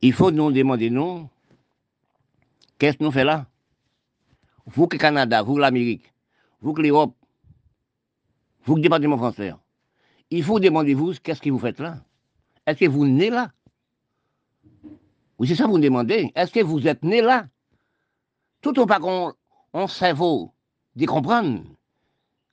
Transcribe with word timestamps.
Il 0.00 0.12
faut 0.12 0.30
nous 0.30 0.52
demander, 0.52 0.90
nous, 0.90 1.28
qu'est-ce 2.78 2.98
que 2.98 3.04
nous 3.04 3.10
faisons 3.10 3.26
là? 3.26 3.46
Vous 4.66 4.86
que 4.86 4.96
le 4.96 5.00
Canada, 5.00 5.42
vous 5.42 5.58
l'Amérique, 5.58 6.12
vous 6.60 6.72
que 6.72 6.82
l'Europe, 6.82 7.14
vous 8.64 8.74
que 8.74 8.78
le 8.78 8.82
département 8.82 9.16
français, 9.16 9.52
il 10.30 10.44
faut 10.44 10.60
demander 10.60 10.94
vous 10.94 11.14
qu'est-ce 11.22 11.40
que 11.40 11.50
vous 11.50 11.58
faites 11.58 11.80
là? 11.80 11.96
Est-ce 12.66 12.80
que 12.80 12.88
vous 12.88 13.06
nez 13.06 13.30
là? 13.30 13.50
Oui, 15.38 15.48
c'est 15.48 15.54
ça 15.54 15.64
que 15.64 15.70
vous 15.70 15.78
demandez. 15.78 16.32
Est-ce 16.34 16.52
que 16.52 16.60
vous 16.60 16.86
êtes 16.86 17.02
né 17.02 17.22
là? 17.22 17.46
Tout 18.60 18.78
au 18.78 18.86
pas 18.86 19.00
qu'on 19.00 19.32
on 19.72 19.86
cerveau 19.86 20.52
de 20.96 21.06
comprendre. 21.06 21.62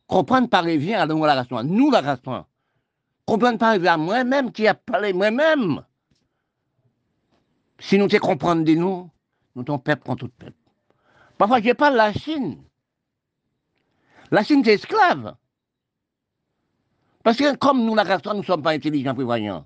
Comprendre 0.07 0.47
par 0.49 0.63
les 0.63 0.77
viens 0.77 1.01
à 1.01 1.05
la 1.05 1.35
race 1.35 1.65
Nous 1.65 1.91
la 1.91 2.01
race 2.01 2.19
Comprendre 3.25 3.57
par 3.57 3.77
les 3.77 3.87
à 3.87 3.97
moi-même 3.97 4.51
qui 4.51 4.67
a 4.67 4.73
parlé 4.75 5.13
moi-même. 5.13 5.83
Si 7.79 7.97
nous 7.97 8.07
te 8.07 8.17
comprenons 8.17 8.61
de 8.61 8.73
nous, 8.73 9.09
nous 9.55 9.65
sommes 9.65 9.81
peuple 9.81 10.03
contre 10.03 10.27
tout 10.27 10.31
peuple. 10.37 10.53
Parfois, 11.37 11.61
je 11.61 11.71
parle 11.73 11.93
de 11.93 11.97
la 11.97 12.13
Chine. 12.13 12.63
La 14.31 14.43
Chine, 14.43 14.63
c'est 14.63 14.73
esclave. 14.73 15.35
Parce 17.23 17.37
que 17.37 17.55
comme 17.55 17.83
nous, 17.83 17.95
la 17.95 18.03
race 18.03 18.23
nous 18.25 18.35
ne 18.35 18.43
sommes 18.43 18.61
pas 18.61 18.71
intelligents, 18.71 19.15
prévoyants. 19.15 19.65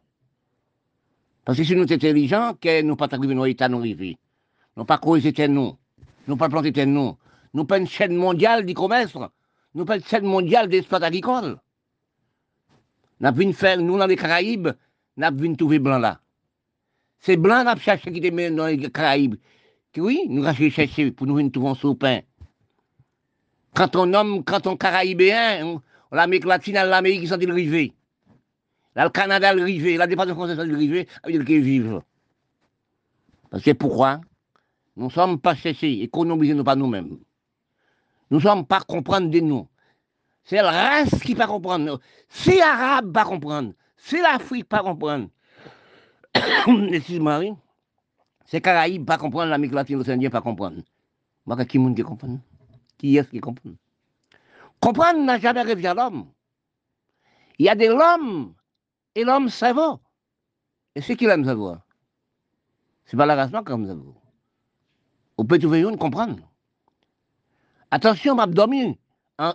Parce 1.46 1.58
que 1.58 1.64
si 1.64 1.76
nous 1.76 1.88
sommes 1.88 1.96
intelligents, 1.96 2.54
que 2.54 2.82
nous 2.82 2.92
ne 2.92 2.96
pas 2.96 3.14
arriver 3.14 3.36
dans 3.36 3.44
l'état 3.44 3.70
nous 3.70 3.80
arriver. 3.80 4.18
Nous 4.78 4.86
pas 4.86 4.98
creuser 4.98 5.34
nous. 5.48 5.78
Nous 6.28 6.38
pas 6.38 6.50
planter 6.50 6.86
nous. 6.86 7.18
Nous 7.54 7.66
pas 7.66 7.78
une 7.78 7.88
chaîne 7.88 8.16
mondiale 8.16 8.66
du 8.66 8.74
commerce. 8.74 9.18
Nous 9.74 9.86
pas 9.86 9.98
une 9.98 10.04
chaîne 10.04 10.26
mondiale 10.26 10.70
d'espace 10.70 11.04
agricole. 11.04 11.60
Nous 13.20 13.28
avons 13.28 13.54
faire, 13.54 13.78
nous, 13.80 13.98
dans 13.98 14.08
les 14.08 14.16
Caraïbes, 14.16 14.70
nous 15.18 15.26
avons 15.26 15.56
trouver 15.56 15.80
blanc 15.80 16.00
là. 16.00 16.22
C'est 17.20 17.38
blanc, 17.38 17.66
avons 17.68 17.80
cherché 17.80 18.12
qui 18.12 18.20
était 18.20 18.52
dans 18.52 18.68
les 18.68 18.90
Caraïbes. 18.90 19.36
Oui, 19.98 20.22
nous 20.30 20.46
avons 20.46 20.70
cherché 20.70 21.12
pour 21.12 21.28
nous 21.28 21.50
trouver 21.50 21.70
un 21.70 21.76
sous-pain. 21.76 22.22
Quand 23.76 23.96
on 23.96 24.06
nomme, 24.06 24.44
quand 24.44 24.66
on 24.68 24.78
Caraïbéen, 24.78 25.82
l'Amérique 26.12 26.46
latine, 26.46 26.76
l'Amérique, 26.76 27.22
ils 27.24 27.28
sont 27.28 27.36
arrivés. 27.36 27.94
Là, 28.96 29.04
le 29.04 29.10
Canada, 29.10 29.54
le 29.54 29.64
rivé, 29.64 29.98
la 29.98 30.08
département 30.08 30.36
français, 30.36 30.66
le 30.66 30.76
rivé, 30.76 31.08
qu'ils 31.26 31.62
vivent. 31.62 32.02
Parce 33.50 33.64
que 33.64 33.72
pourquoi? 33.72 34.22
Nous 34.96 35.06
ne 35.06 35.12
sommes 35.12 35.40
pas 35.40 35.56
cherchés, 35.56 36.02
économiser 36.02 36.54
nous 36.54 36.64
pas 36.64 36.76
nous-mêmes. 36.76 37.20
Nous 38.32 38.38
ne 38.38 38.44
sommes 38.44 38.66
pas 38.66 38.82
comprendre 38.82 39.30
de 39.30 39.40
nous. 39.40 39.68
C'est 40.44 40.58
la 40.58 40.72
race 40.72 41.20
qui 41.22 41.34
ne 41.34 41.38
pas 41.38 41.48
comprendre. 41.48 42.00
C'est 42.28 42.58
l'arabe 42.58 43.12
pas 43.12 43.26
comprendre. 43.26 43.74
C'est 43.98 44.22
l'Afrique 44.22 44.68
pas 44.68 44.84
comprendre. 44.84 45.30
Excuse-moi. 46.92 47.58
C'est 48.46 48.62
Caraïbes 48.62 49.06
pas 49.06 49.18
comprendre, 49.18 49.50
l'Amérique 49.52 49.76
latine, 49.76 49.98
l'Océan 49.98 50.30
pas 50.30 50.42
comprendre. 50.42 50.82
Moi, 51.46 51.66
qui 51.66 51.78
est-ce 51.78 51.94
qui 51.94 52.04
comprend? 52.04 52.40
Qui 52.98 53.18
est-ce 53.18 53.30
qui 53.30 53.40
comprend? 53.40 53.72
Comprendre 54.80 55.20
n'a 55.20 55.40
jamais 55.40 55.62
rêvé 55.62 55.86
à 55.88 55.94
l'homme. 55.94 56.32
Il 57.58 57.66
y 57.66 57.70
a 57.70 57.76
de 57.76 57.86
l'homme 57.88 58.54
et 59.16 59.24
l'homme 59.24 59.50
cerveau. 59.50 60.00
Et 60.96 61.02
c'est 61.02 61.16
qui 61.16 61.26
l'aime 61.26 61.46
savoir 61.46 61.82
C'est 63.06 63.18
pas 63.18 63.26
la 63.26 63.36
race 63.36 63.52
comme 63.66 63.86
cerveau. 63.86 64.16
On 65.38 65.46
peut 65.46 65.60
trouver 65.60 65.82
une 65.82 65.98
comprendre. 65.98 66.40
Attention, 67.92 68.36
m'a 68.36 68.48
dormi 68.48 68.98
en, 69.38 69.54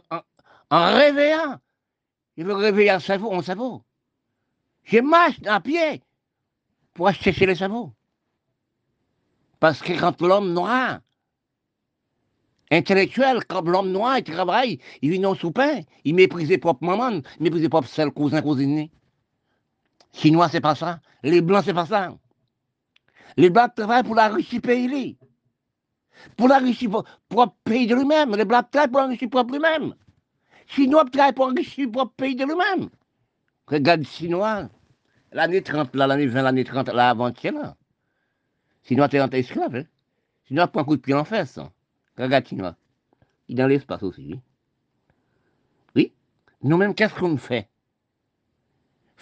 en, 0.70 0.95
réveillant. 0.95 1.58
Il 2.36 2.45
veut 2.45 2.55
réveiller 2.55 2.91
un 2.91 2.98
cerveau, 2.98 3.33
un 3.33 3.42
cerveau. 3.42 3.83
Je 4.84 4.98
marche 4.98 5.41
à 5.47 5.61
pied 5.61 6.02
pour 6.94 7.12
chercher 7.12 7.46
le 7.46 7.54
cerveau. 7.54 7.92
Parce 9.60 9.80
que 9.80 9.98
quand 9.98 10.20
l'homme 10.22 10.52
noir 10.52 11.00
intellectuel, 12.70 13.44
comme 13.44 13.70
l'homme 13.70 13.90
noir, 13.90 14.18
il 14.18 14.24
travaille, 14.24 14.80
il 15.02 15.10
vit 15.10 15.18
non 15.18 15.34
sous-pain, 15.34 15.80
il 16.04 16.14
méprise 16.14 16.56
propre 16.58 16.84
maman, 16.84 17.20
il 17.38 17.42
méprise 17.42 17.68
propre 17.68 17.88
seul 17.88 18.10
cousin, 18.10 18.42
cousine. 18.42 18.88
Chinois, 20.12 20.48
c'est 20.48 20.60
pas 20.60 20.74
ça. 20.74 21.00
Les 21.22 21.40
blancs, 21.40 21.64
c'est 21.64 21.74
pas 21.74 21.86
ça. 21.86 22.14
Les 23.36 23.50
blancs 23.50 23.74
travaillent 23.74 24.04
pour 24.04 24.14
la 24.14 24.28
Russie 24.28 24.60
pays. 24.60 25.18
Pour 26.36 26.48
la 26.48 26.58
Russie 26.58 26.88
propre 26.88 27.56
pays 27.64 27.86
de 27.86 27.94
lui-même. 27.94 28.34
Les 28.36 28.44
blancs 28.44 28.70
travaillent 28.70 28.90
pour 28.90 29.00
la 29.00 29.06
Russie 29.08 29.27
propre 29.27 29.52
lui-même. 29.52 29.94
Chinois 30.66 31.04
travaillent 31.04 31.33
pour 31.33 31.48
la 31.48 31.54
Russie 31.54 31.86
propre 31.86 32.12
pays 32.16 32.36
de 32.36 32.44
lui-même. 32.44 32.88
Regarde 33.66 34.04
Chinois, 34.04 34.68
l'année 35.34 35.62
30, 35.62 35.95
l'année 35.95 36.27
20, 36.27 36.42
l'année 36.42 36.64
30, 36.64 36.89
là, 36.89 37.11
avant-hier, 37.11 37.52
là. 37.52 37.77
Chinois, 38.84 39.08
t'es 39.08 39.18
esclave, 39.39 39.77
hein. 39.77 39.84
Chinois 40.46 40.68
prend 40.68 40.80
un 40.80 40.84
coup 40.84 40.96
de 40.96 41.00
pied 41.00 41.14
en 41.14 41.24
fesse. 41.24 41.58
Hein. 41.58 41.70
Regarde 42.17 42.46
Chinois. 42.46 42.77
Il 43.48 43.58
est 43.58 43.62
dans 43.62 43.68
l'espace 43.68 44.02
aussi. 44.02 44.40
Oui. 45.96 46.12
Nous-mêmes, 46.62 46.95
qu'est-ce 46.95 47.14
qu'on 47.14 47.36
fait? 47.36 47.68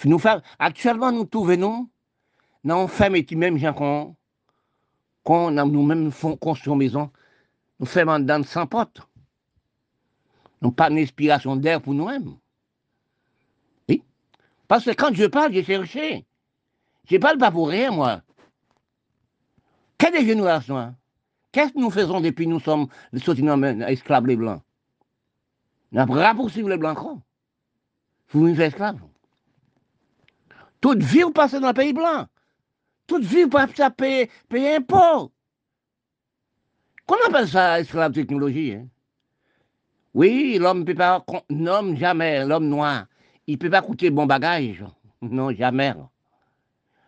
Nous 0.04 0.18
faire, 0.18 0.42
Actuellement, 0.58 1.12
nous 1.12 1.24
trouvons 1.24 1.88
dans 2.64 2.88
femmes 2.88 3.16
et 3.16 3.26
gens 3.58 4.16
qu'on 5.22 5.50
nous-mêmes 5.50 6.12
construit 6.40 6.72
une 6.72 6.78
maison, 6.78 7.10
nous 7.78 7.86
faisons 7.86 8.18
dans 8.18 8.44
sans 8.44 8.66
porte. 8.66 9.00
Nous 10.60 10.72
pas 10.72 10.90
d'inspiration 10.90 11.56
d'air 11.56 11.80
pour 11.80 11.94
nous-mêmes. 11.94 12.36
Parce 14.72 14.86
que 14.86 14.92
quand 14.92 15.12
je 15.12 15.26
parle, 15.26 15.52
j'ai 15.52 15.64
cherché. 15.64 16.24
Je 17.04 17.18
parle 17.18 17.36
pas 17.36 17.50
pour 17.50 17.68
rien, 17.68 17.90
moi. 17.90 18.22
Quelle 19.98 20.14
est 20.14 20.24
génération 20.24 20.94
Qu'est-ce 21.52 21.74
que 21.74 21.78
nous 21.78 21.90
faisons 21.90 22.22
depuis 22.22 22.46
que 22.46 22.50
nous 22.52 22.58
sommes 22.58 22.88
esclaves 23.12 24.26
les 24.26 24.36
blancs? 24.36 24.62
Nous 25.90 26.00
avons 26.00 26.14
raccourci 26.14 26.62
les 26.62 26.78
blancs. 26.78 26.96
Vous 28.30 28.48
nous 28.48 28.58
esclaves. 28.58 28.98
Toute 30.80 31.02
vie, 31.02 31.20
vous 31.20 31.32
passez 31.32 31.60
dans 31.60 31.68
le 31.68 31.74
pays 31.74 31.92
blanc. 31.92 32.26
Toute 33.06 33.24
vie, 33.24 33.42
vous 33.42 33.50
passez 33.50 33.82
à 33.82 33.90
payer, 33.90 34.30
payer 34.48 34.76
impôt. 34.76 35.30
Qu'on 37.04 37.26
appelle 37.26 37.46
ça 37.46 37.78
esclave 37.78 38.12
technologie 38.12 38.72
hein? 38.72 38.88
Oui, 40.14 40.56
l'homme 40.58 40.78
ne 40.78 40.84
peut 40.84 40.94
pas, 40.94 41.22
l'homme 41.50 41.94
jamais, 41.98 42.46
l'homme 42.46 42.68
noir, 42.68 43.04
il 43.46 43.54
ne 43.54 43.58
peut 43.58 43.70
pas 43.70 43.82
coûter 43.82 44.10
bon 44.10 44.26
bagage. 44.26 44.84
Non, 45.20 45.52
jamais. 45.52 45.94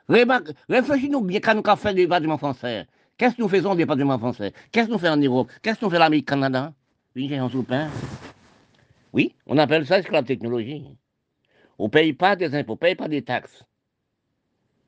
Réfléchissez-nous 0.09 1.22
bien 1.22 1.41
quand 1.41 1.55
nous 1.55 1.77
fait 1.77 1.95
des 1.95 2.06
bâtiments 2.06 2.39
français. 2.39 2.87
Qu'est-ce 3.17 3.37
que 3.37 3.43
nous 3.43 3.49
faisons 3.49 3.75
des 3.75 3.87
bâtiments 3.87 4.19
français? 4.19 4.53
Qu'est-ce 4.72 4.87
que 4.87 4.93
nous 4.93 4.99
faisons 4.99 5.12
en 5.12 5.17
Europe? 5.17 5.50
Qu'est-ce 5.62 5.78
que 5.78 5.84
nous 5.84 5.91
faisons 5.91 6.03
en 6.03 6.06
Amérique, 6.06 6.28
Canada? 6.28 6.72
Oui, 9.12 9.34
on 9.47 9.59
appelle 9.59 9.87
ça 9.87 10.00
esclave 10.00 10.25
technologie. 10.25 10.84
On 11.78 11.84
ne 11.84 11.91
paye 11.91 12.12
pas 12.12 12.34
des 12.34 12.55
impôts, 12.55 12.72
on 12.72 12.75
ne 12.75 12.78
paye 12.78 12.95
pas 12.97 13.09
des 13.09 13.22
taxes. 13.22 13.65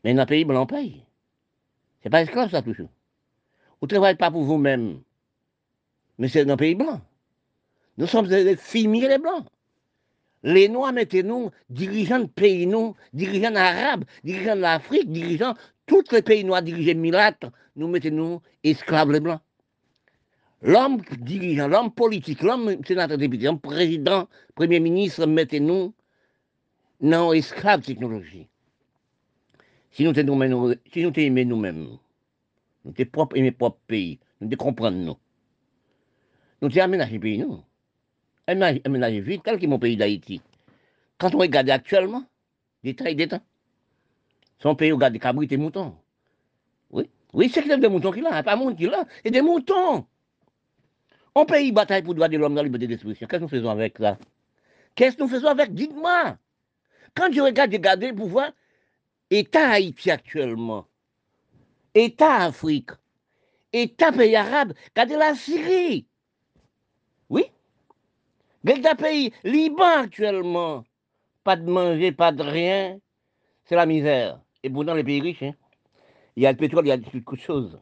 Mais 0.02 0.12
dans 0.14 0.22
le 0.22 0.26
pays 0.26 0.44
blanc, 0.44 0.62
on 0.62 0.66
paye. 0.66 1.04
Ce 2.00 2.08
n'est 2.08 2.10
pas 2.10 2.22
esclave, 2.22 2.50
ça, 2.50 2.62
toujours. 2.62 2.88
Vous 3.80 3.86
ne 3.86 3.88
travaillez 3.88 4.16
pas 4.16 4.30
pour 4.30 4.42
vous-même. 4.42 5.00
Mais 6.18 6.28
c'est 6.28 6.44
dans 6.44 6.54
le 6.54 6.58
pays 6.58 6.74
blanc. 6.74 7.00
Nous 7.98 8.06
sommes 8.06 8.26
des 8.26 8.56
filmiers 8.56 9.08
les 9.08 9.18
blancs. 9.18 9.46
Les 10.42 10.68
Noirs, 10.68 10.92
mettez-nous 10.92 11.50
dirigeants 11.70 12.20
de 12.20 12.26
pays, 12.26 12.66
nous, 12.66 12.94
dirigeants 13.12 13.54
arabes, 13.56 14.04
dirigeants 14.22 14.56
de 14.56 14.60
l'Afrique, 14.60 15.10
dirigeants, 15.10 15.54
tous 15.86 16.04
les 16.12 16.22
pays 16.22 16.44
noirs 16.44 16.62
dirigés 16.62 16.94
milâtres, 16.94 17.50
nous 17.76 17.88
mettez-nous 17.88 18.40
esclaves 18.64 19.12
les 19.12 19.20
blancs. 19.20 19.40
L'homme 20.62 21.00
dirigeant, 21.18 21.68
l'homme 21.68 21.92
politique, 21.92 22.42
l'homme 22.42 22.84
sénateur 22.84 23.18
député, 23.18 23.44
l'homme 23.44 23.60
président, 23.60 24.28
premier 24.54 24.80
ministre, 24.80 25.26
mettez-nous 25.26 25.94
non 27.00 27.32
esclaves 27.32 27.82
technologie. 27.82 28.48
Si 29.92 30.04
nous 30.04 30.18
aimons 30.18 30.74
si 30.92 31.02
nous 31.02 31.12
nous-mêmes, 31.44 31.98
nous 32.84 32.94
sommes 32.96 33.06
propres 33.06 33.36
aimer 33.36 33.52
propre 33.52 33.78
pays, 33.86 34.18
nous 34.40 34.48
devons 34.48 34.64
comprendre 34.64 34.98
nous. 34.98 35.16
Nous 36.62 36.68
devons 36.68 36.82
aménager 36.82 37.14
le 37.14 37.20
pays, 37.20 37.38
nous. 37.38 37.62
Aménager 38.46 39.20
vite, 39.20 39.42
tel 39.44 39.58
que 39.58 39.66
mon 39.66 39.78
pays 39.78 39.96
d'Haïti. 39.96 40.40
Quand 41.18 41.34
on 41.34 41.38
regarde 41.38 41.68
actuellement, 41.70 42.24
détail 42.84 43.16
d'état, 43.16 43.40
son 44.58 44.76
pays 44.76 44.92
regarde 44.92 45.12
des 45.12 45.18
cabrites 45.18 45.52
et 45.52 45.56
moutons. 45.56 45.96
Oui, 46.90 47.10
oui, 47.32 47.50
c'est 47.52 47.62
qu'il 47.62 47.78
des 47.80 47.88
moutons 47.88 48.12
qu'il 48.12 48.26
a, 48.26 48.42
pas 48.42 48.56
monde 48.56 48.76
qu'il 48.76 48.94
a, 48.94 49.04
et 49.24 49.30
des 49.30 49.42
moutons. 49.42 50.06
On 51.34 51.44
pays 51.44 51.72
bataille 51.72 52.02
pour 52.02 52.14
droit 52.14 52.28
de 52.28 52.36
l'homme 52.38 52.54
dans 52.54 52.62
la 52.62 52.68
liberté 52.68 52.86
d'expression. 52.86 53.26
Qu'est-ce 53.26 53.40
que 53.40 53.44
nous 53.44 53.48
faisons 53.48 53.70
avec 53.70 53.98
ça? 53.98 54.16
Qu'est-ce 54.94 55.16
que 55.16 55.22
nous 55.22 55.28
faisons 55.28 55.48
avec? 55.48 55.74
Dites-moi. 55.74 56.38
Quand 57.14 57.32
je 57.32 57.40
regarde, 57.40 57.72
regardez 57.72 58.12
pour 58.12 58.28
voir 58.28 58.52
État 59.30 59.70
Haïti 59.70 60.10
actuellement, 60.10 60.86
État 61.94 62.36
Afrique, 62.36 62.90
État 63.72 64.12
pays 64.12 64.36
arabe, 64.36 64.72
regardez 64.94 65.16
la 65.16 65.34
Syrie. 65.34 66.05
Le 68.64 68.96
pays 68.96 69.32
Liban 69.44 70.00
actuellement. 70.00 70.84
Pas 71.44 71.56
de 71.56 71.70
manger, 71.70 72.12
pas 72.12 72.32
de 72.32 72.42
rien. 72.42 72.98
C'est 73.64 73.76
la 73.76 73.86
misère. 73.86 74.40
Et 74.62 74.70
pourtant, 74.70 74.94
les 74.94 75.04
pays 75.04 75.20
riches, 75.20 75.42
hein. 75.42 75.54
Il 76.34 76.42
y 76.42 76.46
a 76.46 76.52
le 76.52 76.58
pétrole, 76.58 76.84
il 76.86 76.88
y 76.88 76.92
a 76.92 76.96
de 76.96 77.06
choses. 77.36 77.80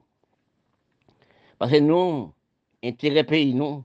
Parce 1.59 1.73
que 1.73 1.79
nous, 1.79 2.33
intérêt 2.83 3.25
pays, 3.25 3.55
nous, 3.55 3.85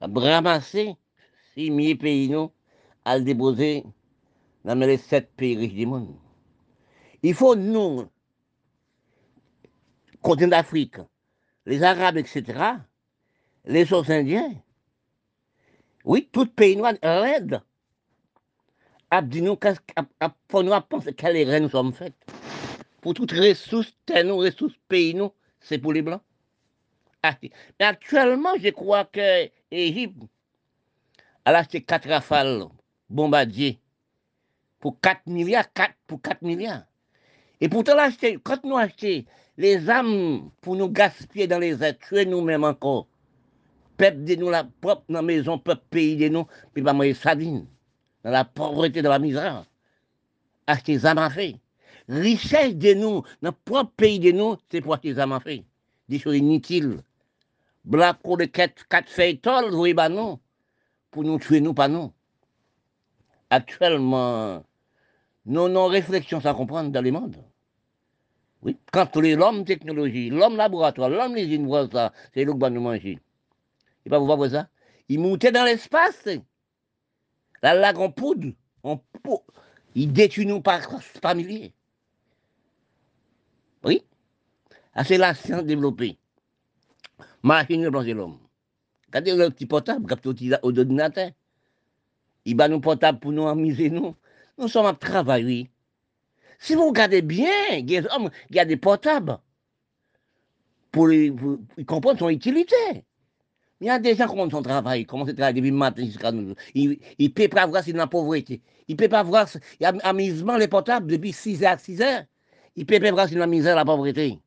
à 0.00 0.06
ramasser 0.06 0.96
6 1.54 1.66
000 1.66 1.98
pays, 1.98 2.28
nous, 2.28 2.50
à 3.04 3.18
le 3.18 3.24
déposer 3.24 3.84
dans 4.64 4.78
les 4.78 4.96
sept 4.96 5.30
pays 5.36 5.56
riches 5.56 5.74
du 5.74 5.86
monde. 5.86 6.16
Il 7.22 7.34
faut, 7.34 7.54
nous, 7.54 8.08
continent 10.22 10.48
d'Afrique, 10.48 10.96
les 11.66 11.82
Arabes, 11.82 12.16
etc., 12.16 12.42
les 13.64 13.92
indiens, 14.10 14.52
oui, 16.04 16.28
tout 16.30 16.46
pays 16.46 16.76
noir 16.76 16.94
raide, 17.02 17.60
a 19.10 19.22
dit 19.22 19.42
nous, 19.42 19.58
pour 20.48 20.62
nous 20.62 20.80
penser 20.88 21.14
quelles 21.14 21.36
erreurs 21.36 21.60
nous 21.60 21.68
sommes 21.70 21.92
faites? 21.92 22.14
Pour 23.00 23.14
toutes 23.14 23.32
ressources, 23.32 23.94
nos 24.24 24.38
ressources 24.38 24.76
pays, 24.88 25.14
nous, 25.14 25.30
c'est 25.60 25.78
pour 25.78 25.92
les 25.92 26.02
Blancs. 26.02 26.22
Ah, 27.22 27.36
mais 27.42 27.50
actuellement, 27.86 28.54
je 28.60 28.68
crois 28.70 29.04
que 29.04 29.48
l'Égypte 29.70 30.22
a 31.44 31.52
acheté 31.52 31.82
4 31.82 32.08
rafales 32.08 32.64
bombardiers 33.08 33.78
pour 34.80 35.00
4 35.00 35.26
milliards, 35.26 35.72
4 35.72 35.94
pour 36.06 36.20
4 36.20 36.42
milliards. 36.42 36.84
Et 37.60 37.68
pourtant, 37.68 37.94
quand 38.42 38.64
nous 38.64 38.76
achetons 38.76 39.24
les 39.56 39.88
âmes 39.88 40.50
pour 40.60 40.76
nous 40.76 40.88
gaspiller 40.88 41.46
dans 41.46 41.58
les 41.58 41.82
airs, 41.82 41.96
tuer 41.98 42.26
nous-mêmes 42.26 42.64
encore, 42.64 43.06
peuple 43.96 44.24
de 44.24 44.34
nous, 44.36 44.50
la 44.50 44.64
propre 44.64 45.20
maison, 45.22 45.58
peuple 45.58 45.84
pays 45.90 46.16
de 46.16 46.28
nous, 46.28 46.46
puis 46.72 46.82
pas 46.82 46.92
manger 46.92 47.14
sardine, 47.14 47.66
dans 48.22 48.30
la 48.30 48.44
pauvreté, 48.44 49.02
dans 49.02 49.10
la 49.10 49.18
misère. 49.18 49.64
Acheter 50.66 50.96
des 50.96 51.06
âmes 51.06 51.30
fait. 51.30 51.56
Richesse 52.08 52.76
de 52.76 52.94
nous, 52.94 53.22
dans 53.42 53.50
le 53.50 53.52
propre 53.52 53.92
pays 53.96 54.18
de 54.18 54.32
nous, 54.32 54.56
c'est 54.70 54.80
pour 54.80 54.94
acheter 54.94 55.14
des 55.14 55.20
âmes 55.20 55.38
fait. 55.40 55.64
Des 56.08 56.18
choses 56.18 56.36
inutiles. 56.36 57.00
Black 57.84 58.18
de 58.24 58.44
quatre, 58.46 58.86
quatre 58.88 59.08
feuilles 59.08 59.38
tolles, 59.38 59.74
oui, 59.74 59.92
bah 59.92 60.08
non. 60.08 60.38
Pour 61.10 61.24
nous 61.24 61.38
tuer, 61.38 61.60
nous, 61.60 61.74
pas 61.74 61.88
nous. 61.88 62.12
Actuellement, 63.50 64.64
nous, 65.46 65.68
nos 65.68 65.86
réflexions 65.86 66.40
sans 66.40 66.54
comprendre 66.54 66.90
dans 66.90 67.02
le 67.02 67.10
monde. 67.10 67.36
Oui, 68.62 68.78
quand 68.90 69.14
l'homme 69.16 69.66
technologie, 69.66 70.30
l'homme 70.30 70.56
laboratoire, 70.56 71.10
l'homme 71.10 71.36
usines 71.36 71.66
voit 71.66 71.86
ça, 71.92 72.12
c'est 72.32 72.46
là 72.46 72.52
que 72.52 72.68
nous 72.68 72.80
manger. 72.80 73.18
Il 74.04 74.10
va 74.10 74.18
vous 74.18 74.26
voir 74.26 74.50
ça. 74.50 74.68
Il 75.08 75.20
montait 75.20 75.52
dans 75.52 75.64
l'espace. 75.64 76.28
La 77.62 77.74
lague 77.74 77.98
en 77.98 78.10
poudre. 78.10 78.52
Il 79.94 80.12
détruit 80.12 80.46
nous 80.46 80.60
par, 80.60 80.80
par 81.22 81.34
milliers. 81.34 81.72
Oui. 83.84 84.02
Ah, 84.94 85.04
c'est 85.04 85.18
la 85.18 85.34
science 85.34 85.64
développée. 85.64 86.18
Machine 87.42 87.82
de 87.82 87.88
l'homme. 87.88 88.38
Regardez 89.06 89.34
le 89.34 89.50
petit 89.50 89.66
portable, 89.66 90.16
petit 90.16 90.52
ordinateur. 90.62 91.30
Il 92.44 92.56
va 92.56 92.68
nous 92.68 92.80
portable 92.80 93.20
pour 93.20 93.32
nous 93.32 93.46
amuser, 93.46 93.90
nous. 93.90 94.14
Nous 94.58 94.68
sommes 94.68 94.86
en 94.86 94.94
travail, 94.94 95.44
oui. 95.44 95.70
Si 96.58 96.74
vous 96.74 96.88
regardez 96.88 97.22
bien, 97.22 97.50
il 97.70 97.90
y 98.50 98.58
a 98.58 98.64
des 98.64 98.76
portables 98.76 99.38
pour, 100.90 101.08
comprendre 101.86 102.18
son 102.18 102.28
utilité. 102.28 103.04
Il 103.84 103.88
y 103.88 103.90
a 103.90 103.98
des 103.98 104.16
gens 104.16 104.26
qui 104.26 104.40
ont 104.40 104.48
son 104.48 104.62
travail, 104.62 105.04
commencent 105.04 105.28
à 105.28 105.34
travailler 105.34 105.60
depuis 105.60 105.70
le 105.70 105.76
matin 105.76 106.06
jusqu'à 106.06 106.32
nous. 106.32 106.54
Ils 106.74 106.98
ne 107.20 107.28
peuvent 107.28 107.50
pas 107.50 107.66
voir 107.66 107.86
y 107.86 107.92
a 107.92 107.94
la 107.94 108.06
pauvreté. 108.06 108.62
Ils 108.88 108.92
ne 108.92 108.96
peuvent 108.96 109.10
pas 109.10 109.22
voir, 109.22 109.46
amusement 110.02 110.56
les 110.56 110.68
portables 110.68 111.06
depuis 111.06 111.34
6 111.34 111.62
heures, 111.64 111.78
6 111.78 112.00
heures. 112.00 112.22
Ils 112.76 112.80
ne 112.80 112.86
peuvent 112.86 113.02
pas 113.02 113.10
voir 113.10 113.26
a 113.30 113.34
la 113.34 113.46
misère, 113.46 113.76
la 113.76 113.84
pauvreté. 113.84 114.40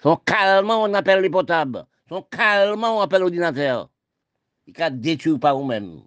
Sont 0.00 0.20
calmement, 0.24 0.84
on 0.84 0.94
appelle 0.94 1.20
les 1.20 1.30
portables. 1.30 1.84
Ils 2.06 2.14
sont 2.14 2.22
calmement, 2.30 2.98
on 2.98 3.00
appelle 3.00 3.22
l'ordinateur. 3.22 3.90
Ils 4.68 4.76
sont 4.76 4.90
détruits 4.92 5.38
par 5.38 5.60
eux-mêmes. 5.60 5.98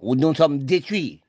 Ou 0.00 0.16
nous 0.16 0.34
sommes 0.34 0.58
détruits. 0.58 1.20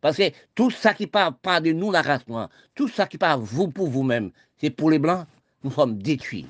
Parce 0.00 0.16
que 0.16 0.32
tout 0.56 0.72
ça 0.72 0.92
qui 0.92 1.06
parle 1.06 1.36
pas 1.38 1.60
de 1.60 1.70
nous, 1.70 1.92
la 1.92 2.02
race 2.02 2.26
noire, 2.26 2.50
tout 2.74 2.88
ça 2.88 3.06
qui 3.06 3.16
parle 3.16 3.42
vous 3.42 3.68
pour 3.68 3.86
vous-même, 3.86 4.32
c'est 4.56 4.70
pour 4.70 4.90
les 4.90 4.98
blancs, 4.98 5.24
nous 5.62 5.70
sommes 5.70 6.02
détruits. 6.02 6.48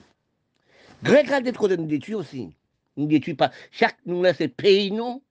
Des 1.03 1.23
de 1.23 1.77
nous 1.77 1.87
détruire 1.87 2.19
aussi. 2.19 2.57
Nous 2.97 3.07
détruit 3.07 3.35
pas. 3.35 3.51
Chaque 3.71 3.99
nous 4.07 4.23
laisse 4.23 4.43
pays, 4.57 4.91
nous, 4.91 5.23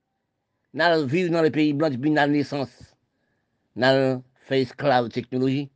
nous 0.73 1.07
vivons 1.07 1.33
dans 1.33 1.41
les 1.41 1.51
pays 1.51 1.73
blancs 1.73 1.94
depuis 1.94 2.13
la 2.13 2.27
naissance. 2.27 2.95
Nous 3.75 4.23
fait 4.41 4.62
esclave 4.62 5.09
technologie. 5.09 5.69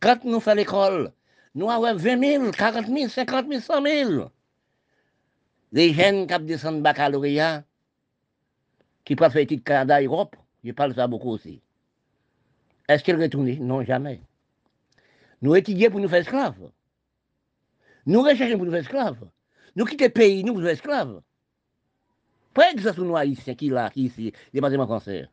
Quand 0.00 0.22
nous 0.24 0.40
faisons 0.40 0.56
l'école, 0.56 1.12
nous 1.54 1.70
avons 1.70 1.96
20 1.96 2.20
000, 2.20 2.50
40 2.50 2.86
000, 2.86 3.08
50 3.08 3.46
000, 3.48 3.60
100 3.60 3.82
000. 3.82 4.30
Les 5.72 5.92
jeunes 5.94 6.26
qui 6.26 6.38
descendent 6.40 6.82
baccalauréat, 6.82 7.64
qui 9.04 9.16
peuvent 9.16 9.32
faire 9.32 9.46
Canada, 9.64 10.00
Europe, 10.02 10.36
je 10.62 10.72
parle 10.72 10.94
ça 10.94 11.06
beaucoup 11.06 11.30
aussi. 11.30 11.60
Est-ce 12.88 13.02
qu'ils 13.02 13.20
retournent? 13.20 13.50
Non, 13.60 13.82
jamais. 13.82 14.20
Nous 15.40 15.56
étudions 15.56 15.90
pour 15.90 16.00
nous 16.00 16.08
faire 16.08 16.20
esclaves. 16.20 16.70
Nous 18.06 18.22
recherchons 18.22 18.56
pour 18.56 18.66
nous 18.66 18.72
faire 18.72 18.80
esclaves. 18.80 19.28
Nous 19.76 19.84
quittons 19.84 20.04
le 20.04 20.10
pays, 20.10 20.44
nous 20.44 20.52
pour 20.52 20.60
nous 20.60 20.66
faire 20.66 20.74
esclaves. 20.74 21.20
Pas 22.52 22.70
exactement 22.70 23.06
nous 23.06 23.16
haïtiens 23.16 23.54
qui 23.54 23.68
là, 23.68 23.90
qui 23.90 24.04
ici, 24.04 24.32
département 24.52 24.86
cancer, 24.86 25.28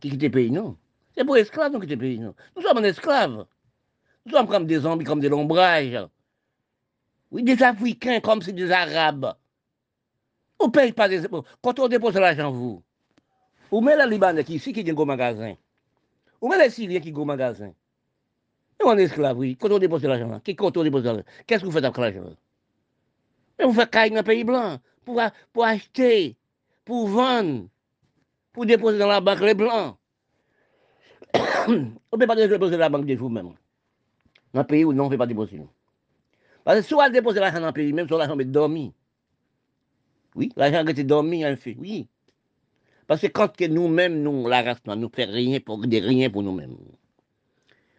qui 0.00 0.10
quittent 0.10 0.22
le 0.22 0.30
pays, 0.30 0.50
non. 0.50 0.76
C'est 1.14 1.24
pour 1.24 1.36
esclaves, 1.36 1.72
nous 1.72 1.80
quittons 1.80 1.94
le 1.94 1.98
pays, 1.98 2.18
non. 2.18 2.34
Nous 2.56 2.62
sommes 2.62 2.78
en 2.78 2.82
esclaves. 2.82 3.46
Nous 4.26 4.32
sommes 4.32 4.48
comme 4.48 4.66
des 4.66 4.80
zombies, 4.80 5.04
comme 5.04 5.20
des 5.20 5.28
lombrages. 5.28 6.06
Oui, 7.30 7.42
des 7.42 7.62
Africains 7.62 8.20
comme 8.20 8.42
c'est 8.42 8.52
des 8.52 8.70
Arabes. 8.70 9.34
Ou 10.60 10.68
paye 10.68 10.92
pas 10.92 11.08
des... 11.08 11.26
Bon, 11.28 11.42
quand 11.62 11.78
on 11.80 11.88
dépose 11.88 12.14
l'argent, 12.14 12.52
vous, 12.52 12.82
ou 13.70 13.80
met 13.80 13.96
la 13.96 14.06
Libanais 14.06 14.44
qui 14.44 14.56
ici 14.56 14.72
qui 14.72 14.82
vient 14.82 14.94
au 14.94 15.04
magasin, 15.04 15.54
ou 16.40 16.48
met 16.48 16.58
les 16.58 16.70
Syriens 16.70 17.00
qui 17.00 17.10
vont 17.10 17.22
au 17.22 17.24
magasin, 17.24 17.72
Et 18.82 18.88
on 18.88 18.98
est 18.98 19.04
esclave, 19.04 19.38
oui. 19.38 19.56
Quand 19.56 19.70
on 19.70 19.78
dépose 19.78 20.02
l'argent, 20.02 20.40
qui 20.40 20.56
quand 20.56 20.76
on 20.76 20.82
dépose 20.82 21.04
l'argent, 21.04 21.22
qu'est-ce 21.46 21.60
que 21.60 21.66
vous 21.66 21.72
faites 21.72 21.84
avec 21.84 21.96
l'argent 21.98 22.34
Vous 23.62 23.72
faites 23.72 23.90
caille 23.90 24.10
dans 24.10 24.16
le 24.16 24.22
pays 24.22 24.44
blanc 24.44 24.78
pour, 25.04 25.64
acheter, 25.64 26.36
pour 26.84 27.08
vendre, 27.08 27.68
pour 28.52 28.66
déposer 28.66 28.98
dans 28.98 29.06
la 29.06 29.20
banque 29.20 29.40
les 29.40 29.54
blancs. 29.54 29.96
on 31.68 31.72
ne 31.72 32.16
peut 32.18 32.26
pas 32.26 32.34
déposer 32.34 32.72
dans 32.72 32.78
la 32.78 32.88
banque 32.88 33.06
de 33.06 33.14
vous-même. 33.14 33.52
Dans 34.52 34.60
le 34.60 34.66
pays 34.66 34.84
où 34.84 34.92
non, 34.92 35.04
on 35.04 35.06
ne 35.06 35.12
peut 35.12 35.18
pas 35.18 35.26
déposer. 35.26 35.60
Parce 36.64 36.80
que 36.80 36.86
si 36.86 36.94
on 36.94 37.10
déposer 37.10 37.40
l'argent 37.40 37.60
dans 37.60 37.66
le 37.66 37.72
pays, 37.72 37.92
même 37.92 38.08
si 38.08 38.12
l'argent 38.12 38.38
est 38.38 38.44
dormi. 38.44 38.92
Oui, 40.34 40.52
l'argent 40.56 40.84
est 40.84 41.04
dormi, 41.04 41.46
en 41.46 41.56
fait, 41.56 41.76
oui. 41.78 42.08
Parce 43.06 43.20
que 43.20 43.26
quand 43.28 43.60
nous-mêmes, 43.60 44.22
nous, 44.22 44.48
la 44.48 44.62
race, 44.62 44.78
nous 44.86 44.96
ne 44.96 45.08
faisons 45.08 45.32
rien 45.32 45.60
pour, 45.60 45.78
des 45.86 46.00
rien 46.00 46.30
pour 46.30 46.42
nous-mêmes. 46.42 46.76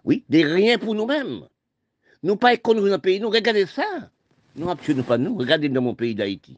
Oui, 0.04 0.24
des 0.30 0.44
rien 0.44 0.78
pour 0.78 0.96
nous-mêmes. 0.96 1.48
Nous 2.24 2.36
pas 2.36 2.54
économiser 2.54 2.90
dans 2.90 2.96
le 2.98 3.02
pays, 3.02 3.20
nous 3.20 3.30
regardez 3.30 3.66
ça. 3.66 4.10
Nous 4.56 4.68
nous 4.68 5.04
pas 5.04 5.18
nous, 5.18 5.36
regardez 5.36 5.70
dans 5.70 5.82
mon 5.82 5.96
pays 5.96 6.16
d'Haïti. 6.16 6.58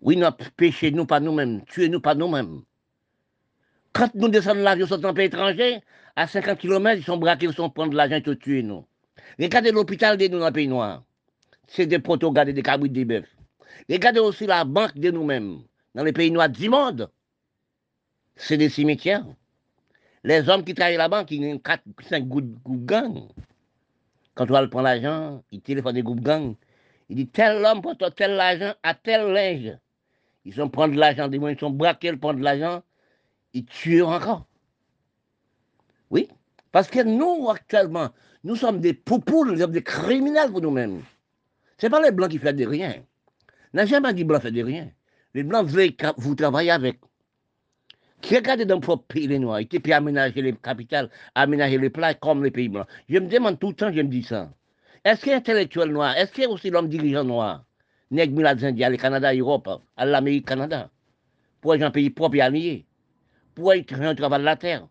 Oui, 0.00 0.16
nous 0.16 0.26
péché 0.56 0.90
nous 0.90 1.06
pas 1.06 1.20
nous-mêmes, 1.20 1.64
tué 1.66 1.88
nous 1.88 2.00
pas 2.00 2.14
nous-mêmes. 2.14 2.62
Quand 3.92 4.14
nous 4.14 4.28
descendons 4.28 4.62
l'avion 4.62 4.86
sur 4.86 5.04
un 5.04 5.14
pays 5.14 5.26
étranger, 5.26 5.80
à 6.16 6.26
50 6.26 6.58
km, 6.58 7.00
ils 7.00 7.04
sont 7.04 7.16
braqués, 7.16 7.46
ils 7.46 7.54
sont 7.54 7.70
prendre 7.70 7.94
l'argent 7.94 8.16
et 8.16 8.38
tuer 8.38 8.62
nous. 8.62 8.84
Regardez 9.38 9.72
l'hôpital 9.72 10.16
de 10.16 10.26
nous 10.28 10.38
dans 10.38 10.46
le 10.46 10.52
pays 10.52 10.68
noir. 10.68 11.04
C'est 11.66 11.86
des 11.86 11.98
proto 11.98 12.32
des 12.32 12.62
cabris, 12.62 12.90
des 12.90 13.04
bœufs. 13.04 13.24
Regardez 13.90 14.20
aussi 14.20 14.46
la 14.46 14.64
banque 14.64 14.96
de 14.98 15.10
nous-mêmes, 15.10 15.62
dans 15.94 16.04
les 16.04 16.12
pays 16.12 16.30
noirs 16.30 16.48
du 16.48 16.68
monde. 16.68 17.10
C'est 18.36 18.56
des 18.56 18.68
cimetières. 18.68 19.24
Les 20.24 20.48
hommes 20.48 20.64
qui 20.64 20.74
travaillent 20.74 20.96
là-bas, 20.96 21.24
qui 21.24 21.38
ont 21.44 21.58
4, 21.58 21.82
5 22.08 22.28
groupes 22.28 22.84
gang. 22.84 23.28
Quand 24.34 24.50
on 24.50 24.52
va 24.52 24.66
prendre 24.68 24.84
l'argent, 24.84 25.42
ils 25.50 25.60
téléphonent 25.60 25.94
des 25.94 26.02
groupes 26.02 26.20
gang. 26.20 26.54
Il 27.08 27.16
dit 27.16 27.28
tel 27.28 27.64
homme 27.64 27.80
prend 27.80 27.94
tel 27.94 28.38
argent 28.38 28.74
à 28.82 28.94
tel 28.94 29.32
linge. 29.32 29.76
Ils 30.44 30.54
sont 30.54 30.68
prendre 30.68 30.94
l'argent, 30.94 31.30
ils 31.30 31.58
sont 31.58 31.70
braqués, 31.70 32.08
ils 32.08 32.18
prennent 32.18 32.38
de 32.38 32.44
l'argent, 32.44 32.82
ils 33.52 33.64
tuent 33.64 34.02
encore. 34.02 34.46
Oui, 36.10 36.28
parce 36.72 36.88
que 36.88 37.02
nous, 37.02 37.48
actuellement, 37.50 38.10
nous 38.44 38.56
sommes 38.56 38.80
des 38.80 38.94
poupous, 38.94 39.44
nous 39.44 39.58
sommes 39.58 39.72
des 39.72 39.82
criminels 39.82 40.50
pour 40.50 40.60
nous-mêmes. 40.60 41.02
Ce 41.78 41.86
n'est 41.86 41.90
pas 41.90 42.00
les 42.00 42.10
blancs 42.10 42.30
qui 42.30 42.38
font 42.38 42.52
de 42.52 42.64
rien. 42.64 42.94
N'a 43.72 43.86
jamais 43.86 44.12
dit 44.14 44.24
blanc 44.24 44.40
fait 44.40 44.50
de 44.50 44.62
rien. 44.62 44.90
Les 45.34 45.42
blancs 45.42 45.66
veulent 45.66 45.92
vous 46.16 46.34
travailler 46.34 46.70
avec. 46.70 46.98
Qui 48.20 48.36
regarde 48.36 48.62
dans 48.62 48.74
le 48.74 48.80
propre 48.80 49.04
pays 49.06 49.28
les 49.28 49.38
noirs, 49.38 49.60
qui 49.68 49.78
peut 49.78 49.92
aménager 49.92 50.42
les 50.42 50.52
capitales, 50.54 51.08
aménager 51.34 51.78
les 51.78 51.90
places 51.90 52.16
comme 52.20 52.42
les 52.42 52.50
pays 52.50 52.68
blancs. 52.68 52.86
Je 53.08 53.18
me 53.18 53.28
demande 53.28 53.58
tout 53.58 53.68
le 53.68 53.74
temps, 53.74 53.92
je 53.92 54.00
me 54.00 54.08
dis 54.08 54.24
ça. 54.24 54.50
Est-ce 55.04 55.20
qu'il 55.20 55.30
y 55.30 55.34
a 55.34 55.38
intellectuel 55.38 55.90
noir? 55.90 56.16
Est-ce 56.16 56.32
qu'il 56.32 56.44
y 56.44 56.46
a 56.46 56.50
aussi 56.50 56.70
l'homme 56.70 56.88
dirigeant 56.88 57.24
noir? 57.24 57.64
Nègre 58.10 58.34
Milad 58.34 58.62
India, 58.64 58.90
le 58.90 58.96
Canada, 58.96 59.32
l'Europe, 59.32 59.68
à 59.96 60.04
l'Amérique, 60.04 60.46
Canada. 60.46 60.90
Pour 61.60 61.74
être 61.74 61.82
un 61.82 61.90
pays 61.90 62.10
propre 62.10 62.36
et 62.36 62.40
allié? 62.40 62.86
Pour 63.54 63.72
être 63.72 63.92
un 63.94 64.14
travail 64.14 64.40
de 64.40 64.44
la 64.44 64.56
terre? 64.56 64.88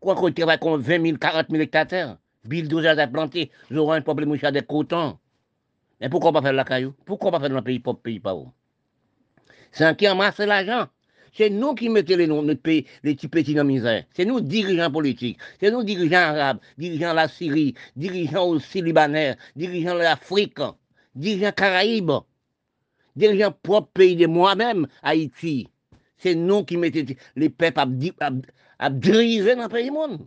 Quoi 0.00 0.14
qu'on 0.14 0.30
travaille 0.30 0.58
comme 0.58 0.80
20 0.80 1.02
000, 1.02 1.18
40 1.18 1.46
000 1.50 1.62
hectares? 1.62 2.18
Bulldozer 2.44 3.10
planté, 3.10 3.50
nous 3.70 3.80
aurons 3.80 3.92
un 3.92 4.02
problème 4.02 4.28
mouchard 4.28 4.52
des 4.52 4.60
cotons. 4.60 5.18
Mais 6.00 6.10
pourquoi 6.10 6.32
pas 6.32 6.42
faire 6.42 6.52
la 6.52 6.64
caillou? 6.64 6.94
Pourquoi 7.06 7.30
pas 7.30 7.40
faire 7.40 7.48
dans 7.48 7.56
le 7.56 7.62
pays 7.62 7.78
pauvre, 7.78 8.00
pays 8.00 8.20
pauvre? 8.20 8.52
C'est 9.72 9.84
un 9.84 9.94
qui 9.94 10.06
amasse 10.06 10.38
l'argent. 10.38 10.88
C'est 11.36 11.50
nous 11.50 11.74
qui 11.74 11.88
mettons 11.88 12.16
les 12.16 12.28
noms 12.28 12.44
de 12.44 12.54
pays, 12.54 12.86
les 13.02 13.14
petits 13.16 13.28
petits 13.28 13.54
dans 13.54 13.64
la. 13.64 14.06
C'est 14.14 14.24
nous, 14.24 14.40
dirigeants 14.40 14.90
politiques. 14.90 15.38
C'est 15.58 15.70
nous, 15.72 15.82
dirigeants 15.82 16.16
arabes, 16.16 16.60
dirigeants 16.78 17.10
de 17.10 17.16
la 17.16 17.28
Syrie, 17.28 17.74
dirigeants 17.96 18.46
aussi 18.46 18.80
libanais, 18.80 19.36
dirigeants 19.56 19.94
de 19.94 20.00
l'Afrique, 20.00 20.60
dirigeants 21.16 21.50
Caraïbes, 21.52 22.12
dirigeants 23.16 23.52
propres 23.64 23.90
pays 23.92 24.14
de 24.14 24.26
moi-même, 24.26 24.86
Haïti. 25.02 25.68
C'est 26.18 26.36
nous 26.36 26.64
qui 26.64 26.76
mettons 26.76 27.14
les 27.34 27.50
peuples 27.50 27.80
à, 27.80 28.30
à, 28.78 28.90
dans 28.90 29.62
le 29.62 29.68
pays 29.68 29.90
monde. 29.90 30.26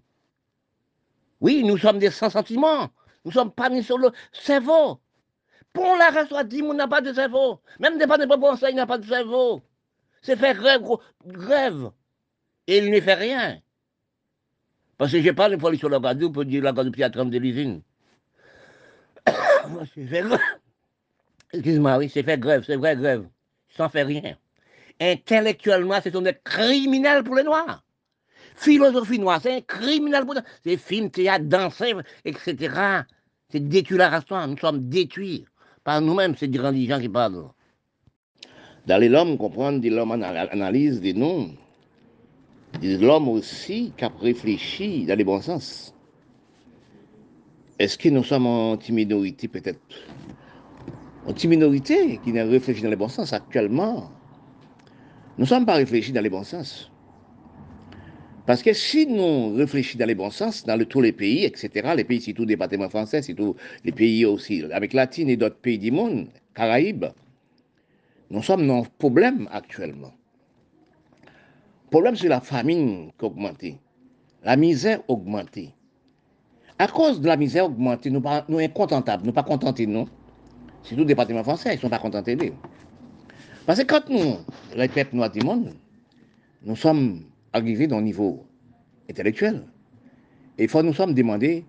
Oui, 1.40 1.64
nous 1.64 1.78
sommes 1.78 2.00
des 2.00 2.12
sans 2.12 2.30
sentiments. 2.30 2.90
Nous 3.24 3.32
sommes 3.32 3.52
pas 3.52 3.70
mis 3.70 3.84
sur 3.84 3.98
le 3.98 4.12
cerveau. 4.34 5.00
Pour 5.72 5.96
la 5.98 6.10
race, 6.10 6.48
dit, 6.48 6.62
on 6.64 6.74
n'a 6.74 6.88
pas 6.88 7.02
de 7.02 7.14
cerveau. 7.14 7.62
Même 7.80 7.98
des 7.98 8.08
pas 8.08 8.18
de 8.18 8.26
bon 8.26 8.56
il 8.70 8.76
n'a 8.76 8.88
pas 8.88 8.98
de 8.98 9.06
cerveau. 9.06 9.62
C'est 10.28 10.36
faire 10.36 10.56
grève, 10.56 10.82
grève. 11.26 11.92
Et 12.68 12.80
il 12.80 12.92
ne 12.92 13.00
fait 13.00 13.14
rien. 13.14 13.62
Parce 14.98 15.14
que 15.14 15.22
je 15.22 15.32
parle 15.32 15.54
une 15.54 15.60
fois 15.62 15.74
sur 15.78 15.88
la 15.88 16.00
radio 16.00 16.30
pour 16.30 16.44
dire 16.44 16.62
la 16.64 16.74
Guadeloupe 16.74 17.00
à 17.00 17.10
30 17.10 17.32
de 17.32 17.38
l'usine. 17.38 17.82
c'est 19.96 20.06
fait 20.06 20.24
grève. 20.24 20.42
Excuse-moi, 21.54 21.98
oui, 22.00 22.10
c'est 22.14 22.24
faire 22.24 22.40
grève, 22.40 22.66
c'est 22.68 22.76
vrai 22.76 22.98
grève. 22.98 23.26
Sans 23.70 23.88
faire 23.88 24.06
rien. 24.06 24.36
Intellectuellement, 25.00 26.00
c'est 26.04 26.12
des 26.12 26.38
criminels 26.44 27.24
pour 27.24 27.36
les 27.36 27.44
Noirs. 27.44 27.86
Philosophie 28.58 29.20
noire, 29.20 29.40
c'est 29.42 29.56
un 29.56 29.62
criminel 29.62 30.26
pour 30.26 30.34
les 30.34 30.42
Noirs. 30.42 30.52
C'est 30.62 30.76
film, 30.76 31.10
théâtre, 31.10 31.46
danser, 31.46 31.94
etc. 32.26 33.06
C'est 33.50 33.66
détruire 33.66 34.00
la 34.00 34.10
race. 34.10 34.26
Nous 34.30 34.58
sommes 34.58 34.90
détruits 34.90 35.46
par 35.86 36.02
nous-mêmes, 36.02 36.36
c'est 36.36 36.50
des 36.50 36.86
gens 36.86 37.00
qui 37.00 37.08
parlent. 37.08 37.46
Dans 38.88 38.98
les 38.98 39.10
l'homme, 39.10 39.38
comprendre, 39.38 39.86
l'homme 39.86 40.12
analyse 40.12 41.02
des 41.02 41.14
noms. 41.14 41.50
L'homme 42.82 43.28
aussi 43.28 43.92
qui 43.98 44.06
réfléchi 44.22 45.06
dans 45.06 45.18
les 45.18 45.26
bons 45.26 45.42
sens. 45.42 45.94
Est-ce 47.80 47.98
que 47.98 48.08
nous 48.08 48.24
sommes 48.24 48.48
en 48.48 48.78
minorité 48.90 49.50
peut-être? 49.50 49.82
En 51.28 51.50
minorité 51.50 52.18
qui 52.24 52.32
n'a 52.32 52.46
réfléchi 52.46 52.82
dans 52.82 52.90
les 52.90 52.96
bons 52.96 53.10
sens 53.10 53.34
actuellement. 53.34 54.10
Nous 55.38 55.44
ne 55.44 55.50
sommes 55.50 55.66
pas 55.66 55.76
réfléchis 55.76 56.14
dans 56.14 56.22
les 56.22 56.30
bons 56.30 56.46
sens. 56.46 56.90
Parce 58.46 58.64
que 58.64 58.72
si 58.72 59.06
nous 59.06 59.54
réfléchissons 59.54 60.00
dans 60.00 60.06
les 60.06 60.16
bons 60.16 60.32
sens, 60.32 60.64
dans 60.64 60.82
tous 60.86 61.02
les 61.02 61.12
pays, 61.12 61.44
etc., 61.44 61.90
les 61.94 62.06
pays, 62.06 62.22
surtout 62.22 62.46
département 62.46 62.88
français, 62.88 63.22
surtout 63.22 63.58
les 63.84 63.92
pays 63.92 64.24
aussi, 64.24 64.64
avec 64.72 64.94
Latine 64.94 65.30
et 65.30 65.36
d'autres 65.36 65.58
pays 65.58 65.78
du 65.78 65.92
monde, 65.92 66.28
Caraïbes, 66.56 67.08
nous 68.30 68.44
sommes 68.44 68.68
dans 68.68 68.84
un 68.84 68.88
problème 68.98 69.48
actuellement. 69.52 70.14
Le 71.24 71.90
problème, 71.90 72.16
c'est 72.16 72.28
la 72.28 72.42
famine 72.42 73.12
qui 73.18 73.26
a 73.26 73.28
augmenté. 73.28 73.80
La 74.44 74.56
misère 74.58 75.00
a 75.00 75.12
augmenté. 75.12 75.74
À 76.78 76.88
cause 76.88 77.22
de 77.22 77.28
la 77.28 77.38
misère 77.38 77.66
augmentée, 77.66 78.10
nous 78.10 78.22
sommes 78.22 78.60
incontentables, 78.60 79.24
nous 79.24 79.32
ne 79.32 79.36
sommes 79.36 79.44
pas 79.44 79.50
contentés, 79.50 79.88
non. 79.88 80.08
Surtout 80.84 81.02
le 81.02 81.06
département 81.08 81.44
français, 81.44 81.74
ils 81.74 81.78
ne 81.78 81.82
sont 81.82 81.90
pas 81.90 82.00
contentés 82.00 82.36
d'eux. 82.36 82.54
Parce 83.66 83.80
que 83.80 83.86
quand 83.86 84.10
nous, 84.10 84.36
les 84.76 84.88
peuples 84.88 85.16
noirs 85.16 85.32
du 85.32 85.40
monde, 85.42 85.74
nous 86.64 86.76
sommes 86.76 87.24
arrivés 87.54 87.88
dans 87.88 87.98
le 87.98 88.04
niveau 88.04 88.46
intellectuel, 89.10 89.64
et 90.58 90.64
il 90.64 90.70
faut 90.70 90.84
nous 90.84 90.94
sommes 90.94 91.14
demandés, 91.14 91.66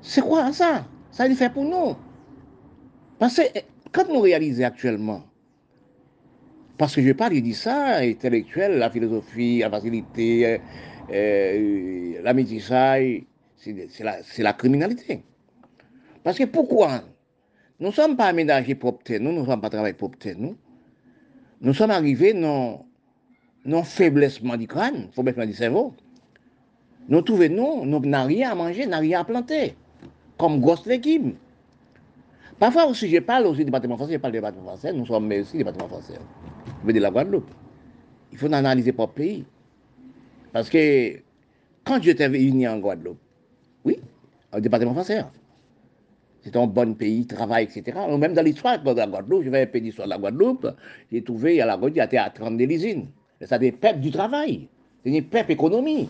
c'est 0.00 0.22
quoi 0.22 0.52
ça? 0.52 0.86
Ça 1.10 1.26
il 1.26 1.36
fait 1.36 1.50
pour 1.50 1.64
nous. 1.64 1.96
Parce 3.18 3.36
que 3.36 3.42
quand 3.92 4.08
nous 4.08 4.20
réalisons 4.20 4.64
actuellement 4.64 5.22
parce 6.82 6.96
que 6.96 7.02
je 7.02 7.12
parle, 7.12 7.34
il 7.34 7.44
dit 7.44 7.54
ça, 7.54 7.98
intellectuel, 7.98 8.76
la 8.76 8.90
philosophie, 8.90 9.60
la 9.60 9.70
facilité, 9.70 10.44
euh, 10.44 10.58
euh 11.12 12.20
la 12.24 12.34
métissage, 12.34 13.22
c'est 13.56 14.42
la, 14.42 14.52
criminalité. 14.52 15.22
Parce 16.24 16.38
que 16.38 16.42
pourquoi? 16.42 17.02
Nous 17.78 17.86
ne 17.86 17.92
sommes 17.92 18.16
pas 18.16 18.24
aménagés 18.24 18.74
pour 18.74 18.88
obtenir, 18.94 19.20
nous 19.20 19.42
ne 19.42 19.46
sommes 19.46 19.60
pas 19.60 19.70
travaillés 19.70 19.94
pour 19.94 20.08
obtenir, 20.08 20.36
nous. 20.40 20.56
Nous 21.60 21.72
sommes 21.72 21.92
arrivés 21.92 22.34
dans 22.34 22.84
non 23.64 23.84
faiblessement 23.84 24.56
du 24.56 24.66
crâne, 24.66 25.06
faiblessement 25.12 25.46
du 25.46 25.54
cerveau. 25.54 25.94
Nous 27.08 27.22
trouvons, 27.22 27.48
nous, 27.48 27.86
nous 27.86 28.00
n'avons 28.00 28.26
rien 28.26 28.50
à 28.50 28.54
manger, 28.56 28.86
n'avons 28.86 29.02
rien 29.02 29.20
à 29.20 29.24
planter, 29.24 29.76
comme 30.36 30.60
grosses 30.60 30.86
légumes. 30.86 31.34
Parfois 32.58 32.86
aussi, 32.86 33.08
je 33.08 33.20
parle 33.20 33.46
aussi 33.46 33.58
du 33.58 33.66
département 33.66 33.96
français, 33.96 34.14
je 34.14 34.18
parle 34.18 34.32
du 34.32 34.38
département 34.38 34.70
français, 34.70 34.92
nous 34.92 35.06
sommes 35.06 35.30
aussi 35.30 35.52
du 35.52 35.58
département 35.58 35.86
français 35.86 36.18
de 36.84 36.98
la 36.98 37.10
Guadeloupe. 37.10 37.50
Il 38.32 38.38
faut 38.38 38.52
analyser 38.52 38.94
le 38.96 39.06
pays. 39.06 39.44
Parce 40.52 40.68
que 40.68 41.18
quand 41.84 42.02
j'étais 42.02 42.28
venu 42.28 42.66
en 42.68 42.78
Guadeloupe, 42.78 43.18
oui, 43.84 43.98
au 44.54 44.60
département 44.60 44.92
français, 44.92 45.24
c'est 46.42 46.56
un 46.56 46.66
bon 46.66 46.94
pays, 46.94 47.26
travail, 47.26 47.64
etc. 47.64 47.98
Même 48.18 48.34
dans 48.34 48.42
l'histoire 48.42 48.82
de 48.82 48.90
la 48.90 49.06
Guadeloupe, 49.06 49.44
je 49.44 49.50
vais 49.50 49.62
un 49.62 49.66
peu 49.66 49.80
d'histoire 49.80 50.06
de 50.06 50.10
la 50.10 50.18
Guadeloupe, 50.18 50.66
j'ai 51.10 51.22
trouvé 51.22 51.60
à 51.60 51.66
la 51.66 51.76
Guadeloupe, 51.76 51.96
il 52.10 52.14
y 52.14 52.18
a 52.18 52.30
30 52.30 52.56
de 52.56 52.64
l'usine. 52.64 53.06
C'est 53.40 53.58
des 53.58 53.72
peuples 53.72 54.00
du 54.00 54.10
travail, 54.10 54.68
c'est 55.04 55.10
des 55.10 55.22
peuples 55.22 55.52
économie. 55.52 56.08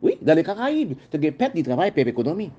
Oui, 0.00 0.16
dans 0.22 0.34
les 0.34 0.44
Caraïbes, 0.44 0.94
c'est 1.10 1.18
des 1.18 1.32
peuples 1.32 1.56
du 1.56 1.62
travail, 1.62 1.90
peuples 1.90 2.10
économie. 2.10 2.50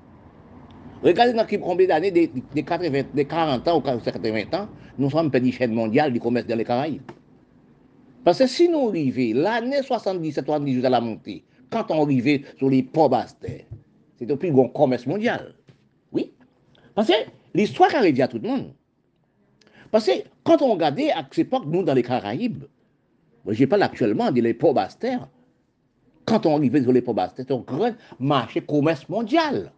Regardez 1.02 1.32
dans 1.32 1.46
combien 1.62 1.86
d'années, 1.86 2.10
des, 2.10 2.30
des, 2.54 2.62
40 2.62 3.68
ans 3.68 3.78
ou 3.78 3.80
80 3.80 4.42
ans, 4.52 4.68
nous 4.98 5.08
sommes 5.08 5.30
une 5.32 5.52
chaîne 5.52 5.72
mondiale 5.72 6.12
du 6.12 6.20
commerce 6.20 6.46
dans 6.46 6.56
les 6.56 6.64
Caraïbes. 6.64 7.00
Parce 8.24 8.38
que 8.38 8.46
si 8.46 8.68
nous 8.68 8.88
arrivons, 8.88 9.40
l'année 9.40 9.80
77-78 9.80 10.84
à 10.84 10.90
la 10.90 11.00
montée, 11.00 11.44
quand 11.70 11.90
on 11.90 12.04
arrivait 12.04 12.42
sur 12.58 12.68
les 12.68 12.82
ports 12.82 13.08
Bastère, 13.08 13.64
c'était 14.18 14.32
le 14.32 14.38
plus 14.38 14.52
grand 14.52 14.68
commerce 14.68 15.06
mondial. 15.06 15.54
Oui. 16.12 16.32
Parce 16.94 17.08
que 17.08 17.14
l'histoire 17.54 17.94
arrive 17.94 18.20
à 18.20 18.28
tout 18.28 18.38
le 18.38 18.48
monde. 18.48 18.74
Parce 19.90 20.06
que 20.06 20.12
quand 20.44 20.60
on 20.62 20.72
regardait 20.72 21.10
à 21.10 21.24
cette 21.30 21.46
époque, 21.46 21.64
nous, 21.66 21.82
dans 21.82 21.94
les 21.94 22.02
Caraïbes, 22.02 22.64
je 23.46 23.64
parle 23.64 23.82
actuellement 23.82 24.30
des 24.30 24.54
ports 24.54 24.74
Bastère, 24.74 25.28
quand 26.26 26.44
on 26.46 26.56
arrivait 26.56 26.82
sur 26.82 26.92
les 26.92 27.02
ports 27.02 27.14
Bastère, 27.14 27.44
c'était 27.48 27.54
un 27.54 27.58
grand 27.60 27.94
marché 28.18 28.60
commerce 28.60 29.08
mondial. 29.08 29.72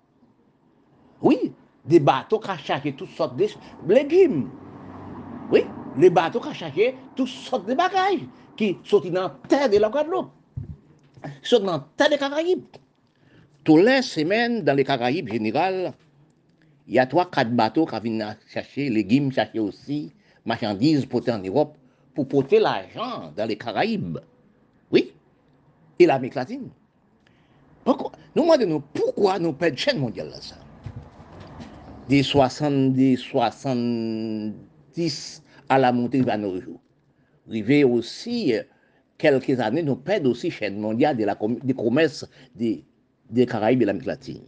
Oui, 1.23 1.53
des 1.85 2.01
bateaux 2.01 2.41
qui 2.41 2.51
achetaient 2.51 2.93
toutes 2.93 3.11
sortes 3.11 3.37
de 3.37 3.47
légumes. 3.89 4.51
Oui, 5.51 5.65
le 5.99 6.11
bato 6.11 6.41
ka 6.41 6.53
chache 6.53 6.95
tout 7.17 7.27
sot 7.27 7.65
de 7.67 7.75
bagay 7.75 8.29
ki 8.57 8.79
soti 8.85 9.11
nan 9.11 9.31
ter 9.49 9.69
de 9.69 9.79
la 9.79 9.89
Guadeloupe, 9.89 10.31
soti 11.43 11.65
nan 11.65 11.85
ter 11.97 12.11
de 12.11 12.17
Caraïbes. 12.17 12.77
Tous 13.65 13.77
les 13.77 14.03
semaines, 14.03 14.65
dans 14.65 14.75
les 14.75 14.83
Caraïbes 14.83 15.29
général, 15.29 15.93
il 16.89 16.95
y 16.95 16.99
a 16.99 17.07
3-4 17.07 17.51
bateaux 17.51 17.87
qui 17.87 18.01
viennent 18.01 18.37
chercher 18.49 18.91
légumes, 18.91 19.31
chercher 19.31 19.61
aussi 19.61 20.13
marchandises 20.45 21.07
portées 21.07 21.31
en 21.31 21.39
Europe 21.39 21.77
pour 22.13 22.27
porter 22.27 22.59
l'argent 22.59 23.33
dans 23.37 23.47
les 23.47 23.57
Caraïbes. 23.57 24.19
Oui, 24.91 25.13
et 25.99 26.07
l'Amérique 26.07 26.35
latine. 26.35 26.71
Pourquoi? 27.85 28.11
Nous 28.35 28.43
demandons 28.43 28.83
pourquoi 28.93 29.39
nous 29.39 29.53
perdons 29.53 29.77
chaîne 29.77 29.99
mondiale 29.99 30.31
là 30.31 30.41
ça. 30.41 30.57
Des 32.09 32.25
70, 32.25 33.17
70, 33.19 35.42
à 35.73 35.79
la 35.79 35.91
montée 35.91 36.21
de 36.21 36.37
nos 36.37 36.61
jours. 36.61 36.81
Rivé 37.49 37.83
aussi, 37.83 38.55
euh, 38.55 38.63
quelques 39.17 39.59
années, 39.59 39.83
nous 39.83 39.97
perdons 39.97 40.33
aussi 40.33 40.51
chaîne 40.51 40.79
mondiale 40.79 41.17
de 41.17 41.25
la, 41.25 41.37
des 41.65 41.73
commerces 41.73 42.29
des, 42.55 42.85
Caraïbes 43.47 43.81
et 43.81 43.87
l'Amérique 43.87 44.07
latine. 44.07 44.43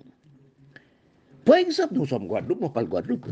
Par 1.47 1.57
exemple, 1.57 1.95
nous 1.95 2.05
sommes 2.05 2.27
Guadeloupe, 2.27 2.61
nous 2.61 2.69
parlons 2.69 2.89
Guadeloupe. 2.91 3.27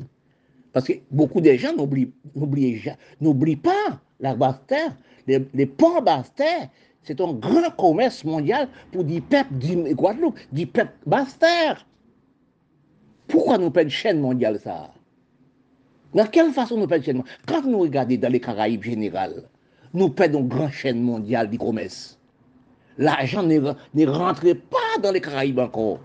Parce 0.72 0.86
que 0.86 0.94
beaucoup 1.10 1.42
de 1.42 1.52
gens 1.52 1.74
n'oublient 1.76 3.56
pas 3.56 4.00
la 4.20 4.34
Basse-Terre. 4.34 4.96
Les, 5.26 5.46
les 5.52 5.66
ports 5.66 6.00
Basse-Terre, 6.00 6.70
c'est 7.02 7.20
un 7.20 7.34
grand 7.34 7.70
commerce 7.76 8.24
mondial 8.24 8.68
pour 8.90 9.04
des 9.04 9.20
peuples 9.20 9.54
du 9.54 9.94
Guadeloupe, 9.94 10.38
des 10.50 10.64
peuples 10.64 10.96
Basse-Terre. 11.04 11.86
Pourquoi 13.28 13.58
nous 13.58 13.70
perdons 13.70 13.90
chaîne 13.90 14.20
mondiale 14.20 14.58
ça? 14.58 14.91
Dans 16.14 16.26
quelle 16.26 16.52
façon 16.52 16.76
nous 16.76 16.86
perdons 16.86 17.04
chaînement 17.04 17.24
Quand 17.46 17.62
nous 17.64 17.78
regardons 17.80 18.16
dans 18.16 18.32
les 18.32 18.40
Caraïbes 18.40 18.82
générales, 18.82 19.44
nous 19.94 20.10
perdons 20.10 20.40
une 20.40 20.48
grande 20.48 20.72
chaîne 20.72 21.00
mondiale 21.00 21.48
du 21.48 21.58
commerce. 21.58 22.18
L'argent 22.98 23.42
ne 23.42 24.06
rentre 24.06 24.52
pas 24.52 25.00
dans 25.02 25.12
les 25.12 25.20
Caraïbes 25.20 25.58
encore. 25.58 26.00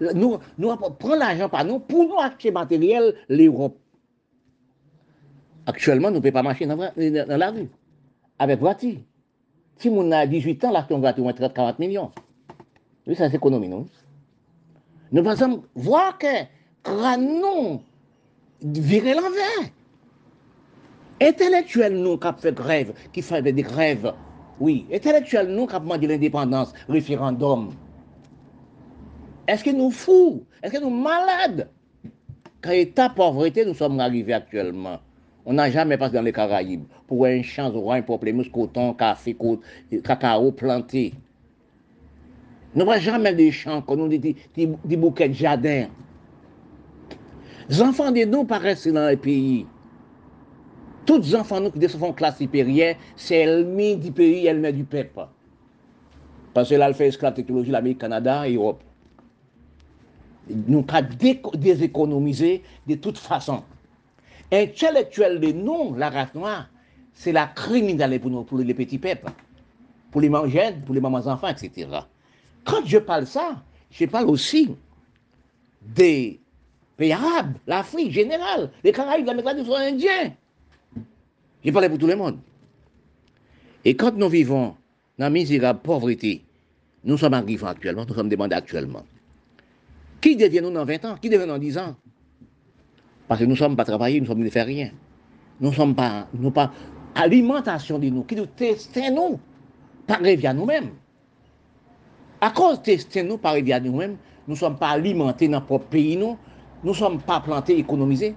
Nous, 0.00 0.38
nous 0.58 0.76
prenons 0.98 1.18
l'argent 1.18 1.48
par 1.48 1.64
nous 1.64 1.78
pour 1.78 2.04
nous 2.04 2.18
acheter 2.18 2.50
matériel 2.50 3.14
l'Europe. 3.28 3.78
Actuellement, 5.66 6.08
nous 6.10 6.16
ne 6.16 6.20
pouvons 6.20 6.32
pas 6.32 6.42
marcher 6.42 6.66
dans, 6.66 6.76
dans 6.76 7.36
la 7.36 7.50
rue 7.50 7.68
avec 8.38 8.60
voiture. 8.60 8.98
Si 9.78 9.88
on 9.88 10.10
a 10.12 10.26
18 10.26 10.64
ans, 10.64 10.70
l'achat 10.72 10.94
de 10.94 11.00
voiture, 11.00 11.24
on 11.24 11.30
30-40 11.30 11.74
millions. 11.78 12.10
Oui, 13.06 13.14
ça 13.14 13.28
c'est 13.28 13.36
économie, 13.36 13.68
non 13.68 13.86
Nous 15.12 15.22
pensons 15.22 15.62
voir 15.74 16.18
que 16.18 16.26
crânons 16.82 17.82
virer 18.62 19.14
l'envers. 19.14 19.70
Intellectuel 21.20 21.94
nous 21.94 22.18
qui 22.18 22.28
fait 22.38 22.54
grève, 22.54 22.92
qui 23.12 23.22
fait 23.22 23.42
des 23.42 23.62
grèves, 23.62 24.12
oui, 24.60 24.86
intellectuel 24.92 25.48
nous 25.48 25.66
qui 25.66 25.74
demandé 25.74 26.06
l'indépendance, 26.06 26.72
référendum. 26.88 27.70
Est-ce 29.46 29.64
que 29.64 29.70
nous 29.70 29.90
fous? 29.90 30.44
Est-ce 30.62 30.74
que 30.74 30.80
nous 30.80 30.90
malades? 30.90 31.70
Quand 32.60 32.72
état 32.72 33.08
pauvreté, 33.08 33.64
nous 33.64 33.74
sommes 33.74 34.00
arrivés 34.00 34.32
actuellement. 34.32 34.98
On 35.44 35.52
n'a 35.52 35.70
jamais 35.70 35.96
passé 35.96 36.14
dans 36.14 36.22
les 36.22 36.32
Caraïbes 36.32 36.84
pour 37.06 37.26
un 37.26 37.40
champ, 37.42 37.72
un 37.92 38.02
problème, 38.02 38.42
coton, 38.50 38.94
café, 38.94 39.36
cacao 40.02 40.50
planté. 40.50 41.14
Nous 42.74 42.84
n'avons 42.84 43.00
jamais 43.00 43.32
des 43.32 43.52
champs, 43.52 43.80
comme 43.80 44.00
nous 44.00 44.08
dit, 44.08 44.36
des, 44.56 44.96
bouquets 44.96 45.28
de 45.28 45.34
jardin. 45.34 45.86
Les 47.68 47.82
enfants 47.82 48.12
de 48.12 48.24
nous 48.24 48.44
paraissent 48.44 48.86
dans 48.86 49.08
les 49.08 49.16
pays. 49.16 49.66
Tous 51.04 51.18
les 51.18 51.34
enfants 51.34 51.60
nous 51.60 51.70
qui 51.70 51.88
sont 51.88 52.12
classe 52.12 52.38
supérieure, 52.38 52.96
c'est 53.16 53.40
ennemi 53.40 53.96
du 53.96 54.12
pays, 54.12 54.46
ennemi 54.46 54.72
du 54.72 54.84
peuple. 54.84 55.26
Parce 56.54 56.68
que 56.68 56.74
là, 56.74 56.88
elle 56.88 56.94
fait 56.94 57.08
esclave 57.08 57.34
technologie, 57.34 57.70
l'Amérique, 57.70 57.98
Canada 57.98 58.46
et 58.48 58.52
l'Europe. 58.52 58.82
Nous 60.48 60.84
avons 60.88 61.50
déséconomisé 61.54 62.62
de 62.86 62.94
toute 62.94 63.18
façon. 63.18 63.62
Intellectuel 64.52 65.40
de 65.40 65.50
nous, 65.52 65.94
la 65.96 66.08
race 66.08 66.34
noire, 66.34 66.68
c'est 67.12 67.32
la 67.32 67.46
criminalité 67.46 68.20
pour, 68.20 68.46
pour 68.46 68.58
les 68.58 68.74
petits 68.74 68.98
peuples, 68.98 69.30
pour 70.10 70.20
les 70.20 70.28
manger, 70.28 70.74
pour 70.84 70.94
les 70.94 71.00
mamans 71.00 71.26
enfants, 71.26 71.48
etc. 71.48 71.88
Quand 72.64 72.84
je 72.84 72.98
parle 72.98 73.26
ça, 73.26 73.62
je 73.90 74.06
parle 74.06 74.30
aussi 74.30 74.76
des 75.82 76.40
pays 76.96 77.12
arabes, 77.12 77.54
l'Afrique 77.66 78.12
générale, 78.12 78.70
les 78.82 78.92
Caraïbes, 78.92 79.26
l'Amérique 79.26 79.46
latine 79.46 79.64
sont 79.66 79.74
indiens. 79.74 80.32
Je 81.64 81.70
parle 81.70 81.88
pour 81.88 81.98
tout 81.98 82.06
le 82.06 82.16
monde. 82.16 82.38
Et 83.84 83.94
quand 83.94 84.16
nous 84.16 84.28
vivons 84.28 84.76
dans 85.18 85.26
la 85.26 85.30
misérable 85.30 85.80
pauvreté, 85.80 86.42
nous 87.04 87.18
sommes 87.18 87.34
arrivés 87.34 87.66
actuellement, 87.66 88.04
nous 88.06 88.14
sommes 88.14 88.28
demandés 88.28 88.56
actuellement. 88.56 89.04
Qui 90.20 90.36
deviennent-nous 90.36 90.72
dans 90.72 90.84
20 90.84 91.04
ans? 91.04 91.16
Qui 91.20 91.28
deviennent 91.28 91.48
dans 91.48 91.58
10 91.58 91.78
ans? 91.78 91.96
Parce 93.28 93.40
que 93.40 93.44
nous 93.44 93.52
ne 93.52 93.56
sommes 93.56 93.76
pas 93.76 93.84
travaillés, 93.84 94.20
nous 94.20 94.34
ne 94.34 94.48
sommes 94.48 94.64
rien. 94.64 94.90
Nous 95.60 95.70
ne 95.70 95.74
sommes 95.74 95.94
pas, 95.94 96.26
nous 96.34 96.50
pas 96.50 96.72
alimentation 97.14 97.98
de 97.98 98.08
nous, 98.08 98.24
qui 98.24 98.36
nous 98.36 98.46
testons 98.46 99.14
nous, 99.14 99.40
par 100.06 100.20
à 100.22 100.52
nous-mêmes. 100.52 100.90
À 102.40 102.50
cause 102.50 102.82
de 102.82 103.22
nous 103.22 103.38
par 103.38 103.54
à 103.54 103.80
nous-mêmes, 103.80 104.16
nous 104.46 104.54
ne 104.54 104.58
sommes 104.58 104.76
pas 104.76 104.90
alimentés 104.90 105.48
dans 105.48 105.60
notre 105.60 105.78
pays, 105.86 106.16
nous 106.16 106.36
ne 106.84 106.92
sommes 106.92 107.20
pas 107.20 107.40
plantés, 107.40 107.78
économisés. 107.78 108.34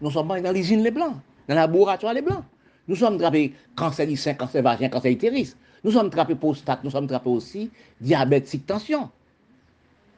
Nous 0.00 0.08
ne 0.08 0.12
sommes 0.12 0.28
pas 0.28 0.40
dans 0.40 0.52
l'usine 0.52 0.82
les 0.82 0.90
blancs, 0.90 1.14
dans 1.48 1.54
le 1.54 1.60
laboratoire 1.60 2.14
les 2.14 2.22
blancs. 2.22 2.44
Nous 2.88 2.96
sommes 2.96 3.18
trappés 3.18 3.54
cancer 3.76 4.06
du 4.06 4.16
sein, 4.16 4.34
cancer 4.34 4.62
vagin, 4.62 4.88
cancer 4.88 5.12
utérus. 5.12 5.56
Nous 5.84 5.92
sommes 5.92 6.10
trappés 6.10 6.34
prostate, 6.34 6.82
nous 6.84 6.90
sommes 6.90 7.06
trappés 7.06 7.30
aussi 7.30 7.70
diabète, 8.00 8.66
tension. 8.66 9.10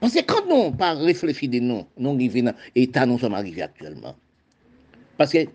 Parce 0.00 0.14
que 0.14 0.20
quand 0.22 0.46
nous 0.48 0.72
pas 0.72 0.94
réfléchi 0.94 1.48
de 1.48 1.60
nous, 1.60 1.84
nous 1.96 2.14
arrivons 2.14 2.42
dans 2.44 2.54
l'état 2.74 3.06
nous 3.06 3.18
sommes 3.18 3.34
arrivés 3.34 3.62
actuellement. 3.62 4.16
Parce 5.16 5.32
que 5.32 5.46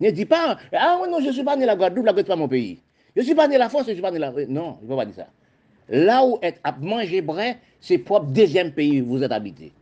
ne 0.00 0.10
dis 0.10 0.24
pas, 0.24 0.58
ah 0.72 1.00
non, 1.10 1.20
je 1.20 1.26
ne 1.26 1.32
suis 1.32 1.42
pas 1.42 1.56
né 1.56 1.66
la 1.66 1.74
Guadeloupe, 1.74 2.06
la 2.06 2.12
Guadeloupe, 2.12 2.28
pas 2.28 2.36
mon 2.36 2.48
pays. 2.48 2.78
Je 3.16 3.22
ne 3.22 3.26
suis 3.26 3.34
pas 3.34 3.48
né 3.48 3.58
la 3.58 3.68
France, 3.68 3.84
je 3.86 3.90
ne 3.90 3.94
suis 3.94 4.02
pas 4.02 4.12
né 4.12 4.18
la. 4.18 4.30
Non, 4.48 4.78
il 4.80 4.84
ne 4.84 4.90
faut 4.90 4.96
pas 4.96 5.04
dire 5.04 5.16
ça. 5.16 5.26
Là 5.88 6.24
où 6.24 6.38
être 6.42 6.60
à 6.62 6.72
manger 6.72 7.20
vrai, 7.20 7.58
c'est 7.80 7.98
propre 7.98 8.26
deuxième 8.26 8.72
pays 8.72 9.00
où 9.02 9.06
vous 9.06 9.22
êtes 9.22 9.32
habité. 9.32 9.72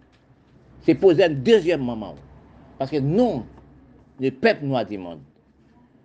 C'est 0.87 0.95
poser 0.95 1.25
un 1.25 1.31
deuxième 1.31 1.83
moment. 1.83 2.15
Parce 2.79 2.93
que 2.93 2.99
nous, 2.99 3.45
le 4.21 4.31
peuple 4.31 4.65
noir 4.65 4.87
du 4.87 4.97
monde, 4.97 5.21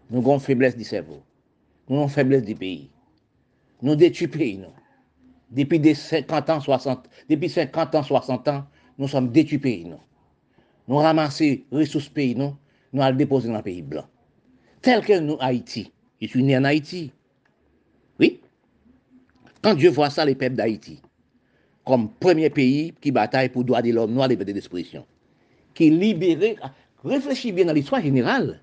nous 0.09 0.19
avons 0.19 0.39
faiblesse 0.39 0.75
du 0.75 0.83
cerveau. 0.83 1.21
Nous 1.87 1.97
avons 1.97 2.07
faiblesse 2.07 2.43
du 2.43 2.55
pays. 2.55 2.89
Nous 3.83 3.95
détruisons 3.95 4.31
pays, 4.31 4.57
nous. 4.57 4.73
Depuis 5.51 5.79
des 5.79 5.93
50 5.93 6.49
ans, 6.49 6.59
60, 6.59 7.09
depuis 7.29 7.49
50 7.49 7.95
ans, 7.95 8.03
60 8.03 8.47
ans, 8.47 8.65
nous 8.97 9.07
sommes 9.07 9.31
détruits 9.31 9.59
pays, 9.59 9.85
non. 9.85 9.91
nous. 9.91 9.95
Non. 9.95 10.01
Nous 10.87 10.97
ramassons 10.97 11.57
ressources 11.71 12.09
pays, 12.09 12.35
nous. 12.35 12.55
Nous 12.91 13.01
allons 13.01 13.17
déposer 13.17 13.49
dans 13.49 13.57
le 13.57 13.61
pays 13.61 13.83
blanc. 13.83 14.05
Tel 14.81 15.05
que 15.05 15.19
nous, 15.19 15.37
Haïti. 15.39 15.91
Je 16.19 16.27
suis 16.27 16.43
né 16.43 16.57
en 16.57 16.63
Haïti. 16.63 17.11
Oui. 18.19 18.41
Quand 19.61 19.75
Dieu 19.75 19.91
voit 19.91 20.09
ça, 20.09 20.25
les 20.25 20.35
peuples 20.35 20.55
d'Haïti, 20.55 21.01
comme 21.85 22.09
premier 22.19 22.49
pays 22.49 22.93
qui 23.01 23.11
bataille 23.11 23.49
pour 23.49 23.63
droit 23.63 23.81
de 23.81 23.91
l'homme, 23.91 24.13
noir, 24.13 24.27
liberté 24.27 24.53
d'expression, 24.53 25.05
qui 25.73 25.89
libéré, 25.89 26.57
réfléchis 27.03 27.51
bien 27.51 27.65
dans 27.65 27.73
l'histoire 27.73 28.01
générale. 28.01 28.61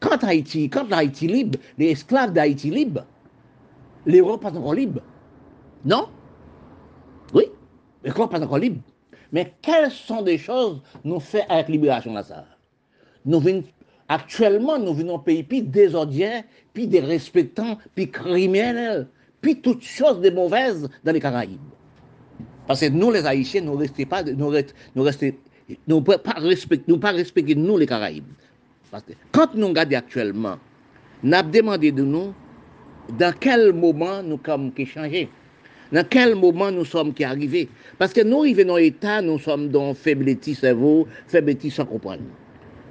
Quand 0.00 0.22
Haïti, 0.24 0.68
quand 0.68 0.88
l'Haïti 0.88 1.28
libre, 1.28 1.58
les 1.78 1.90
esclaves 1.90 2.32
d'Haïti 2.32 2.70
libre, 2.70 3.06
l'Europe 4.04 4.42
pas 4.42 4.56
encore 4.56 4.74
libre. 4.74 5.00
Non? 5.84 6.08
Oui, 7.32 7.44
l'Europe 8.02 8.32
pas 8.32 8.42
encore 8.42 8.58
libre. 8.58 8.80
Mais 9.30 9.54
quelles 9.62 9.90
sont 9.90 10.22
des 10.22 10.38
choses 10.38 10.82
nous 11.04 11.20
fait 11.20 11.46
avec 11.48 11.68
libération 11.68 12.12
de 12.12 12.22
ça 12.22 12.44
Nous 13.24 13.40
Actuellement, 14.08 14.78
nous 14.78 14.92
venons 14.92 15.18
pays 15.18 15.42
plus 15.42 15.62
désordien, 15.62 16.42
puis 16.74 16.86
dérespectants, 16.86 17.78
puis 17.94 18.10
criminels, 18.10 19.08
puis 19.40 19.60
toutes 19.60 19.82
choses 19.82 20.20
de 20.20 20.28
mauvaises 20.28 20.86
dans 21.02 21.12
les 21.12 21.20
Caraïbes. 21.20 21.60
Parce 22.66 22.80
que 22.80 22.88
nous, 22.88 23.10
les 23.10 23.26
Haïtiens, 23.26 23.62
nous 23.62 23.74
restons 23.76 24.04
pas, 24.04 24.22
nous 24.22 24.48
restons, 24.48 24.74
nous 24.94 25.02
restons, 25.02 25.32
nous 25.86 26.00
pas 26.00 26.34
respecter, 26.36 26.84
nous 26.88 26.98
pas 26.98 27.10
respecter 27.12 27.54
nous 27.54 27.76
les 27.76 27.86
Caraïbes. 27.86 28.24
Parce 28.90 29.02
que 29.04 29.12
quand 29.32 29.54
nous 29.54 29.68
regardons 29.68 29.96
actuellement, 29.96 30.58
nous 31.22 31.34
avons 31.34 31.50
demandé 31.50 31.92
de 31.92 32.02
nous 32.02 32.34
dans 33.18 33.34
quel 33.38 33.72
moment 33.72 34.22
nous 34.22 34.38
sommes 34.44 34.72
qui 34.72 34.86
changer, 34.86 35.28
dans 35.90 36.06
quel 36.08 36.34
moment 36.34 36.70
nous 36.70 36.84
sommes 36.84 37.12
qui 37.12 37.24
arrivés. 37.24 37.68
Parce 37.98 38.12
que 38.12 38.20
nous 38.22 38.40
arrivons 38.40 38.66
dans 38.66 38.76
l'état, 38.76 39.20
nous 39.22 39.38
sommes 39.38 39.68
dans 39.68 39.94
faiblesse 39.94 40.58
cerveau, 40.58 41.08
faiblesse 41.26 41.72
sans 41.72 41.86
comprendre. 41.86 42.22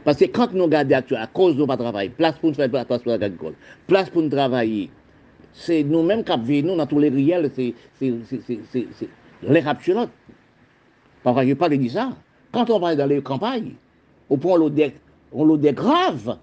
Parce 0.04 0.18
que 0.18 0.26
quand 0.26 0.52
nous 0.54 0.64
regardons 0.64 0.96
actuellement, 0.96 1.24
à 1.24 1.28
cause 1.28 1.56
de 1.56 1.60
notre 1.60 1.78
travail, 1.78 2.10
place 2.10 2.36
pour 2.40 2.50
nous 2.50 2.56
faire 2.56 2.70
place 2.70 2.86
pour 2.88 3.12
l'agricole, 3.12 3.54
place 3.88 4.10
pour 4.10 4.24
nous 4.24 4.30
travailler, 4.30 4.90
c'est 5.54 5.84
nous-mêmes 5.84 6.24
qui 6.24 6.34
vivons 6.44 6.76
dans 6.76 6.88
tous 6.88 7.00
les 7.00 7.10
réels, 7.10 7.52
c'est 7.56 7.74
les 9.43 9.60
raptulotes. 9.60 10.10
Parfois, 11.23 11.45
je 11.45 11.54
parle 11.54 11.77
de 11.77 11.88
ça. 11.88 12.10
Quand 12.51 12.69
on 12.69 12.80
va 12.80 12.95
dans 12.95 13.06
les 13.06 13.21
campagnes, 13.21 13.73
on 14.30 14.38
prend 14.38 14.58
l'odeur, 14.58 14.91
on 15.32 15.45
l'odeur 15.45 15.73
grave. 15.73 16.38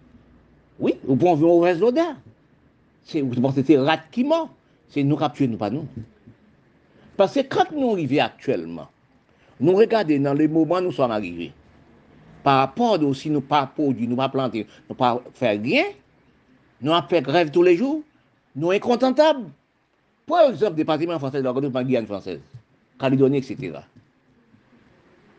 Oui, 0.78 0.94
on 1.08 1.16
prend 1.16 1.34
une 1.34 1.42
mauvaise 1.42 1.82
odeur. 1.82 2.14
C'est, 3.02 3.24
c'est 3.66 3.78
rat 3.78 3.98
qui 4.10 4.24
ment? 4.24 4.50
C'est 4.88 5.02
nous 5.02 5.16
capturer, 5.16 5.48
nous 5.48 5.58
pas 5.58 5.70
nous. 5.70 5.86
Parce 7.16 7.34
que 7.34 7.40
quand 7.40 7.70
nous 7.72 7.92
arrivons 7.92 8.20
actuellement, 8.20 8.88
nous 9.60 9.74
regardons 9.74 10.20
dans 10.20 10.34
les 10.34 10.48
moments 10.48 10.76
où 10.76 10.80
nous 10.82 10.92
sommes 10.92 11.10
arrivés, 11.10 11.52
par 12.42 12.60
rapport 12.60 12.94
à 12.94 13.14
si 13.14 13.28
nous 13.28 13.40
pas 13.40 13.66
produire, 13.66 14.08
nous 14.08 14.16
pas 14.16 14.28
planter, 14.28 14.66
nous 14.88 14.94
pas 14.94 15.20
faire 15.34 15.60
rien, 15.60 15.84
nous 16.80 16.92
avons 16.92 17.08
fait 17.08 17.20
grève 17.20 17.50
tous 17.50 17.62
les 17.62 17.76
jours, 17.76 18.02
nous 18.54 18.70
incontentables. 18.70 19.46
Par 20.26 20.50
exemple, 20.50 20.76
département 20.76 21.18
français 21.18 21.38
de 21.38 21.44
la 21.44 21.52
Guadeloupe, 21.52 21.82
Guyane 21.84 22.06
française, 22.06 22.40
Calédonie, 22.98 23.38
etc. 23.38 23.78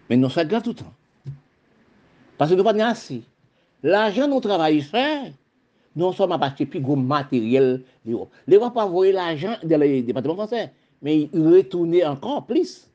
Mais 0.09 0.17
nous 0.17 0.29
sommes 0.29 0.47
tout 0.47 0.69
le 0.69 0.73
temps. 0.73 0.93
Parce 2.37 2.51
que 2.51 2.55
nous 2.55 2.63
n'avons 2.63 2.77
pas 2.79 2.85
assez. 2.85 3.21
L'argent 3.83 4.27
nous 4.27 4.39
travaillons 4.39 4.81
faire, 4.81 5.31
nous 5.95 6.13
sommes 6.13 6.31
à 6.31 6.35
acheter 6.41 6.65
plus 6.65 6.79
gros 6.79 6.95
matériel. 6.95 7.83
Les 8.47 8.57
va 8.57 8.69
pas 8.69 8.85
envoyer 8.85 9.11
l'argent 9.11 9.55
dans 9.63 9.79
les 9.79 10.01
départements 10.01 10.35
français, 10.35 10.71
mais 11.01 11.29
ils 11.33 11.47
retourner 11.47 12.05
encore 12.05 12.45
plus. 12.45 12.89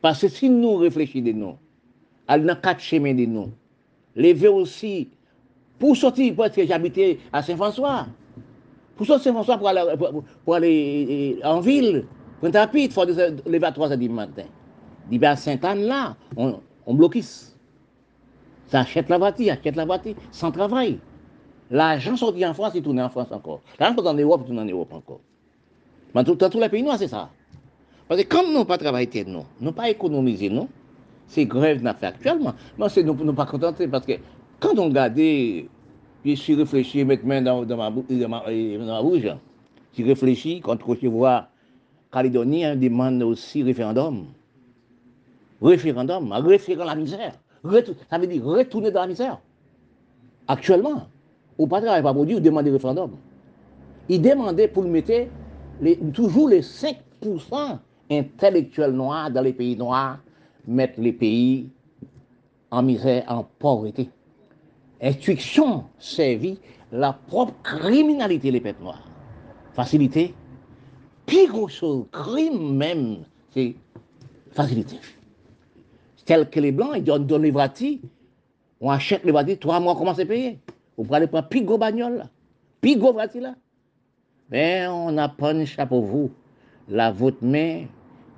Parce 0.00 0.20
que 0.20 0.28
si 0.28 0.48
nous 0.48 0.76
réfléchissons 0.76 1.24
de 1.24 1.32
nous, 1.32 1.56
à 2.26 2.38
dans 2.38 2.60
quatre 2.60 2.80
chemins 2.80 3.14
de 3.14 3.24
nous, 3.24 3.50
lever 4.14 4.48
aussi, 4.48 5.08
pour 5.78 5.96
sortir, 5.96 6.34
parce 6.36 6.54
que 6.54 6.66
j'habitais 6.66 7.18
à 7.32 7.42
Saint-François, 7.42 8.06
pour 8.96 9.06
sortir 9.06 9.24
Saint-François 9.24 9.58
pour 9.58 9.68
aller, 9.68 9.82
pour, 10.44 10.54
aller 10.54 11.38
en 11.44 11.60
ville, 11.60 12.04
tapis, 12.50 12.84
il 12.84 12.90
faut 12.90 13.04
lever 13.04 13.64
à 13.64 13.72
3 13.72 13.90
h 13.90 13.96
du 13.96 14.08
matin. 14.08 14.44
Il 15.10 15.24
à 15.24 15.36
Sainte-Anne 15.36 15.82
là, 15.82 16.16
on, 16.36 16.60
on 16.86 16.94
bloquisse. 16.94 17.56
Ça 18.66 18.80
achète 18.80 19.08
la 19.08 19.18
voiture, 19.18 19.52
achète 19.52 19.76
la 19.76 19.84
voiture, 19.84 20.14
sans 20.30 20.50
travail. 20.52 20.98
L'argent 21.70 22.16
sorti 22.16 22.44
en 22.46 22.54
France, 22.54 22.72
il 22.74 22.82
tourne 22.82 23.00
en 23.00 23.08
France 23.08 23.32
encore. 23.32 23.60
L'argent 23.78 24.04
en 24.04 24.14
Europe, 24.14 24.42
il 24.44 24.46
tourne 24.48 24.58
en 24.60 24.64
Europe 24.64 24.92
encore. 24.92 25.20
Mais 26.14 26.24
dans 26.24 26.36
tous 26.36 26.60
les 26.60 26.68
pays 26.68 26.82
noirs, 26.82 26.98
c'est 26.98 27.08
ça. 27.08 27.30
Parce 28.06 28.22
que 28.22 28.26
quand 28.26 28.42
nous 28.42 28.52
n'avons 28.52 28.64
pas 28.64 28.78
travaillé, 28.78 29.24
nous 29.26 29.44
n'avons 29.60 29.72
pas 29.72 29.90
économisé, 29.90 30.48
nous, 30.48 30.68
c'est 31.26 31.44
grève 31.44 31.82
qu'on 31.82 31.94
fait 31.94 32.06
actuellement. 32.06 32.54
Mais 32.78 32.88
c'est 32.88 33.02
nous 33.02 33.14
ne 33.14 33.32
pas 33.32 33.44
contentés 33.44 33.86
parce 33.86 34.06
que 34.06 34.14
quand 34.60 34.78
on 34.78 34.86
regarde, 34.86 35.16
je 35.18 36.34
suis 36.34 36.54
réfléchi, 36.54 37.04
mettre 37.04 37.26
main 37.26 37.42
dans, 37.42 37.64
dans, 37.64 37.76
ma, 37.76 37.90
dans, 37.90 38.28
ma, 38.28 38.40
dans 38.40 38.86
ma 38.86 39.02
bouche, 39.02 39.22
je 39.96 40.02
réfléchis, 40.04 40.60
quand 40.60 40.78
je 41.00 41.08
vois 41.08 41.48
Calédonie, 42.12 42.66
on 42.66 42.76
demande 42.76 43.22
aussi 43.22 43.62
référendum. 43.62 44.26
référendum, 45.60 46.32
référant 46.32 46.84
la 46.84 46.94
misère. 46.94 47.34
Ça 48.10 48.18
veut 48.18 48.26
dire 48.26 48.44
retourner 48.44 48.90
dans 48.90 49.02
la 49.02 49.06
misère. 49.08 49.38
Actuellement, 50.46 51.08
au 51.58 51.66
patron 51.66 51.90
n'avait 51.90 52.02
pas 52.02 52.14
produit, 52.14 52.36
il 52.36 52.42
demandait 52.42 52.70
référendum. 52.70 53.10
Il 54.08 54.22
demandait 54.22 54.68
pour 54.68 54.84
mettre 54.84 55.28
toujours 56.14 56.48
les 56.48 56.62
5% 56.62 56.94
intellectuels 58.10 58.92
noirs 58.92 59.30
dans 59.30 59.42
les 59.42 59.52
pays 59.52 59.76
noirs, 59.76 60.18
mettre 60.66 61.00
les 61.00 61.12
pays 61.12 61.68
en 62.70 62.82
misère, 62.82 63.24
en 63.28 63.44
pauvreté. 63.58 64.08
Instruction 65.02 65.84
servie 65.98 66.58
la 66.90 67.12
propre 67.12 67.52
criminalité 67.62 68.50
des 68.50 68.60
peuples 68.60 68.82
noirs. 68.82 69.02
Facilité. 69.72 70.34
Pire 71.28 71.68
chose, 71.68 72.06
crime 72.10 72.74
même, 72.74 73.18
c'est 73.52 73.76
facilité. 74.50 74.96
Tel 76.24 76.48
que 76.48 76.58
les 76.58 76.72
Blancs, 76.72 76.92
ils 76.96 77.04
donnent, 77.04 77.42
les 77.42 77.50
vratis, 77.50 78.00
on 78.80 78.90
achète 78.90 79.24
les 79.24 79.32
vratis, 79.32 79.58
trois 79.58 79.78
mois, 79.78 79.94
comment 79.94 80.14
c'est 80.14 80.24
payé 80.24 80.58
On 80.96 81.04
prend 81.04 81.18
les 81.18 81.26
plus 81.26 81.62
gros 81.62 81.76
bagnole, 81.76 82.16
là. 82.16 82.96
Gros 82.96 83.12
vratis, 83.12 83.40
là. 83.40 83.54
Mais 84.50 84.86
on 84.86 85.12
n'a 85.12 85.28
pas 85.28 85.52
un 85.52 85.66
chapeau 85.66 86.00
vous. 86.00 86.30
La 86.88 87.10
votre 87.10 87.44
main 87.44 87.84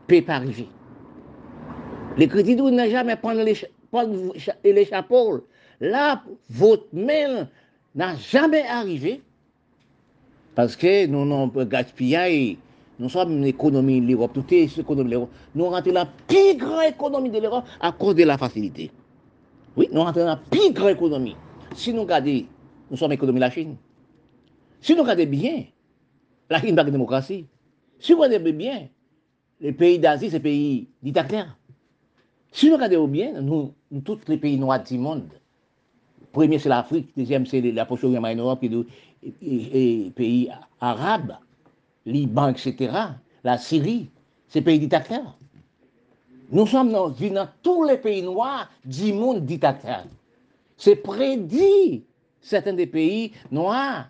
peut 0.08 0.22
pas 0.22 0.34
arriver. 0.34 0.68
Les 2.16 2.26
crédits 2.26 2.56
n'a 2.56 2.90
jamais 2.90 3.14
prendre 3.14 3.42
les, 3.42 3.54
les 4.64 4.84
chapeaux. 4.84 5.46
Là, 5.80 6.24
votre 6.48 6.88
main 6.92 7.48
n'a 7.94 8.16
jamais 8.16 8.62
arrivé. 8.66 9.22
Parce 10.56 10.74
que 10.74 11.06
nous 11.06 11.24
n'avons 11.24 11.50
pas 11.50 11.64
gaspillé. 11.64 12.58
Nous 13.00 13.08
sommes 13.08 13.32
une 13.32 13.46
économie 13.46 14.02
de 14.02 14.08
l'Europe, 14.08 14.32
tout 14.34 14.44
est 14.52 14.78
économie 14.78 15.08
de 15.08 15.14
l'Europe. 15.14 15.30
Nous 15.54 15.64
rentrons 15.64 15.90
dans 15.90 16.00
la 16.00 16.06
plus 16.06 16.54
grande 16.58 16.84
économie 16.84 17.30
de 17.30 17.38
l'Europe 17.38 17.64
à 17.80 17.92
cause 17.92 18.14
de 18.14 18.24
la 18.24 18.36
facilité. 18.36 18.90
Oui, 19.74 19.88
nous 19.90 20.02
rentrons 20.02 20.20
dans 20.20 20.26
la 20.26 20.36
plus 20.36 20.70
grande 20.74 20.90
économie. 20.90 21.34
Si 21.74 21.94
nous 21.94 22.02
regardons, 22.02 22.44
nous 22.90 22.96
sommes 22.98 23.12
économie 23.12 23.38
de 23.38 23.40
la 23.40 23.50
Chine. 23.50 23.76
Si 24.82 24.94
nous 24.94 25.00
regardons 25.00 25.24
bien, 25.24 25.64
la 26.50 26.60
Chine 26.60 26.74
n'a 26.74 26.82
pas 26.82 26.84
de 26.84 26.90
démocratie. 26.90 27.46
Si 27.98 28.12
vous 28.12 28.20
regardez 28.20 28.52
bien, 28.52 28.88
les 29.62 29.72
pays 29.72 29.98
d'Asie, 29.98 30.28
c'est 30.28 30.40
pays 30.40 30.86
dictateurs. 31.02 31.56
Si 32.52 32.68
nous 32.68 32.74
regardons 32.74 33.08
bien, 33.08 33.40
nous, 33.40 33.72
tous 34.04 34.18
les 34.28 34.36
pays 34.36 34.58
noirs 34.58 34.84
du 34.84 34.98
monde, 34.98 35.30
premier 36.32 36.58
c'est 36.58 36.68
l'Afrique, 36.68 37.08
deuxième 37.16 37.46
c'est 37.46 37.62
la 37.62 37.86
poche 37.86 38.04
orientale 38.04 38.38
et 38.62 38.68
les 39.40 40.12
pays 40.14 40.50
arabes, 40.80 41.38
Liban, 42.06 42.48
etc., 42.48 42.92
la 43.44 43.58
Syrie, 43.58 44.10
c'est 44.48 44.62
pays 44.62 44.78
dictateurs. 44.78 45.36
Nous 46.50 46.66
sommes 46.66 46.90
dans, 46.90 47.10
dans 47.10 47.48
tous 47.62 47.84
les 47.84 47.96
pays 47.96 48.22
noirs 48.22 48.68
du 48.84 49.12
monde 49.12 49.44
dictateur. 49.44 50.04
C'est 50.76 50.96
prédit 50.96 52.04
certains 52.40 52.72
des 52.72 52.86
pays 52.86 53.32
noirs, 53.50 54.08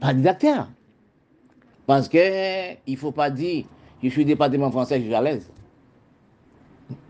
pas 0.00 0.12
dictateurs. 0.12 0.68
Parce 1.86 2.08
qu'il 2.08 2.20
ne 2.86 2.96
faut 2.96 3.12
pas 3.12 3.30
dire, 3.30 3.64
je 4.02 4.08
suis 4.08 4.24
département 4.24 4.70
français, 4.70 5.00
je 5.00 5.06
suis 5.06 5.14
à 5.14 5.22
l'aise. 5.22 5.50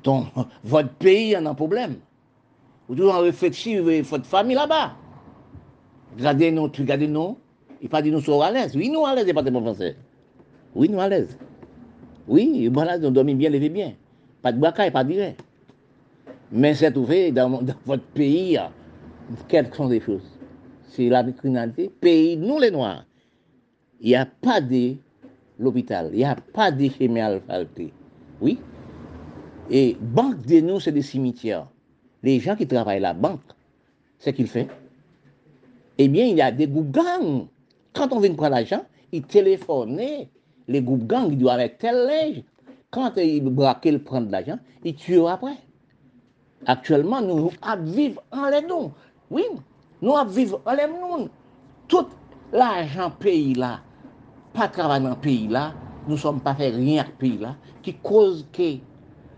Votre 0.64 0.90
pays 0.94 1.34
a 1.34 1.38
un 1.38 1.54
problème. 1.54 1.96
Vous 2.88 2.94
devez 2.94 3.12
réfléchir, 3.12 3.84
votre 4.02 4.26
famille 4.26 4.56
là-bas. 4.56 4.96
Regardez-nous, 6.18 6.64
regardez-nous, 6.64 7.38
il 7.80 7.88
pas 7.88 8.02
dit 8.02 8.10
nous 8.10 8.20
sommes 8.20 8.42
à 8.42 8.50
l'aise. 8.50 8.76
Oui, 8.76 8.90
nous 8.90 9.04
à 9.06 9.14
l'aise, 9.14 9.26
département 9.26 9.60
français. 9.60 9.96
Oui, 10.74 10.88
nous 10.88 11.00
à 11.00 11.08
l'aise. 11.08 11.36
Oui, 12.28 12.68
voilà, 12.72 12.98
nous 12.98 13.10
dormons 13.10 13.34
bien, 13.34 13.50
levez 13.50 13.68
bien. 13.68 13.94
Pas 14.42 14.52
de 14.52 14.58
bakaille, 14.58 14.90
pas 14.90 15.04
de 15.04 15.14
Mais 16.52 16.74
c'est 16.74 16.92
fait 17.06 17.32
dans, 17.32 17.62
votre 17.86 18.04
pays, 18.14 18.58
quelles 19.48 19.72
sont 19.74 19.88
les 19.88 20.00
choses? 20.00 20.38
C'est 20.88 21.08
la 21.08 21.24
criminalité. 21.24 21.90
Pays, 22.00 22.36
nous 22.36 22.58
les 22.58 22.70
Noirs, 22.70 23.04
il 24.00 24.08
n'y 24.08 24.16
a 24.16 24.26
pas 24.26 24.60
de 24.60 24.94
il 25.62 26.16
n'y 26.16 26.24
a 26.24 26.36
pas 26.54 26.70
de 26.70 26.88
chemin. 26.88 27.38
Oui. 28.40 28.58
Et 29.70 29.96
banque 30.00 30.46
de 30.46 30.60
nous, 30.60 30.80
c'est 30.80 30.92
des 30.92 31.02
cimetières. 31.02 31.66
Les 32.22 32.40
gens 32.40 32.56
qui 32.56 32.66
travaillent 32.66 32.96
à 32.96 33.00
la 33.00 33.14
banque, 33.14 33.40
c'est 34.18 34.32
qu'ils 34.32 34.48
font. 34.48 34.66
Eh 35.98 36.08
bien, 36.08 36.24
il 36.24 36.36
y 36.36 36.40
a 36.40 36.50
des 36.50 36.66
gangs 36.66 37.46
Quand 37.94 38.12
on 38.12 38.20
vient 38.20 38.34
prendre 38.34 38.54
l'argent, 38.54 38.84
il 39.12 39.22
téléphonait 39.22 40.28
les 40.68 40.82
groupes 40.82 41.06
gangs, 41.06 41.28
il 41.30 41.38
doit 41.38 41.52
oh, 41.52 41.54
avec 41.54 41.78
tel 41.78 42.06
linge. 42.06 42.42
Quand 42.90 43.16
il 43.16 43.42
braquait, 43.44 43.90
il 43.90 44.02
prend 44.02 44.20
de 44.20 44.30
l'argent, 44.30 44.58
il 44.84 44.94
tue 44.94 45.26
après. 45.26 45.56
Actuellement, 46.66 47.20
nous 47.20 47.50
vivons 47.84 48.20
en 48.30 48.48
les 48.48 48.62
dons. 48.62 48.92
Oui, 49.30 49.42
nous 50.02 50.12
vivons 50.28 50.60
en 50.64 50.72
les 50.74 50.86
monde. 50.86 51.30
Tout 51.88 52.06
l'argent 52.52 53.10
pays 53.10 53.54
là, 53.54 53.80
pas 54.52 54.68
travail 54.68 55.02
dans 55.02 55.10
le 55.10 55.16
pays 55.16 55.48
là, 55.48 55.72
nous 56.06 56.14
ne 56.14 56.18
sommes 56.18 56.40
pas 56.40 56.54
fait 56.54 56.70
rien 56.70 57.02
avec 57.02 57.18
pays 57.18 57.38
là, 57.38 57.56
qui 57.82 57.94
cause 57.94 58.46
que 58.52 58.76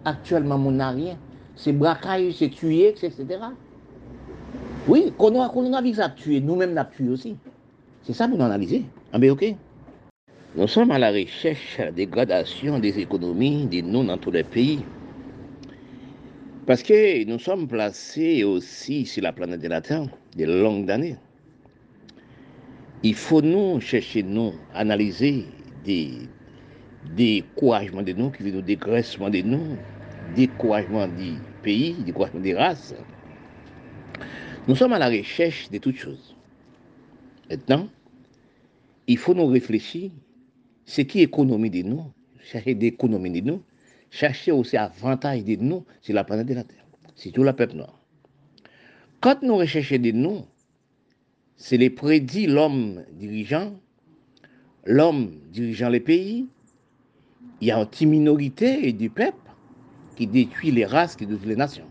actuellement 0.04 0.58
nous 0.58 0.70
n'a 0.70 0.90
rien. 0.90 1.16
C'est 1.54 1.72
braquage, 1.72 2.34
c'est 2.38 2.50
tuer, 2.50 2.88
etc. 2.88 3.24
Oui, 4.88 5.12
qu'on 5.16 5.40
a, 5.40 5.48
qu'on 5.48 5.72
a 5.72 5.82
vu 5.82 5.94
ça 5.94 6.08
tuer, 6.08 6.40
nous-mêmes 6.40 6.74
nous 6.74 6.84
tué 6.84 7.08
aussi. 7.08 7.36
C'est 8.04 8.14
ça 8.14 8.26
pour 8.26 8.36
nous 8.36 8.44
analyser. 8.44 8.82
Ah 9.12 9.18
ben 9.18 9.30
ok. 9.30 9.54
Nous 10.56 10.66
sommes 10.66 10.90
à 10.90 10.98
la 10.98 11.12
recherche 11.12 11.78
de 11.78 11.84
la 11.84 11.92
dégradation 11.92 12.78
des 12.80 12.98
économies 12.98 13.66
des 13.66 13.80
nous 13.80 14.04
dans 14.04 14.18
tous 14.18 14.32
les 14.32 14.42
pays. 14.42 14.80
Parce 16.66 16.82
que 16.82 17.24
nous 17.24 17.38
sommes 17.38 17.68
placés 17.68 18.42
aussi 18.42 19.06
sur 19.06 19.22
la 19.22 19.32
planète 19.32 19.60
de 19.60 19.68
la 19.68 19.80
Terre 19.80 20.06
de 20.36 20.44
longues 20.44 20.90
années. 20.90 21.16
Il 23.04 23.14
faut 23.14 23.40
nous 23.40 23.80
chercher, 23.80 24.22
nous, 24.22 24.52
analyser 24.74 25.46
des 25.84 26.12
découragements 27.16 28.02
de 28.02 28.12
nous, 28.12 28.30
qui 28.30 28.42
viennent 28.42 28.58
au 28.58 28.62
dégraissement 28.62 29.30
de 29.30 29.42
nous, 29.42 29.76
découragement 30.36 31.06
du 31.08 31.34
pays, 31.62 31.94
découragement 32.04 32.40
des 32.40 32.54
races. 32.54 32.94
Nous 34.68 34.76
sommes 34.76 34.92
à 34.92 34.98
la 34.98 35.08
recherche 35.08 35.70
de 35.70 35.78
toutes 35.78 35.96
choses. 35.96 36.36
Maintenant, 37.52 37.86
il 39.06 39.18
faut 39.18 39.34
nous 39.34 39.46
réfléchir, 39.46 40.10
ce 40.86 41.02
qui 41.02 41.20
économie 41.20 41.68
de 41.68 41.82
nous, 41.82 42.10
chercher 42.42 42.74
d'économie 42.74 43.30
de 43.30 43.46
nous, 43.46 43.62
chercher 44.10 44.52
aussi 44.52 44.78
avantage 44.78 45.44
de 45.44 45.56
nous 45.56 45.84
sur 46.00 46.14
la 46.14 46.24
planète 46.24 46.46
de 46.46 46.54
la 46.54 46.64
Terre, 46.64 46.86
c'est 47.14 47.30
tout 47.30 47.42
le 47.42 47.52
peuple 47.52 47.76
noir. 47.76 48.00
Quand 49.20 49.42
nous 49.42 49.54
recherchons 49.54 49.98
de 49.98 50.12
nous, 50.12 50.46
c'est 51.56 51.76
les 51.76 51.90
prédits 51.90 52.46
l'homme 52.46 53.04
dirigeant, 53.12 53.74
l'homme 54.86 55.32
dirigeant 55.52 55.90
les 55.90 56.00
pays, 56.00 56.46
il 57.60 57.68
y 57.68 57.70
a 57.70 57.78
une 57.78 57.86
petite 57.86 58.08
minorité 58.08 58.94
du 58.94 59.10
peuple 59.10 59.36
qui 60.16 60.26
détruit 60.26 60.70
les 60.70 60.86
races, 60.86 61.16
qui 61.16 61.26
détruit 61.26 61.50
les 61.50 61.56
nations. 61.56 61.90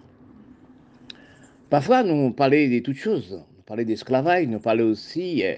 Parfois, 1.70 2.02
nous 2.02 2.32
parlons 2.32 2.68
de 2.68 2.80
toutes 2.80 2.98
choses 2.98 3.44
parlons 3.72 3.86
d'esclavage, 3.86 4.48
nous 4.48 4.60
parlons 4.60 4.90
aussi 4.90 5.46
euh, 5.46 5.56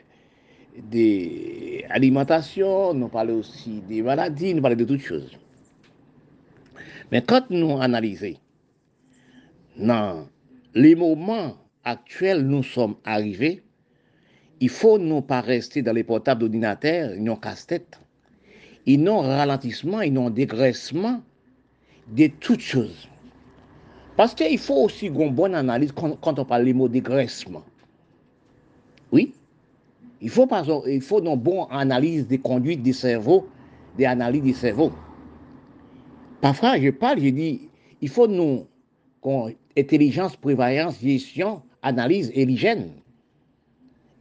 des 0.77 1.83
alimentations, 1.89 2.93
nous 2.93 3.07
parlons 3.07 3.39
aussi 3.39 3.81
des 3.89 4.03
maladies, 4.03 4.53
nous 4.53 4.61
parlons 4.61 4.77
de 4.77 4.83
toutes 4.83 5.01
choses. 5.01 5.35
Mais 7.11 7.23
quand 7.23 7.49
nous 7.49 7.81
analysons 7.81 8.35
dans 9.77 10.27
les 10.75 10.93
moments 10.93 11.57
actuels 11.83 12.45
nous 12.45 12.61
sommes 12.61 12.97
arrivés, 13.03 13.63
il 14.59 14.69
faut 14.69 14.99
nous 14.99 15.23
pas 15.23 15.41
rester 15.41 15.81
dans 15.81 15.93
les 15.93 16.03
portables 16.03 16.41
d'ordinateur, 16.41 17.15
non 17.17 17.35
casse-tête, 17.35 17.99
ils 18.85 19.01
n'ont 19.01 19.21
ralentissement, 19.21 20.01
ils 20.01 20.13
n'ont 20.13 20.29
dégraissement 20.29 21.23
de 22.15 22.27
toutes 22.27 22.61
choses. 22.61 23.07
Parce 24.15 24.35
qu'il 24.35 24.59
faut 24.59 24.83
aussi 24.83 25.07
une 25.07 25.33
bonne 25.33 25.55
analyse 25.55 25.91
quand 25.91 26.37
on 26.37 26.45
parle 26.45 26.65
des 26.65 26.73
mots 26.73 26.87
dégraissement. 26.87 27.63
Oui, 29.13 29.31
il 30.21 30.29
faut, 30.31 30.47
pas, 30.47 30.63
il 30.87 31.01
faut 31.01 31.23
une 31.23 31.35
bonne 31.35 31.67
analyse 31.69 32.25
des 32.25 32.39
conduites 32.39 32.81
du 32.81 32.93
cerveau, 32.93 33.47
des 33.95 34.05
analyses 34.05 34.41
du 34.41 34.53
cerveau. 34.53 34.91
Parfois, 36.41 36.79
je 36.79 36.89
parle, 36.89 37.19
je 37.19 37.29
dis, 37.29 37.69
il 38.01 38.09
faut 38.09 38.27
nous, 38.27 38.65
intelligence, 39.77 40.35
prévoyance, 40.35 40.99
gestion, 40.99 41.61
analyse 41.83 42.31
et 42.33 42.43
l'hygiène. 42.43 42.89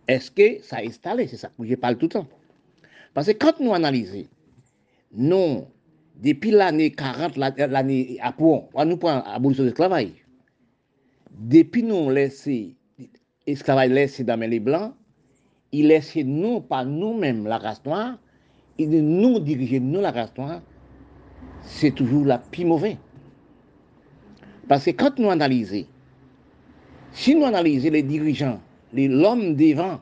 Est-ce 0.08 0.30
que 0.30 0.62
ça 0.62 0.84
est 0.84 0.88
installé? 0.88 1.26
C'est 1.26 1.38
ça 1.38 1.48
que 1.58 1.64
je 1.64 1.74
parle 1.74 1.96
tout 1.96 2.06
le 2.06 2.10
temps. 2.10 2.28
Parce 3.14 3.28
que 3.28 3.32
quand 3.32 3.60
nous 3.60 3.72
analysons, 3.72 4.26
nous, 5.14 5.64
depuis 6.22 6.50
l'année 6.50 6.90
40, 6.90 7.38
l'année 7.38 8.18
après, 8.20 8.68
on 8.74 8.84
nous 8.84 8.98
prend 8.98 9.22
l'abolition 9.26 9.64
du 9.64 9.72
travail. 9.72 10.12
Depuis 11.30 11.82
nous 11.82 12.10
laisser 12.10 12.76
esclavage 13.46 13.90
laissé 13.90 14.24
dans 14.24 14.38
les 14.38 14.60
blancs, 14.60 14.94
il 15.72 15.88
laisse 15.88 16.14
nous, 16.16 16.60
pas 16.60 16.84
nous-mêmes, 16.84 17.46
la 17.46 17.58
race 17.58 17.84
noire, 17.84 18.18
il 18.78 18.90
nous 18.90 19.38
diriger, 19.40 19.80
nous, 19.80 20.00
la 20.00 20.10
race 20.10 20.36
noire, 20.36 20.60
c'est 21.62 21.92
toujours 21.92 22.24
la 22.24 22.38
plus 22.38 22.64
mauvaise. 22.64 22.96
Parce 24.68 24.84
que 24.84 24.90
quand 24.90 25.18
nous 25.18 25.30
analysons, 25.30 25.86
si 27.12 27.34
nous 27.34 27.44
analysons 27.44 27.90
les 27.90 28.02
dirigeants, 28.02 28.60
l'homme 28.92 29.54
devant, 29.54 30.00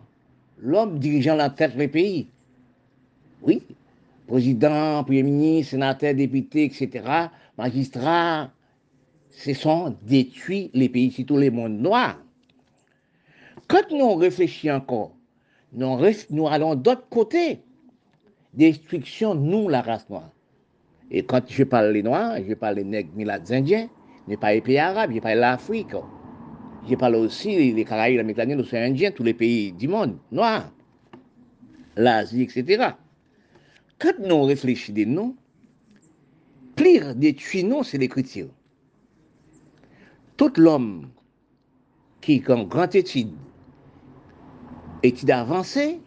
l'homme 0.59 0.99
dirigeant 0.99 1.37
la 1.37 1.51
tête 1.51 1.77
des 1.77 1.89
pays, 1.89 2.29
oui, 3.43 3.63
président, 4.27 5.03
premier 5.03 5.23
ministre, 5.23 5.73
sénateur, 5.73 6.15
député, 6.15 6.65
etc., 6.65 7.05
magistrats, 7.57 8.51
ce 9.31 9.55
sont 9.55 9.97
détruits 10.03 10.71
les 10.75 10.89
pays, 10.89 11.11
surtout 11.11 11.39
les 11.39 11.51
mondes 11.51 11.81
noirs. 11.81 12.19
Quand 13.71 13.89
nous 13.93 14.17
réfléchissons 14.17 14.75
encore, 14.75 15.13
nous, 15.73 16.49
allons 16.49 16.75
d'autre 16.75 17.09
côté, 17.09 17.61
destruction, 18.53 19.37
nous, 19.37 19.69
la 19.69 19.81
race 19.81 20.11
noire. 20.11 20.33
Et 21.13 21.23
quand 21.23 21.49
je 21.49 21.63
parle 21.63 21.93
des 21.93 22.03
Noirs, 22.03 22.39
je 22.45 22.55
parle 22.55 22.75
des 22.75 22.85
nègres 22.85 23.13
des 23.15 23.53
indiens, 23.55 23.89
je 24.27 24.35
parle 24.35 24.55
des 24.55 24.61
pays 24.61 24.79
arabes, 24.79 25.13
je 25.15 25.21
parle 25.21 25.39
l'Afrique. 25.39 25.95
Je 26.89 26.97
parle 26.97 27.15
aussi 27.15 27.73
des 27.73 27.85
Caraïbes, 27.85 28.17
l'Amérique 28.17 28.39
latine, 28.39 28.57
l'océan 28.57 28.83
Indien, 28.83 29.13
tous 29.13 29.23
les 29.23 29.35
pays 29.35 29.71
du 29.71 29.87
monde, 29.87 30.19
noirs, 30.33 30.73
l'Asie, 31.95 32.43
etc. 32.43 32.95
Quand 34.01 34.19
nous 34.19 34.43
réfléchissons 34.43 34.95
des 34.95 35.07
noms, 35.07 35.37
pire 36.75 37.15
des 37.15 37.37
noms, 37.63 37.85
c'est 37.85 37.99
l'écriture. 37.99 38.49
Tout 40.37 40.55
l'homme 40.57 41.11
qui, 42.21 42.43
en 42.49 42.65
grande 42.65 42.97
étude, 42.97 43.31
étude 45.03 45.31
avancée, 45.31 46.01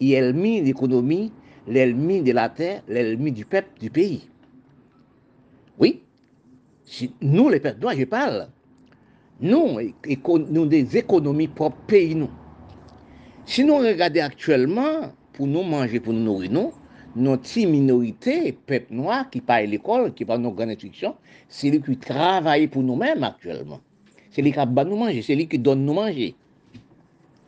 il 0.00 0.12
est 0.12 0.20
l'ennemi 0.20 0.60
de 0.60 0.66
l'économie, 0.66 1.32
l'ennemi 1.66 2.22
de 2.22 2.32
la 2.32 2.48
terre, 2.48 2.82
l'ennemi 2.88 3.32
du 3.32 3.44
peuple, 3.44 3.68
du 3.80 3.90
pays. 3.90 4.28
Oui, 5.78 6.02
nous, 7.20 7.48
les 7.48 7.60
peuples 7.60 7.86
je 7.98 8.04
parle. 8.04 8.48
Nous, 9.40 9.78
nous 10.50 10.66
des 10.66 10.96
économies 10.96 11.48
propres 11.48 11.76
pays, 11.86 12.14
nous. 12.14 12.30
Si 13.44 13.64
nous 13.64 13.76
regardons 13.76 14.22
actuellement, 14.22 15.12
pour 15.32 15.46
nous 15.46 15.62
manger, 15.62 16.00
pour 16.00 16.12
nous 16.12 16.22
nourrir, 16.22 16.50
nous, 16.50 16.72
notre 17.14 17.66
minorité, 17.66 18.52
peuple 18.52 18.92
noir, 18.94 19.28
qui 19.30 19.40
parle 19.40 19.62
à 19.62 19.66
l'école, 19.66 20.14
qui 20.14 20.24
parle 20.24 20.40
nos 20.40 20.52
grandes 20.52 20.70
instructions, 20.70 21.14
c'est 21.48 21.70
lui 21.70 21.80
qui 21.80 21.96
travaille 21.96 22.66
pour 22.68 22.82
nous-mêmes 22.82 23.22
actuellement. 23.24 23.80
C'est 24.30 24.42
lui 24.42 24.52
qui 24.52 24.58
nous 24.58 24.96
manger, 24.96 25.22
c'est 25.22 25.34
lui 25.34 25.46
qui 25.46 25.58
donne 25.58 25.84
nous 25.84 25.94
manger. 25.94 26.34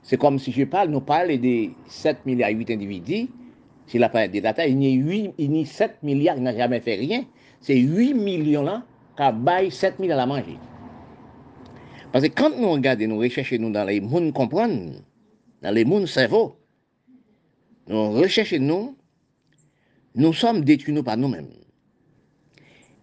C'est 0.09 0.17
comme 0.17 0.39
si 0.39 0.53
je 0.53 0.65
parle, 0.65 0.89
nous 0.89 1.03
parlons 1.03 1.37
des 1.37 1.71
7 1.87 2.25
milliards 2.25 2.49
8 2.49 2.71
individus, 2.71 3.29
s'il 3.87 4.03
a 4.03 4.09
pas 4.09 4.27
des 4.27 4.41
data, 4.41 4.67
il 4.67 4.83
y 4.83 5.63
a 5.63 5.65
7 5.67 6.03
milliards, 6.03 6.39
il 6.39 6.45
n'a 6.45 6.57
jamais 6.57 6.81
fait 6.81 6.95
rien. 6.95 7.27
C'est 7.61 7.77
8 7.77 8.15
millions 8.15 8.63
là 8.63 8.85
qui 9.19 9.23
ont 9.23 9.71
7 9.71 9.99
milliards 9.99 10.21
à 10.21 10.25
manger. 10.25 10.57
Parce 12.11 12.27
que 12.27 12.33
quand 12.33 12.59
nous 12.59 12.71
regardons, 12.71 13.07
nous 13.07 13.19
recherchons 13.19 13.59
nous 13.61 13.71
dans 13.71 13.85
les 13.85 14.01
mondes 14.01 14.33
comprendre, 14.33 14.93
dans 15.61 15.75
les 15.75 15.85
mondes 15.85 16.07
cerveau, 16.07 16.57
nous 17.87 18.13
recherchons 18.13 18.61
nous, 18.61 18.97
nous 20.15 20.33
sommes 20.33 20.63
détruits 20.65 21.03
par 21.03 21.19
nous-mêmes. 21.19 21.51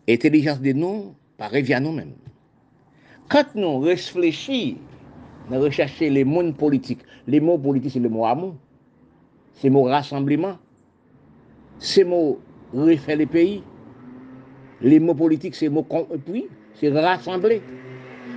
Intelligence 0.10 0.60
de 0.60 0.72
nous 0.72 1.13
paraît 1.38 1.62
via 1.62 1.80
nous-mêmes. 1.80 2.15
Quand 3.30 3.54
nous 3.54 3.78
réfléchissons, 3.78 4.78
nous 5.49 5.60
recherchons 5.60 6.10
les 6.10 6.23
mondes 6.23 6.55
politiques. 6.55 7.01
Les 7.27 7.39
mots 7.39 7.58
politiques, 7.58 7.91
c'est 7.93 7.99
le 7.99 8.10
mot 8.10 8.25
amour, 8.25 8.55
c'est 9.53 9.67
le 9.67 9.73
mot 9.73 9.84
rassemblement, 9.84 10.58
c'est 11.79 12.03
le 12.03 12.10
mot 12.10 12.39
refaire 12.73 13.17
les 13.17 13.25
pays. 13.25 13.63
Les 14.81 14.99
mots 14.99 15.15
politiques, 15.15 15.55
c'est 15.55 15.65
le 15.65 15.71
mot 15.71 15.86
puis, 16.25 16.47
c'est 16.75 16.89
rassembler. 16.91 17.62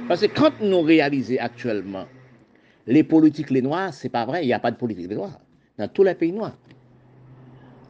Parce 0.06 0.22
que 0.22 0.26
quand 0.26 0.52
nous 0.60 0.80
réalisons 0.82 1.36
actuellement 1.40 2.06
les 2.86 3.02
politiques 3.02 3.50
les 3.50 3.62
noirs, 3.62 3.92
c'est 3.92 4.08
pas 4.08 4.24
vrai, 4.24 4.44
il 4.44 4.46
n'y 4.46 4.52
a 4.52 4.58
pas 4.58 4.70
de 4.70 4.76
politique 4.76 5.08
les 5.08 5.16
noirs 5.16 5.38
dans 5.78 5.88
tous 5.88 6.02
les 6.02 6.14
pays 6.14 6.32
noirs. 6.32 6.56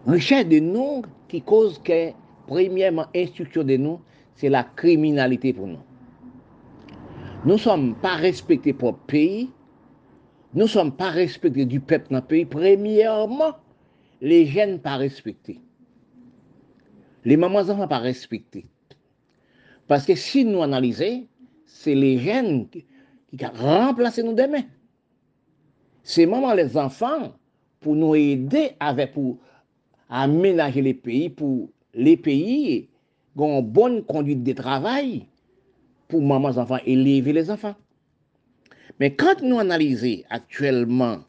Richesse 0.06 0.46
de 0.48 0.58
nous 0.58 1.02
qui 1.28 1.42
cause 1.42 1.78
que, 1.82 2.10
premièrement, 2.46 3.06
instruction 3.14 3.62
de 3.62 3.76
nous, 3.76 4.00
c'est 4.34 4.48
la 4.48 4.64
criminalité 4.64 5.52
pour 5.52 5.66
nous. 5.66 5.78
Nous 7.44 7.52
ne 7.52 7.58
sommes 7.58 7.94
pas 7.94 8.16
respectés 8.16 8.72
pour 8.72 8.92
le 8.92 8.98
pays. 9.06 9.50
Nous 10.54 10.62
ne 10.62 10.68
sommes 10.68 10.92
pas 10.92 11.10
respectés 11.10 11.64
du 11.64 11.80
peuple 11.80 12.08
dans 12.10 12.18
le 12.18 12.24
pays. 12.24 12.44
Premièrement, 12.44 13.56
les 14.20 14.46
jeunes 14.46 14.80
pas 14.80 14.96
respectés. 14.96 15.60
Les 17.24 17.36
mamans 17.36 17.60
enfants 17.60 17.88
pas 17.88 17.98
respectés. 17.98 18.66
Parce 19.86 20.04
que 20.04 20.14
si 20.14 20.44
nous 20.44 20.62
analysons, 20.62 21.26
c'est 21.64 21.94
les 21.94 22.18
jeunes 22.18 22.68
qui, 22.68 22.84
qui 23.36 23.46
remplacent 23.46 24.18
nous 24.18 24.34
demain. 24.34 24.62
C'est 26.02 26.26
maman 26.26 26.54
les 26.54 26.76
enfants 26.76 27.34
pour 27.80 27.94
nous 27.94 28.14
aider 28.14 28.70
avec 28.80 29.12
pour 29.12 29.38
aménager 30.08 30.82
les 30.82 30.94
pays 30.94 31.28
pour 31.28 31.68
les 31.94 32.16
pays 32.16 32.88
ont 33.36 33.62
bonne 33.62 34.02
conduite 34.02 34.42
de 34.42 34.52
travail 34.52 35.26
pour 36.08 36.22
maman 36.22 36.56
enfants 36.56 36.78
élever 36.86 37.32
les 37.32 37.50
enfants. 37.50 37.76
Mais 38.98 39.14
quand 39.14 39.42
nous 39.42 39.58
analysons 39.58 40.22
actuellement 40.30 41.20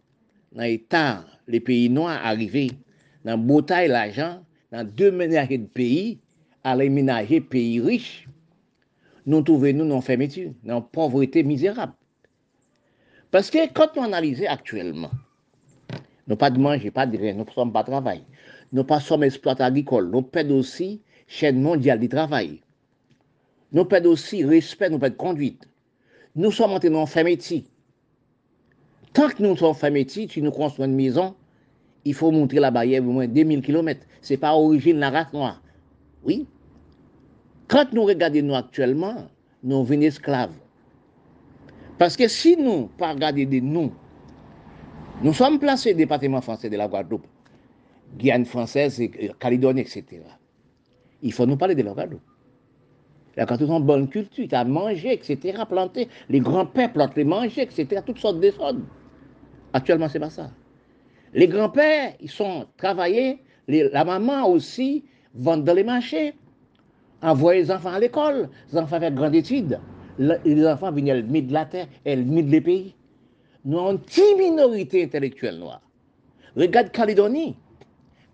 dans 0.54 0.64
l'état 0.64 1.26
les 1.48 1.60
pays 1.60 1.90
noirs 1.90 2.20
arrivés 2.24 2.72
dans 3.26 3.38
bataille 3.38 3.90
l'argent 3.90 4.44
dans 4.72 4.88
deux 4.88 5.12
ménages 5.12 5.50
de 5.50 5.58
pays 5.58 6.20
à 6.64 6.76
les 6.76 7.42
pays 7.42 7.82
riches 7.82 8.28
nous 9.26 9.42
trouvons 9.42 9.74
nous 9.74 9.88
dans 9.88 10.02
fermeture 10.02 10.52
dans 10.64 10.82
pauvreté 10.82 11.44
misérable. 11.44 11.94
Parce 13.30 13.52
que 13.52 13.72
quand 13.74 13.96
nous 13.96 14.04
analysons 14.04 14.46
actuellement 14.48 15.12
nous 16.28 16.36
pas 16.36 16.50
de 16.50 16.60
manger 16.60 16.90
pas 16.90 17.06
de 17.06 17.18
rien 17.18 17.34
nous 17.34 17.46
ne 17.46 17.52
sommes 17.52 17.74
pas 17.74 17.84
de 17.84 17.90
travail. 17.90 18.24
Nous 18.72 18.84
pas 18.84 19.00
sommes 19.00 19.24
exploitants 19.24 19.66
agricoles 19.66 20.10
nous 20.10 20.22
perdons 20.22 20.60
aussi 20.60 21.02
chaîne 21.28 21.62
mondiale 21.62 22.00
du 22.00 22.10
travail 22.10 22.62
nous 23.72 23.86
perdons 23.86 24.12
aussi 24.12 24.44
respect 24.44 24.90
nous 24.90 25.00
perdons 25.00 25.16
conduite 25.16 25.68
nous 26.36 26.52
sommes 26.52 26.78
dans 26.80 27.06
fermeture 27.06 27.64
Tant 29.14 29.30
que 29.30 29.42
nous 29.42 29.56
sommes 29.58 29.74
fermeture, 29.74 30.28
tu 30.28 30.42
nous 30.42 30.52
construis 30.52 30.86
une 30.86 30.96
maison, 30.96 31.36
il 32.06 32.14
faut 32.14 32.32
montrer 32.32 32.60
la 32.60 32.72
barrière 32.72 33.02
au 33.04 33.12
moins 33.12 33.28
2000 33.28 33.62
km. 33.62 34.06
Ce 34.22 34.34
n'est 34.34 34.38
pas 34.38 34.54
origine 34.54 35.00
la 35.00 35.10
race 35.10 35.34
noire. 35.34 35.62
Oui. 36.24 36.46
Quand 37.68 37.92
nous 37.94 38.04
regardons 38.04 38.42
nous 38.44 38.56
actuellement, 38.56 39.28
nous 39.64 39.84
venons 39.84 40.04
esclaves. 40.04 40.54
Parce 41.98 42.16
que 42.16 42.28
si 42.28 42.56
nous 42.56 42.88
pas 42.98 43.14
regarder 43.14 43.46
de 43.46 43.60
nous, 43.60 43.92
nous 45.22 45.34
sommes 45.34 45.60
placés 45.60 45.94
au 45.94 45.98
département 45.98 46.42
français 46.42 46.70
de 46.70 46.78
la 46.78 46.88
Guadeloupe, 46.88 47.28
Guyane 48.18 48.46
française, 48.46 49.02
Calédonie, 49.40 49.82
etc. 49.82 50.06
Il 51.22 51.34
faut 51.34 51.46
nous 51.46 51.58
parler 51.58 51.76
de 51.76 51.82
la 51.82 51.94
Guadeloupe. 51.94 52.22
Guadeloupe 53.46 53.72
a 53.72 53.78
une 53.78 53.86
bonne 53.86 54.08
culture, 54.08 54.48
tu 54.48 54.56
as 54.56 54.64
mangé, 54.64 55.14
etc., 55.14 55.64
planté, 55.68 56.08
les 56.30 56.40
grands-pères 56.40 56.92
plantent 56.92 57.16
les 57.16 57.24
manger, 57.24 57.62
etc., 57.62 58.02
toutes 58.06 58.20
sortes 58.20 58.40
de 58.40 58.52
choses. 58.52 58.80
Actuellement, 59.74 60.10
c'est 60.10 60.20
pas 60.20 60.30
ça. 60.30 60.50
Les 61.34 61.48
grands-pères, 61.48 62.14
ils 62.20 62.30
sont 62.30 62.66
travaillés, 62.78 63.40
la 63.68 64.04
maman 64.04 64.50
aussi 64.50 65.06
vend 65.36 65.58
dans 65.58 65.74
les 65.74 65.84
marchés, 65.84 66.34
envoie 67.22 67.54
les 67.54 67.70
enfants 67.72 67.94
à 67.94 68.00
l'école, 68.00 68.50
les 68.72 68.80
enfants 68.80 69.00
font 69.00 69.12
grandes 69.12 69.36
études, 69.36 69.80
les 70.18 70.68
enfants 70.68 70.92
viennent 70.92 71.28
de 71.28 71.54
la 71.54 71.66
terre, 71.66 71.88
elles 72.04 72.28
de 72.28 72.52
les 72.52 72.62
pays. 72.62 72.96
Nous 73.66 73.78
avons 73.78 73.92
une 73.92 74.00
petite 74.00 74.38
minorité 74.38 75.04
intellectuelle 75.04 75.60
noire. 75.60 75.82
Regarde 76.56 76.92
Calédonie, 76.92 77.56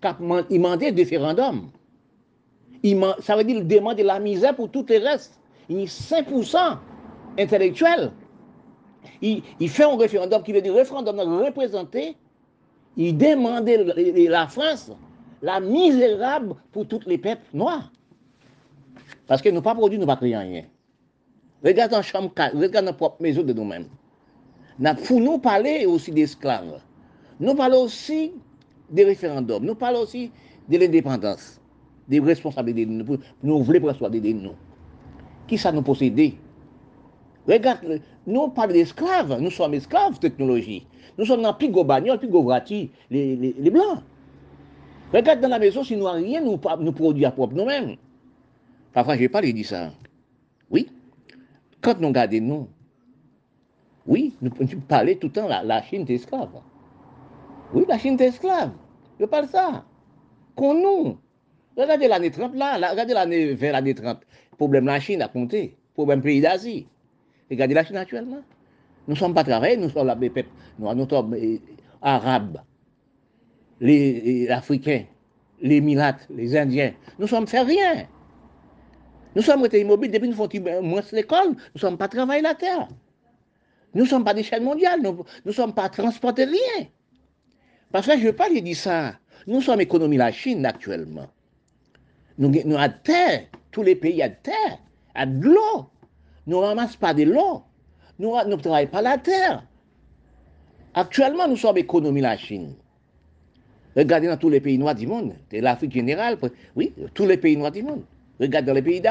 il 0.03 0.57
demandait 0.57 0.91
un 0.91 0.95
référendum. 0.95 1.69
Ça 3.21 3.35
veut 3.35 3.43
dire 3.43 3.57
qu'il 3.57 3.67
demande 3.67 3.99
la 3.99 4.19
misère 4.19 4.55
pour 4.55 4.69
tous 4.69 4.85
les 4.89 4.99
restes. 4.99 5.39
Il 5.69 5.79
a 5.79 5.85
5% 5.85 6.77
intellectuels 7.39 8.11
il, 9.21 9.69
fait 9.69 9.83
un 9.83 9.97
référendum 9.97 10.43
qui 10.43 10.53
veut 10.53 10.61
dire 10.61 10.73
référendum 10.73 11.19
représenter, 11.19 12.15
il 12.97 13.17
demandait 13.17 13.83
la 14.27 14.47
France 14.47 14.91
la 15.41 15.59
misérable 15.59 16.55
pour 16.71 16.87
tous 16.87 17.01
les 17.05 17.17
peuples 17.17 17.45
noirs. 17.53 17.91
Parce 19.27 19.41
que 19.41 19.49
nous 19.49 19.61
pas 19.61 19.75
produit, 19.75 19.99
nous 19.99 20.05
pas 20.05 20.15
créé 20.15 20.35
rien. 20.35 20.63
Regarde 21.63 21.93
en 21.93 22.01
chambre 22.01 22.31
4, 22.33 22.57
regarde 22.57 22.85
notre 22.85 22.97
propre 22.97 23.21
maison 23.21 23.43
de 23.43 23.53
nous-mêmes. 23.53 23.87
Pour 25.07 25.19
nous 25.19 25.37
parler 25.37 25.85
aussi 25.85 26.11
d'esclaves, 26.11 26.81
nous 27.39 27.53
parlons 27.53 27.83
aussi 27.83 28.33
des 28.89 29.03
référendums, 29.03 29.63
nous 29.63 29.75
parlons 29.75 30.01
aussi 30.01 30.31
de 30.69 30.77
l'indépendance, 30.77 31.59
des 32.07 32.19
responsabilités, 32.19 32.85
nous, 32.85 33.17
nous 33.43 33.63
voulons 33.63 33.81
persuader 33.81 34.19
de 34.19 34.33
nous. 34.33 34.53
Qui 35.47 35.57
ça 35.57 35.71
nous 35.71 35.81
posséder 35.81 36.35
Regarde, 37.47 38.01
nous 38.25 38.47
parlons 38.49 38.73
d'esclaves, 38.73 39.39
nous 39.39 39.51
sommes 39.51 39.75
esclaves 39.75 40.17
technologie. 40.19 40.85
Nous 41.17 41.25
sommes 41.25 41.43
dans 41.43 41.53
Pigo 41.53 41.83
Bagnol, 41.83 42.19
Pigo 42.19 42.51
les, 42.51 42.89
les, 43.35 43.55
les, 43.57 43.69
Blancs. 43.69 44.01
Regarde 45.13 45.41
dans 45.41 45.47
la 45.47 45.59
maison, 45.59 45.83
si 45.83 45.95
nous 45.95 46.05
n'avons 46.05 46.23
rien, 46.23 46.41
nous, 46.41 46.59
nous 46.79 46.91
produisons 46.91 47.27
à 47.27 47.31
propre 47.31 47.53
nous-mêmes. 47.53 47.95
Parfois, 48.93 49.15
je 49.15 49.21
n'ai 49.21 49.29
pas 49.29 49.41
dit 49.41 49.63
ça. 49.63 49.91
Oui. 50.71 50.89
Quand 51.81 51.99
nous 51.99 52.07
regardons, 52.07 52.41
nous, 52.41 52.67
oui, 54.07 54.33
nous, 54.41 54.51
parlons 54.87 55.13
tout 55.19 55.27
le 55.27 55.33
temps, 55.33 55.47
la, 55.47 55.63
la 55.63 55.81
Chine 55.83 56.05
est 56.07 56.13
esclave. 56.15 56.49
Oui, 57.73 57.85
la 57.87 57.97
Chine 57.97 58.19
est 58.19 58.25
esclave. 58.25 58.71
Je 59.19 59.25
parle 59.25 59.47
ça. 59.47 59.83
Qu'on 60.55 60.73
nous. 60.73 61.17
Regardez 61.77 62.07
l'année 62.07 62.31
30 62.31 62.55
là, 62.55 62.91
regardez 62.91 63.13
l'année 63.13 63.53
vers 63.53 63.73
l'année 63.73 63.93
30. 63.93 64.21
Problème 64.57 64.85
la 64.85 64.99
Chine 64.99 65.21
a 65.21 65.27
compté. 65.27 65.75
Problème 65.93 66.21
pays 66.21 66.41
d'Asie. 66.41 66.87
Regardez 67.49 67.73
la 67.73 67.83
Chine 67.83 67.97
actuellement. 67.97 68.41
Nous 69.07 69.13
ne 69.13 69.19
sommes 69.19 69.33
pas 69.33 69.43
travaillés, 69.43 69.77
nous 69.77 69.89
sommes 69.89 70.13
les 70.19 70.29
peuples, 70.29 70.49
nous, 70.79 71.09
sommes 71.09 71.37
arabes, 72.01 72.61
les, 73.79 74.49
Africains, 74.49 75.03
les 75.61 75.79
Milates, 75.79 76.27
les 76.29 76.57
Indiens. 76.57 76.93
Nous 77.19 77.25
ne 77.25 77.29
sommes 77.29 77.47
fait 77.47 77.61
rien. 77.61 78.07
Nous 79.35 79.43
sommes 79.43 79.61
restés 79.61 79.81
immobiles 79.81 80.11
depuis 80.11 80.29
nous 80.29 80.35
faisons 80.35 80.81
moins 80.81 81.01
l'école, 81.11 81.49
nous 81.49 81.55
ne 81.75 81.79
sommes 81.79 81.97
pas 81.97 82.07
travaillés 82.07 82.41
la 82.41 82.55
terre. 82.55 82.87
Nous 83.93 84.03
ne 84.03 84.09
sommes 84.09 84.23
pas 84.23 84.33
des 84.33 84.43
chaînes 84.43 84.63
mondiales, 84.63 85.01
nous 85.03 85.23
ne 85.45 85.51
sommes 85.51 85.73
pas 85.73 85.87
transportés 85.89 86.45
rien. 86.45 86.87
Parce 87.91 88.07
que 88.07 88.13
je 88.13 88.19
ne 88.19 88.25
veux 88.25 88.35
pas 88.35 88.49
lui 88.49 88.61
dire 88.61 88.75
ça. 88.75 89.13
Nous 89.45 89.61
sommes 89.61 89.81
économie 89.81 90.17
la 90.17 90.31
Chine 90.31 90.65
actuellement. 90.65 91.27
Nous, 92.37 92.51
nous 92.65 92.77
à 92.77 92.89
terre, 92.89 93.43
tous 93.71 93.83
les 93.83 93.95
pays 93.95 94.21
à 94.21 94.29
terre, 94.29 94.79
à 95.13 95.25
de 95.25 95.45
l'eau. 95.45 95.85
Nous 96.47 96.57
ne 96.57 96.65
ramassons 96.65 96.97
pas 96.99 97.13
de 97.13 97.23
l'eau. 97.23 97.63
Nous 98.19 98.33
ne 98.33 98.55
travaillons 98.55 98.89
pas 98.89 99.01
la 99.01 99.17
terre. 99.17 99.63
Actuellement, 100.93 101.47
nous 101.47 101.57
sommes 101.57 101.77
économie 101.77 102.21
la 102.21 102.37
Chine. 102.37 102.73
Regardez 103.95 104.27
dans 104.27 104.37
tous 104.37 104.49
les 104.49 104.59
pays 104.59 104.77
noirs 104.77 104.95
du 104.95 105.07
monde, 105.07 105.33
l'Afrique 105.51 105.93
générale, 105.93 106.37
oui, 106.75 106.93
tous 107.13 107.25
les 107.25 107.37
pays 107.37 107.55
noirs 107.55 107.71
du 107.71 107.83
monde. 107.83 108.03
Regardez 108.39 108.67
dans 108.67 108.73
les 108.73 108.81
pays 108.81 109.01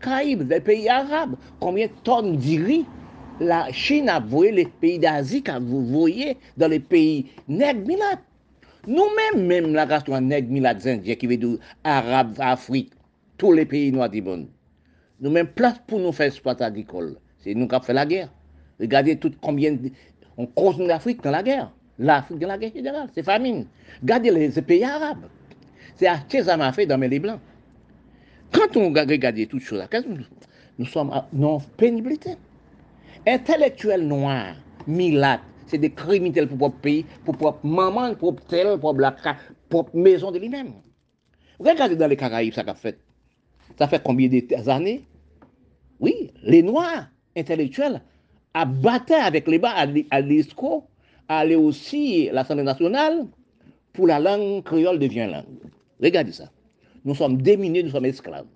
Caraïbes, 0.00 0.48
les 0.48 0.60
pays 0.60 0.88
arabes, 0.88 1.34
combien 1.58 1.86
de 1.86 1.92
tonnes 2.04 2.36
de 2.36 2.84
la 3.40 3.72
Chine 3.72 4.08
a 4.08 4.20
voué 4.20 4.52
les 4.52 4.66
pays 4.66 5.00
d'Asie, 5.00 5.42
vous 5.62 5.84
voyez 5.86 6.36
dans 6.56 6.68
les 6.68 6.78
pays 6.78 7.26
nègres 7.48 7.84
Nous-mêmes, 8.86 9.46
même 9.46 9.72
la 9.72 9.86
race 9.86 10.06
nègres 10.08 10.50
milat 10.50 10.76
indiens 10.84 11.14
qui 11.14 11.26
veut 11.26 11.36
dire 11.36 11.58
arabe, 11.84 12.34
Afrique, 12.38 12.92
tous 13.38 13.52
les 13.52 13.64
pays 13.64 13.90
noirs 13.90 14.10
du 14.10 14.20
monde. 14.22 14.48
Nous-mêmes, 15.20 15.46
place 15.46 15.80
pour 15.86 16.00
nous 16.00 16.12
faire 16.12 16.26
exploiter 16.26 16.64
agricole. 16.64 17.16
C'est 17.38 17.54
nous 17.54 17.66
qui 17.66 17.74
avons 17.74 17.84
fait 17.84 17.92
la 17.92 18.06
guerre. 18.06 18.28
Regardez 18.80 19.16
tout 19.16 19.32
combien. 19.40 19.76
On 20.36 20.46
cause 20.46 20.78
l'Afrique 20.78 21.22
dans 21.22 21.30
la 21.30 21.42
guerre. 21.42 21.70
L'Afrique 21.98 22.38
dans 22.38 22.48
la 22.48 22.58
guerre 22.58 22.72
générale. 22.74 23.08
C'est 23.14 23.22
famine. 23.22 23.66
Regardez 24.02 24.30
les, 24.30 24.50
pays 24.62 24.84
arabes. 24.84 25.26
C'est 25.96 26.08
à 26.08 26.18
ça 26.44 26.56
m'a 26.56 26.72
fait 26.72 26.86
dans 26.86 26.98
les 26.98 27.18
blancs. 27.18 27.40
Quand 28.52 28.76
on 28.76 28.88
regarde 28.88 29.48
toutes 29.48 29.62
choses, 29.62 29.82
nous 30.78 30.86
sommes 30.86 31.10
en 31.10 31.58
pénibilité. 31.76 32.30
Intellectuels 33.26 34.06
noirs, 34.06 34.56
milat, 34.86 35.40
c'est 35.66 35.78
des 35.78 35.90
criminels 35.90 36.48
pour 36.48 36.58
propre 36.58 36.78
pays, 36.78 37.06
pour 37.24 37.36
propre 37.36 37.66
maman, 37.66 38.14
pour 38.14 38.36
tel, 38.36 38.78
pour 38.78 38.94
la 38.94 39.14
propre 39.68 39.96
maison 39.96 40.30
de 40.30 40.38
lui-même. 40.38 40.74
Regardez 41.58 41.96
dans 41.96 42.08
les 42.08 42.16
Caraïbes, 42.16 42.52
ça 42.52 42.64
a 42.66 42.74
fait. 42.74 42.98
Ça 43.78 43.88
fait 43.88 44.02
combien 44.02 44.28
d'années 44.28 45.04
Oui, 46.00 46.30
les 46.42 46.62
Noirs 46.62 47.08
intellectuels 47.36 48.02
à 48.54 48.64
battre 48.64 49.14
avec 49.14 49.48
les 49.48 49.58
bas 49.58 49.74
à 50.10 50.20
l'ISCO, 50.20 50.84
à 51.28 51.38
aller 51.38 51.56
aussi 51.56 52.28
l'Assemblée 52.32 52.62
nationale 52.62 53.26
pour 53.92 54.06
la 54.06 54.20
langue 54.20 54.62
créole 54.62 54.98
devient 54.98 55.28
langue. 55.30 55.70
Regardez 56.00 56.32
ça. 56.32 56.50
Nous 57.04 57.14
sommes 57.14 57.42
déminés, 57.42 57.82
nous 57.82 57.90
sommes 57.90 58.04
esclaves. 58.06 58.46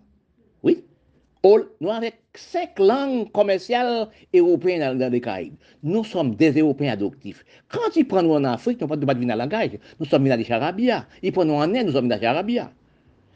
Nous 1.44 1.90
avons 1.90 2.10
cinq 2.34 2.78
langues 2.78 3.30
commerciales 3.30 4.08
européennes 4.34 4.98
dans 4.98 5.12
les 5.12 5.20
Caraïbes. 5.20 5.54
Nous 5.82 6.04
sommes 6.04 6.34
des 6.34 6.52
Européens 6.52 6.92
adoptifs. 6.92 7.44
Quand 7.68 7.94
ils 7.96 8.06
prennent 8.06 8.30
en 8.30 8.42
Afrique, 8.44 8.80
nous 8.80 8.88
ne 8.88 9.06
pas 9.06 9.14
venir 9.14 9.28
dans 9.28 9.36
langage. 9.36 9.78
Nous 10.00 10.06
sommes 10.06 10.28
dans 10.28 10.36
les 10.36 10.44
Charabia. 10.44 11.06
Ils 11.22 11.32
prennent 11.32 11.50
en 11.50 11.62
Inde, 11.62 11.86
nous 11.86 11.92
sommes 11.92 12.08
dans 12.08 12.16
les 12.16 12.22
Charabia. 12.22 12.72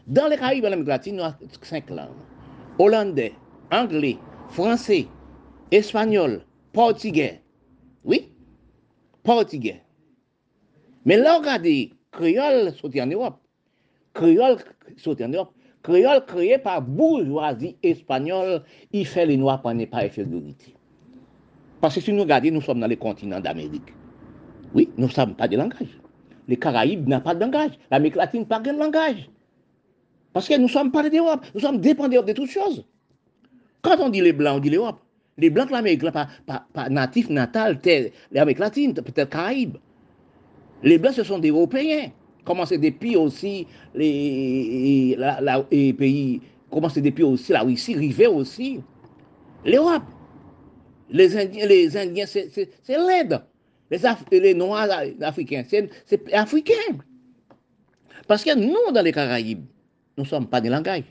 Dans 0.06 0.26
les 0.26 0.36
Caraïbes, 0.36 0.64
dans 0.64 0.70
l'Amérique 0.70 0.88
latine, 0.88 1.16
nous 1.16 1.22
avons 1.22 1.36
cinq 1.62 1.90
langues. 1.90 2.08
Hollandais, 2.78 3.34
anglais, 3.70 4.16
français, 4.50 5.06
espagnol, 5.70 6.44
portugais. 6.72 7.40
Oui, 8.04 8.32
portugais. 9.22 9.80
Mais 11.04 11.16
là, 11.16 11.38
regardez, 11.38 11.92
créole 12.10 12.72
sorti 12.74 13.00
en 13.00 13.06
Europe. 13.06 13.38
Créole 14.12 14.58
sorti 14.96 15.24
en 15.24 15.28
Europe. 15.28 15.52
Créole 15.82 16.24
créé 16.26 16.58
par 16.58 16.80
bourgeoisie 16.80 17.76
espagnole, 17.82 18.62
il 18.92 19.06
fait 19.06 19.26
les 19.26 19.36
noirs 19.36 19.60
par 19.62 19.74
pas 19.90 20.04
infériorité. 20.04 20.74
Parce 21.80 21.96
que 21.96 22.00
si 22.00 22.12
nous 22.12 22.22
regardons, 22.22 22.52
nous 22.52 22.60
sommes 22.60 22.78
dans 22.78 22.86
les 22.86 22.96
continents 22.96 23.40
d'Amérique. 23.40 23.92
Oui, 24.74 24.88
nous 24.96 25.06
ne 25.06 25.12
sommes 25.12 25.34
pas 25.34 25.48
de 25.48 25.56
langage. 25.56 25.98
Les 26.46 26.56
Caraïbes 26.56 27.08
n'ont 27.08 27.20
pas 27.20 27.34
de 27.34 27.40
langage. 27.40 27.72
L'Amérique 27.90 28.16
latine 28.16 28.42
n'a 28.42 28.46
pas 28.46 28.60
de 28.60 28.78
langage. 28.78 29.28
Parce 30.32 30.48
que 30.48 30.56
nous 30.56 30.68
sommes 30.68 30.92
pas 30.92 31.08
d'Europe. 31.08 31.44
Nous 31.54 31.60
sommes 31.60 31.78
dépendants 31.78 32.22
de 32.22 32.32
toutes 32.32 32.50
choses. 32.50 32.84
Quand 33.82 33.98
on 33.98 34.08
dit 34.08 34.20
les 34.20 34.32
Blancs, 34.32 34.58
on 34.58 34.60
dit 34.60 34.70
l'Europe. 34.70 35.00
Les 35.36 35.50
Blancs 35.50 35.68
de 35.68 35.72
l'Amérique, 35.72 36.08
pas, 36.12 36.28
pas, 36.46 36.88
natifs, 36.88 37.28
natal, 37.28 37.78
l'Amérique 38.30 38.58
latine, 38.60 38.94
peut-être 38.94 39.30
Caraïbes. 39.30 39.78
Les 40.84 40.98
Blancs, 40.98 41.14
ce 41.14 41.24
sont 41.24 41.38
des 41.38 41.50
Européens. 41.50 42.10
Comment 42.44 42.66
c'est 42.66 42.78
depuis 42.78 43.16
aussi 43.16 43.66
les, 43.94 45.16
pays, 45.96 46.40
comment 46.70 46.88
c'est 46.88 47.00
depuis 47.00 47.22
aussi 47.22 47.52
la 47.52 47.62
Russie, 47.62 47.94
Rivet 47.94 48.26
aussi. 48.26 48.80
L'Europe. 49.64 50.02
Les 51.10 51.36
Indiens, 51.36 51.66
les 51.66 51.96
Indiens 51.96 52.26
c'est 52.26 52.48
l'aide. 52.88 53.42
Les, 53.90 54.00
les 54.40 54.54
Noirs 54.54 54.88
africains, 55.20 55.62
c'est 55.68 56.32
africain. 56.32 56.72
Parce 58.26 58.42
que 58.42 58.56
nous, 58.56 58.92
dans 58.92 59.02
les 59.02 59.12
Caraïbes, 59.12 59.64
nous 60.16 60.24
ne 60.24 60.28
sommes 60.28 60.46
pas 60.46 60.60
des 60.60 60.70
langages. 60.70 61.04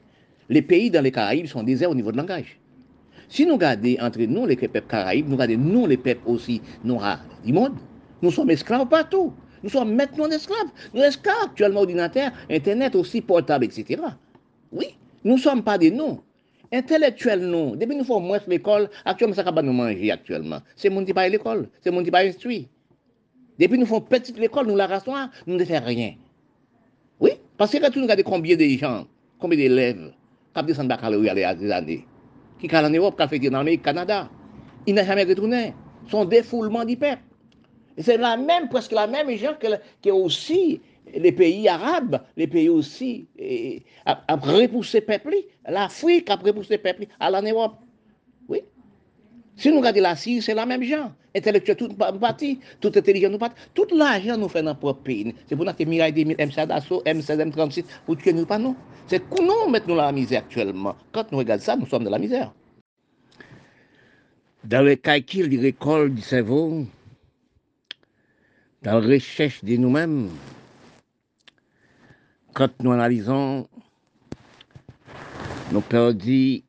Les 0.49 0.61
pays 0.61 0.89
dans 0.89 1.01
les 1.01 1.11
Caraïbes 1.11 1.45
sont 1.45 1.63
déserts 1.63 1.91
au 1.91 1.95
niveau 1.95 2.11
de 2.11 2.17
langage. 2.17 2.59
Si 3.29 3.45
nous 3.45 3.53
regardons 3.53 3.95
entre 4.01 4.19
nous, 4.23 4.45
les 4.45 4.57
peuples 4.57 4.81
caraïbes, 4.89 5.29
nous 5.29 5.37
regardons 5.37 5.57
nous, 5.57 5.87
les 5.87 5.95
peuples 5.95 6.21
aussi 6.25 6.61
noirs 6.83 7.23
du 7.45 7.53
monde, 7.53 7.73
nous 8.21 8.29
sommes 8.29 8.49
esclaves 8.49 8.87
partout. 8.87 9.31
Nous 9.63 9.69
sommes 9.69 9.93
maintenant 9.93 10.29
esclaves. 10.29 10.69
Nous 10.93 10.99
sommes 10.99 11.09
esclaves 11.09 11.35
actuellement 11.45 11.81
ordinateur, 11.81 12.31
Internet 12.49 12.95
aussi, 12.95 13.21
portable, 13.21 13.65
etc. 13.65 14.01
Oui, 14.71 14.95
nous 15.23 15.35
ne 15.35 15.39
sommes 15.39 15.63
pas 15.63 15.77
des 15.77 15.91
noms. 15.91 16.21
Intellectuels, 16.73 17.41
non. 17.41 17.75
Depuis 17.75 17.95
nous 17.95 18.03
faisons 18.03 18.21
moins 18.21 18.39
l'école, 18.47 18.89
actuellement, 19.03 19.35
ça 19.35 19.43
va 19.43 19.61
nous 19.61 19.73
manger 19.73 20.11
actuellement. 20.11 20.59
C'est 20.75 20.89
mon 20.89 21.03
qui 21.03 21.11
à 21.13 21.27
l'école, 21.27 21.67
c'est 21.81 21.91
mon 21.91 22.03
qui 22.03 22.11
pas 22.11 22.23
instruit. 22.23 22.69
Depuis 23.59 23.77
nous 23.77 23.85
faisons 23.85 24.01
petite 24.01 24.39
l'école, 24.39 24.67
nous 24.67 24.75
la 24.77 24.87
rassemblons, 24.87 25.29
nous 25.47 25.57
ne 25.57 25.65
faisons 25.65 25.85
rien. 25.85 26.13
Oui, 27.19 27.31
parce 27.57 27.71
que 27.71 27.77
quand 27.77 27.95
nous 27.95 28.03
regardons 28.03 28.23
combien 28.23 28.55
de 28.55 28.63
gens, 28.63 29.05
combien 29.37 29.57
d'élèves, 29.57 30.13
qui 30.55 30.63
descendent 30.63 30.87
baccalauréat 30.87 31.49
a 31.49 31.55
des 31.55 31.71
années, 31.71 32.05
qui 32.59 32.67
est 32.67 32.75
en 32.75 32.89
Europe, 32.89 33.21
qui 33.29 33.49
en 33.49 33.53
Amérique, 33.53 33.83
Canada. 33.83 34.29
Il 34.87 34.95
n'a 34.95 35.03
jamais 35.03 35.23
retourné. 35.23 35.73
Son 36.09 36.25
défoulement 36.25 36.85
du 36.85 36.97
peuple. 36.97 37.21
C'est 38.01 38.17
la 38.17 38.37
même, 38.37 38.69
presque 38.69 38.91
la 38.91 39.07
même 39.07 39.29
gens 39.35 39.55
que, 39.59 39.67
que 40.01 40.09
aussi 40.09 40.81
les 41.13 41.31
pays 41.31 41.67
arabes, 41.67 42.21
les 42.37 42.47
pays 42.47 42.69
aussi, 42.69 43.27
ont 44.07 44.37
repoussé 44.41 45.01
peuple. 45.01 45.35
L'Afrique 45.67 46.29
a 46.29 46.35
repoussé 46.35 46.77
peuple 46.77 47.05
à 47.19 47.29
l'Europe. 47.29 47.75
Oui. 48.47 48.61
Si 49.55 49.69
nous 49.69 49.79
regardons 49.79 50.01
la 50.01 50.15
Syrie, 50.15 50.41
c'est 50.41 50.53
la 50.53 50.65
même 50.65 50.83
gens. 50.83 51.11
Intellectuel, 51.35 51.77
tout 51.77 51.89
parti, 51.89 52.59
tout 52.81 52.91
intelligent, 52.93 53.29
nous. 53.29 53.39
Tout 53.73 53.87
l'argent 53.95 54.37
nous 54.37 54.49
fait 54.49 54.61
dans 54.61 54.73
notre 54.73 54.93
pays. 54.99 55.33
C'est 55.47 55.55
pour 55.55 55.65
ça 55.65 55.73
que 55.73 55.83
Mirail 55.83 56.11
2000, 56.11 56.35
M7 56.37 56.67
Dassault, 56.67 57.01
M16, 57.05 57.51
M36, 57.51 57.85
pour 58.05 58.17
que 58.17 58.29
nous 58.31 58.45
pas 58.45 58.57
nous. 58.57 58.75
C'est 59.07 59.19
que 59.19 59.41
nous 59.41 59.71
mettons 59.71 59.95
dans 59.95 59.95
la 59.95 60.11
misère 60.11 60.39
actuellement. 60.41 60.95
Quand 61.11 61.31
nous 61.31 61.37
regardons 61.37 61.63
ça, 61.63 61.75
nous 61.75 61.85
sommes 61.85 62.03
dans 62.03 62.11
la 62.11 62.19
misère. 62.19 62.53
Dans 64.65 64.83
le 64.83 64.95
calcul 64.95 65.49
du 65.49 65.59
récolte 65.59 66.13
du 66.13 66.21
cerveau, 66.21 66.85
dans 68.81 68.99
la 68.99 69.07
recherche 69.07 69.63
de 69.63 69.75
nous-mêmes, 69.77 70.29
quand 72.53 72.69
nous 72.81 72.91
analysons, 72.91 73.67
nous 75.71 75.81
perdons 75.81 76.61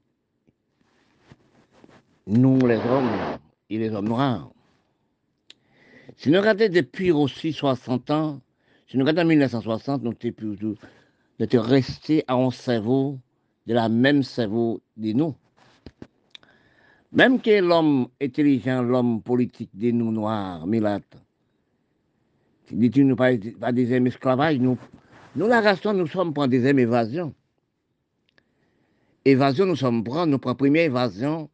nous 2.26 2.58
les 2.66 2.76
hommes 2.76 3.10
et 3.70 3.78
les 3.78 3.90
hommes 3.90 4.08
noirs. 4.08 4.50
Si 6.16 6.30
nous 6.30 6.38
regardons 6.38 6.68
depuis 6.70 7.10
aussi 7.10 7.52
60 7.52 8.10
ans, 8.10 8.40
si 8.86 8.98
nous 8.98 9.04
regardons 9.04 9.22
en 9.22 9.30
1960, 9.30 10.02
nous 10.02 10.14
étions 11.40 11.62
restés 11.62 12.24
à 12.28 12.34
un 12.34 12.50
cerveau, 12.50 13.18
de 13.66 13.74
la 13.74 13.88
même 13.88 14.22
cerveau 14.22 14.82
de 14.96 15.12
nous. 15.12 15.34
Même 17.12 17.40
que 17.40 17.60
l'homme 17.60 18.08
intelligent, 18.20 18.82
l'homme 18.82 19.22
politique 19.22 19.70
de 19.74 19.90
nous 19.90 20.12
noirs, 20.12 20.66
Milat, 20.66 21.00
dit-il 22.72 23.06
nous 23.06 23.16
pas, 23.16 23.30
pas 23.60 23.72
des 23.72 23.92
esclavage, 23.92 24.58
nous, 24.58 24.78
nous 25.36 25.46
la 25.46 25.60
race, 25.60 25.84
nous 25.84 26.06
sommes 26.06 26.32
pour 26.32 26.48
des 26.48 26.66
évasion. 26.66 27.34
évasion, 29.24 29.66
nous 29.66 29.76
sommes 29.76 30.02
prêts, 30.02 30.26
nous 30.26 30.38
prenons 30.38 30.54
première 30.56 30.84
évasion, 30.84 31.50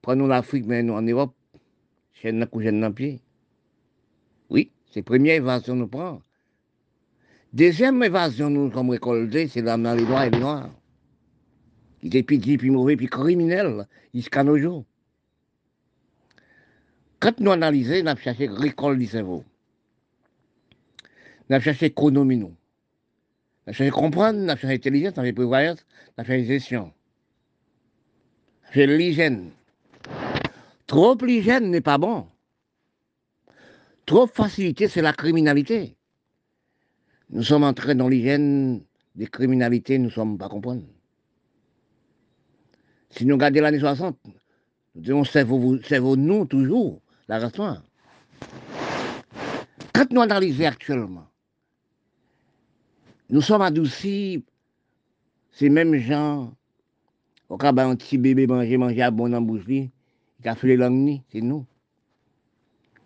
prenons 0.00 0.26
l'Afrique, 0.26 0.64
mais 0.66 0.82
nous 0.82 0.94
en 0.94 1.02
Europe, 1.02 1.34
chaîne 2.14 2.38
n'a 2.38 2.46
couché 2.46 2.72
dans 2.72 2.92
pied. 2.92 3.20
Oui, 4.50 4.70
c'est 4.90 5.02
première 5.02 5.36
évasion, 5.36 5.74
nous 5.74 5.88
prenons. 5.88 6.22
Deuxième 7.52 8.02
évasion, 8.02 8.48
nous 8.48 8.72
sommes 8.72 8.90
récoltés, 8.90 9.48
c'est 9.48 9.62
l'amener 9.62 9.96
les 9.96 10.06
noirs 10.06 10.24
et 10.24 10.30
les 10.30 10.38
noirs. 10.38 10.70
Qui 12.00 12.06
étaient 12.06 12.22
petits, 12.22 12.56
puis 12.56 12.70
mauvais, 12.70 12.96
puis 12.96 13.06
criminels, 13.06 13.86
jusqu'à 14.14 14.42
nos 14.42 14.58
jours. 14.58 14.84
Quand 17.20 17.38
nous 17.38 17.52
analysons, 17.52 18.02
nous 18.02 18.08
avons 18.08 18.20
cherché 18.20 18.48
récolte 18.48 18.98
du 18.98 19.06
cerveau. 19.06 19.44
Avons 21.50 21.60
cherché. 21.60 21.92
Nous 21.96 22.10
avons 22.10 22.56
cherché 23.66 23.90
comprendre, 23.90 24.48
avons 24.48 24.56
cherché 24.56 24.74
intelligence, 24.74 25.12
avons 25.12 25.22
cherché 25.22 25.32
prévoyance, 25.32 25.86
avons 26.16 26.26
cherché 26.26 26.44
gestion. 26.46 26.92
C'est 28.72 28.86
l'hygiène. 28.86 29.50
Trop 30.86 31.16
l'hygiène 31.22 31.70
n'est 31.70 31.80
pas 31.80 31.98
bon. 31.98 32.26
Trop 34.06 34.26
facilité, 34.26 34.88
c'est 34.88 35.02
la 35.02 35.12
criminalité. 35.12 35.96
Nous 37.30 37.42
sommes 37.42 37.64
entrés 37.64 37.94
dans 37.94 38.08
l'hygiène 38.08 38.82
des 39.14 39.26
criminalités, 39.26 39.98
nous 39.98 40.06
ne 40.06 40.10
sommes 40.10 40.38
pas 40.38 40.48
comprendre. 40.48 40.82
Si 43.10 43.26
nous 43.26 43.34
regardons 43.34 43.60
l'année 43.60 43.78
60, 43.78 44.16
nous 44.94 45.00
disons 45.02 45.24
cerveau, 45.24 46.16
nous 46.16 46.46
toujours, 46.46 47.00
la 47.28 47.38
raison. 47.38 47.78
Quand 49.92 50.10
nous 50.10 50.20
analysons 50.20 50.66
actuellement, 50.66 51.26
nous 53.32 53.40
sommes 53.40 53.62
adoucis, 53.62 54.44
ces 55.52 55.70
mêmes 55.70 55.96
gens, 55.96 56.52
au 57.48 57.56
cas 57.56 57.72
un 57.74 57.96
petit 57.96 58.18
bébé 58.18 58.46
manger, 58.46 58.76
manger 58.76 59.00
à 59.00 59.10
bon 59.10 59.34
en 59.34 59.40
bouche, 59.40 59.64
il 59.68 59.90
a 60.44 60.54
fait 60.54 60.66
les 60.66 60.76
langues, 60.76 61.22
c'est 61.32 61.40
nous. 61.40 61.64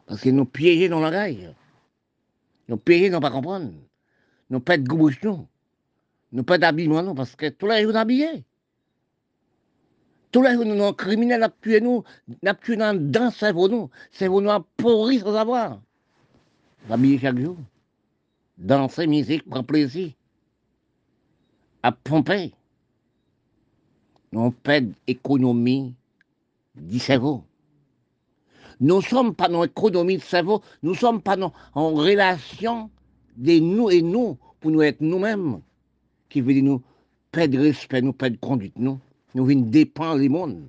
Parce 0.05 0.21
que 0.21 0.31
nous 0.31 0.45
piégés 0.45 0.89
dans 0.89 0.99
la 0.99 1.11
raille. 1.11 1.55
Nous 2.67 2.77
piégés, 2.77 3.09
nous 3.09 3.21
pas 3.21 3.31
comprendre. 3.31 3.73
Nous 4.51 4.59
pas 4.59 4.77
de 4.77 4.83
bouche, 4.83 5.23
nous. 5.23 5.47
Nous 6.33 6.43
pas 6.43 6.59
d'habillement, 6.59 7.15
parce 7.15 7.37
que 7.37 7.49
tous 7.49 7.69
les 7.69 7.83
jours, 7.83 7.93
nous 7.93 7.99
habillés. 7.99 8.45
Tous 10.33 10.43
les 10.43 10.55
jours, 10.55 10.65
nous, 10.65 10.93
criminels, 10.93 11.41
nous 11.41 11.49
tué 11.61 11.81
nous, 11.81 12.03
nous 12.43 12.53
tué 12.61 12.77
dans 12.77 12.93
le 12.99 13.31
cerveau, 13.31 13.69
nous. 13.69 13.91
Cerveau, 14.11 14.41
nous, 14.41 14.51
pourri 14.77 15.21
sans 15.21 15.35
savoir. 15.35 15.81
Habillés 16.91 17.21
chaque 17.21 17.39
jour. 17.39 17.57
Danser, 18.59 19.07
musique, 19.07 19.49
prendre 19.49 19.67
plaisir. 19.67 20.13
À 21.83 21.93
pomper. 21.93 22.53
Nous 24.33 24.51
perdons 24.51 24.93
l'économie 25.07 25.95
du 26.75 26.99
cerveau. 26.99 27.45
Nous 28.81 28.97
ne 28.97 29.01
sommes 29.01 29.35
pas 29.35 29.49
dans 29.49 29.63
l'économie 29.63 30.17
du 30.17 30.23
cerveau, 30.25 30.63
nous 30.83 30.93
ne 30.93 30.97
sommes 30.97 31.23
pas 31.23 31.37
en 31.75 31.95
relation 31.95 32.91
de 33.37 33.59
nous 33.59 33.91
et 33.91 34.03
nous 34.03 34.37
pour 34.61 34.71
nous 34.71 34.83
être 34.83 35.01
nous-mêmes, 35.01 35.61
qui 36.29 36.41
veut 36.41 36.53
dire 36.53 36.65
nous 36.65 36.83
perdre 37.31 37.59
respect, 37.59 38.03
nous 38.03 38.13
perdre 38.13 38.39
conduite, 38.41 38.75
nous, 38.77 38.99
nous 39.35 39.45
venons 39.47 39.63
dépendre 39.63 40.21
du 40.21 40.29
monde. 40.29 40.69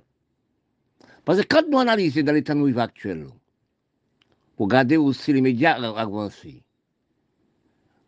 Parce 1.26 1.42
que 1.42 1.48
quand 1.48 1.64
nous 1.70 1.80
analysons 1.80 2.22
dans 2.22 2.34
l'état 2.34 2.56
nous 2.56 2.80
actuel, 2.80 3.28
pour 4.56 4.68
regarder 4.68 4.98
aussi 4.98 5.34
les 5.34 5.42
médias 5.42 5.76
avancés, 5.76 6.64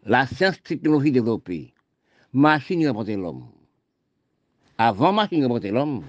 la 0.06 0.26
science 0.28 0.62
technologie 0.64 1.12
développée, 1.12 1.74
machine 2.34 2.88
représenter 2.88 3.16
l'homme. 3.18 3.48
Avant 4.78 5.12
machine 5.12 5.44
représenter 5.44 5.72
l'homme, 5.72 6.04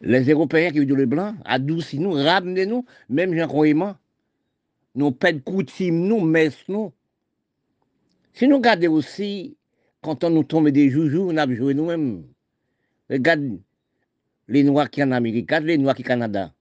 les 0.00 0.30
Européens 0.30 0.70
qui 0.70 0.80
vivent 0.80 0.94
le 0.94 1.06
blanc, 1.06 1.34
adoucissent 1.44 2.00
nous, 2.00 2.12
ramenez 2.12 2.66
nous, 2.66 2.84
même 3.08 3.34
Jean 3.34 3.46
Croyement, 3.46 3.96
nous 4.94 5.12
pèdent 5.12 5.42
coutumes, 5.42 6.06
nous, 6.06 6.20
messes 6.20 6.64
nous. 6.68 6.92
Si 8.32 8.48
nous 8.48 8.56
regardons 8.56 8.92
aussi, 8.92 9.56
quand 10.02 10.24
on 10.24 10.30
nous 10.30 10.44
tombe 10.44 10.68
des 10.68 10.90
joujoux, 10.90 11.28
on 11.30 11.36
a 11.36 11.52
joué 11.52 11.74
nous-mêmes. 11.74 12.24
Regarde 13.08 13.58
les 14.48 14.62
Noirs 14.62 14.90
qui 14.90 15.02
en 15.02 15.12
Amérique, 15.12 15.46
regarde 15.46 15.64
les 15.64 15.78
Noirs 15.78 15.94
qui 15.94 16.02
au 16.02 16.06
Canada. 16.06 16.52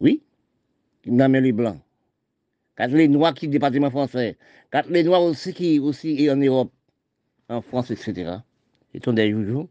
Oui, 0.00 0.22
qui 1.02 1.10
n'ont 1.10 1.28
les 1.28 1.52
Blancs. 1.52 1.80
Regarde 2.76 2.92
les 2.92 3.08
Noirs 3.08 3.34
qui 3.34 3.48
département 3.48 3.90
français. 3.90 4.36
Regarde 4.70 4.90
les 4.90 5.02
Noirs 5.02 5.22
aussi 5.22 5.52
qui 5.52 5.78
aussi 5.78 6.30
en 6.30 6.36
Europe, 6.36 6.72
en 7.48 7.62
France, 7.62 7.90
etc. 7.90 8.38
Ce 8.94 9.00
sont 9.04 9.12
des 9.12 9.30
joujoux. 9.30 9.68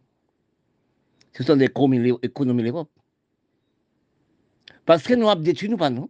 Ce 1.34 1.44
sont 1.44 1.56
des 1.56 1.66
économies 1.66 2.62
de 2.64 2.68
l'Europe. 2.68 2.90
Parce 4.86 5.04
que 5.04 5.14
nous 5.14 5.30
avons 5.30 5.42
détruit 5.42 5.70
nous 5.70 5.78
pas 5.78 5.90
nous. 5.90 6.10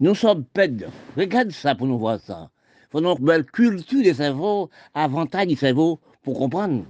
Nous 0.00 0.14
sommes 0.14 0.44
pèdes. 0.44 0.88
Regarde 1.16 1.50
ça 1.50 1.74
pour 1.74 1.86
nous 1.86 1.98
voir 1.98 2.20
ça 2.20 2.50
faut 2.92 3.00
une 3.00 3.24
belle 3.24 3.46
culture 3.46 4.02
des 4.02 4.14
cerveaux, 4.14 4.70
avantage 4.92 5.46
du 5.46 5.56
cerveau 5.56 5.98
pour 6.22 6.38
comprendre. 6.38 6.84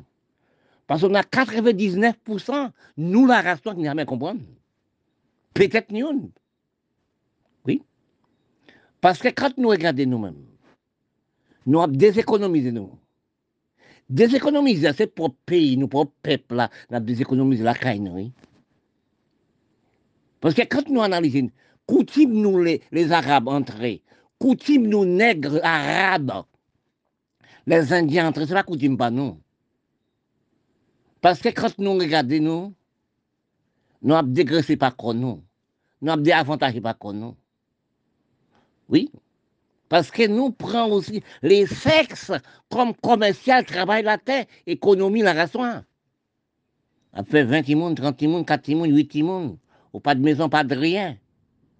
Parce 0.88 1.02
qu'on 1.02 1.14
a 1.14 1.22
99%, 1.22 2.70
nous, 2.96 3.26
la 3.26 3.40
race 3.40 3.60
qui 3.60 3.74
n'a 3.76 3.90
jamais 3.90 4.04
comprendre. 4.04 4.40
Peut-être 5.54 5.92
nous. 5.92 6.32
Parce 9.02 9.18
que 9.18 9.28
quand 9.28 9.58
nous 9.58 9.68
regardons 9.68 10.06
nous-mêmes, 10.06 10.46
nous 11.66 11.82
avons 11.82 11.92
déséconomisé 11.92 12.70
nous. 12.70 12.88
Déséconomiser, 14.08 14.92
c'est 14.96 15.08
pour 15.08 15.34
pays, 15.34 15.76
nous, 15.76 15.88
pour 15.88 16.12
peuple, 16.22 16.54
là, 16.54 16.70
nous 16.88 16.96
avons 16.96 17.06
déséconomisé 17.06 17.64
la 17.64 17.74
caille. 17.74 18.32
Parce 20.40 20.54
que 20.54 20.62
quand 20.62 20.88
nous 20.88 21.02
analysons, 21.02 21.50
coutume 21.84 22.32
nous 22.32 22.60
les, 22.60 23.12
Arabes 23.12 23.48
entrer, 23.48 24.02
coutume 24.38 24.86
nous 24.86 25.04
nègres 25.04 25.58
arabes, 25.64 26.44
les 27.66 27.92
Indiens 27.92 28.28
entre, 28.28 28.44
c'est 28.44 28.54
pas 28.54 28.62
coutume 28.62 28.96
pas 28.96 29.10
nous. 29.10 29.36
Parce 31.20 31.40
que 31.40 31.48
quand 31.48 31.76
nous 31.78 31.94
regardons 31.94 32.40
nous, 32.40 32.74
nous 34.02 34.14
avons 34.14 34.28
dégraissé 34.28 34.78
comme 34.96 35.18
nous. 35.18 35.42
Nous 36.00 36.12
avons 36.12 36.22
déavantagé 36.22 36.80
comme 37.00 37.18
nous. 37.18 37.36
Oui. 38.92 39.10
Parce 39.88 40.10
que 40.10 40.26
nous 40.26 40.50
prenons 40.50 40.92
aussi 40.92 41.22
les 41.42 41.66
sexes 41.66 42.32
comme 42.70 42.94
commercial, 42.94 43.64
travail 43.64 44.02
la 44.04 44.18
terre, 44.18 44.46
économie 44.66 45.22
la 45.22 45.32
raison. 45.32 45.82
On 47.14 47.24
fait 47.24 47.44
20 47.44 47.68
monde, 47.70 47.96
30 47.96 48.22
monde, 48.22 48.46
4 48.46 48.74
monde, 48.74 48.90
8 48.90 49.22
monde. 49.22 49.58
Ou 49.92 50.00
pas 50.00 50.14
de 50.14 50.20
maison, 50.20 50.48
pas 50.48 50.64
de 50.64 50.74
rien. 50.74 51.18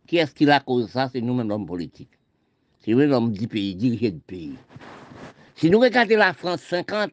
Qui 0.07 0.19
est-ce 0.19 0.35
qui 0.35 0.45
la 0.45 0.61
cause 0.61 0.91
ça? 0.91 1.09
C'est 1.11 1.21
nous-mêmes 1.21 1.49
l'homme 1.49 1.67
politique. 1.67 2.11
C'est 2.81 2.93
vrai 2.93 3.07
l'homme 3.07 3.33
du 3.33 3.47
pays, 3.47 3.75
dirigé 3.75 4.11
du 4.11 4.21
pays. 4.21 4.55
Si 5.55 5.71
nous 5.71 5.79
regardons 5.79 6.17
la 6.17 6.35
France 6.35 6.63
50, 6.63 7.11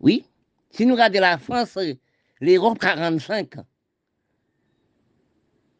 oui, 0.00 0.24
si 0.70 0.86
nous 0.86 0.94
regardons 0.94 1.20
la 1.20 1.38
France, 1.38 1.78
l'Europe 2.40 2.78
45, 2.78 3.56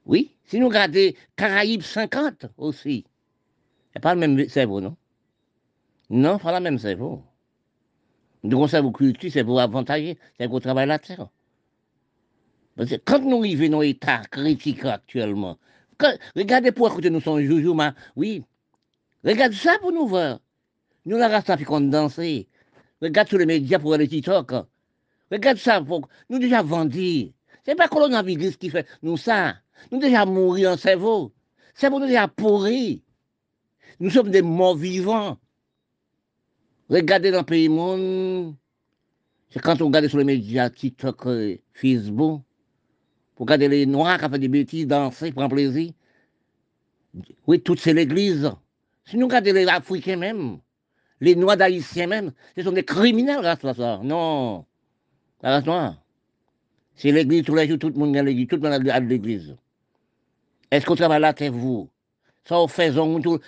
oui, 0.07 0.35
si 0.45 0.59
nous 0.59 0.69
regardons 0.69 1.13
Caraïbes 1.37 1.83
50 1.83 2.47
aussi, 2.59 3.05
c'est 3.93 4.01
pas 4.01 4.15
le 4.15 4.21
même 4.21 4.49
cerveau, 4.49 4.81
non? 4.81 4.97
Non, 6.11 6.39
pas 6.39 6.53
la 6.53 6.61
même 6.61 6.79
cerveau. 6.79 7.23
Nous 8.43 8.57
avons 8.57 8.69
cerveau 8.69 8.91
culture, 8.93 9.31
c'est 9.33 9.45
pour 9.45 9.61
avantager, 9.61 10.19
c'est 10.39 10.49
pour 10.49 10.61
travailler 10.61 10.99
terre. 10.99 11.29
Parce 12.77 12.91
que 12.91 12.97
quand 12.97 13.21
nous 13.21 13.39
arrivons 13.39 13.69
dans 13.71 13.81
l'état 13.81 14.23
critique 14.31 14.85
actuellement, 14.85 15.59
regardez 16.37 16.73
pourquoi 16.73 17.09
nous 17.09 17.21
sommes 17.21 17.43
joujou, 17.43 17.79
oui. 18.17 18.45
Regarde 19.25 19.53
ça 19.55 19.79
pour 19.81 19.93
nous 19.93 20.07
voir. 20.07 20.41
Nous, 21.07 21.17
la 21.17 21.29
race, 21.29 21.45
fait 21.45 21.65
qu'on 21.65 21.81
danser. 21.81 22.49
Regarde 23.01 23.29
sur 23.29 23.39
les 23.39 23.47
médias 23.47 23.79
pour 23.79 23.97
les 23.97 24.09
TikTok. 24.09 24.53
Regarde 25.31 25.59
ça, 25.59 25.81
pour... 25.81 26.09
nous 26.29 26.39
déjà 26.39 26.63
vendus. 26.63 27.33
C'est 27.65 27.75
pas 27.75 27.89
coronavirus 27.89 28.57
qui 28.59 28.69
fait 28.69 28.87
nous 29.03 29.17
ça. 29.17 29.57
Nous 29.91 29.99
déjà 29.99 30.25
mourir 30.25 30.73
en 30.73 30.77
cerveau. 30.77 31.33
Pour 31.81 32.01
nous 32.01 32.07
déjà 32.07 32.29
pourrir. 32.29 32.99
Nous 34.01 34.11
sommes 34.11 34.31
des 34.31 34.43
morts 34.43 34.77
vivants. 34.77 35.39
Regardez 36.89 37.31
dans 37.31 37.39
le 37.39 37.45
pays 37.45 37.69
monde. 37.69 38.55
C'est 39.51 39.61
quand 39.61 39.81
on 39.81 39.87
regarde 39.87 40.09
sur 40.09 40.19
les 40.19 40.25
médias, 40.25 40.69
TikTok, 40.69 41.29
Facebook, 41.73 42.43
pour 43.35 43.47
regarder 43.47 43.69
les 43.69 43.87
Noirs 43.87 44.19
qui 44.19 44.29
font 44.29 44.39
des 44.39 44.49
bêtises, 44.49 44.87
danser, 44.87 45.33
prendre 45.33 45.55
plaisir. 45.55 45.93
Oui, 47.47 47.61
toutes 47.61 47.81
c'est 47.81 47.95
l'Église. 47.95 48.51
Si 49.05 49.17
nous 49.17 49.27
regardons 49.27 49.53
les 49.53 49.67
Africains 49.67 50.17
même, 50.17 50.59
les 51.21 51.37
Noirs 51.37 51.57
d'Haïtiens 51.57 52.09
même, 52.09 52.33
ce 52.57 52.63
sont 52.63 52.73
des 52.73 52.85
criminels, 52.85 53.41
grâce 53.41 53.65
à 53.65 53.75
ça. 53.75 54.01
Non. 54.03 54.65
La 55.43 55.61
race 55.61 55.95
C'est 56.97 57.13
l'Église 57.13 57.45
tous 57.45 57.55
les 57.55 57.69
jours, 57.69 57.79
tout 57.79 57.91
le 57.91 57.95
monde 57.95 58.17
à 58.17 58.23
l'Église, 58.23 58.49
tout 58.49 58.57
le 58.57 58.63
monde 58.63 58.89
à 58.89 59.01
l'Église. 59.01 59.57
Est-ce 60.75 60.87
qu'on 60.87 60.97
travaille 60.97 61.21
là, 61.21 61.33
c'est 61.39 61.51
vous? 61.51 61.89
Ça, 62.49 62.59
on 62.59 62.67
fait 62.67 62.93
tous, 62.93 63.39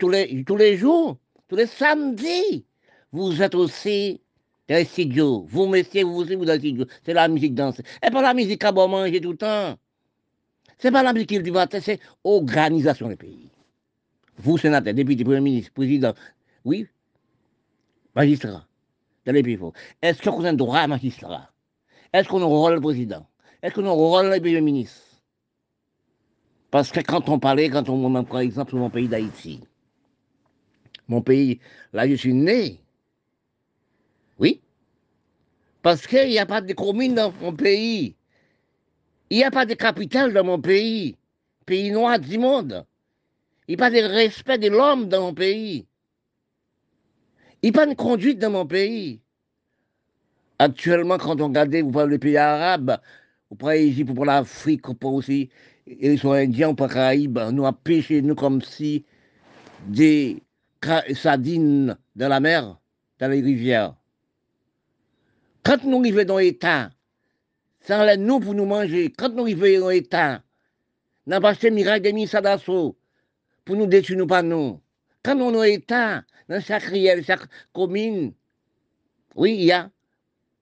tous, 0.00 0.08
les, 0.08 0.44
tous 0.44 0.56
les 0.56 0.76
jours, 0.76 1.16
tous 1.46 1.54
les 1.54 1.68
samedis. 1.68 2.66
Vous 3.12 3.40
êtes 3.40 3.54
aussi 3.54 4.20
Dans 4.68 4.78
le 4.78 4.84
studio. 4.84 5.46
Vous, 5.48 5.68
messieurs, 5.68 6.02
vous 6.02 6.22
aussi, 6.22 6.34
vous 6.34 6.44
dans 6.44 6.54
le 6.54 6.58
studio. 6.58 6.84
C'est 7.04 7.14
la 7.14 7.28
musique 7.28 7.54
danse. 7.54 7.80
Et 8.04 8.10
pas 8.10 8.20
la 8.20 8.34
musique 8.34 8.64
à 8.64 8.72
bon 8.72 8.88
manger 8.88 9.20
tout 9.20 9.30
le 9.30 9.36
temps. 9.36 9.76
C'est 10.78 10.90
pas 10.90 11.04
la 11.04 11.12
musique 11.12 11.28
qui 11.28 11.40
du 11.40 11.52
matin, 11.52 11.78
c'est 11.80 12.00
organisation 12.24 13.06
du 13.08 13.16
pays. 13.16 13.52
Vous, 14.38 14.58
sénateur, 14.58 14.92
député, 14.92 15.22
premier 15.22 15.40
ministre, 15.40 15.72
président, 15.72 16.14
oui, 16.64 16.88
magistrat, 18.16 18.66
dans 19.24 19.32
les 19.32 19.44
pays 19.44 19.56
Est-ce 20.02 20.20
qu'on 20.20 20.42
a 20.44 20.48
un 20.48 20.54
droit 20.54 20.78
à 20.78 20.88
magistrat? 20.88 21.48
Est-ce 22.12 22.28
qu'on 22.28 22.40
a 22.40 22.44
un 22.44 22.46
rôle 22.46 22.74
de 22.74 22.80
président? 22.80 23.24
Est-ce 23.62 23.72
qu'on 23.72 23.86
a 23.86 23.90
un 23.90 23.92
rôle 23.92 24.30
premier 24.40 24.60
ministre? 24.60 25.11
Parce 26.72 26.90
que 26.90 27.00
quand 27.00 27.28
on 27.28 27.38
parlait, 27.38 27.68
quand 27.68 27.90
on 27.90 28.24
prend 28.24 28.38
exemple 28.38 28.76
mon 28.76 28.88
pays 28.88 29.06
d'Haïti, 29.06 29.60
mon 31.06 31.20
pays, 31.20 31.60
là 31.92 32.08
je 32.08 32.14
suis 32.14 32.32
né, 32.32 32.80
oui, 34.38 34.62
parce 35.82 36.06
qu'il 36.06 36.30
n'y 36.30 36.38
a 36.38 36.46
pas 36.46 36.62
de 36.62 36.72
commune 36.72 37.14
dans 37.14 37.30
mon 37.42 37.52
pays. 37.52 38.16
Il 39.28 39.36
n'y 39.36 39.44
a 39.44 39.50
pas 39.50 39.66
de 39.66 39.74
capitale 39.74 40.32
dans 40.32 40.44
mon 40.44 40.60
pays. 40.60 41.18
Pays 41.66 41.90
noir 41.90 42.18
du 42.18 42.38
monde. 42.38 42.86
Il 43.68 43.76
n'y 43.76 43.82
a 43.82 43.84
pas 43.84 43.90
de 43.90 44.02
respect 44.02 44.56
de 44.56 44.68
l'homme 44.68 45.08
dans 45.08 45.20
mon 45.20 45.34
pays. 45.34 45.86
Il 47.62 47.70
n'y 47.70 47.76
a 47.76 47.80
pas 47.80 47.86
de 47.86 47.94
conduite 47.94 48.38
dans 48.38 48.50
mon 48.50 48.66
pays. 48.66 49.20
Actuellement, 50.58 51.18
quand 51.18 51.38
on 51.42 51.48
regarde, 51.48 51.74
vous 51.74 51.92
parlez 51.92 52.12
des 52.12 52.18
pays 52.18 52.36
arabes, 52.38 52.98
vous 53.50 53.56
prenez 53.56 53.80
l'Égypte, 53.80 54.08
vous 54.08 54.14
prenez 54.14 54.32
l'Afrique, 54.32 54.86
vous 54.86 54.94
prenez 54.94 55.16
aussi, 55.16 55.50
ils 55.86 56.18
sont 56.18 56.32
indiens, 56.32 56.74
prenez 56.74 56.92
Caraïbes, 56.92 57.38
nous 57.52 57.66
avons 57.66 57.76
pêché, 57.84 58.22
nous, 58.22 58.34
comme 58.34 58.62
si 58.62 59.04
des 59.86 60.42
sardines 61.14 61.96
dans 62.16 62.28
la 62.28 62.40
mer, 62.40 62.78
dans 63.18 63.28
les 63.30 63.40
rivières. 63.40 63.94
Quand 65.64 65.82
nous 65.84 66.00
arrivons 66.00 66.24
dans 66.24 66.38
l'État, 66.38 66.90
sans 67.80 68.04
les 68.04 68.16
nous 68.16 68.40
pour 68.40 68.54
nous 68.54 68.64
manger, 68.64 69.12
quand 69.16 69.30
nous 69.30 69.42
arrivons 69.42 69.80
dans 69.80 69.88
l'État, 69.90 70.42
nous 71.26 71.34
avons 71.34 71.48
acheté 71.48 71.70
miracle 71.70 72.02
des 72.02 72.26
d'assaut 72.26 72.96
pour 73.64 73.76
nous 73.76 73.86
détruire 73.86 74.18
nous 74.18 74.26
pas 74.26 74.42
nous. 74.42 74.80
Quand 75.22 75.36
nous 75.36 75.52
sommes 75.52 75.62
l'État, 75.62 76.24
dans 76.48 76.60
chaque 76.60 76.82
riel, 76.82 77.24
chaque 77.24 77.48
commune, 77.72 78.32
oui, 79.36 79.54
il 79.58 79.64
y 79.64 79.72
a 79.72 79.90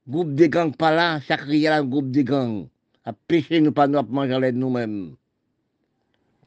groupe 0.06 0.34
de 0.34 0.46
gangs 0.46 0.76
pas 0.76 0.92
là, 0.92 1.20
chaque 1.20 1.48
a 1.48 1.76
un 1.76 1.84
groupe 1.84 2.10
de 2.10 2.22
gangs. 2.22 2.68
À 3.04 3.14
pêcher 3.14 3.60
nous 3.60 3.72
pas 3.72 3.86
nous, 3.86 3.98
à 3.98 4.02
manger 4.02 4.52
nous-mêmes. 4.52 5.16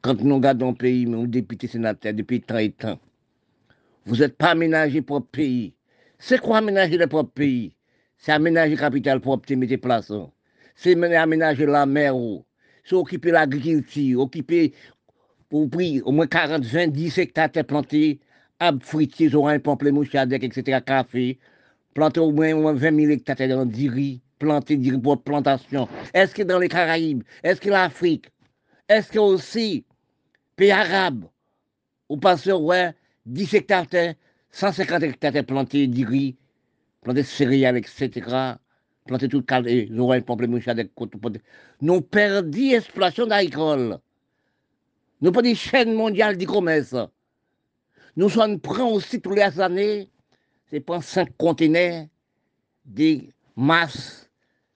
Quand 0.02 0.22
nous 0.22 0.36
regardons 0.36 0.70
le 0.70 0.76
pays, 0.76 1.06
nous 1.06 1.26
députés 1.26 1.68
sénateurs, 1.68 2.14
depuis 2.14 2.42
tant 2.42 2.58
et 2.60 2.72
temps, 2.72 3.00
vous 4.06 4.18
n'êtes 4.18 4.38
pas 4.38 4.52
aménagé 4.52 5.02
pour 5.02 5.18
le 5.18 5.24
pays. 5.24 5.74
C'est 6.20 6.40
quoi 6.40 6.58
aménager 6.58 6.98
le 6.98 7.08
propre 7.08 7.32
pays? 7.32 7.76
C'est 8.18 8.34
aménager 8.34 8.76
capital 8.76 9.20
propre, 9.20 9.46
c'est 9.48 9.56
mettre 9.56 9.78
place. 9.78 10.12
Hein. 10.12 10.30
C'est 10.76 11.02
aménager 11.16 11.66
la 11.66 11.86
mer. 11.86 12.16
Oh. 12.16 12.46
C'est 12.84 12.96
occuper 12.96 13.32
l'agriculture, 13.32 14.22
occuper 14.22 14.74
pour 15.50 15.70
prix 15.70 16.02
au 16.02 16.12
moins 16.12 16.28
40, 16.28 16.64
20, 16.64 16.88
10 16.90 17.18
hectares 17.18 17.50
plantés, 17.66 18.20
arbres 18.60 18.84
fruitiers, 18.84 19.34
oranges, 19.34 19.60
pamplemousses, 19.60 20.14
etc., 20.14 20.80
café, 20.86 21.40
planter 21.94 22.20
au 22.20 22.32
moins 22.32 22.74
20 22.74 22.96
000 22.96 23.12
hectares 23.12 23.48
dans 23.48 23.68
riz, 23.70 24.22
planter 24.44 24.76
riz 24.76 25.00
pour 25.00 25.22
plantation? 25.24 25.88
Est-ce 26.14 26.36
que 26.36 26.44
dans 26.44 26.60
les 26.60 26.68
Caraïbes, 26.68 27.24
est-ce 27.44 27.62
que 27.62 27.70
l'Afrique, 27.70 28.28
est-ce 28.90 29.10
que 29.12 29.20
aussi, 29.20 29.86
pays 30.56 30.72
arabes, 30.72 31.26
ou 32.10 32.18
passez, 32.18 32.52
ouais, 32.52 32.94
10 33.26 33.54
hectares, 33.54 34.16
150 34.52 35.04
hectares 35.04 35.44
plantés 35.46 35.90
riz, 36.06 36.36
planter 37.02 37.24
céréales, 37.24 37.78
etc., 37.78 38.10
planter 39.08 39.30
tout 39.30 39.44
le 39.48 39.62
les 39.62 39.90
oranges, 39.98 40.24
pamplemousses, 40.24 40.66
nous 41.82 42.02
perdu 42.02 42.72
l'exploitation 42.72 43.30
agricole. 43.32 43.98
Nous 45.22 45.32
pas 45.32 45.42
des 45.42 45.56
chaînes 45.56 45.94
mondiales 45.94 46.38
du 46.38 46.46
commerce. 46.46 46.96
Nous 48.18 48.30
sommes 48.30 48.60
prêts 48.60 48.82
aussi 48.82 49.22
tous 49.22 49.34
les 49.34 49.60
années, 49.60 50.10
c'est 50.70 50.82
pas 50.82 51.02
cinq 51.02 51.30
conteneurs, 51.38 52.06
des 52.86 53.30
masses, 53.56 54.23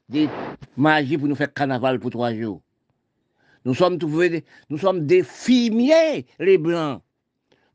des 0.10 0.30
magies 0.78 1.18
pour 1.18 1.28
nous 1.28 1.36
faire 1.36 1.54
carnaval 1.54 2.00
pour 2.00 2.12
trois 2.12 2.34
jours. 2.34 2.62
Nous 3.66 3.74
sommes 3.74 3.98
trouvés, 3.98 4.46
nous 4.70 4.78
sommes 4.78 5.06
des 5.06 5.24
fumiers, 5.24 6.26
les 6.40 6.58
Blancs. 6.58 7.02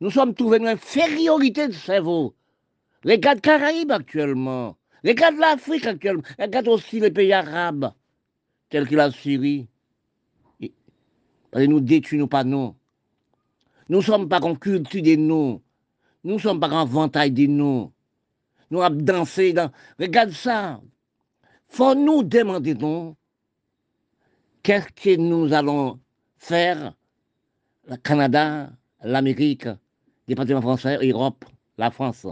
Nous 0.01 0.11
sommes 0.11 0.35
trouvés 0.35 0.57
une 0.57 0.69
infériorité 0.69 1.69
de 1.69 1.73
cerveau. 1.73 2.35
Regarde 3.05 3.41
Caraïbes 3.41 3.93
actuellement. 3.93 4.77
Regarde 5.05 5.37
l'Afrique 5.37 5.87
actuellement. 5.87 6.23
Regarde 6.39 6.69
aussi 6.69 7.01
les 7.01 7.11
pays 7.11 7.33
arabes, 7.33 7.93
tels 8.71 8.89
que 8.89 8.97
la 8.97 9.11
Syrie. 9.11 9.69
Que 10.61 11.67
nous 11.67 11.81
détruisons 11.81 12.29
pas 12.29 12.45
nous. 12.45 12.75
Nous 13.91 14.01
sommes 14.01 14.29
pas 14.29 14.41
en 14.41 14.55
culture 14.55 15.03
de 15.03 15.17
nous. 15.17 15.61
Nous 16.25 16.39
sommes 16.39 16.61
pas 16.61 16.71
en 16.71 16.87
ventaille 16.87 17.33
de 17.33 17.47
nous. 17.47 17.93
Nous 18.71 18.81
avons 18.81 19.03
dansé 19.03 19.53
dans. 19.53 19.71
Regarde 20.01 20.31
ça. 20.31 20.81
Faut 21.73 21.95
nous 21.95 22.23
demander 22.23 22.75
donc 22.75 23.17
qu'est-ce 24.63 24.89
que 24.89 25.17
nous 25.17 25.55
allons 25.55 25.99
faire, 26.37 26.93
le 27.89 27.97
Canada, 27.97 28.71
l'Amérique, 29.03 29.65
le 29.65 29.79
département 30.29 30.61
français, 30.61 30.99
l'Europe, 30.99 31.47
la 31.79 31.91
France. 31.91 32.27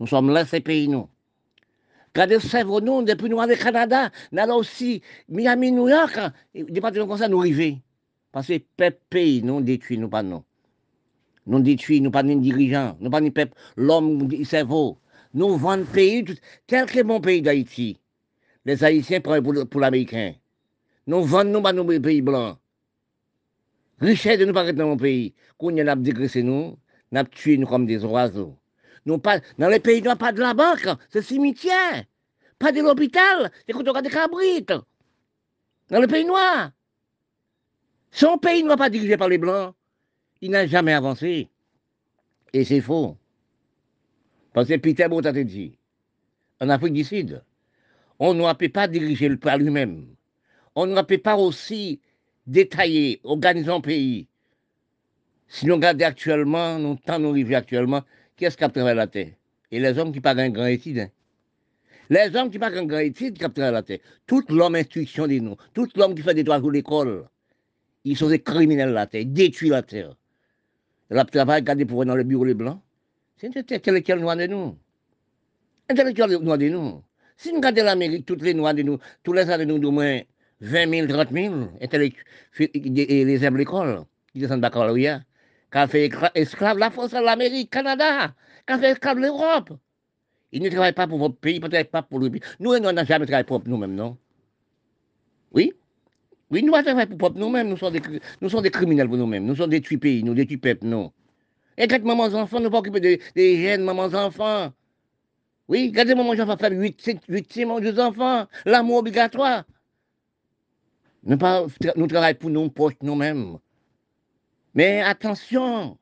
Nous 0.00 0.06
sommes 0.06 0.30
là, 0.30 0.46
ces 0.46 0.60
pays, 0.62 0.88
nous. 0.88 1.10
Regardez, 2.14 2.40
c'est 2.40 2.64
nous, 2.64 3.02
depuis 3.02 3.28
nous, 3.28 3.38
le 3.38 3.62
Canada, 3.62 4.10
nous 4.32 4.38
allons 4.38 4.56
aussi, 4.56 5.02
Miami, 5.28 5.72
New 5.72 5.90
York, 5.90 6.18
le 6.54 6.64
département 6.64 7.04
français, 7.04 7.28
nous 7.28 7.40
arrivons. 7.40 7.78
Parce 8.32 8.46
que 8.46 8.56
peuple 8.78 9.02
pays, 9.10 9.42
nous 9.42 9.60
détruit, 9.60 9.98
nous 9.98 10.08
pas 10.08 10.22
non. 10.22 10.42
Nous 11.46 11.60
détruit, 11.60 12.00
nous 12.00 12.10
pas 12.10 12.22
ni 12.22 12.34
dirigeants, 12.36 12.96
nous 13.00 13.10
pas 13.10 13.20
ni 13.20 13.30
peuple, 13.30 13.52
l'homme, 13.76 14.26
cerveau. 14.46 14.96
Nous 15.34 15.58
vendons 15.58 15.84
pays, 15.84 16.24
tel 16.66 16.86
que 16.86 17.02
mon 17.02 17.20
pays 17.20 17.42
d'Haïti? 17.42 18.00
Les 18.66 18.82
Haïtiens 18.82 19.20
prennent 19.20 19.44
pour, 19.68 19.80
l'Américain. 19.80 20.34
Nous 21.06 21.22
vendons 21.22 21.62
nous 21.72 21.84
nos 21.84 22.00
pays 22.00 22.20
blancs. 22.20 22.58
Richesse 24.00 24.40
de 24.40 24.44
nous 24.44 24.52
pas 24.52 24.72
dans 24.72 24.88
mon 24.88 24.96
pays. 24.96 25.34
Quand 25.56 25.72
on 25.72 25.86
a 25.86 25.94
dégraissé 25.94 26.42
nous, 26.42 26.76
on 27.12 27.16
a 27.16 27.24
tué 27.24 27.56
nous 27.58 27.66
comme 27.66 27.86
des 27.86 28.04
oiseaux. 28.04 28.58
Nous 29.06 29.18
pas, 29.18 29.40
dans 29.56 29.68
les 29.68 29.78
pays, 29.78 30.02
nous 30.02 30.16
pas 30.16 30.32
de 30.32 30.40
la 30.40 30.52
banque, 30.52 30.88
c'est 31.10 31.22
cimetière. 31.22 32.04
Pas 32.58 32.72
de 32.72 32.82
l'hôpital, 32.82 33.52
c'est 33.64 33.72
quand 33.72 33.86
on 33.86 33.92
a 33.92 34.02
des 34.02 34.10
cabrites. 34.10 34.72
Dans 35.88 36.00
les 36.00 36.08
pays 36.08 36.24
noirs. 36.24 36.72
Son 38.10 38.36
pays 38.36 38.64
ne 38.64 38.68
va 38.68 38.76
pas 38.76 38.90
dirigé 38.90 39.16
par 39.16 39.28
les 39.28 39.38
Blancs. 39.38 39.74
Il 40.40 40.50
n'a 40.50 40.66
jamais 40.66 40.92
avancé. 40.92 41.48
Et 42.52 42.64
c'est 42.64 42.80
faux. 42.80 43.16
Parce 44.52 44.68
que 44.68 44.76
Peter 44.76 45.06
Bot 45.06 45.24
a 45.24 45.32
dit, 45.32 45.78
en 46.60 46.68
Afrique 46.68 46.94
du 46.94 47.04
Sud, 47.04 47.42
on 48.18 48.34
ne 48.34 48.52
peut 48.54 48.68
pas 48.68 48.88
diriger 48.88 49.28
le 49.28 49.36
par 49.36 49.58
lui-même. 49.58 50.06
On 50.74 50.86
ne 50.86 51.02
peut 51.02 51.18
pas 51.18 51.36
aussi 51.36 52.00
détailler, 52.46 53.20
organiser 53.24 53.70
un 53.70 53.80
pays. 53.80 54.28
Si 55.48 55.66
nous 55.66 55.74
regardons 55.74 56.04
actuellement, 56.04 56.78
nous 56.78 56.96
temps 56.96 57.18
nous 57.18 57.54
actuellement, 57.54 58.02
qui 58.36 58.44
est-ce 58.44 58.56
qui 58.56 58.64
a 58.64 58.68
travaillé 58.68 58.96
la 58.96 59.06
terre? 59.06 59.32
Et 59.70 59.80
les 59.80 59.98
hommes 59.98 60.12
qui 60.12 60.20
parlent 60.20 60.40
un 60.40 60.50
grand 60.50 60.66
étude. 60.66 60.98
Hein? 60.98 61.10
Les 62.10 62.34
hommes 62.36 62.50
qui 62.50 62.58
parlent 62.58 62.78
un 62.78 62.84
grand 62.84 62.98
étude 62.98 63.38
qui 63.38 63.44
a 63.44 63.48
travaillé 63.48 63.72
la 63.72 63.82
terre. 63.82 63.98
Tout 64.26 64.44
l'homme 64.48 64.74
instruction 64.74 65.26
de 65.26 65.38
nous, 65.38 65.56
tout 65.74 65.88
l'homme 65.96 66.14
qui 66.14 66.22
fait 66.22 66.34
des 66.34 66.44
droits 66.44 66.60
pour 66.60 66.70
l'école, 66.70 67.28
ils 68.04 68.16
sont 68.16 68.28
des 68.28 68.40
criminels 68.40 68.90
la 68.90 69.06
terre, 69.06 69.24
détruisent 69.26 69.70
la 69.70 69.82
terre. 69.82 70.14
La 71.10 71.24
travail, 71.24 71.60
regardez 71.60 71.84
pour 71.84 72.04
dans 72.04 72.16
le 72.16 72.24
bureau 72.24 72.44
les 72.44 72.54
blancs. 72.54 72.80
C'est 73.36 73.56
un 73.56 73.60
intellectuel 73.60 74.20
noir 74.20 74.36
de 74.36 74.46
nous. 74.46 74.76
Intellectuel 75.88 76.38
noir 76.38 76.58
de 76.58 76.68
nous. 76.68 77.02
Si 77.36 77.50
nous 77.50 77.56
regardons 77.56 77.84
l'Amérique, 77.84 78.26
toutes 78.26 78.42
les 78.42 78.54
noirs 78.54 78.74
de 78.74 78.82
nous, 78.82 78.98
tous 79.22 79.32
les 79.32 79.50
années, 79.50 79.66
nous, 79.66 79.78
d'au 79.78 79.90
moins 79.90 80.20
20 80.60 80.90
000, 80.90 81.06
30 81.06 81.32
000, 81.32 81.54
les 81.80 83.02
élèves 83.02 83.52
de 83.52 83.58
l'école, 83.58 84.04
qui 84.32 84.40
descendent 84.40 84.58
de 84.58 84.62
baccalauréat, 84.62 85.22
qui 85.70 85.78
ont 85.78 85.86
fait 85.86 86.10
esclave 86.34 86.78
la 86.78 86.90
France, 86.90 87.12
l'Amérique, 87.12 87.74
le 87.74 87.82
Canada, 87.82 88.34
qui 88.66 88.74
ont 88.74 88.78
fait 88.78 88.90
esclave 88.92 89.18
l'Europe. 89.18 89.70
Ils 90.52 90.62
ne 90.62 90.70
travaillent 90.70 90.92
pas 90.92 91.06
pour 91.06 91.18
votre 91.18 91.36
pays, 91.36 91.56
ils 91.56 91.62
ne 91.62 91.68
travaillent 91.68 91.84
pas 91.84 92.02
pour 92.02 92.20
le 92.20 92.30
pays. 92.30 92.40
Nous, 92.58 92.72
nous 92.72 92.80
n'avons 92.80 93.06
jamais 93.06 93.26
travaillé 93.26 93.44
pour 93.44 93.62
nous-mêmes, 93.66 93.94
non? 93.94 94.16
Oui? 95.52 95.74
Oui, 96.50 96.62
nous 96.62 96.72
ne 96.72 97.16
pour 97.16 97.34
nous-mêmes, 97.34 97.68
nous 97.68 97.76
sommes 97.76 97.92
des, 97.92 98.00
nous 98.40 98.48
sommes 98.48 98.62
des 98.62 98.70
criminels 98.70 99.08
pour 99.08 99.16
nous-mêmes, 99.16 99.44
nous 99.44 99.56
sommes 99.56 99.70
des 99.70 99.80
tués 99.80 99.98
pays, 99.98 100.22
nous 100.22 100.32
des 100.32 100.46
tués 100.46 100.56
peuples, 100.56 100.86
non? 100.86 101.12
Et 101.76 101.86
quand 101.88 102.02
mamans 102.02 102.32
enfants, 102.34 102.60
nous 102.60 102.70
pas 102.70 102.78
occuper 102.78 103.00
des, 103.00 103.20
des 103.34 103.62
jeunes 103.62 103.82
mamans 103.82 104.14
enfants. 104.14 104.72
Oui, 105.68 105.88
regardez 105.88 106.14
maman 106.14 106.30
enfants 106.30 106.56
faire 106.56 106.72
8, 106.72 107.22
8, 107.28 107.52
6 107.52 107.66
deux 107.80 107.98
enfants, 107.98 108.46
l'amour 108.64 108.98
obligatoire. 108.98 109.64
Nous, 111.24 111.38
pas, 111.38 111.66
nous 111.96 112.06
travaillons 112.06 112.38
pour 112.38 112.50
nous, 112.50 112.70
pour 112.70 112.92
nous-mêmes. 113.02 113.58
Mais 114.74 115.00
attention, 115.02 115.98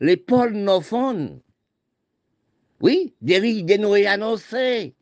les 0.00 0.16
pôles 0.16 0.52
nos 0.52 0.80
oui, 2.80 3.14
des 3.20 3.78
nourris 3.78 4.06
annoncés. 4.06 4.94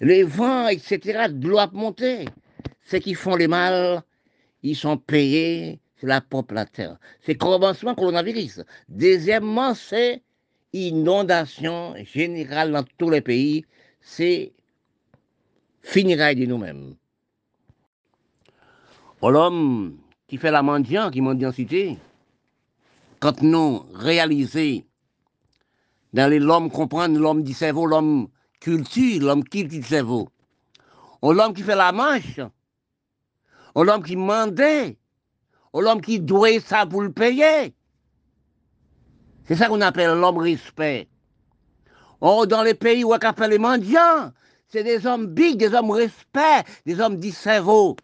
les 0.00 0.22
vents, 0.24 0.66
etc., 0.68 1.28
de 1.30 1.48
l'eau 1.48 1.58
à 1.58 1.68
monter. 1.72 2.24
Ceux 2.86 2.98
qui 2.98 3.14
font 3.14 3.36
les 3.36 3.46
mal, 3.46 4.02
ils 4.62 4.74
sont 4.74 4.96
payés, 4.96 5.80
c'est 5.96 6.06
la 6.06 6.20
propre 6.20 6.54
la 6.54 6.64
terre. 6.64 6.98
C'est 7.20 7.36
commencement 7.36 7.94
coronavirus. 7.94 8.62
Deuxièmement, 8.88 9.74
c'est 9.74 10.22
inondation 10.72 11.94
générale 12.04 12.72
dans 12.72 12.84
tous 12.98 13.10
les 13.10 13.20
pays. 13.20 13.64
C'est 14.00 14.52
finiraille 15.82 16.36
de 16.36 16.46
nous-mêmes. 16.46 16.94
L'homme 19.22 19.98
qui 20.26 20.38
fait 20.38 20.50
la 20.50 20.62
mendiant, 20.62 21.10
qui 21.10 21.20
mendiancité, 21.20 21.98
quand 23.18 23.42
nous 23.42 23.84
réalisons, 23.92 24.82
dans 26.12 26.32
l'homme 26.32 26.70
comprendre, 26.70 27.18
l'homme 27.18 27.42
du 27.42 27.52
cerveau, 27.52 27.86
l'homme 27.86 28.28
culture, 28.60 29.22
l'homme 29.22 29.44
qui 29.44 29.64
le 29.64 29.82
cerveau, 29.82 30.28
l'homme 31.22 31.52
qui 31.52 31.62
fait 31.62 31.76
la 31.76 31.92
manche, 31.92 32.40
l'homme 33.76 34.02
qui 34.02 34.16
mandait, 34.16 34.96
l'homme 35.74 36.00
qui 36.00 36.20
doit 36.20 36.60
ça 36.60 36.86
pour 36.86 37.02
le 37.02 37.12
payer. 37.12 37.74
C'est 39.46 39.56
ça 39.56 39.68
qu'on 39.68 39.80
appelle 39.80 40.18
l'homme 40.18 40.38
respect. 40.38 41.08
Oh, 42.20 42.46
dans 42.46 42.62
les 42.62 42.74
pays 42.74 43.04
où 43.04 43.12
on 43.12 43.18
appelle 43.18 43.50
les 43.50 43.58
mendiants, 43.58 44.32
c'est 44.68 44.84
des 44.84 45.06
hommes 45.06 45.26
big, 45.26 45.58
des 45.58 45.74
hommes 45.74 45.90
respect, 45.90 46.64
des 46.86 47.00
hommes 47.00 47.18
du 47.18 47.30
cerveau. 47.30 47.96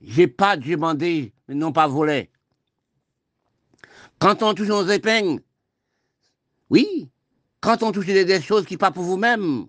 J'ai 0.00 0.28
pas 0.28 0.56
demandé, 0.56 1.32
mais 1.48 1.54
non 1.54 1.72
pas 1.72 1.88
volé. 1.88 2.30
Quand 4.18 4.42
on 4.42 4.54
touche 4.54 4.68
nos 4.68 4.86
épingles, 4.86 5.42
oui, 6.70 7.10
quand 7.60 7.82
on 7.82 7.92
touche 7.92 8.06
des, 8.06 8.40
choses 8.40 8.64
qui 8.64 8.76
pas 8.76 8.90
pour 8.90 9.04
vous-même, 9.04 9.66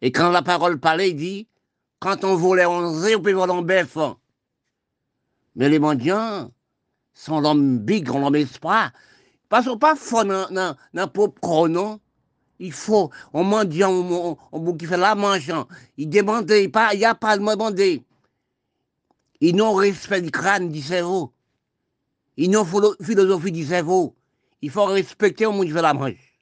et 0.00 0.10
quand 0.10 0.30
la 0.30 0.42
parole 0.42 0.80
parlait, 0.80 1.10
il 1.10 1.16
dit, 1.16 1.48
quand 2.00 2.24
on 2.24 2.34
volait 2.34 2.66
on 2.66 2.84
on 2.84 3.22
peut 3.22 3.32
voler 3.32 3.52
en 3.52 3.62
bœuf. 3.62 3.96
Mais 5.54 5.68
les 5.68 5.78
mendiants 5.78 6.50
sont 7.14 7.40
l'homme 7.40 7.78
big, 7.78 8.08
l'homme 8.08 8.34
espoir. 8.34 8.90
Parce 9.52 9.66
qu'on 9.66 9.76
pas 9.76 9.96
fort 9.96 10.24
dans 10.24 10.76
le 10.94 11.06
propre 11.08 11.68
non? 11.68 12.00
Il 12.58 12.72
faut, 12.72 13.10
on 13.34 13.44
mendiant, 13.44 13.92
on, 13.92 14.38
on, 14.50 14.74
qui 14.74 14.86
fait 14.86 14.96
la 14.96 15.14
manche, 15.14 15.50
il 15.98 16.08
demande, 16.08 16.50
il 16.50 16.70
n'y 16.98 17.04
a 17.04 17.14
pas 17.14 17.36
de 17.36 17.40
demander. 17.42 18.02
Ils 19.42 19.54
n'ont 19.54 19.74
respect 19.74 20.22
du 20.22 20.30
crâne, 20.30 20.70
du 20.70 20.80
cerveau. 20.80 21.34
Ils 22.38 22.50
n'ont 22.50 22.64
philosophie 22.64 23.52
du 23.52 23.66
cerveau. 23.66 24.16
Il 24.62 24.70
faut 24.70 24.86
respecter 24.86 25.44
au 25.44 25.52
monde 25.52 25.66
qui 25.66 25.72
fait 25.72 25.82
la 25.82 25.92
manche. 25.92 26.32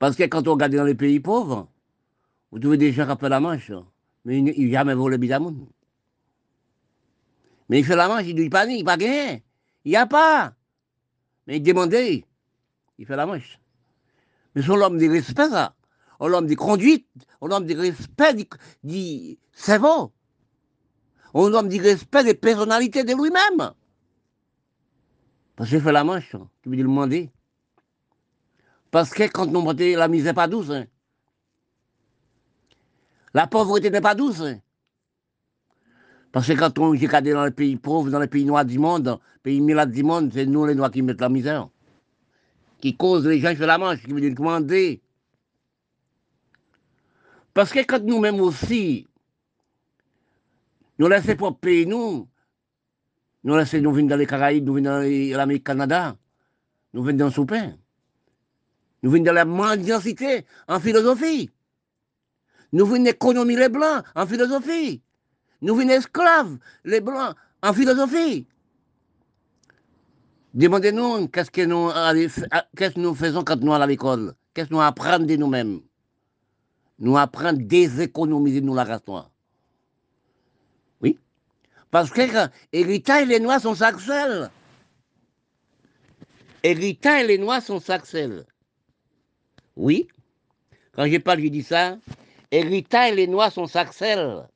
Parce 0.00 0.16
que 0.16 0.24
quand 0.24 0.48
on 0.48 0.54
regarde 0.54 0.74
dans 0.74 0.82
les 0.82 0.96
pays 0.96 1.20
pauvres, 1.20 1.68
vous 2.50 2.58
trouvez 2.58 2.78
des 2.78 2.92
gens 2.92 3.06
qui 3.06 3.20
font 3.20 3.28
la 3.28 3.38
manche, 3.38 3.70
mais 4.24 4.38
ils 4.38 4.42
n'ont 4.42 4.72
jamais 4.72 4.94
volé 4.94 5.18
bidamoun. 5.18 5.68
Mais 7.68 7.78
il 7.78 7.84
fait 7.84 7.94
la 7.94 8.08
manche, 8.08 8.24
il 8.26 8.34
dit 8.34 8.50
pas 8.50 8.66
ni, 8.66 8.80
il 8.80 8.84
pas 8.84 8.96
gagné. 8.96 9.44
Il 9.84 9.90
n'y 9.90 9.96
a 9.96 10.06
pas. 10.06 10.52
Mais 11.46 11.56
il 11.56 11.62
demande, 11.62 11.92
il 11.92 13.06
fait 13.06 13.16
la 13.16 13.26
manche. 13.26 13.58
Mais 14.54 14.62
c'est 14.62 14.68
l'homme 14.68 14.98
du 14.98 15.10
respect, 15.10 15.48
ça. 15.48 15.74
L'homme 16.20 16.46
de 16.46 16.54
conduite, 16.54 17.06
l'homme 17.42 17.66
du 17.66 17.74
respect 17.74 18.34
du, 18.34 18.46
du 18.82 19.36
cerveau 19.52 20.12
on 21.34 21.50
doit 21.50 21.62
me 21.62 21.68
dire 21.68 21.82
respect 21.82 22.22
des 22.22 22.34
personnalités 22.34 23.02
de 23.02 23.12
lui-même. 23.12 23.72
Parce 25.56 25.70
que 25.70 25.80
fait 25.80 25.92
la 25.92 26.04
manche, 26.04 26.30
tu 26.62 26.68
veux 26.68 26.76
dire 26.76 26.86
demander. 26.86 27.30
Parce 28.92 29.10
que 29.10 29.24
quand 29.24 29.50
montons, 29.50 29.96
la 29.96 30.08
misère 30.08 30.30
n'est 30.30 30.34
pas 30.34 30.46
douce. 30.46 30.70
Hein. 30.70 30.86
La 33.34 33.48
pauvreté 33.48 33.90
n'est 33.90 34.00
pas 34.00 34.14
douce. 34.14 34.40
Hein. 34.40 34.60
Parce 36.34 36.48
que 36.48 36.54
quand 36.54 36.76
on 36.80 36.92
est 36.94 37.32
dans 37.32 37.44
les 37.44 37.52
pays 37.52 37.76
pauvres, 37.76 38.10
dans 38.10 38.18
les 38.18 38.26
pays 38.26 38.44
noirs 38.44 38.64
du 38.64 38.76
monde, 38.76 39.20
pays 39.44 39.60
malades 39.60 39.92
du 39.92 40.02
monde, 40.02 40.32
c'est 40.34 40.46
nous 40.46 40.66
les 40.66 40.74
noirs 40.74 40.90
qui 40.90 41.00
mettent 41.00 41.20
la 41.20 41.28
misère. 41.28 41.68
Qui 42.80 42.96
causent 42.96 43.24
les 43.24 43.38
gens 43.38 43.54
font 43.54 43.66
la 43.66 43.78
manche, 43.78 44.02
qui 44.02 44.12
veulent 44.12 44.34
demander. 44.34 45.00
Parce 47.54 47.70
que 47.70 47.78
quand 47.84 48.02
nous-mêmes 48.02 48.40
aussi, 48.40 49.06
nous 50.98 51.06
laissons 51.06 51.36
pour 51.36 51.56
pays, 51.56 51.86
nous. 51.86 52.28
Nous 53.44 53.54
laissons, 53.56 53.78
nous 53.78 53.92
venons 53.92 54.08
dans 54.08 54.16
les 54.16 54.26
Caraïbes, 54.26 54.66
nous 54.66 54.74
venons 54.74 54.90
dans 54.90 55.36
l'Amérique 55.36 55.62
Canada. 55.62 56.16
Nous 56.94 57.04
venons 57.04 57.18
dans 57.18 57.26
le 57.26 57.30
soupin. 57.30 57.76
Nous 59.04 59.10
venons 59.12 59.22
dans 59.22 59.34
la 59.34 59.44
mendiantité 59.44 60.44
en 60.66 60.80
philosophie. 60.80 61.48
Nous 62.72 62.86
venons 62.86 63.04
économiser 63.04 63.60
les 63.60 63.68
Blancs 63.68 64.02
en 64.16 64.26
philosophie. 64.26 65.03
Nous 65.64 65.74
venons 65.74 65.94
esclaves 65.94 66.58
les 66.84 67.00
Blancs 67.00 67.34
en 67.62 67.72
philosophie. 67.72 68.46
Demandez-nous 70.52 71.28
qu'est-ce 71.28 71.50
que 71.50 71.62
nous, 71.62 71.88
qu'est-ce 72.76 72.94
que 72.94 73.00
nous 73.00 73.14
faisons 73.14 73.42
quand 73.42 73.58
nous 73.62 73.72
allons 73.72 73.82
à 73.82 73.86
l'école? 73.86 74.34
Qu'est-ce 74.52 74.68
que 74.68 74.74
nous 74.74 74.82
apprenons 74.82 75.24
de 75.24 75.36
nous-mêmes? 75.36 75.80
Nous 76.98 77.16
apprenons 77.16 77.58
déséconomiser 77.58 78.60
nous 78.60 78.74
la 78.74 78.84
race 78.84 79.06
noire. 79.08 79.30
Parce 81.90 82.10
que 82.10 82.20
Hérita 82.72 83.22
et 83.22 83.24
les 83.24 83.40
Noirs 83.40 83.60
sont 83.60 83.74
saxels. 83.74 84.50
Hérita 86.62 87.22
et 87.22 87.26
les 87.26 87.38
Noirs 87.38 87.62
sont 87.62 87.80
saxels. 87.80 88.44
Oui, 89.76 90.08
quand 90.92 91.06
je 91.06 91.16
parle, 91.18 91.40
je 91.40 91.48
dis 91.48 91.62
ça. 91.62 91.96
Hérita 92.50 93.08
et 93.08 93.14
les 93.14 93.28
Noirs 93.28 93.52
sont 93.52 93.66
saxels. 93.66 94.46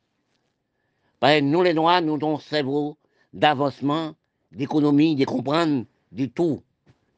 Nous, 1.23 1.63
les 1.63 1.75
Noirs, 1.75 2.03
nous 2.03 2.15
avons 2.15 2.39
cerveau 2.39 2.97
d'avancement, 3.33 4.15
d'économie, 4.53 5.17
de 5.17 5.25
comprendre, 5.25 5.85
du 6.13 6.31
tout. 6.31 6.63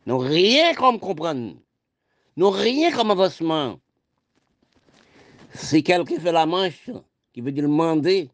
Nous 0.07 0.18
rien 0.18 0.74
comme 0.74 0.98
comprendre. 0.98 1.55
Nous 2.36 2.51
rien 2.51 2.90
comme 2.92 3.11
avancement. 3.11 3.78
Si 5.55 5.82
quelqu'un 5.82 6.18
fait 6.18 6.32
la 6.32 6.46
manche, 6.46 6.90
qui 7.32 7.40
veut 7.40 7.53
dire 7.53 7.64
demander, 7.64 8.30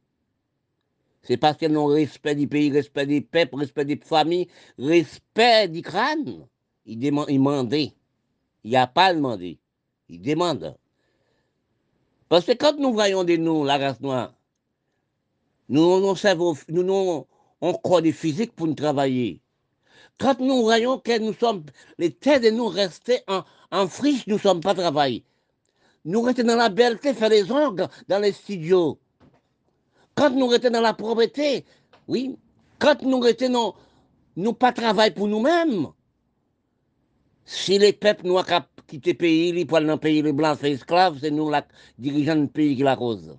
c'est 1.23 1.37
parce 1.37 1.57
qu'ils 1.57 1.77
ont 1.77 1.87
respect 1.87 2.37
du 2.37 2.47
pays, 2.47 2.71
respect 2.71 3.07
des 3.07 3.21
peuples, 3.21 3.57
respect 3.57 3.85
des 3.85 3.97
familles, 3.97 4.49
respect 4.79 5.69
du 5.69 5.83
crâne. 5.83 6.47
Ils 6.85 6.99
demandent, 6.99 7.27
ils 7.29 7.93
Il 8.63 8.71
n'y 8.71 8.77
a 8.77 8.87
pas 8.87 9.07
à 9.07 9.15
demander. 9.15 9.59
Ils 10.09 10.23
demandent. 10.23 10.77
Parce 12.29 12.47
que 12.47 12.53
quand 12.53 12.79
nous 12.79 12.93
voyons 12.93 13.25
de 13.25 13.37
nous, 13.37 13.65
la 13.65 13.77
race 13.77 14.01
noire, 14.01 14.36
nous, 15.69 16.01
nous, 16.01 16.17
savons, 16.17 16.55
nous, 16.69 16.83
nous 16.83 17.27
croit 17.83 18.03
des 18.03 18.13
physiques 18.13 18.55
pour 18.55 18.67
nous 18.67 18.75
travailler. 18.75 19.41
Quand 20.19 20.39
nous 20.41 20.63
voyons 20.63 20.99
que 20.99 21.19
nous 21.19 21.35
sommes, 21.35 21.65
les 21.99 22.13
têtes 22.13 22.45
de 22.45 22.51
nous 22.51 22.69
rester 22.69 23.21
en, 23.27 23.43
en 23.71 23.89
friche, 23.89 24.27
nous 24.27 24.37
ne 24.37 24.41
sommes 24.41 24.61
pas 24.61 24.75
travaillés. 24.75 25.25
Nous 26.05 26.23
restons 26.23 26.45
dans 26.45 26.57
la 26.57 26.69
belleté, 26.69 27.13
faire 27.15 27.29
les 27.29 27.51
ongles 27.51 27.89
dans 28.09 28.21
les 28.21 28.33
studios. 28.33 28.99
Quand 30.15 30.31
nous 30.31 30.53
étions 30.55 30.71
dans 30.71 30.81
la 30.81 30.95
propriété, 30.95 31.65
oui, 32.09 32.39
quand 32.79 33.03
nous 33.03 33.25
étions, 33.27 33.75
nous 34.37 34.53
pas 34.53 34.73
travail 34.73 35.13
pour 35.13 35.29
nous-mêmes. 35.29 35.89
Si 37.45 37.79
les 37.79 37.93
peuples 37.93 38.29
ont 38.31 38.43
quitté 38.87 39.13
le 39.13 39.17
pays, 39.19 39.49
ils 39.51 39.67
pour 39.67 39.81
dans 39.81 39.87
le 39.87 39.97
pays, 39.99 40.23
les 40.23 40.33
blancs 40.33 40.59
fait 40.59 40.73
esclaves, 40.73 41.19
c'est 41.21 41.31
nous, 41.31 41.51
les 41.51 41.61
dirigeants 41.99 42.37
du 42.37 42.49
pays, 42.49 42.77
qui 42.77 42.83
la 42.83 42.97
cause. 42.97 43.37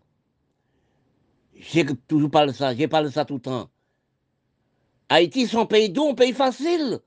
J'ai 1.59 1.85
toujours 2.07 2.29
parlé 2.29 2.51
de 2.51 2.57
ça, 2.57 2.75
j'ai 2.75 2.87
parlé 2.87 3.09
de 3.09 3.13
ça 3.13 3.25
tout 3.25 3.35
le 3.35 3.41
temps. 3.41 3.69
Haïti, 5.09 5.47
c'est 5.47 5.57
un 5.57 5.65
pays 5.65 5.89
doux, 5.89 6.09
un 6.09 6.13
pays 6.13 6.33
facile. 6.33 6.99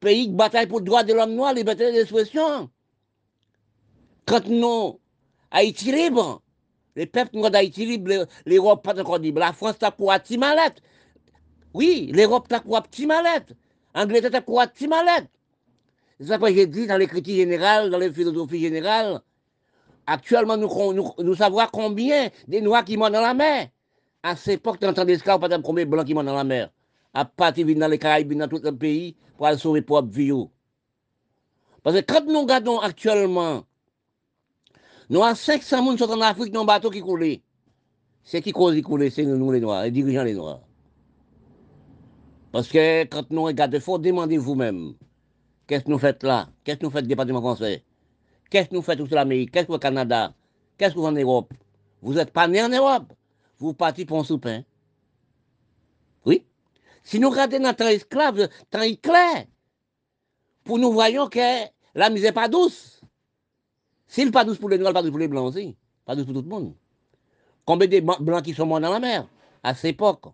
Pays 0.00 0.26
qui 0.26 0.32
bataille 0.32 0.66
pour 0.66 0.78
le 0.78 0.84
droit 0.84 1.02
de 1.02 1.12
l'homme 1.12 1.34
noir, 1.34 1.52
liberté 1.52 1.92
d'expression. 1.92 2.70
Quand 4.26 4.46
nous, 4.46 5.00
Haïti 5.50 5.92
libre, 5.92 6.42
les 6.96 7.06
peuples 7.06 7.30
nous 7.34 7.48
d'Haïti 7.50 7.86
libre, 7.86 8.26
l'Europe 8.46 8.84
pas 8.84 8.98
encore 8.98 9.18
libre. 9.18 9.40
La 9.40 9.52
France 9.52 9.78
t'a 9.78 9.90
pour 9.90 10.12
petit 10.14 10.38
mallette. 10.38 10.80
Oui, 11.72 12.10
l'Europe 12.14 12.48
t'a 12.48 12.60
pour 12.60 12.80
petit 12.82 13.06
mallette. 13.06 13.52
L'Angleterre 13.94 14.30
t'a 14.30 14.40
pour 14.42 14.62
petit 14.66 14.86
mallette. 14.86 15.28
C'est 16.20 16.26
ça 16.26 16.38
que 16.38 16.54
j'ai 16.54 16.66
dit 16.66 16.86
dans 16.86 16.96
les 16.96 17.08
critiques 17.08 17.36
générales, 17.36 17.90
dans 17.90 17.98
les 17.98 18.12
philosophies 18.12 18.60
générales. 18.60 19.20
Actuellement, 20.06 20.56
nous, 20.56 21.34
savons 21.34 21.66
combien 21.72 22.28
de 22.46 22.58
Noirs 22.60 22.84
qui 22.84 22.96
meurent 22.96 23.10
dans 23.10 23.20
la 23.20 23.34
mer. 23.34 23.68
À 24.24 24.36
cette 24.36 24.54
époque, 24.54 24.80
tu 24.80 24.86
entends 24.86 25.04
des 25.04 25.18
scars, 25.18 25.38
pas 25.38 25.50
combien 25.60 25.84
de 25.84 25.90
Blancs 25.90 26.06
qui 26.06 26.14
meurent 26.14 26.24
dans 26.24 26.34
la 26.34 26.44
mer. 26.44 26.70
À 27.12 27.26
partir 27.26 27.66
dans 27.76 27.88
les 27.88 27.98
Caraïbes, 27.98 28.32
dans 28.32 28.48
tout 28.48 28.58
le 28.64 28.74
pays, 28.74 29.14
pour 29.36 29.46
aller 29.46 29.58
sauver 29.58 29.82
propre 29.82 30.08
vie. 30.08 30.32
Parce 31.82 31.96
que 31.96 32.00
quand 32.00 32.24
nous 32.24 32.40
regardons 32.40 32.80
actuellement 32.80 33.64
nous 35.10 35.22
avons 35.22 35.34
500 35.34 35.76
personnes 35.76 35.98
sont 35.98 36.10
en 36.10 36.20
Afrique 36.22 36.52
dans 36.52 36.62
un 36.62 36.64
bateau 36.64 36.88
qui 36.88 37.02
coule. 37.02 37.36
C'est 38.22 38.40
qui 38.40 38.52
cause 38.52 38.74
qui 38.74 38.80
coule, 38.80 39.10
c'est 39.10 39.26
nous 39.26 39.52
les 39.52 39.60
Noirs, 39.60 39.82
les 39.82 39.90
dirigeants 39.90 40.24
les 40.24 40.32
Noirs. 40.32 40.62
Parce 42.50 42.68
que 42.68 43.04
quand 43.04 43.30
nous 43.30 43.42
regardons, 43.42 43.76
il 43.76 43.82
faut 43.82 43.98
demander 43.98 44.38
vous-même, 44.38 44.94
qu'est-ce 45.66 45.84
que 45.84 45.90
nous 45.90 45.98
faites 45.98 46.22
là? 46.22 46.48
Qu'est-ce 46.64 46.78
que 46.78 46.86
nous 46.86 46.90
faites 46.90 47.06
département 47.06 47.42
français? 47.42 47.84
Qu'est-ce 48.48 48.70
que 48.70 48.74
nous 48.74 48.80
faites 48.80 48.98
tous 48.98 49.10
l'Amérique? 49.10 49.50
Qu'est-ce 49.50 49.66
que 49.66 49.72
au 49.72 49.78
Canada? 49.78 50.32
Qu'est-ce 50.78 50.94
que 50.94 51.00
vous 51.00 51.04
en 51.04 51.12
Europe? 51.12 51.52
Vous 52.00 52.14
n'êtes 52.14 52.32
pas 52.32 52.48
né 52.48 52.62
en 52.62 52.70
Europe. 52.70 53.12
Vous 53.58 53.74
partez 53.74 54.04
pour 54.04 54.18
un 54.18 54.24
soupin. 54.24 54.62
Oui. 56.24 56.44
Si 57.02 57.18
nous 57.20 57.30
regardons 57.30 57.60
notre 57.60 57.78
temps 57.78 57.88
esclave, 57.88 58.48
temps 58.70 58.82
éclair, 58.82 59.46
pour 60.64 60.78
nous 60.78 60.92
voyons 60.92 61.28
que 61.28 61.64
la 61.94 62.10
misère 62.10 62.30
n'est 62.30 62.34
pas 62.34 62.48
douce. 62.48 63.00
S'il 64.06 64.26
n'est 64.26 64.30
pas 64.30 64.44
douce 64.44 64.58
pour 64.58 64.68
les 64.68 64.78
noirs, 64.78 64.92
pas 64.92 65.02
douce 65.02 65.10
pour 65.10 65.20
les 65.20 65.28
blancs 65.28 65.48
aussi. 65.48 65.76
Pas 66.04 66.16
douce 66.16 66.24
pour 66.24 66.34
tout 66.34 66.42
le 66.42 66.48
monde. 66.48 66.74
Combien 67.64 67.88
de 67.88 68.00
blancs 68.00 68.44
qui 68.44 68.54
sont 68.54 68.66
morts 68.66 68.80
dans 68.80 68.92
la 68.92 69.00
mer 69.00 69.28
à 69.62 69.74
cette 69.74 69.94
époque? 69.94 70.26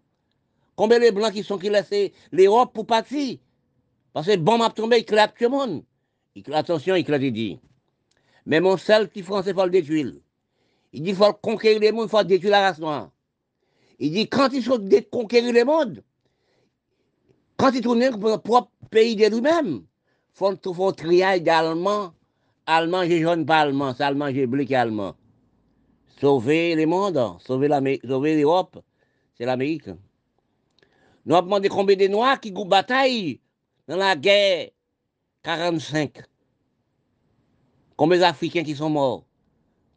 Combien 0.75 0.99
de 0.99 1.11
blancs 1.11 1.33
qui 1.33 1.45
sont 1.45 1.59
qui 1.59 1.69
laissent 1.69 2.13
l'Europe 2.33 2.73
pour 2.73 2.87
partir? 2.87 3.39
Parce 4.13 4.27
que 4.27 4.37
bon 4.37 4.59
m'a 4.59 4.71
tombé, 4.71 4.99
il 4.99 5.05
claque 5.05 5.37
tout 5.37 5.45
le 5.45 5.51
monde. 5.51 5.85
Attention, 6.53 6.97
il 6.97 7.05
claque, 7.05 7.23
dit. 7.23 7.61
Mais 8.47 8.61
mon 8.61 8.77
seul 8.77 9.09
petit 9.09 9.23
français, 9.23 9.51
il 9.51 9.55
faut 9.55 9.65
le 9.65 9.71
détruire. 9.71 10.13
Il 10.93 11.03
dit 11.03 11.11
qu'il 11.11 11.17
faut 11.17 11.33
conquérir 11.33 11.81
le 11.81 11.93
monde, 11.93 12.07
il 12.07 12.11
faut 12.11 12.23
détruire 12.25 12.53
la 12.53 12.61
race 12.61 12.79
noire. 12.79 13.11
Il 13.99 14.13
dit 14.13 14.29
quand 14.29 14.49
il 14.53 14.63
faut 14.63 14.79
conquérir 15.11 15.53
le 15.53 15.65
monde, 15.65 16.03
quand 17.57 17.71
il 17.73 17.81
tourne 17.81 18.11
pour 18.19 18.31
le 18.31 18.39
propre 18.39 18.71
pays 18.91 19.15
de 19.15 19.27
lui-même, 19.27 19.85
il 19.85 19.85
faut 20.33 20.47
un 20.49 20.93
triage 20.93 21.43
d'Allemands. 21.43 22.15
Allemands, 22.67 23.05
j'ai 23.05 23.21
jaune 23.21 23.45
pas 23.45 23.61
allemand, 23.61 23.95
c'est 23.97 24.05
allemand, 24.05 24.31
j'ai 24.33 24.47
bleu 24.47 24.65
qui 24.65 24.75
allemand. 24.75 25.15
Sauver 26.21 26.75
le 26.75 26.87
monde, 26.87 27.19
sauver 27.45 27.69
l'Europe, 27.69 28.83
c'est 29.35 29.45
l'Amérique. 29.45 29.89
Nous 31.27 31.35
avons 31.35 31.47
demandé 31.47 31.69
combien 31.69 31.97
de 31.97 32.07
Noirs 32.07 32.41
qui 32.41 32.53
ont 32.55 32.65
bataille 32.65 33.41
dans 33.89 33.97
la 33.97 34.15
guerre 34.15 34.71
45. 35.43 36.23
Combien 37.97 38.19
d'Africains 38.19 38.63
qui 38.63 38.77
sont 38.77 38.91
morts? 38.91 39.25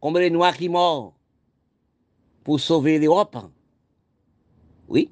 Combien 0.03 0.23
de 0.23 0.33
Noirs 0.33 0.57
qui 0.57 0.67
morts 0.67 1.13
pour 2.43 2.59
sauver 2.59 2.99
l'Europe 2.99 3.37
Oui. 4.89 5.09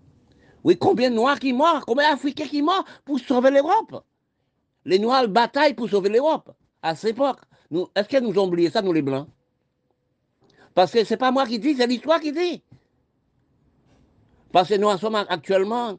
Oui, 0.66 0.78
combien 0.78 1.10
de 1.10 1.16
Noirs 1.16 1.39
qui 1.39 1.54
morts 1.54 1.86
Combien 1.86 2.12
d'Africains 2.12 2.46
qui 2.46 2.62
morts 2.62 2.84
pour 3.06 3.18
sauver 3.18 3.52
l'Europe? 3.52 4.04
Les 4.84 5.00
Noirs 5.00 5.30
bataillent 5.30 5.76
pour 5.76 5.89
sauver 5.89 6.10
l'Europe 6.10 6.52
à 6.82 6.94
cette 6.94 7.12
époque. 7.12 7.39
Est-ce 7.96 8.10
que 8.10 8.20
nous 8.20 8.32
avons 8.32 8.48
oublié 8.48 8.70
ça, 8.70 8.82
nous 8.82 8.92
les 8.92 9.02
Blancs? 9.02 9.30
Parce 10.76 10.92
que 10.92 11.06
ce 11.06 11.14
n'est 11.14 11.18
pas 11.18 11.32
moi 11.32 11.48
qui 11.48 11.58
dis, 11.58 11.74
c'est 11.74 11.88
l'histoire 11.88 12.20
qui 12.20 12.34
dit. 12.34 12.62
Parce 14.52 14.68
que 14.68 14.76
nous 14.76 14.98
sommes 14.98 15.16
actuellement, 15.16 15.98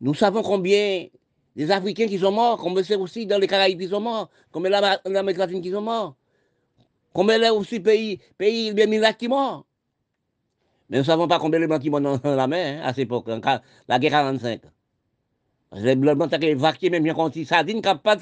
nous 0.00 0.14
savons 0.14 0.42
combien 0.42 1.06
des 1.54 1.70
Africains 1.70 2.06
qui 2.06 2.18
sont 2.18 2.32
morts, 2.32 2.56
combien 2.56 2.82
c'est 2.82 2.96
aussi 2.96 3.26
dans 3.26 3.38
les 3.38 3.46
Caraïbes 3.46 3.78
qui 3.78 3.88
sont 3.88 4.00
morts, 4.00 4.30
combien 4.50 4.70
l'Amérique 4.70 5.36
latine 5.36 5.60
qui 5.60 5.70
sont 5.70 5.82
morts, 5.82 6.16
combien 7.14 7.38
il 7.38 7.50
aussi 7.52 7.80
pays, 7.80 8.18
pays 8.36 8.74
bien 8.74 8.86
mille 8.86 9.08
qui 9.18 9.28
morts. 9.28 9.64
Mais 10.90 10.98
nous 10.98 11.02
ne 11.02 11.06
savons 11.06 11.26
pas 11.26 11.38
combien 11.38 11.58
les 11.58 11.66
Blancs 11.66 11.80
qui 11.80 11.88
morts 11.88 12.02
dans 12.02 12.20
la 12.22 12.46
mer 12.46 12.82
hein, 12.82 12.86
à 12.86 12.92
cette 12.92 13.04
époque, 13.04 13.30
la 13.88 13.98
guerre 13.98 14.10
45. 14.10 14.60
Les 15.72 15.96
Blancs 15.96 16.38
qui 16.38 16.46
évacué 16.46 16.90
même 16.90 17.02
bien 17.02 17.14
quand 17.14 17.34
ils 17.34 17.46
sardines 17.46 17.80
qui 17.80 17.88
pas 18.02 18.18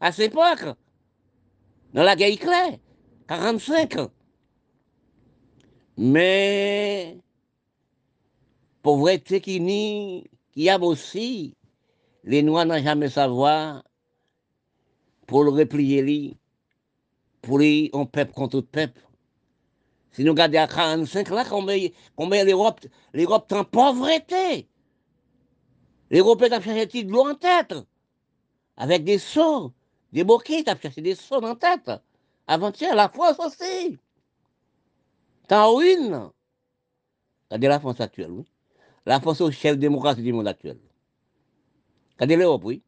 à 0.00 0.12
cette 0.12 0.32
époque. 0.32 0.76
Dans 1.94 2.02
la 2.02 2.16
guerre 2.16 2.32
éclair, 2.32 2.78
45. 3.28 3.96
Mais 5.96 7.18
pauvreté 8.82 9.40
qui 9.40 9.60
ni 9.60 10.30
qui 10.52 10.68
a 10.68 10.78
aussi 10.78 11.54
les 12.24 12.42
Noirs 12.42 12.66
n'ont 12.66 12.82
jamais 12.82 13.08
savoir 13.08 13.82
pour 15.26 15.44
le 15.44 15.50
replier 15.50 16.36
pour 17.42 17.58
les 17.58 17.90
on 17.92 18.06
peuple 18.06 18.32
contre 18.32 18.60
peuple. 18.60 19.00
Si 20.12 20.24
nous 20.24 20.32
regardons 20.32 20.58
à 20.58 20.66
45 20.66 21.30
là, 21.30 21.44
combien 22.14 22.44
l'Europe, 22.44 22.80
l'Europe 23.12 23.50
est 23.50 23.54
en 23.54 23.64
pauvreté? 23.64 24.68
L'Europe 26.10 26.42
a 26.42 26.60
cherché 26.60 27.04
de 27.04 27.10
l'eau 27.10 27.28
en 27.28 27.34
tête, 27.34 27.74
avec 28.76 29.04
des 29.04 29.18
seaux, 29.18 29.72
des 30.12 30.24
boquets, 30.24 30.68
a 30.68 30.78
cherché 30.78 31.00
des 31.00 31.14
seaux 31.14 31.42
en 31.42 31.54
tête. 31.54 31.90
Avant-hier, 32.46 32.94
la 32.94 33.08
France 33.08 33.38
aussi. 33.38 33.98
T'en 35.48 35.74
ruine. 35.74 36.30
Regardez 37.50 37.68
la 37.68 37.80
France 37.80 38.00
actuelle, 38.00 38.30
oui. 38.30 38.44
La 39.06 39.20
France 39.20 39.40
est 39.40 39.44
au 39.44 39.50
chef 39.50 39.78
démocratie 39.78 40.22
du 40.22 40.32
monde 40.32 40.48
actuel. 40.48 40.78
Regardez 42.16 42.36
l'Europe, 42.36 42.64
oui. 42.64 42.82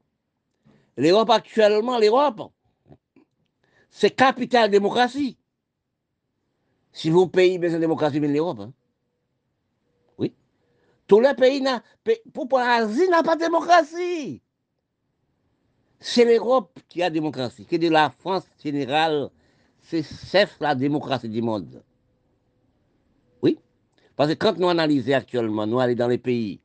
L'Europe 0.97 1.31
actuellement, 1.31 1.99
l'Europe, 1.99 2.53
c'est 3.95 4.11
capital 4.11 4.73
démocratie. 4.73 5.39
Si 6.93 7.11
vos 7.11 7.29
pays 7.29 7.59
besoin 7.59 7.77
de 7.77 7.83
démocratie, 7.83 8.19
mais 8.19 8.27
l'Europe. 8.27 8.59
Hein. 8.59 8.73
Oui. 10.19 10.35
Tous 11.07 11.21
les 11.21 11.33
pays, 11.35 11.65
pour 12.33 12.59
l'Asie, 12.59 13.09
n'a 13.09 13.23
pas 13.23 13.37
de 13.37 13.43
démocratie. 13.43 14.43
C'est 16.01 16.25
l'Europe 16.25 16.77
qui 16.89 17.05
a 17.05 17.09
démocratie. 17.09 17.67
Que 17.67 17.77
de 17.77 17.89
la 17.89 18.11
France 18.11 18.43
générale, 18.63 19.31
c'est 19.81 20.03
chef 20.03 20.57
la 20.59 20.75
démocratie 20.75 21.29
du 21.29 21.41
monde. 21.41 21.81
Oui. 23.43 23.61
Parce 24.17 24.31
que 24.31 24.35
quand 24.35 24.59
nous 24.59 24.69
analysons 24.69 25.13
actuellement, 25.13 25.69
nous 25.69 25.79
allons 25.79 25.95
dans 25.95 26.09
les 26.09 26.19
pays 26.19 26.61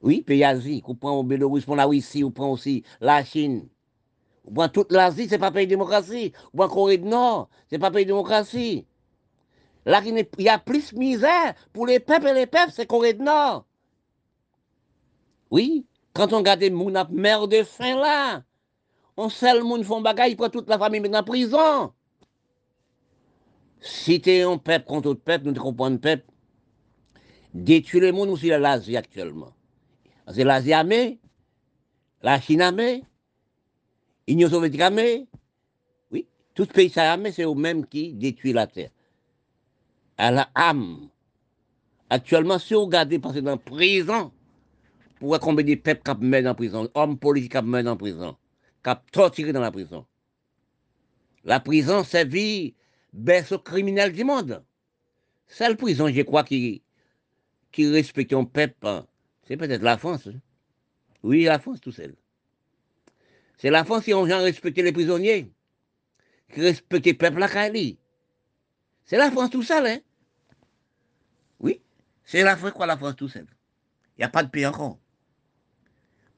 oui, 0.00 0.22
pays 0.22 0.44
Asie, 0.44 0.82
on 0.86 0.94
prend 0.94 1.18
au 1.18 1.24
Bélarus, 1.24 1.64
on 1.66 1.74
la 1.74 1.86
Russie, 1.86 2.22
on 2.22 2.30
prend 2.30 2.52
aussi 2.52 2.84
la 3.00 3.24
Chine. 3.24 3.68
On 4.48 4.54
prend 4.54 4.68
toute 4.68 4.92
l'Asie, 4.92 5.26
ce 5.26 5.32
n'est 5.32 5.38
pas 5.38 5.50
pays 5.50 5.66
démocratie. 5.66 6.32
On 6.54 6.56
prend 6.56 6.68
Corée 6.68 6.96
du 6.96 7.06
Nord, 7.06 7.50
ce 7.68 7.74
n'est 7.74 7.78
pas 7.78 7.90
pays 7.90 8.06
démocratie. 8.06 8.86
Là, 9.84 10.00
il 10.04 10.26
y 10.38 10.48
a 10.48 10.58
plus 10.58 10.94
de 10.94 10.98
misère 10.98 11.54
pour 11.72 11.86
les 11.86 12.00
peuples 12.00 12.28
et 12.28 12.34
les 12.34 12.46
peuples, 12.46 12.72
c'est 12.72 12.86
Corée 12.86 13.12
du 13.12 13.22
Nord. 13.22 13.66
Oui, 15.50 15.86
quand 16.14 16.32
on 16.32 16.38
regarde 16.38 16.64
mon 16.70 16.92
mère 17.10 17.46
de 17.46 17.62
faim 17.62 17.96
là, 17.96 18.42
on 19.16 19.28
sait 19.28 19.54
le 19.54 19.64
monde 19.64 19.84
font 19.84 20.00
bagaille, 20.00 20.36
pour 20.36 20.50
toute 20.50 20.68
la 20.68 20.78
famille 20.78 21.00
dans 21.00 21.18
en 21.18 21.22
prison. 21.22 21.92
Si 23.80 24.20
tu 24.20 24.30
es 24.30 24.42
un 24.42 24.58
peuple 24.58 24.86
contre 24.86 25.10
autre 25.10 25.22
peuple, 25.22 25.46
nous 25.46 25.52
te 25.52 25.60
comprenons 25.60 25.98
peuple, 25.98 26.24
détruire 27.52 28.04
le 28.04 28.12
monde 28.12 28.30
aussi 28.30 28.48
l'Asie 28.48 28.96
actuellement. 28.96 29.52
C'est 30.32 30.44
l'Asie 30.44 30.72
armée, 30.72 31.20
la 32.22 32.40
Chine 32.40 32.62
armée, 32.62 33.04
l'Union 34.28 34.48
soviétique 34.48 34.80
armée. 34.80 35.26
Oui, 36.10 36.26
tous 36.54 36.64
les 36.76 36.90
pays 36.90 36.98
armés, 36.98 37.32
c'est 37.32 37.44
eux-mêmes 37.44 37.86
qui 37.86 38.12
détruisent 38.12 38.54
la 38.54 38.66
terre. 38.66 38.90
À 40.16 40.30
la 40.30 40.50
âme. 40.54 41.08
Actuellement, 42.10 42.58
si 42.58 42.74
vous 42.74 42.84
regardez 42.84 43.18
passer 43.18 43.42
dans 43.42 43.52
la 43.52 43.56
prison, 43.56 44.32
pour 45.18 45.38
combien 45.40 45.64
de 45.64 45.74
peuples 45.74 46.02
qui 46.02 46.30
dans 46.30 46.42
la 46.42 46.54
prison, 46.54 46.88
hommes 46.94 47.18
politiques 47.18 47.52
qui 47.52 47.60
dans 47.60 47.82
la 47.82 47.96
prison, 47.96 48.36
qui 48.84 48.90
torturés 49.12 49.52
dans 49.52 49.60
la 49.60 49.70
prison. 49.70 50.06
La 51.44 51.60
prison 51.60 52.04
servit 52.04 52.74
berceau 53.12 53.58
criminel 53.58 54.12
du 54.12 54.24
monde. 54.24 54.62
La 55.60 55.74
prison, 55.74 56.08
je 56.08 56.22
crois, 56.22 56.44
qui, 56.44 56.82
qui 57.72 57.86
respecte 57.88 58.32
un 58.32 58.44
peuple 58.44 58.86
hein. 58.86 59.06
C'est 59.44 59.56
peut-être 59.56 59.82
la 59.82 59.96
France. 59.96 60.26
Hein. 60.26 60.40
Oui, 61.22 61.44
la 61.44 61.58
France 61.58 61.80
tout 61.80 61.92
seul. 61.92 62.14
C'est 63.58 63.70
la 63.70 63.84
France 63.84 64.04
qui 64.04 64.14
ont 64.14 64.22
respecté 64.22 64.82
les 64.82 64.92
prisonniers, 64.92 65.52
qui 66.52 66.60
respectent 66.60 67.06
le 67.06 67.14
peuple 67.14 67.42
à 67.42 67.48
C'est 69.04 69.16
la 69.16 69.30
France 69.32 69.50
tout 69.50 69.64
seul, 69.64 69.86
hein? 69.86 69.98
Oui, 71.58 71.82
c'est 72.24 72.44
l'Afrique 72.44 72.74
quoi 72.74 72.86
la 72.86 72.96
France 72.96 73.16
tout 73.16 73.28
seul. 73.28 73.46
Il 74.16 74.20
n'y 74.20 74.24
a 74.24 74.28
pas 74.28 74.44
de 74.44 74.48
pays 74.48 74.64
encore. 74.64 74.98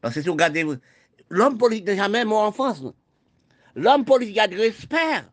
Parce 0.00 0.14
que 0.14 0.22
si 0.22 0.28
vous 0.28 0.32
regardez, 0.32 0.64
l'homme 1.28 1.58
politique 1.58 1.86
n'est 1.88 1.96
jamais 1.96 2.24
mort 2.24 2.42
en 2.42 2.52
France. 2.52 2.82
L'homme 3.74 4.06
politique 4.06 4.38
a 4.38 4.48
du 4.48 4.58
respect. 4.58 5.24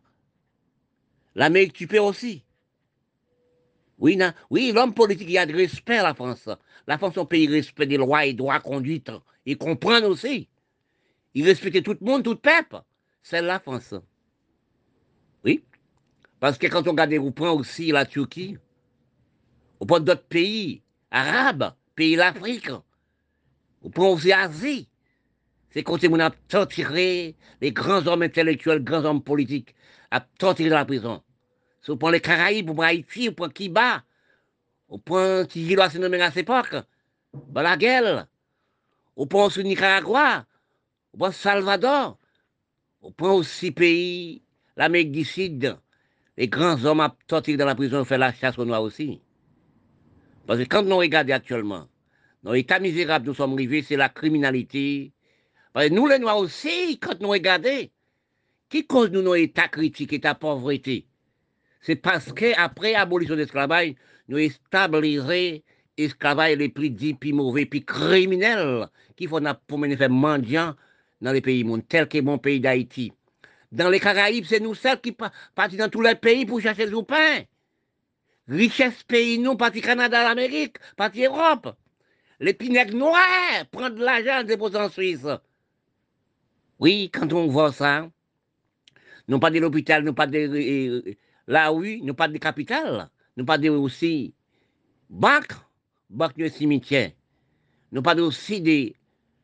L'Amérique, 1.34 1.72
tu 1.72 1.86
peux 1.86 1.98
aussi. 1.98 2.44
Oui, 3.98 4.18
oui 4.50 4.72
l'homme 4.72 4.92
politique, 4.92 5.28
il 5.30 5.38
a 5.38 5.46
du 5.46 5.54
respect 5.54 5.96
à 5.96 6.02
la 6.02 6.14
France. 6.14 6.48
La 6.86 6.98
France, 6.98 7.14
c'est 7.14 7.20
un 7.20 7.24
pays 7.24 7.46
respect 7.46 7.86
des 7.86 7.96
lois 7.96 8.26
et 8.26 8.34
droits 8.34 8.60
conduite. 8.60 9.10
Ils 9.46 9.56
comprennent 9.56 10.04
aussi. 10.04 10.48
Ils 11.34 11.44
respectent 11.44 11.82
tout 11.82 11.96
le 12.00 12.06
monde, 12.06 12.24
tout 12.24 12.32
le 12.32 12.36
peuple. 12.36 12.80
C'est 13.22 13.42
la 13.42 13.60
France. 13.60 13.94
Oui. 15.44 15.64
Parce 16.40 16.58
que 16.58 16.66
quand 16.66 16.86
on 16.86 16.92
regarde, 16.92 17.12
on 17.14 17.32
prend 17.32 17.52
aussi 17.52 17.90
la 17.90 18.06
Turquie, 18.06 18.56
on 19.80 19.86
prend 19.86 20.00
d'autres 20.00 20.22
pays 20.22 20.82
arabes, 21.10 21.74
pays 21.94 22.16
d'Afrique, 22.16 22.70
on 23.82 23.90
prend 23.90 24.10
aussi 24.10 24.28
l'Asie. 24.28 24.88
C'est 25.70 25.82
quand 25.82 26.02
on 26.04 26.20
a 26.20 26.30
torturé 26.30 27.36
les 27.60 27.72
grands 27.72 28.06
hommes 28.06 28.22
intellectuels, 28.22 28.82
grands 28.82 29.04
hommes 29.04 29.22
politiques, 29.22 29.74
à 30.10 30.20
torturer 30.20 30.70
dans 30.70 30.76
la 30.76 30.84
prison. 30.84 31.22
Si 31.82 31.90
on 31.90 31.96
prend 31.96 32.10
les 32.10 32.20
Caraïbes, 32.20 32.70
on 32.70 32.74
prend 32.74 32.84
Haïti, 32.84 33.28
on 33.30 33.34
prend 33.34 33.48
Kiba, 33.48 34.02
on 34.88 34.98
prend 34.98 35.44
Tigilo 35.44 35.82
à 35.82 35.90
cette 35.90 36.36
époque, 36.36 36.76
Balaguel, 37.32 38.26
on 39.16 39.26
prend 39.26 39.46
aussi 39.46 39.62
Nicaragua, 39.62 40.46
on 41.18 41.24
prend 41.24 41.32
Salvador, 41.32 42.16
on 43.02 43.10
prend 43.10 43.34
aussi 43.34 43.72
pays 43.72 44.40
l'Amérique 44.76 45.10
du 45.10 45.24
Sud, 45.24 45.76
les 46.36 46.46
grands 46.46 46.84
hommes 46.84 47.00
à 47.00 47.16
sortir 47.28 47.58
dans 47.58 47.66
la 47.66 47.74
prison 47.74 48.04
faire 48.04 48.18
la 48.18 48.32
chasse 48.32 48.56
aux 48.56 48.64
Noirs 48.64 48.82
aussi. 48.82 49.20
Parce 50.46 50.60
que 50.60 50.64
quand 50.64 50.84
nous 50.84 50.96
regardons 50.96 51.34
actuellement, 51.34 51.88
dans 52.44 52.52
l'état 52.52 52.78
misérable 52.78 53.26
nous 53.26 53.34
sommes 53.34 53.54
arrivés, 53.54 53.82
c'est 53.82 53.96
la 53.96 54.08
criminalité. 54.08 55.12
Parce 55.72 55.88
que 55.88 55.94
nous, 55.94 56.06
les 56.06 56.20
Noirs 56.20 56.38
aussi, 56.38 57.00
quand 57.00 57.20
nous 57.20 57.30
regardons, 57.30 57.88
qui 58.68 58.86
cause 58.86 59.10
nous 59.10 59.22
nos 59.22 59.34
états 59.34 59.66
critiques, 59.66 60.12
état 60.12 60.36
pauvreté? 60.36 61.06
C'est 61.80 61.96
parce 61.96 62.32
qu'après 62.32 62.92
l'abolition 62.92 63.34
de 63.34 63.40
l'esclavage, 63.40 63.94
nous 64.28 64.38
stabilisons 64.48 65.62
l'esclavage 65.96 66.56
les 66.56 66.68
plus 66.68 66.90
dits, 66.90 67.14
plus 67.14 67.32
mauvais, 67.32 67.66
plus 67.66 67.84
criminels, 67.84 68.86
qui 69.16 69.26
font 69.26 69.42
pour 69.66 69.78
mener 69.78 69.96
faire 69.96 70.10
mendiants 70.10 70.76
dans 71.20 71.32
les 71.32 71.40
pays 71.40 71.64
monde, 71.64 71.86
tel 71.88 72.08
que 72.08 72.20
mon 72.20 72.38
pays 72.38 72.60
d'Haïti. 72.60 73.12
Dans 73.70 73.90
les 73.90 74.00
Caraïbes, 74.00 74.44
c'est 74.46 74.60
nous 74.60 74.74
seuls 74.74 75.00
qui 75.00 75.12
partent 75.12 75.76
dans 75.76 75.90
tous 75.90 76.00
les 76.00 76.14
pays 76.14 76.46
pour 76.46 76.60
chercher 76.60 76.86
le 76.86 77.02
pain. 77.02 77.42
Richesse 78.48 79.02
pays, 79.02 79.38
nous, 79.38 79.56
parti 79.56 79.82
Canada, 79.82 80.22
l'Amérique, 80.22 80.78
parti 80.96 81.24
Europe. 81.24 81.76
Les 82.40 82.54
pinèques 82.54 82.94
noirs 82.94 83.66
prennent 83.70 83.96
de 83.96 84.04
l'argent 84.04 84.42
déposer 84.44 84.78
en 84.78 84.88
Suisse. 84.88 85.26
Oui, 86.78 87.10
quand 87.12 87.32
on 87.32 87.48
voit 87.48 87.72
ça, 87.72 88.08
nous 89.26 89.38
pas 89.38 89.50
de 89.50 89.58
l'hôpital, 89.58 90.04
nous 90.04 90.14
pas 90.14 90.26
de 90.26 90.38
euh, 90.38 91.14
la 91.46 91.68
rue, 91.68 92.00
nous 92.02 92.14
pas 92.14 92.28
de 92.28 92.38
capitale, 92.38 93.10
nous 93.36 93.44
pas 93.44 93.58
de 93.58 93.68
aussi 93.68 94.32
banque, 95.10 95.52
banque 96.08 96.36
de 96.36 96.48
cimetière. 96.48 97.10
Nous 97.90 98.02
pas 98.02 98.14
aussi 98.16 98.60
de, 98.60 98.92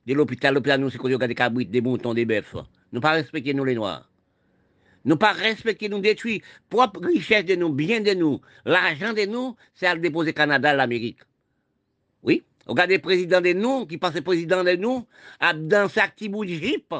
de 0.07 0.15
l'hôpital, 0.15 0.55
l'hôpital 0.55 0.81
nous 0.81 0.91
c'est 0.91 0.99
qu'on 0.99 1.09
des 1.09 1.35
cabrites, 1.35 1.71
des 1.71 1.81
moutons, 1.81 2.15
des 2.15 2.25
bœufs. 2.25 2.57
Nous 2.93 3.01
pas 3.01 3.13
respecter 3.13 3.55
nous 3.55 3.65
les 3.65 3.75
noirs. 3.75 4.11
Nous 5.05 5.17
pas 5.17 5.33
respecter 5.33 5.89
nous 5.89 6.01
détruire 6.01 6.41
propre 6.71 7.01
richesse 7.01 7.45
de 7.45 7.55
nous, 7.55 7.71
bien 7.71 8.01
de 8.01 8.13
nous, 8.15 8.41
l'argent 8.65 9.13
de 9.13 9.27
nous, 9.27 9.57
c'est 9.75 9.87
à 9.87 9.95
le 9.95 10.01
déposer 10.01 10.33
Canada, 10.33 10.73
l'Amérique. 10.75 11.21
Oui, 12.23 12.43
regardez 12.67 12.97
le 12.97 13.03
président 13.03 13.41
de 13.41 13.53
nous, 13.53 13.87
qui 13.87 13.99
passe 13.99 14.19
président 14.21 14.65
de 14.65 14.77
nous, 14.77 15.07
à 15.41 15.53
dans 15.53 15.89
sa 15.89 16.09
petit 16.09 16.31
jeep, 16.59 16.95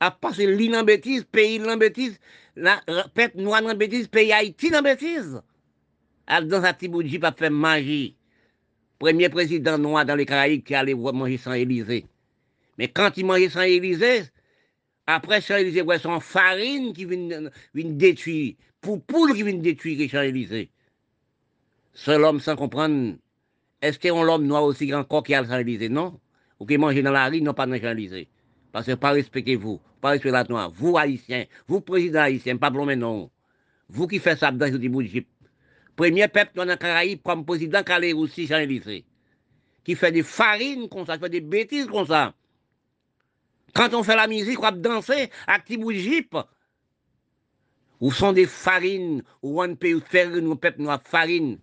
à 0.00 0.10
passer 0.10 0.46
l'île 0.46 0.74
en 0.74 0.84
bêtise, 0.84 1.24
pays 1.24 1.62
en 1.62 1.76
bêtise, 1.76 2.18
la 2.56 2.80
peuple 3.14 3.40
noir 3.40 3.62
en 3.64 3.74
bêtise, 3.74 4.08
pays 4.08 4.32
Haïti 4.32 4.74
en 4.74 4.82
bêtise. 4.82 5.40
À 6.26 6.40
dans 6.40 6.62
sa 6.62 6.72
petit 6.72 6.90
jeep, 7.08 7.24
à 7.24 7.32
faire 7.32 7.50
manger. 7.50 8.14
Premier 8.98 9.28
président 9.28 9.76
noir 9.76 10.06
dans 10.06 10.14
les 10.14 10.24
Caraïbes 10.24 10.62
qui 10.62 10.74
allait 10.74 10.94
manger 10.94 11.36
sans 11.36 11.52
Élysée. 11.52 12.06
Mais 12.78 12.88
quand 12.88 13.16
il 13.16 13.26
mangeait 13.26 13.48
sans 13.48 13.62
Élysée, 13.62 14.24
après 15.06 15.40
Champs-Élysées, 15.40 15.82
ouais, 15.82 15.98
son 15.98 16.20
farine 16.20 16.92
qui 16.92 17.04
vient, 17.04 17.50
détruire, 17.74 18.54
pour 18.80 19.02
poule 19.02 19.34
qui 19.34 19.42
vient 19.42 19.54
détruire 19.54 19.98
les 19.98 20.08
Champs-Élysées. 20.08 20.70
Seul 21.92 22.24
homme 22.24 22.40
sans 22.40 22.56
comprendre, 22.56 23.16
est-ce 23.82 23.98
qu'on 23.98 24.22
l'homme 24.22 24.46
noir 24.46 24.64
aussi 24.64 24.86
grand 24.86 25.04
corps 25.04 25.22
qui 25.22 25.34
a 25.34 25.42
le 25.42 25.48
Champs-Élysées 25.48 25.88
Non. 25.88 26.18
Ou 26.58 26.66
qui 26.66 26.78
mange 26.78 27.00
dans 27.02 27.12
la 27.12 27.28
rue, 27.28 27.42
non 27.42 27.54
pas 27.54 27.66
dans 27.66 27.72
les 27.72 27.80
Champs-Élysées. 27.80 28.28
Parce 28.72 28.86
que 28.86 28.92
pas 28.92 29.10
respecter 29.10 29.56
vous, 29.56 29.80
pas 30.00 30.10
respecter 30.10 30.32
la 30.32 30.44
noire. 30.44 30.70
Vous, 30.74 30.96
haïtiens, 30.96 31.44
vous, 31.68 31.80
président 31.80 32.20
haïtien, 32.20 32.56
pas 32.56 32.70
blâmer 32.70 32.96
non. 32.96 33.30
Vous 33.88 34.06
qui 34.06 34.18
faites 34.18 34.38
ça 34.38 34.50
dans 34.50 34.72
ce 34.72 34.76
bout 34.88 35.02
de 35.02 35.24
Premier 35.94 36.26
peuple 36.26 36.52
dans 36.56 36.64
les 36.64 36.76
Caraïbes 36.76 37.20
comme 37.22 37.44
président 37.44 37.82
qui 37.84 38.12
aussi 38.14 38.46
Champs-Élysées. 38.48 39.04
Qui 39.84 39.94
fait 39.94 40.10
des 40.10 40.22
farines 40.22 40.88
comme 40.88 41.06
ça, 41.06 41.16
qui 41.16 41.24
fait 41.24 41.28
des 41.28 41.40
bêtises 41.40 41.86
comme 41.86 42.06
ça. 42.06 42.34
Quand 43.74 43.92
on 43.92 44.04
fait 44.04 44.14
la 44.14 44.28
musique, 44.28 44.58
on 44.60 44.62
va 44.62 44.70
danser 44.70 45.30
avec 45.48 45.64
petit 45.64 46.00
jeep. 46.00 46.36
Ou 48.00 48.12
sont 48.12 48.32
des 48.32 48.46
farines, 48.46 49.22
ou 49.42 49.62
on 49.62 49.74
peut 49.74 50.00
faire 50.00 50.34
une 50.34 50.56
peuple 50.56 50.82
noir 50.82 51.00
farine. 51.04 51.58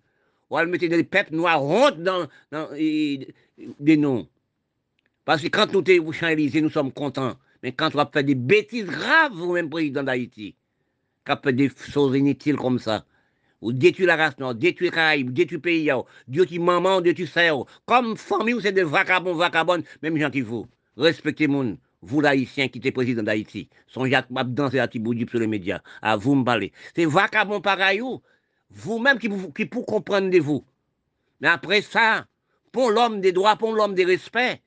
Ou 0.50 0.58
on 0.58 0.66
mettre 0.66 0.86
des 0.86 1.04
peuples 1.04 1.34
noirs 1.34 1.64
honte 1.64 2.02
dans, 2.02 2.28
dans 2.50 2.68
des 2.76 3.96
noms. 3.96 4.28
Parce 5.24 5.40
que 5.40 5.48
quand 5.48 5.72
nous 5.72 6.12
sommes 6.12 6.28
Élysée, 6.28 6.60
nous 6.60 6.70
sommes 6.70 6.92
contents. 6.92 7.36
Mais 7.62 7.72
quand 7.72 7.94
on 7.94 7.98
va 7.98 8.10
faire 8.12 8.24
des 8.24 8.34
bêtises 8.34 8.86
graves, 8.86 9.32
vous-même 9.32 9.70
président 9.70 10.02
d'Haïti, 10.02 10.54
quand 11.24 11.36
on 11.38 11.42
fait 11.44 11.52
des 11.52 11.70
choses 11.70 12.16
inutiles 12.16 12.56
comme 12.56 12.78
ça, 12.78 13.06
ou 13.62 13.72
détruire 13.72 14.08
la 14.08 14.16
race 14.16 14.38
noire, 14.38 14.54
détruire 14.54 14.90
les 14.90 14.96
Caraïbes, 14.96 15.32
détruire 15.32 15.58
le 15.58 15.62
pays, 15.62 15.90
détruire 16.26 16.60
maman, 16.60 17.00
détruire 17.00 17.28
sœur, 17.28 17.66
comme 17.86 18.16
famille, 18.16 18.60
c'est 18.60 18.72
des 18.72 18.82
vagabonds, 18.82 19.34
vagabondes, 19.34 19.84
même 20.02 20.18
gens 20.18 20.30
qui 20.30 20.40
vous. 20.40 20.66
Respectez 20.96 21.46
le 21.46 21.52
monde 21.52 21.78
vous 22.02 22.20
l'haïtien 22.20 22.68
qui 22.68 22.80
êtes 22.82 22.94
président 22.94 23.22
d'Haïti, 23.22 23.68
son 23.86 24.06
Jacques 24.06 24.30
Map 24.30 24.44
danser 24.44 24.80
à 24.80 24.88
Tiboudi 24.88 25.26
sur 25.28 25.38
les 25.38 25.46
médias, 25.46 25.80
à 26.02 26.16
vous 26.16 26.34
me 26.34 26.44
parler. 26.44 26.72
C'est 26.94 27.06
vacabon 27.06 27.60
pareil, 27.60 28.02
vous-même 28.70 29.18
qui, 29.18 29.30
qui 29.54 29.66
pour 29.66 29.86
comprendre 29.86 30.28
de 30.28 30.38
vous. 30.38 30.64
Mais 31.40 31.48
après 31.48 31.80
ça, 31.80 32.26
pour 32.72 32.90
l'homme 32.90 33.20
des 33.20 33.32
droits, 33.32 33.56
pour 33.56 33.72
l'homme 33.72 33.94
des 33.94 34.04
respects, 34.04 34.60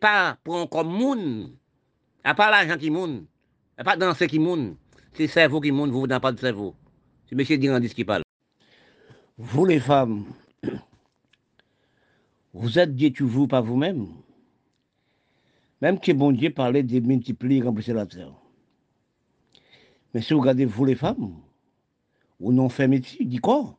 pas 0.00 0.38
prendre 0.44 0.68
comme 0.68 0.88
moun. 0.88 1.56
À 2.24 2.34
part 2.34 2.50
l'argent 2.50 2.76
qui 2.76 2.90
moun, 2.90 3.26
à 3.76 3.84
pas 3.84 3.96
danser 3.96 4.26
qui 4.26 4.38
moun. 4.38 4.76
C'est 5.14 5.26
cerveau 5.26 5.60
qui 5.60 5.72
moun, 5.72 5.90
vous 5.90 6.06
n'avez 6.06 6.20
pas 6.20 6.32
de 6.32 6.38
cerveau. 6.38 6.74
C'est 7.28 7.38
M. 7.38 7.58
Dirandis 7.58 7.94
qui 7.94 8.04
parle. 8.04 8.22
Vous 9.36 9.64
les 9.64 9.80
femmes, 9.80 10.26
vous 12.52 12.78
êtes 12.78 12.94
dites 12.94 13.20
vous 13.20 13.46
pas 13.46 13.60
vous-même. 13.60 14.08
Même 15.80 16.00
que 16.00 16.12
bon 16.12 16.32
Dieu 16.32 16.50
parlait 16.50 16.82
de 16.82 17.00
multiplier, 17.00 17.62
remplir 17.62 17.94
la 17.94 18.06
terre. 18.06 18.32
Mais 20.12 20.22
si 20.22 20.32
vous 20.32 20.40
regardez 20.40 20.64
vous 20.64 20.84
les 20.84 20.94
femmes, 20.94 21.34
ou 22.40 22.52
non 22.52 22.68
fait 22.68 22.88
métier 22.88 23.24
du 23.24 23.40
corps. 23.40 23.78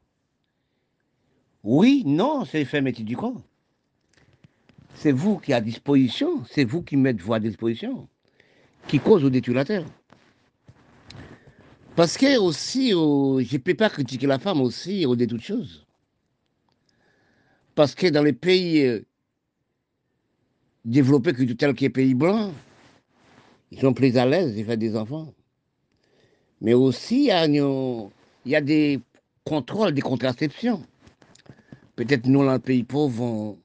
Oui, 1.64 2.04
non, 2.06 2.46
c'est 2.46 2.66
fait 2.66 2.82
métier 2.82 3.04
du 3.04 3.18
corps. 3.18 3.42
C'est 4.94 5.12
vous 5.12 5.38
qui 5.40 5.54
à 5.54 5.62
disposition, 5.62 6.44
c'est 6.46 6.64
vous 6.64 6.82
qui 6.82 6.98
mettez 6.98 7.22
vous 7.22 7.34
à 7.34 7.40
disposition, 7.40 8.08
qui 8.88 9.00
cause 9.00 9.24
au 9.24 9.30
détruire 9.30 9.58
la 9.58 9.66
terre. 9.66 9.86
Parce 11.96 12.18
que 12.18 12.38
aussi, 12.38 12.92
je 12.92 12.96
ne 12.96 13.58
peux 13.58 13.74
pas 13.74 13.90
critiquer 13.90 14.28
la 14.28 14.40
femme 14.40 14.62
aussi 14.62 15.06
au 15.06 15.16
détruire 15.16 15.42
toutes 15.42 15.48
choses. 15.48 15.86
Parce 17.76 17.96
que 17.96 18.08
dans 18.08 18.24
les 18.24 18.34
pays 18.34 19.06
développés 20.90 21.34
que 21.34 21.44
tel 21.54 21.76
que 21.76 21.82
les 21.82 21.90
pays 21.90 22.16
blancs. 22.16 22.52
Ils 23.72 23.80
sont 23.80 23.94
plus 23.94 24.18
à 24.18 24.26
l'aise, 24.26 24.58
ils 24.58 24.66
font 24.66 24.76
des 24.76 24.96
enfants. 24.96 25.34
Mais 26.62 26.74
aussi, 26.74 27.30
il 27.32 28.06
y, 28.46 28.56
a, 28.56 28.62
des 28.62 29.00
contrôles, 29.44 29.94
des 29.94 30.02
contraceptions. 30.02 30.84
Peut-être 31.96 32.26
nous, 32.26 32.44
dans 32.44 32.54
le 32.54 32.60
pays 32.60 32.84
pauvre, 32.84 33.22
on, 33.22 33.58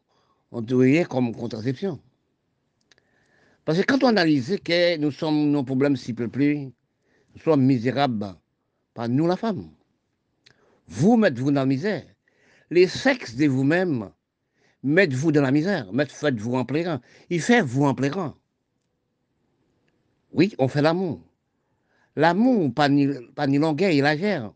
on 0.52 1.04
comme 1.04 1.34
contraception. 1.34 1.98
Parce 3.64 3.78
que 3.80 3.84
quand 3.84 4.04
on 4.04 4.08
analyse 4.08 4.58
que 4.62 4.98
nous 4.98 5.10
sommes 5.10 5.50
nos 5.50 5.64
problèmes 5.64 5.96
si 5.96 6.12
peu 6.12 6.28
plus, 6.28 6.56
nous 6.56 7.40
sommes 7.42 7.64
misérables, 7.64 8.34
pas 8.92 9.08
nous 9.08 9.26
la 9.26 9.36
femme. 9.36 9.70
Vous 10.86 11.16
mettez-vous 11.16 11.50
dans 11.50 11.62
la 11.62 11.66
misère. 11.66 12.04
Les 12.70 12.86
sexes 12.86 13.34
de 13.36 13.46
vous-même, 13.46 14.10
mettez-vous 14.84 15.32
dans 15.32 15.42
la 15.42 15.50
misère, 15.50 15.90
faites-vous 16.08 16.54
en 16.54 16.64
plairant. 16.64 17.00
Il 17.30 17.40
fait 17.40 17.62
vous 17.62 17.84
en 17.84 17.94
plairant. 17.94 18.34
Oui, 20.32 20.54
on 20.58 20.68
fait 20.68 20.82
l'amour. 20.82 21.20
L'amour, 22.16 22.72
pas 22.72 22.88
ni, 22.88 23.08
pas 23.34 23.46
longueur 23.46 23.90
et 23.90 24.02
légère. 24.02 24.52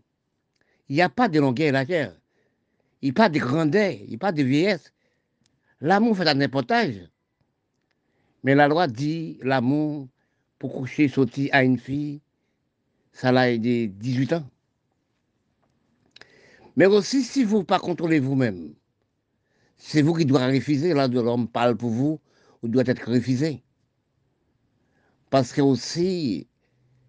Il 0.89 0.97
n'y 0.97 1.03
a 1.03 1.09
pas 1.09 1.29
de 1.29 1.41
longueur 1.41 1.68
et 1.68 1.72
légère. 1.72 2.14
Il 3.03 3.07
n'y 3.07 3.11
a 3.11 3.14
pas 3.14 3.29
de 3.29 3.39
grandeur, 3.39 3.91
il 3.91 4.09
n'y 4.09 4.14
a 4.14 4.18
pas 4.18 4.33
de 4.33 4.43
vieillesse. 4.43 4.93
L'amour 5.81 6.16
fait 6.16 6.29
un 6.29 6.35
n'importe 6.35 6.72
Mais 8.43 8.55
la 8.55 8.68
loi 8.68 8.87
dit 8.87 9.39
l'amour, 9.43 10.09
pour 10.59 10.74
coucher, 10.74 11.09
sauter 11.09 11.53
à 11.53 11.62
une 11.62 11.79
fille, 11.79 12.20
ça 13.12 13.33
l'a 13.33 13.57
de 13.57 13.87
18 13.87 14.33
ans. 14.35 14.51
Mais 16.76 16.87
aussi, 16.87 17.22
si 17.22 17.45
vous 17.45 17.59
ne 17.59 17.62
pas 17.62 17.79
vous-même, 17.79 18.74
c'est 19.79 20.03
vous 20.03 20.14
qui 20.14 20.26
doit 20.26 20.47
refuser, 20.47 20.93
là, 20.93 21.09
de 21.09 21.20
l'homme 21.20 21.49
parle 21.49 21.76
pour 21.76 21.91
vous, 21.91 22.20
ou 22.62 22.68
doit 22.68 22.83
être 22.87 23.11
refusé. 23.11 23.62
Parce 25.31 25.53
que 25.53 25.61
aussi, 25.61 26.49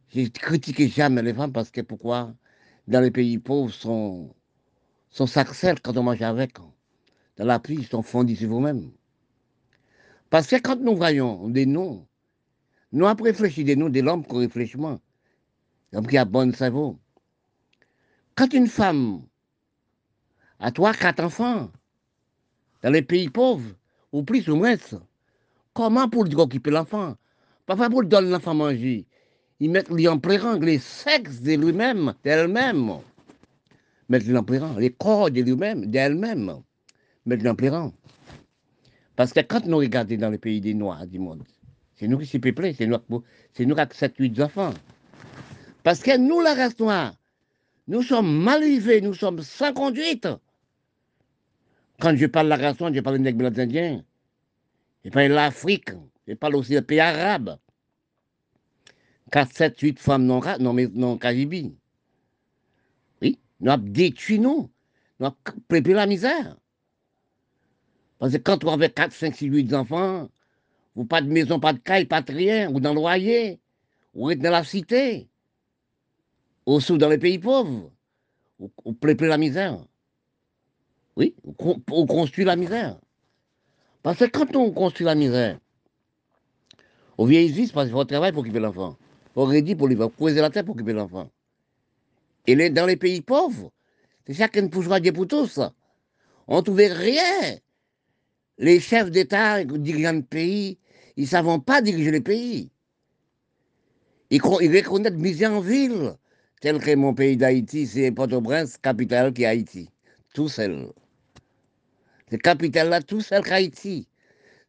j'ai 0.09 0.29
critiqué 0.29 0.87
jamais 0.87 1.21
les 1.23 1.33
femmes, 1.33 1.51
parce 1.51 1.71
que 1.71 1.81
pourquoi? 1.81 2.33
Dans 2.87 3.01
les 3.01 3.11
pays 3.11 3.39
pauvres, 3.39 3.73
sont, 3.73 4.33
sont 5.09 5.25
quand 5.83 5.97
on 5.97 6.03
mange 6.03 6.21
avec. 6.21 6.57
Dans 7.37 7.45
la 7.45 7.59
pluie, 7.59 7.77
ils 7.79 7.87
sont 7.87 8.03
fondus 8.03 8.35
sur 8.35 8.49
vous-même. 8.49 8.91
Parce 10.29 10.47
que 10.47 10.57
quand 10.57 10.79
nous 10.79 10.95
voyons 10.95 11.49
des 11.49 11.65
noms, 11.65 12.07
nous 12.91 13.07
avons 13.07 13.23
réfléchi 13.23 13.63
des 13.63 13.75
noms 13.75 13.89
de 13.89 13.99
l'homme 14.01 14.25
qui 14.25 14.35
réfléchit, 14.37 14.77
l'homme 14.77 16.07
qui 16.07 16.17
a 16.17 16.25
bon 16.25 16.53
cerveau. 16.53 16.99
Quand 18.35 18.53
une 18.53 18.67
femme 18.67 19.23
a 20.59 20.71
trois, 20.71 20.93
quatre 20.93 21.23
enfants, 21.23 21.71
dans 22.83 22.89
les 22.89 23.01
pays 23.01 23.29
pauvres, 23.29 23.71
ou 24.11 24.23
plus 24.23 24.47
ou 24.49 24.55
moins, 24.55 24.75
comment 25.73 26.09
pour 26.09 26.23
lui 26.23 26.35
occuper 26.35 26.71
l'enfant? 26.71 27.15
Parfois 27.65 27.89
pour 27.89 28.01
lui 28.01 28.09
donner 28.09 28.29
l'enfant 28.29 28.51
à 28.51 28.55
manger. 28.55 29.05
ils 29.59 29.69
mettent 29.69 29.91
les 29.91 30.07
en 30.07 30.17
plein 30.17 30.57
les 30.59 30.79
sexes 30.79 31.41
de 31.41 31.53
lui-même, 31.53 32.13
d'elle-même. 32.23 32.91
Mettent 34.07 34.25
les 34.25 34.35
en 34.35 34.43
plein 34.43 34.79
les 34.79 34.91
corps 34.91 35.29
de 35.29 35.41
lui-même, 35.41 35.85
d'elle-même. 35.85 36.61
Mettent 37.25 37.43
les 37.43 37.49
en 37.49 37.55
plein 37.55 37.91
Parce 39.15 39.33
que 39.33 39.41
quand 39.41 39.65
nous 39.65 39.77
regardons 39.77 40.17
dans 40.17 40.29
les 40.29 40.37
pays 40.37 40.61
des 40.61 40.73
Noirs 40.73 41.05
du 41.05 41.19
monde, 41.19 41.43
c'est 41.97 42.07
nous 42.07 42.17
qui 42.17 42.25
sommes 42.25 42.41
peuplés, 42.41 42.73
c'est 42.73 42.87
nous, 42.87 42.97
nous 43.09 43.21
qui 43.75 43.81
avons 43.81 43.91
7-8 43.91 44.43
enfants. 44.43 44.73
Parce 45.83 46.01
que 46.01 46.17
nous, 46.17 46.39
la 46.39 46.53
race 46.53 46.79
noire, 46.79 47.13
nous 47.87 48.01
sommes 48.03 48.43
mal 48.43 48.63
élevés, 48.63 49.01
nous 49.01 49.13
sommes 49.13 49.41
sans 49.41 49.73
conduite. 49.73 50.27
Quand 51.99 52.15
je 52.15 52.25
parle 52.27 52.47
de 52.47 52.49
la 52.49 52.57
race 52.57 52.79
noire, 52.79 52.93
je 52.93 53.01
parle 53.01 53.19
des 53.19 53.33
blancs 53.33 53.57
indiens. 53.59 54.03
Je 55.03 55.09
parle 55.09 55.29
de 55.29 55.33
l'Afrique, 55.33 55.91
je 56.27 56.33
parle 56.33 56.55
aussi 56.55 56.71
des 56.71 56.81
pays 56.81 56.99
arabes. 56.99 57.57
4, 59.31 59.51
7, 59.53 59.79
8 59.79 59.99
femmes 59.99 60.25
non, 60.25 60.41
non, 60.59 60.75
non 60.93 61.17
Caraïbes. 61.17 61.73
Oui, 63.21 63.39
nous 63.59 63.71
avons 63.71 63.83
détruit 63.83 64.39
nous. 64.39 64.69
Nous 65.19 65.27
avons 65.27 65.37
préparé 65.67 65.93
la 65.93 66.07
misère. 66.07 66.57
Parce 68.17 68.33
que 68.33 68.37
quand 68.37 68.63
vous 68.63 68.69
avez 68.69 68.89
4, 68.89 69.13
5, 69.13 69.35
6, 69.35 69.45
8 69.45 69.73
enfants, 69.73 70.29
vous 70.95 71.05
pas 71.05 71.21
de 71.21 71.27
maison, 71.27 71.59
pas 71.59 71.73
de 71.73 71.79
caille, 71.79 72.05
pas 72.05 72.21
de 72.21 72.33
rien, 72.33 72.71
ou 72.71 72.79
dans 72.79 72.93
le 72.93 72.99
loyer, 72.99 73.59
ou 74.13 74.31
êtes 74.31 74.39
dans 74.39 74.51
la 74.51 74.63
cité, 74.63 75.29
ou 76.65 76.79
sous 76.79 76.97
dans 76.97 77.09
les 77.09 77.17
pays 77.17 77.39
pauvres, 77.39 77.91
ou, 78.59 78.71
ou 78.83 78.97
la 79.03 79.37
misère. 79.37 79.85
Oui, 81.19 81.35
on 81.43 82.05
construit 82.05 82.45
la 82.45 82.55
misère. 82.55 82.97
Parce 84.03 84.19
que 84.19 84.23
quand 84.23 84.55
on 84.55 84.71
construit 84.71 85.05
la 85.05 85.15
misère, 85.15 85.59
on 87.17 87.25
vieillit 87.25 87.69
parce 87.73 87.87
qu'il 87.87 87.93
faut 87.93 88.05
travailler 88.05 88.31
pour 88.31 88.39
occuper 88.39 88.61
l'enfant. 88.61 88.95
Faut 89.33 89.43
rédiger 89.43 89.75
pour 89.75 89.89
faire 89.89 90.09
creuser 90.15 90.39
la 90.39 90.49
tête 90.49 90.65
pour 90.65 90.75
occuper 90.75 90.93
l'enfant. 90.93 91.29
Et 92.47 92.69
dans 92.69 92.85
les 92.85 92.95
pays 92.95 93.19
pauvres, 93.19 93.69
c'est 94.25 94.33
chacun 94.33 94.69
poussera 94.69 95.01
Dieu 95.01 95.11
pour 95.11 95.27
tous. 95.27 95.59
On 96.47 96.59
ne 96.59 96.61
trouvait 96.61 96.87
rien. 96.87 97.57
Les 98.57 98.79
chefs 98.79 99.11
d'État, 99.11 99.61
les 99.61 99.77
dirigeants 99.77 100.13
de 100.13 100.21
pays, 100.21 100.77
ils 101.17 101.23
ne 101.23 101.27
savent 101.27 101.59
pas 101.59 101.81
diriger 101.81 102.11
les 102.11 102.21
pays. 102.21 102.71
Ils, 104.29 104.41
ils 104.61 104.77
reconnaissent 104.77 105.11
misère 105.11 105.51
en 105.51 105.59
ville, 105.59 106.15
tel 106.61 106.79
que 106.79 106.95
mon 106.95 107.13
pays 107.13 107.35
d'Haïti, 107.35 107.87
c'est 107.87 108.09
Port-au-Prince, 108.13 108.77
capitale 108.77 109.33
qui 109.33 109.43
est 109.43 109.47
Haïti. 109.47 109.89
Tout 110.33 110.47
seul. 110.47 110.87
Cette 112.29 112.41
capitale-là, 112.41 113.01
tout 113.01 113.21
seul 113.21 113.43
qu'Haïti. 113.43 114.07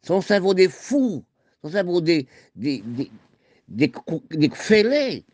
Son 0.03 0.21
cerveau 0.21 0.55
des 0.55 0.69
fous, 0.69 1.25
son 1.63 1.71
cerveau 1.71 2.01
des, 2.01 2.27
des, 2.57 2.83
des, 2.87 3.11
des, 3.69 4.51
fêlés. 4.55 5.25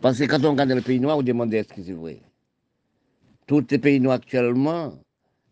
Parce 0.00 0.18
que 0.18 0.24
quand 0.24 0.44
on 0.44 0.52
regarde 0.52 0.70
le 0.70 0.80
pays 0.80 1.00
noir, 1.00 1.18
on 1.18 1.22
demande 1.22 1.52
est-ce 1.52 1.72
que 1.72 1.82
c'est 1.82 1.92
vrai. 1.92 2.20
Tous 3.46 3.64
les 3.68 3.78
pays 3.78 3.98
noirs 3.98 4.16
actuellement, 4.16 4.96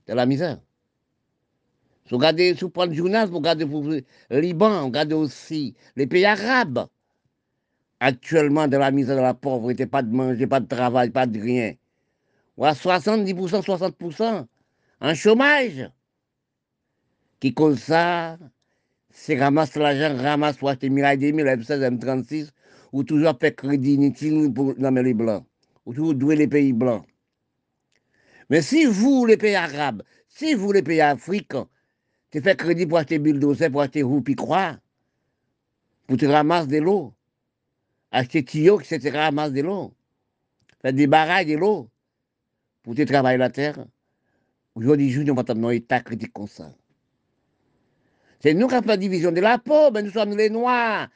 c'est 0.07 0.15
la 0.15 0.25
misère. 0.25 0.59
Si 2.05 2.11
vous 2.11 2.19
regardez, 2.19 2.55
prenez 2.73 2.93
le 2.93 2.97
journal, 2.97 3.29
vous 3.29 3.39
regardez 3.39 3.65
le 3.65 4.41
Liban, 4.41 4.81
vous 4.81 4.87
regardez 4.87 5.15
aussi 5.15 5.75
les 5.97 6.07
pays 6.07 6.25
arabes. 6.25 6.87
Actuellement, 7.99 8.69
dans 8.69 8.79
la 8.79 8.91
misère, 8.91 9.17
dans 9.17 9.23
la 9.23 9.35
pauvreté, 9.35 9.87
pas 9.87 10.03
de 10.03 10.13
manger, 10.13 10.47
pas 10.47 10.61
de 10.61 10.67
travail, 10.67 11.11
pas 11.11 11.27
de 11.27 11.41
rien. 11.41 11.75
Ou 12.57 12.65
à 12.65 12.73
70%, 12.73 13.63
60% 13.63 14.47
en 15.03 15.15
chômage. 15.15 15.91
Qui 17.41 17.53
cause 17.53 17.81
ça, 17.81 18.39
c'est 19.11 19.39
ramasse 19.39 19.75
l'argent, 19.75 20.17
ramasse 20.17 20.57
pour 20.57 20.69
acheter 20.69 20.89
1000 20.89 21.19
2000, 21.19 21.45
M16, 21.45 21.99
M36, 21.99 22.51
ou 22.93 23.03
toujours 23.03 23.37
fait 23.39 23.55
crédit 23.55 23.95
inutile 23.95 24.53
pour 24.55 24.79
nommer 24.79 25.03
les 25.03 25.15
blancs, 25.15 25.45
ou 25.85 25.93
toujours 25.93 26.15
douer 26.15 26.37
les 26.37 26.47
pays 26.47 26.73
blancs. 26.73 27.05
Mais 28.49 28.63
si 28.63 28.85
vous, 28.85 29.27
les 29.27 29.37
pays 29.37 29.57
arabes, 29.57 30.03
si 30.29 30.55
vous, 30.55 30.71
les 30.71 30.83
pays 30.83 31.01
africains, 31.01 31.69
tu 32.31 32.41
fais 32.41 32.55
crédit 32.55 32.87
pour 32.87 32.99
acheter 32.99 33.19
bulldozer, 33.19 33.71
pour 33.71 33.83
acheter 33.83 34.03
roue, 34.03 34.23
puis 34.23 34.37
croix, 34.37 34.79
pour 36.07 36.17
te 36.17 36.27
ramasser 36.27 36.69
de 36.69 36.79
l'eau, 36.79 37.13
acheter 38.13 38.45
tuyaux, 38.45 38.81
etc., 38.81 39.11
ramasse 39.11 39.53
de 39.53 39.63
l'eau, 39.63 39.95
faire 40.81 40.93
des 40.93 41.09
barrages 41.09 41.47
de 41.47 41.57
l'eau, 41.57 41.91
pour 42.85 42.95
te 42.95 43.03
travailler 43.03 43.39
la 43.39 43.51
terre, 43.51 43.85
Aujourd'hui, 44.75 45.15
nous 45.25 45.39
avons 45.39 45.69
un 45.69 45.71
état 45.71 46.01
critique 46.01 46.33
comme 46.33 46.47
ça. 46.47 46.73
C'est 48.41 48.55
nous 48.55 48.69
qui 48.69 48.75
avons 48.75 48.87
la 48.87 48.97
division 48.97 49.31
de 49.31 49.41
la 49.41 49.59
peau, 49.59 49.91
mais 49.93 50.03
nous 50.03 50.11
sommes 50.11 50.37
les 50.37 50.49
Noirs. 50.49 51.09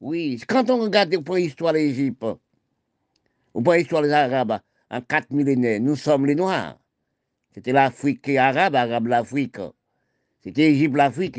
Oui, 0.00 0.40
quand 0.48 0.70
on 0.70 0.78
regarde 0.78 1.14
l'histoire 1.34 1.72
de 1.72 1.78
l'Égypte, 1.78 2.24
ou 3.54 3.62
pour 3.62 3.74
l'histoire 3.74 4.02
des 4.02 4.12
Arabes, 4.12 4.60
en 4.90 5.00
quatre 5.00 5.30
millénaires, 5.30 5.80
nous 5.80 5.96
sommes 5.96 6.26
les 6.26 6.34
Noirs. 6.34 6.78
C'était 7.52 7.72
l'Afrique 7.72 8.28
arabe, 8.30 8.74
arabe 8.74 9.06
l'Afrique. 9.06 9.58
C'était 10.42 10.72
Égypte 10.72 10.96
l'Afrique, 10.96 11.38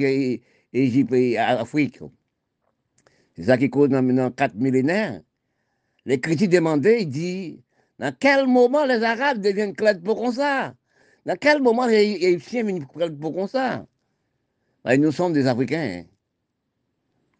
Égypte 0.73 1.11
l'Afrique. 1.11 1.99
C'est 3.35 3.43
ça 3.43 3.57
qui 3.57 3.69
cause 3.69 3.89
dans 3.89 4.31
quatre 4.31 4.55
millénaires. 4.55 5.21
Les 6.05 6.19
critiques 6.19 6.49
demandaient, 6.49 7.01
ils 7.01 7.09
disent, 7.09 7.59
dans 7.99 8.15
quel 8.17 8.47
moment 8.47 8.85
les 8.85 9.03
Arabes 9.03 9.41
deviennent 9.41 9.75
clairs 9.75 10.01
pour 10.01 10.31
ça? 10.31 10.73
Dans 11.27 11.35
quel 11.35 11.61
moment 11.61 11.85
les 11.85 12.03
Égyptiens 12.03 12.63
viennent 12.63 13.17
pour 13.19 13.35
comme 13.35 13.49
ça 13.49 13.85
ben, 14.85 15.01
Nous 15.01 15.11
sommes 15.11 15.33
des 15.33 15.45
Africains. 15.45 16.05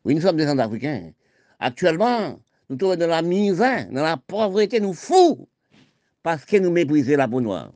Oui, 0.04 0.14
nous 0.14 0.20
sommes 0.20 0.36
des 0.36 0.46
Africains. 0.46 1.12
Actuellement, 1.58 2.38
nous 2.70 2.78
sommes 2.78 2.98
dans 2.98 3.08
la 3.08 3.22
misère, 3.22 3.88
dans 3.90 4.04
la 4.04 4.18
pauvreté, 4.18 4.82
nous 4.82 4.94
fous, 4.94 5.48
parce 6.22 6.44
que 6.44 6.58
nous 6.58 6.70
méprisons 6.70 7.16
la 7.16 7.30
peau 7.30 7.40
noire. 7.40 7.72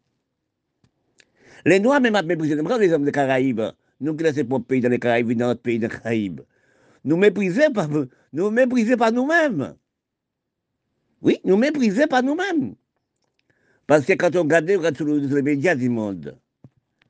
Les 1.65 1.79
Noirs 1.79 2.01
même 2.01 2.19
méprisé, 2.25 2.55
les 2.55 2.93
hommes 2.93 3.05
des 3.05 3.11
Caraïbes, 3.13 3.61
nous 4.01 4.13
qui 4.13 4.23
laissons 4.25 4.43
pas 4.43 4.59
pays 4.59 4.81
dans 4.81 4.89
les 4.89 4.99
Caraïbes, 4.99 5.31
dans 5.31 5.47
notre 5.47 5.61
pays 5.61 5.79
des 5.79 5.87
Caraïbes, 5.87 6.41
nous 7.05 7.15
méprisons 7.15 7.71
pas, 7.71 7.87
nous 8.33 8.49
méprisons 8.49 8.97
pas 8.97 9.11
nous-mêmes. 9.11 9.75
Oui, 11.21 11.39
nous 11.45 11.55
méprisons 11.55 12.07
pas 12.07 12.21
nous-mêmes. 12.21 12.75
Parce 13.91 14.05
que 14.05 14.13
quand 14.13 14.33
on 14.37 14.43
regarde, 14.43 14.71
on 14.71 14.77
regarde 14.77 15.33
les 15.33 15.41
médias 15.41 15.75
du 15.75 15.89
monde, 15.89 16.37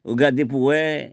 on 0.04 0.14
regarde 0.14 0.44
pour 0.46 0.72
eux, 0.72 1.12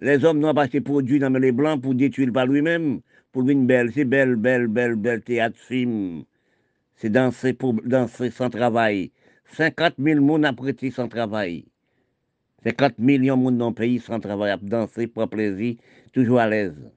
les 0.00 0.24
hommes 0.24 0.40
n'ont 0.40 0.52
pas 0.52 0.66
ces 0.66 0.80
produits 0.80 1.20
dans 1.20 1.30
les 1.30 1.52
blancs 1.52 1.80
pour 1.80 1.94
détruire 1.94 2.32
par 2.32 2.46
lui-même, 2.46 3.00
pour 3.30 3.42
lui 3.42 3.52
une 3.52 3.68
belle, 3.68 3.92
c'est 3.94 4.04
belle, 4.04 4.34
belle, 4.34 4.66
belle, 4.66 4.96
belle 4.96 5.22
théâtre, 5.22 5.56
film. 5.56 6.24
C'est 6.96 7.08
danser, 7.08 7.52
pour, 7.52 7.74
danser 7.84 8.32
sans 8.32 8.50
travail. 8.50 9.12
50 9.52 9.94
000 9.96 10.26
personnes 10.26 10.44
à 10.44 10.52
prêté 10.52 10.90
sans 10.90 11.06
travail. 11.06 11.66
50 12.64 12.98
millions 12.98 13.36
de 13.36 13.42
monde 13.42 13.58
dans 13.58 13.68
le 13.68 13.74
pays 13.74 14.00
sans 14.00 14.18
travail, 14.18 14.50
à 14.50 14.56
danser 14.56 15.06
pour 15.06 15.28
plaisir, 15.28 15.76
toujours 16.12 16.40
à 16.40 16.48
l'aise. 16.48 16.90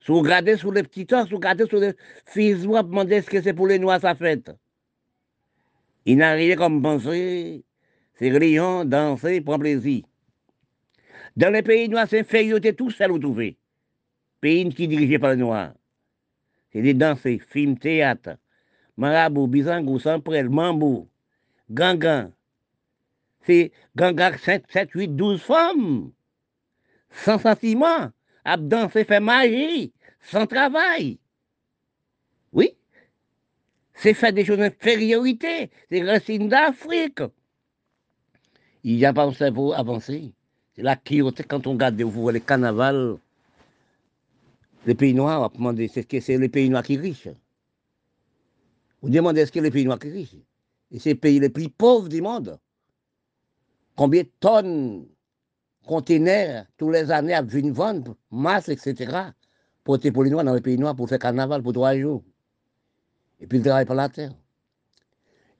Si 0.00 0.12
vous 0.12 0.20
regardez 0.20 0.58
sur 0.58 0.70
les 0.70 0.82
petits 0.82 1.06
temps, 1.06 1.24
si 1.24 1.30
vous 1.30 1.36
regardez 1.36 1.64
sur 1.64 1.78
les 1.78 1.94
fils, 2.26 2.66
vous 2.66 2.74
demandez 2.74 3.22
ce 3.22 3.30
que 3.30 3.40
c'est 3.40 3.54
pour 3.54 3.68
les 3.68 3.78
noirs, 3.78 4.02
ça 4.02 4.14
fait. 4.14 4.50
Il 6.08 6.18
n'a 6.18 6.34
rien 6.34 6.54
comme 6.54 6.80
penser, 6.80 7.64
c'est 8.14 8.30
religion, 8.30 8.84
danser, 8.84 9.40
prendre 9.40 9.60
plaisir. 9.60 10.04
Dans 11.36 11.52
les 11.52 11.62
pays 11.62 11.88
noirs, 11.88 12.06
c'est 12.08 12.20
infériorité 12.20 12.74
tout 12.74 12.90
seul 12.90 13.10
vous 13.10 13.18
trouvez. 13.18 13.58
Pays 14.40 14.68
qui 14.72 14.86
dirigé 14.86 15.18
par 15.18 15.30
les 15.30 15.36
noirs. 15.36 15.74
C'est 16.72 16.80
des 16.80 16.94
danses, 16.94 17.26
films, 17.48 17.76
théâtre, 17.76 18.36
marabout, 18.96 19.48
bizango, 19.48 19.98
samprel, 19.98 20.48
mambou, 20.48 21.08
gangan. 21.68 22.30
C'est 23.42 23.72
gangan 23.96 24.38
7, 24.38 24.64
7, 24.68 24.90
8, 24.92 25.08
12 25.08 25.42
femmes. 25.42 26.12
Sans 27.10 27.38
sentiment, 27.38 28.12
à 28.44 28.56
danser, 28.56 29.02
faire 29.02 29.20
magie, 29.20 29.92
sans 30.20 30.46
travail. 30.46 31.18
C'est 33.96 34.14
faire 34.14 34.32
des 34.32 34.44
choses 34.44 34.58
d'infériorité, 34.58 35.70
c'est 35.90 36.02
racines 36.02 36.48
d'Afrique. 36.48 37.22
Il 38.84 38.96
n'y 38.96 39.04
a 39.06 39.12
pas 39.12 39.24
un 39.24 39.32
cerveau 39.32 39.72
avancé. 39.72 40.34
C'est 40.74 40.84
quioté, 41.02 41.42
quand 41.44 41.66
on 41.66 41.72
regarde 41.72 42.00
vous, 42.02 42.28
les 42.28 42.40
carnavals, 42.40 43.16
les 44.84 44.94
pays 44.94 45.14
noirs, 45.14 45.40
on 45.40 45.42
va 45.44 45.48
demander, 45.48 45.88
c'est 45.88 46.04
que 46.04 46.20
c'est 46.20 46.36
les 46.36 46.50
pays 46.50 46.68
noirs 46.68 46.82
qui 46.82 46.96
sont 46.96 47.02
riches? 47.02 47.28
Vous 49.00 49.08
demandez 49.08 49.40
est-ce 49.40 49.52
que 49.52 49.60
les 49.60 49.70
pays 49.70 49.86
noirs 49.86 49.98
qui 49.98 50.08
sont 50.08 50.14
riches? 50.14 50.36
Et 50.90 50.98
c'est 50.98 51.10
les 51.10 51.14
pays 51.14 51.40
les 51.40 51.48
plus 51.48 51.70
pauvres 51.70 52.08
du 52.08 52.20
monde. 52.20 52.58
Combien 53.96 54.22
de 54.22 54.30
tonnes, 54.38 55.06
conteneurs, 55.86 56.66
tous 56.76 56.90
les 56.90 57.10
années, 57.10 57.34
à 57.34 57.42
une 57.54 57.72
vente, 57.72 58.08
masse, 58.30 58.68
etc., 58.68 59.30
pour 59.82 59.98
pour 59.98 60.24
les 60.24 60.30
noirs 60.30 60.44
dans 60.44 60.54
les 60.54 60.60
pays 60.60 60.76
noirs 60.76 60.94
pour 60.94 61.08
faire 61.08 61.18
carnaval 61.18 61.62
pour 61.62 61.72
trois 61.72 61.96
jours 61.96 62.22
et 63.40 63.46
puis 63.46 63.58
le 63.58 63.64
travail 63.64 63.84
par 63.84 63.96
la 63.96 64.08
terre. 64.08 64.32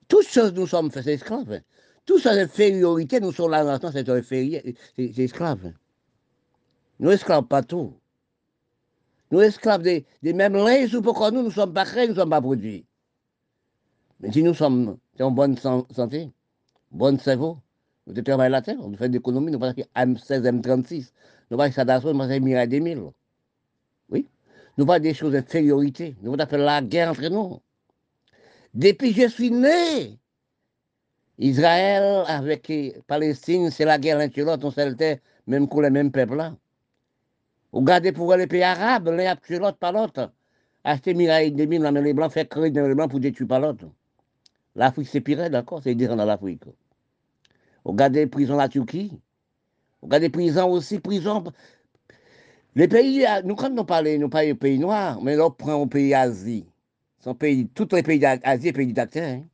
Toutes 0.09 0.29
choses 0.29 0.53
nous 0.55 0.66
sommes 0.66 0.91
faits 0.91 1.07
esclaves. 1.07 1.61
Toutes 2.05 2.22
ces 2.22 2.29
infériorités, 2.29 3.20
nous 3.20 3.33
sommes 3.33 3.51
là 3.51 3.64
maintenant, 3.64 3.91
c'est 3.93 5.18
esclaves. 5.18 5.72
Nous 7.01 7.11
esclaves 7.11 7.45
pas 7.47 7.62
tout. 7.62 7.99
Nous 9.33 9.41
esclaves 9.41 9.83
des, 9.83 10.07
des 10.22 10.33
mêmes 10.33 10.55
lains, 10.55 10.87
pourquoi 11.03 11.33
nous 11.33 11.43
ne 11.43 11.51
sommes 11.51 11.74
pas 11.74 11.85
créés, 11.85 12.09
nous 12.09 12.14
sommes 12.14 12.31
pas 12.31 12.41
produits. 12.41 12.87
Mais 14.20 14.33
si 14.33 14.43
nous 14.43 14.55
sommes 14.55 14.99
en 15.20 15.31
bonne 15.31 15.57
santé, 15.59 16.31
bonne 16.93 17.18
cerveau, 17.18 17.59
nous 18.07 18.22
travaillons 18.22 18.53
la 18.53 18.62
terre, 18.62 18.77
nous 18.77 18.97
faisons 18.97 19.11
des 19.11 19.18
économies, 19.18 19.51
nous 19.51 19.59
faisons 19.59 19.74
M16, 19.97 20.43
M36, 20.43 21.11
nous 21.51 21.59
faisons 21.59 21.72
Sadasson, 21.72 22.14
nous 22.14 22.20
faisons 22.20 22.41
Mirai 22.41 22.68
2000. 22.68 23.03
Oui. 24.11 24.29
Nous 24.79 24.87
faisons 24.87 25.01
des 25.01 25.14
choses 25.14 25.33
d'infériorité, 25.33 26.16
nous 26.22 26.33
faisons 26.35 26.47
faire 26.49 26.59
la 26.61 26.81
guerre 26.83 27.11
entre 27.11 27.29
nous. 27.29 27.61
Depuis 28.77 29.14
que 29.14 29.22
je 29.22 29.29
suis 29.29 29.51
né, 29.51 30.18
Israël 31.39 32.24
avec 32.27 32.70
Palestine, 33.07 33.70
c'est 33.70 33.87
la 33.87 33.97
guerre 33.97 34.18
l'un 34.18 34.31
sur 34.31 34.45
l'autre, 34.45 34.66
on 34.66 34.70
s'est 34.70 35.22
même 35.47 35.66
pour 35.66 35.81
les 35.81 35.89
mêmes 35.89 36.12
peuples 36.12 36.37
là. 36.37 36.55
Regardez 37.72 38.12
pour 38.12 38.35
les 38.37 38.47
pays 38.47 38.62
arabes, 38.62 39.09
l'un 39.09 39.35
sur 39.43 39.61
l'autre 39.61 39.79
par 39.79 39.93
l'autre. 39.93 40.31
Acheter 40.85 41.14
Mirai 41.14 41.51
2000, 41.53 41.91
mais 41.91 42.03
les 42.03 42.12
blancs 42.12 42.31
faire 42.31 42.47
créer 42.47 42.70
dans 42.70 42.87
les 42.87 42.95
blancs 42.95 43.11
pour 43.11 43.18
détruire 43.18 43.49
par 43.49 43.61
l'autre. 43.61 43.87
L'Afrique, 44.74 45.09
c'est 45.09 45.22
pire, 45.22 45.49
d'accord 45.49 45.81
C'est 45.83 45.95
dire 45.95 46.14
dans 46.14 46.27
l'Afrique. 46.27 46.64
Regardez 47.83 48.20
les 48.20 48.27
prisons 48.27 48.57
de 48.57 48.59
la 48.59 48.68
Turquie. 48.68 49.18
Regardez 50.03 50.27
les 50.27 50.31
prisons 50.31 50.70
aussi, 50.70 50.99
prisons. 50.99 51.45
Les 52.74 52.89
pays, 52.89 53.24
nous, 53.43 53.55
quand 53.55 53.70
nous 53.70 53.85
parlons, 53.85 54.18
nous 54.18 54.29
parlons 54.29 54.49
des 54.49 54.55
pays 54.55 54.79
noirs, 54.79 55.22
mais 55.22 55.35
là, 55.35 55.47
on 55.47 55.51
prend 55.51 55.83
un 55.83 55.87
pays 55.87 56.12
Asie. 56.12 56.66
Tous 57.74 57.89
les 57.93 58.03
pays 58.05 58.20
d'Asie, 58.20 58.72
pays 58.72 58.87
dictateurs. 58.87 59.29
Hein. 59.29 59.45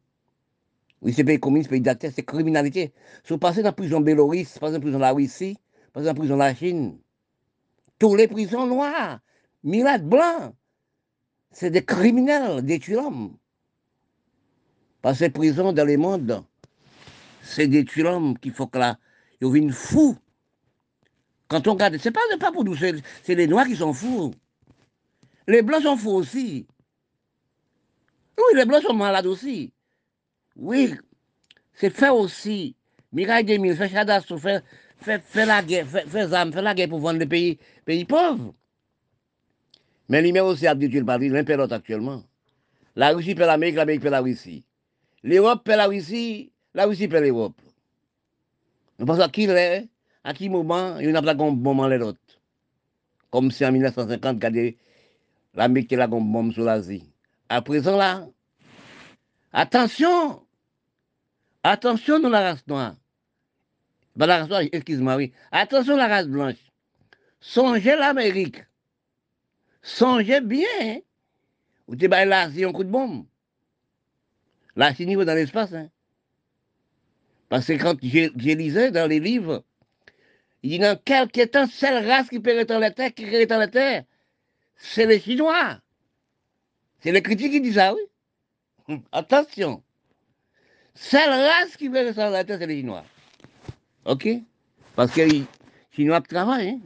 Oui, 1.00 1.14
c'est 1.14 1.24
pays 1.24 1.40
communistes, 1.40 1.70
pays 1.70 1.80
dictateurs, 1.80 2.12
c'est 2.14 2.22
criminalité. 2.22 2.92
Si 3.24 3.32
vous 3.32 3.38
dans 3.38 3.54
la 3.56 3.72
prison 3.72 4.00
Bélorusse, 4.00 4.58
passez 4.58 4.72
dans 4.72 4.78
la 4.78 4.80
prison 4.80 4.98
de 4.98 5.02
la 5.02 5.12
Russie, 5.12 5.56
passez 5.92 6.04
dans 6.04 6.10
la 6.10 6.14
prison 6.14 6.34
de 6.34 6.38
la 6.40 6.54
Chine, 6.54 6.98
tous 7.98 8.14
les 8.14 8.28
prisons 8.28 8.66
noires, 8.66 9.20
milades 9.64 10.06
blancs, 10.06 10.54
c'est 11.50 11.70
des 11.70 11.84
criminels, 11.84 12.62
des. 12.62 12.78
Parce 15.00 15.18
que 15.18 15.28
prison 15.28 15.72
dans 15.72 15.86
le 15.86 15.96
monde, 15.96 16.44
c'est 17.42 17.68
des 17.68 17.86
l'homme 17.96 18.38
qu'il 18.38 18.52
faut 18.52 18.66
que 18.66 18.78
là, 18.78 18.98
ils 19.40 19.56
une 19.56 19.72
fou. 19.72 20.16
Quand 21.48 21.66
on 21.68 21.72
regarde, 21.72 21.96
c'est 21.98 22.10
pas, 22.10 22.20
pas 22.38 22.52
pour 22.52 22.64
nous, 22.64 22.76
c'est 22.76 23.34
les 23.34 23.46
noirs 23.46 23.66
qui 23.66 23.76
sont 23.76 23.92
fous. 23.92 24.32
Les 25.48 25.62
blancs 25.62 25.82
sont 25.82 25.96
fous 25.96 26.12
aussi. 26.12 26.66
Oui, 28.38 28.56
les 28.56 28.64
blancs 28.64 28.82
sont 28.82 28.94
malades 28.94 29.26
aussi. 29.26 29.72
Oui, 30.56 30.94
c'est 31.74 31.90
fait 31.90 32.10
aussi. 32.10 32.74
Miraille 33.12 33.44
2000, 33.44 33.76
fait 33.76 33.88
Chadasso, 33.88 34.38
fait, 34.38 34.64
fait, 34.98 35.22
fait 35.24 35.46
la 35.46 35.62
guerre, 35.62 35.86
fait, 35.86 36.06
fait 36.06 36.28
fait 36.28 36.62
la 36.62 36.74
guerre 36.74 36.88
pour 36.88 37.00
vendre 37.00 37.18
les 37.18 37.26
pays, 37.26 37.58
pays 37.84 38.04
pauvres. 38.04 38.54
Mais 40.08 40.22
lui-même 40.22 40.44
aussi 40.44 40.66
a 40.66 40.74
détruit 40.74 41.00
le 41.00 41.28
l'un 41.28 41.44
perd 41.44 41.60
l'autre 41.60 41.74
actuellement. 41.74 42.22
La 42.96 43.10
Russie 43.10 43.34
perd 43.34 43.48
l'Amérique, 43.48 43.76
l'Amérique 43.76 44.02
perd 44.02 44.12
la 44.12 44.20
Russie. 44.20 44.64
L'Europe 45.22 45.64
perd 45.64 45.78
la 45.78 45.86
Russie, 45.86 46.52
la 46.74 46.86
Russie 46.86 47.08
perd 47.08 47.24
l'Europe. 47.24 47.60
Nous 48.98 49.06
pensons 49.06 49.22
à 49.22 49.28
qui 49.28 49.44
est, 49.44 49.88
à 50.24 50.34
qui 50.34 50.48
moment, 50.48 50.98
il 50.98 51.10
n'y 51.10 51.16
a 51.16 51.22
pas 51.22 51.34
de 51.34 51.38
bombe 51.38 51.90
les. 51.90 52.14
Comme 53.30 53.50
si 53.50 53.64
en 53.64 53.72
1950, 53.72 54.42
l'Amérique 55.54 55.88
qui 55.88 55.96
a 55.96 56.04
une 56.04 56.30
bombe 56.30 56.52
sur 56.52 56.64
l'Asie. 56.64 57.11
À 57.52 57.60
présent, 57.60 57.98
là, 57.98 58.26
attention, 59.52 60.42
attention 61.62 62.18
dans 62.18 62.30
la 62.30 62.40
race 62.40 62.66
noire. 62.66 62.96
Pas 64.18 64.24
la 64.24 64.46
race 64.46 64.68
excuse-moi, 64.72 65.16
oui. 65.16 65.34
Attention 65.50 65.94
la 65.94 66.08
race 66.08 66.28
blanche. 66.28 66.56
Songez 67.40 67.94
l'Amérique. 67.94 68.64
Songez 69.82 70.40
bien. 70.40 70.66
Hein. 70.80 71.00
Vous 71.86 71.94
êtes 72.02 72.10
l'Asie 72.10 72.64
un 72.64 72.72
coup 72.72 72.84
de 72.84 72.88
bombe. 72.88 73.26
Là, 74.74 74.94
c'est 74.94 75.04
niveau 75.04 75.26
dans 75.26 75.34
l'espace. 75.34 75.74
Hein. 75.74 75.90
Parce 77.50 77.66
que 77.66 77.74
quand 77.74 77.98
je, 78.02 78.54
lisais 78.54 78.92
dans 78.92 79.06
les 79.06 79.20
livres, 79.20 79.62
il 80.62 80.70
dit 80.70 80.78
dans 80.78 80.96
quelque 80.96 81.44
temps, 81.44 81.66
seule 81.66 82.06
race 82.06 82.30
qui 82.30 82.40
peut 82.40 82.64
dans 82.64 82.78
la 82.78 82.92
terre, 82.92 83.12
qui 83.12 83.46
dans 83.46 83.58
la 83.58 83.68
terre, 83.68 84.04
c'est 84.74 85.04
les 85.04 85.20
Chinois. 85.20 85.82
C'est 87.02 87.12
les 87.12 87.22
critiques 87.22 87.52
qui 87.52 87.60
disent 87.60 87.74
ça, 87.74 87.94
oui. 87.94 89.02
Attention. 89.12 89.82
Seule 90.94 91.30
race 91.30 91.76
qui 91.76 91.90
peut 91.90 92.12
dans 92.12 92.30
la 92.30 92.44
terre, 92.44 92.58
c'est 92.58 92.66
les 92.66 92.76
Chinois. 92.76 93.04
OK? 94.04 94.28
Parce 94.94 95.12
que 95.12 95.22
les 95.22 95.44
Chinois 95.90 96.20
travaillent. 96.20 96.68
Hein? 96.68 96.80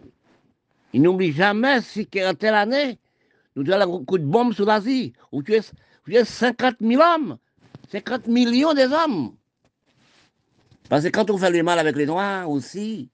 Ils 0.93 1.03
n'oublient 1.03 1.33
jamais 1.33 1.83
si 1.83 2.09
en 2.25 2.35
telle 2.35 2.55
année, 2.55 2.99
nous 3.57 3.71
avons 3.71 4.01
un 4.01 4.05
coup 4.05 4.19
de 4.19 4.25
bombe 4.25 4.55
sur 4.55 4.65
l'Asie, 4.65 5.13
où 5.33 5.43
tu 5.43 5.55
es 5.55 6.25
50 6.25 6.77
000 6.81 7.03
hommes 7.03 7.37
50 7.91 8.27
millions 8.29 8.75
des 8.75 8.87
hommes. 8.87 9.35
Parce 10.89 11.05
que 11.05 11.09
quand 11.09 11.31
on 11.31 11.39
fait 11.39 11.51
le 11.51 11.63
mal 11.63 11.79
avec 11.79 11.97
les 11.97 12.07
Noirs 12.07 12.49
aussi, 12.49 13.11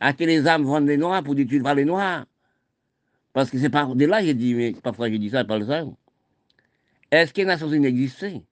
acheter 0.00 0.26
les 0.26 0.46
âmes, 0.46 0.64
vendre 0.64 0.86
les 0.86 0.96
Noirs 0.96 1.22
pour 1.22 1.34
détruire 1.34 1.62
par 1.62 1.74
les 1.74 1.84
Noirs. 1.84 2.26
Parce 3.32 3.50
que 3.50 3.58
c'est 3.58 3.70
par 3.70 3.94
de 3.94 4.04
là 4.04 4.22
j'ai 4.22 4.34
dit, 4.34 4.54
mais 4.54 4.72
parfois 4.72 5.10
j'ai 5.10 5.18
dit 5.18 5.30
ça, 5.30 5.44
pas 5.44 5.58
le 5.58 5.66
ça. 5.66 5.84
Est-ce 7.14 7.32
que 7.32 7.42
les 7.42 7.46
Nations 7.46 7.70
Unies 7.70 7.86
existaient 7.86 8.42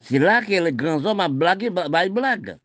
C'est 0.00 0.18
là 0.18 0.42
que 0.42 0.50
les 0.50 0.72
grands 0.72 1.04
hommes 1.04 1.20
ont 1.20 1.28
blagué, 1.28 1.70
bah, 1.70 1.88
blague. 2.08 2.58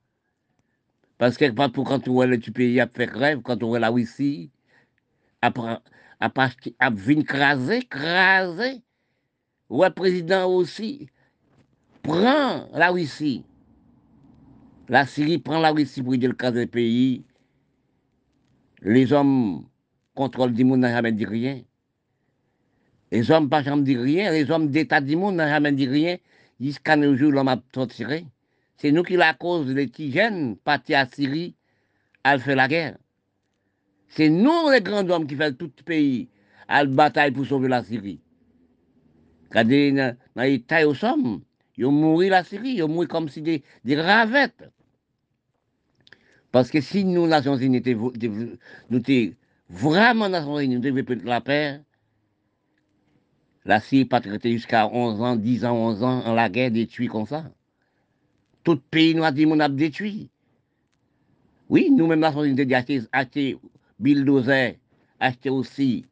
Parce 1.20 1.38
que 1.38 1.68
pour 1.68 1.86
quand 1.86 2.08
on 2.08 2.14
voit 2.14 2.26
le 2.26 2.40
pays 2.40 2.80
à 2.80 2.88
faire 2.88 3.14
rêve, 3.14 3.42
quand 3.44 3.62
on 3.62 3.68
voit 3.68 3.78
la 3.78 3.90
Russie, 3.90 4.50
après, 5.44 5.78
après, 6.20 6.50
venir 6.92 7.24
craser, 7.24 7.84
craser, 7.84 8.82
ouais, 9.70 9.92
président 9.92 10.52
aussi, 10.52 11.08
prend 12.02 12.68
la 12.74 12.90
Russie. 12.90 13.46
La 14.88 15.06
Syrie 15.06 15.38
prend 15.38 15.60
la 15.60 15.70
Russie 15.70 16.02
pour 16.02 16.16
aider 16.16 16.28
le 16.28 16.34
cas 16.34 16.50
des 16.50 16.66
pays. 16.66 17.24
Les 18.82 19.14
hommes 19.14 19.68
contrôlent 20.16 20.54
du 20.54 20.64
monde, 20.64 20.80
n'ont 20.80 20.88
jamais 20.88 21.12
dit 21.12 21.26
rien. 21.26 21.62
Les 23.12 23.32
hommes 23.32 23.50
pas 23.50 23.64
jamais 23.64 23.84
dit 23.84 23.98
rien. 23.98 24.32
Les 24.32 24.50
hommes 24.52 24.70
d'État 24.70 25.02
du 25.02 25.16
monde 25.16 25.36
n'ont 25.36 25.48
jamais 25.48 25.72
dit 25.72 25.88
rien. 25.88 26.18
Jusqu'à 26.60 26.96
nos 26.96 27.16
jours, 27.16 27.32
l'homme 27.32 27.48
a 27.48 27.58
tiré. 27.88 28.26
C'est 28.78 28.92
nous 28.92 29.04
qui 29.04 29.16
la 29.16 29.34
cause 29.34 29.68
les 29.68 29.88
petits 29.88 30.12
jeunes 30.12 30.58
partis 30.58 30.96
à 30.96 31.06
Syrie, 31.06 31.56
à 32.24 32.38
faire 32.38 32.56
la 32.56 32.68
guerre. 32.68 32.98
C'est 34.08 34.30
nous, 34.30 34.70
les 34.72 34.82
grands 34.82 35.08
hommes, 35.10 35.28
qui 35.28 35.36
font 35.36 35.54
tout 35.54 35.72
le 35.78 35.84
pays 35.84 36.30
à 36.68 36.84
la 36.84 36.90
bataille 36.90 37.32
pour 37.32 37.46
sauver 37.46 37.68
la 37.68 37.84
Syrie. 37.84 38.20
Regardez, 39.50 39.92
dans 39.92 40.16
l'état 40.44 40.86
où 40.86 40.90
nous 40.90 40.96
sommes, 40.96 41.42
ils 41.78 41.86
ont 41.86 41.92
mouru 41.92 42.30
la 42.30 42.44
Syrie, 42.44 42.76
ils 42.76 42.84
ont 42.84 42.88
mouru 42.88 43.08
comme 43.08 43.30
si 43.30 43.42
des, 43.42 43.64
des 43.84 44.00
ravettes. 44.00 44.70
Parce 46.52 46.70
que 46.72 46.82
si 46.82 47.06
nous, 47.06 47.28
Nations 47.28 47.58
Unies, 47.58 47.78
étions 47.78 49.34
vraiment 49.70 50.30
Nations 50.30 50.60
Unies, 50.60 50.76
nous 50.76 50.82
devions 50.82 51.06
la 51.26 51.42
paix, 51.42 51.80
la 53.70 53.80
Syrie 53.80 54.06
pas 54.06 54.20
traiter 54.20 54.52
jusqu'à 54.52 54.88
11 54.88 55.22
ans, 55.22 55.36
10 55.36 55.64
ans, 55.64 55.76
11 55.76 56.04
ans, 56.04 56.26
en 56.26 56.34
la 56.34 56.50
guerre, 56.50 56.72
détruit 56.72 57.08
comme 57.08 57.28
ça. 57.28 57.44
Tout 58.64 58.78
pays 58.90 59.14
nous 59.14 59.24
a 59.24 59.32
dit 59.32 59.46
qu'on 59.46 59.60
a 59.60 59.70
détruit. 59.70 60.32
Oui, 61.70 61.92
nous-mêmes, 61.92 62.24
Unies, 62.24 62.56
nous 62.56 62.74
avons 62.76 63.08
acheté, 63.12 63.60
bulldozer, 64.00 64.80
acheté 65.20 65.52
aussi 65.52 66.04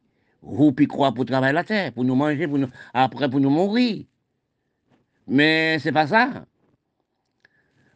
et 0.78 0.86
croix 0.86 1.12
pour 1.12 1.24
travailler 1.24 1.52
la 1.52 1.64
terre, 1.64 1.92
pour 1.92 2.04
nous 2.04 2.14
manger, 2.14 2.48
après 2.94 3.28
pour 3.28 3.40
nous 3.40 3.50
mourir. 3.50 4.04
Mais 5.26 5.80
c'est 5.80 5.90
pas 5.90 6.06
ça. 6.06 6.46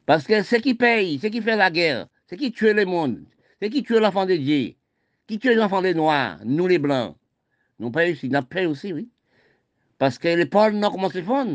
Parce 0.06 0.24
que 0.24 0.42
ce 0.42 0.56
qui 0.56 0.74
paye, 0.74 1.20
ce 1.20 1.28
qui 1.28 1.40
fait 1.40 1.54
la 1.54 1.70
guerre, 1.70 2.08
ce 2.28 2.34
qui 2.34 2.50
tue 2.50 2.74
le 2.74 2.84
monde, 2.84 3.22
ce 3.62 3.68
qui 3.68 3.84
tue 3.84 4.00
l'enfant 4.00 4.26
de 4.26 4.34
Dieu, 4.34 4.74
qui 5.28 5.38
tue 5.38 5.54
l'enfant 5.54 5.82
des 5.82 5.94
Noirs, 5.94 6.40
nous 6.44 6.66
les 6.66 6.80
Blancs, 6.80 7.14
nous 7.78 7.92
payons 7.92 8.12
aussi, 8.12 8.28
nous 8.28 8.42
payons 8.42 8.70
aussi, 8.70 8.92
oui. 8.92 9.08
Paske 10.02 10.34
le 10.34 10.48
Paul 10.50 10.74
nan 10.74 10.90
koman 10.90 11.12
se 11.14 11.22
fon. 11.22 11.50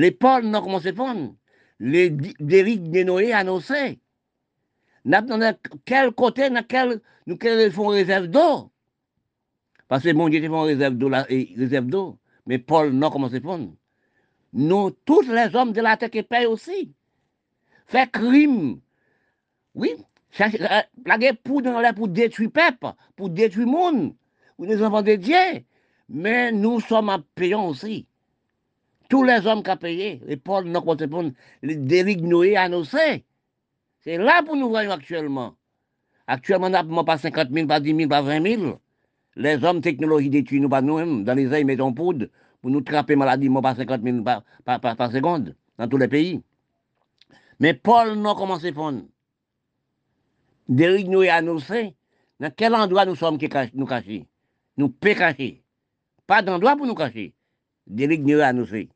Le 0.00 0.08
Paul 0.16 0.46
nan 0.48 0.62
koman 0.64 0.80
se 0.80 0.94
fon. 0.96 1.18
Le 1.78 2.06
derik 2.40 2.86
de 2.94 3.02
Noé 3.04 3.34
anonsè. 3.36 3.98
Nap 5.04 5.28
nan 5.28 5.44
kel 5.84 6.14
kote, 6.16 6.48
nan 6.48 6.64
kel 6.64 6.94
nou 7.28 7.36
kel 7.36 7.66
fon 7.76 7.92
rezerv 7.92 8.30
do. 8.32 8.46
Paske 9.92 10.16
moun 10.16 10.32
diye 10.32 10.40
te 10.46 10.48
fon 10.48 10.64
rezerv 10.70 10.96
do 10.96 11.12
la, 11.12 11.26
eh, 11.28 11.52
rezerv 11.60 11.92
do. 11.92 12.02
Men 12.48 12.64
Paul 12.64 12.94
nan 12.96 13.12
koman 13.12 13.34
se 13.36 13.44
fon. 13.44 13.68
Nou, 14.56 14.90
tout 15.04 15.28
les 15.28 15.54
hommes 15.54 15.72
de 15.72 15.82
la 15.82 15.98
terre 15.98 16.10
qui 16.10 16.22
payent 16.22 16.46
aussi. 16.46 16.94
Fait 17.84 18.10
crime. 18.10 18.80
Oui, 19.74 19.90
la 20.38 21.18
guerre 21.18 21.36
pour 21.36 21.60
dans 21.60 21.80
la 21.80 21.92
pour 21.92 22.08
détruire 22.08 22.50
peuple, 22.50 22.94
pour 23.14 23.28
détruire 23.28 23.66
monde, 23.66 24.14
pour 24.56 24.64
les 24.64 24.82
enfants 24.82 25.02
de 25.02 25.16
Dieu. 25.16 25.64
Mais 26.08 26.52
nous 26.52 26.80
sommes 26.80 27.22
payants 27.34 27.68
aussi. 27.68 28.06
Tous 29.08 29.22
les 29.22 29.46
hommes 29.46 29.62
qui 29.62 29.70
ont 29.70 29.76
payé, 29.76 30.20
les 30.26 30.36
Paul, 30.36 30.66
les 31.62 31.76
dérives 31.76 32.24
Noé 32.24 32.56
annoncés. 32.56 33.24
C'est 34.00 34.18
là 34.18 34.42
pour 34.42 34.56
nous 34.56 34.68
voyons 34.68 34.90
actuellement. 34.90 35.54
Actuellement, 36.26 36.66
on 36.66 36.70
n'a 36.70 37.04
pas 37.04 37.16
50 37.18 37.48
000, 37.50 37.66
pas 37.66 37.80
10 37.80 37.96
000, 37.96 38.08
pas 38.08 38.22
20 38.22 38.56
000. 38.56 38.78
les 39.36 39.64
hommes 39.64 39.80
technologiques 39.80 40.32
détruisent 40.32 40.60
nous 40.60 40.68
pas 40.68 40.82
nous-mêmes. 40.82 41.24
Dans 41.24 41.34
les 41.34 41.64
mettent 41.64 41.80
en 41.80 41.92
poudre 41.92 42.26
pour 42.60 42.70
nous 42.70 42.82
trapper 42.82 43.16
maladie, 43.16 43.48
par 43.48 43.76
50 43.76 44.02
000 44.02 44.22
par, 44.22 44.44
par, 44.64 45.12
seconde 45.12 45.54
dans 45.78 45.88
tous 45.88 45.96
les 45.96 46.08
pays. 46.08 46.42
Mais 47.60 47.72
Paul 47.72 48.18
n'a 48.18 48.34
commencé 48.34 48.68
à 48.68 48.72
nous 50.68 51.22
est 51.22 51.28
annoncé 51.28 51.94
dans 52.40 52.52
quel 52.54 52.74
endroit 52.74 53.04
nous 53.04 53.16
sommes 53.16 53.38
nous 53.74 53.86
cachés? 53.86 54.26
Nous 54.76 54.88
peut 54.90 55.14
cacher. 55.14 55.62
Pas 56.28 56.42
d'endroit 56.42 56.76
pour 56.76 56.86
nous 56.86 56.94
cacher. 56.94 57.32
Derrière 57.86 58.20
nous 58.20 58.40
annoncé. 58.40 58.90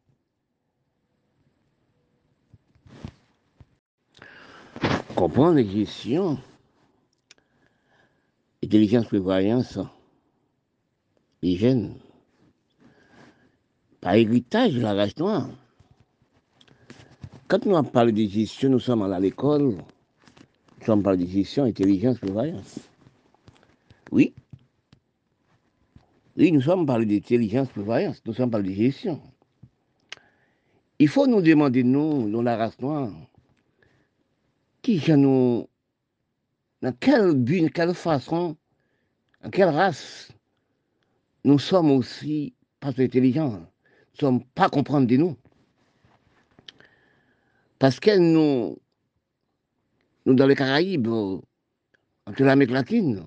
Comprendre 5.17 5.57
les 5.57 5.67
gestions, 5.67 6.39
intelligence, 8.63 9.07
prévoyance, 9.07 9.79
hygiène, 11.41 11.95
par 14.03 14.15
héritage 14.15 14.77
la 14.77 14.93
race 14.93 15.17
noire. 15.17 15.49
Quand 17.49 17.65
nous 17.65 17.83
parlé 17.83 18.13
de 18.13 18.31
gestion, 18.31 18.69
nous 18.69 18.79
sommes 18.79 19.11
à 19.11 19.19
l'école, 19.19 19.63
nous 19.63 20.85
sommes 20.85 21.03
parlé 21.03 21.25
de 21.25 21.31
gestion, 21.31 21.65
intelligence, 21.65 22.19
prévoyance. 22.19 22.79
Oui. 24.11 24.35
Oui, 26.37 26.51
nous 26.51 26.63
sommes 26.63 26.87
parlé 26.87 27.05
d'intelligence, 27.05 27.69
prévoyance, 27.69 28.23
nous 28.25 28.33
sommes 28.33 28.51
parlé 28.51 28.71
de 28.71 28.75
gestion. 28.75 29.21
Il 30.99 31.09
faut 31.09 31.27
nous 31.27 31.43
demander, 31.43 31.83
nous, 31.83 32.31
dans 32.31 32.43
la 32.43 32.57
race 32.57 32.81
noire, 32.81 33.13
qui 34.81 35.03
nous, 35.13 35.69
dans 36.81 36.93
quel 36.99 37.35
but, 37.35 37.71
quelle 37.71 37.93
façon, 37.93 38.57
en 39.45 39.51
quelle 39.51 39.69
race, 39.69 40.33
nous 41.45 41.59
sommes 41.59 41.91
aussi 41.91 42.55
pas 42.81 42.89
intelligents, 42.89 43.51
nous 43.51 43.59
ne 43.59 44.19
sommes 44.19 44.45
pas 44.55 44.71
comprendre 44.71 45.07
de 45.07 45.17
nous. 45.17 45.37
Parce 47.79 48.01
que 48.01 48.17
nous, 48.17 48.79
nous 50.25 50.35
dans 50.35 50.47
les 50.47 50.55
Caraïbes, 50.55 51.09
entre 51.09 52.43
l'Amérique 52.43 52.73
latine, 52.73 53.25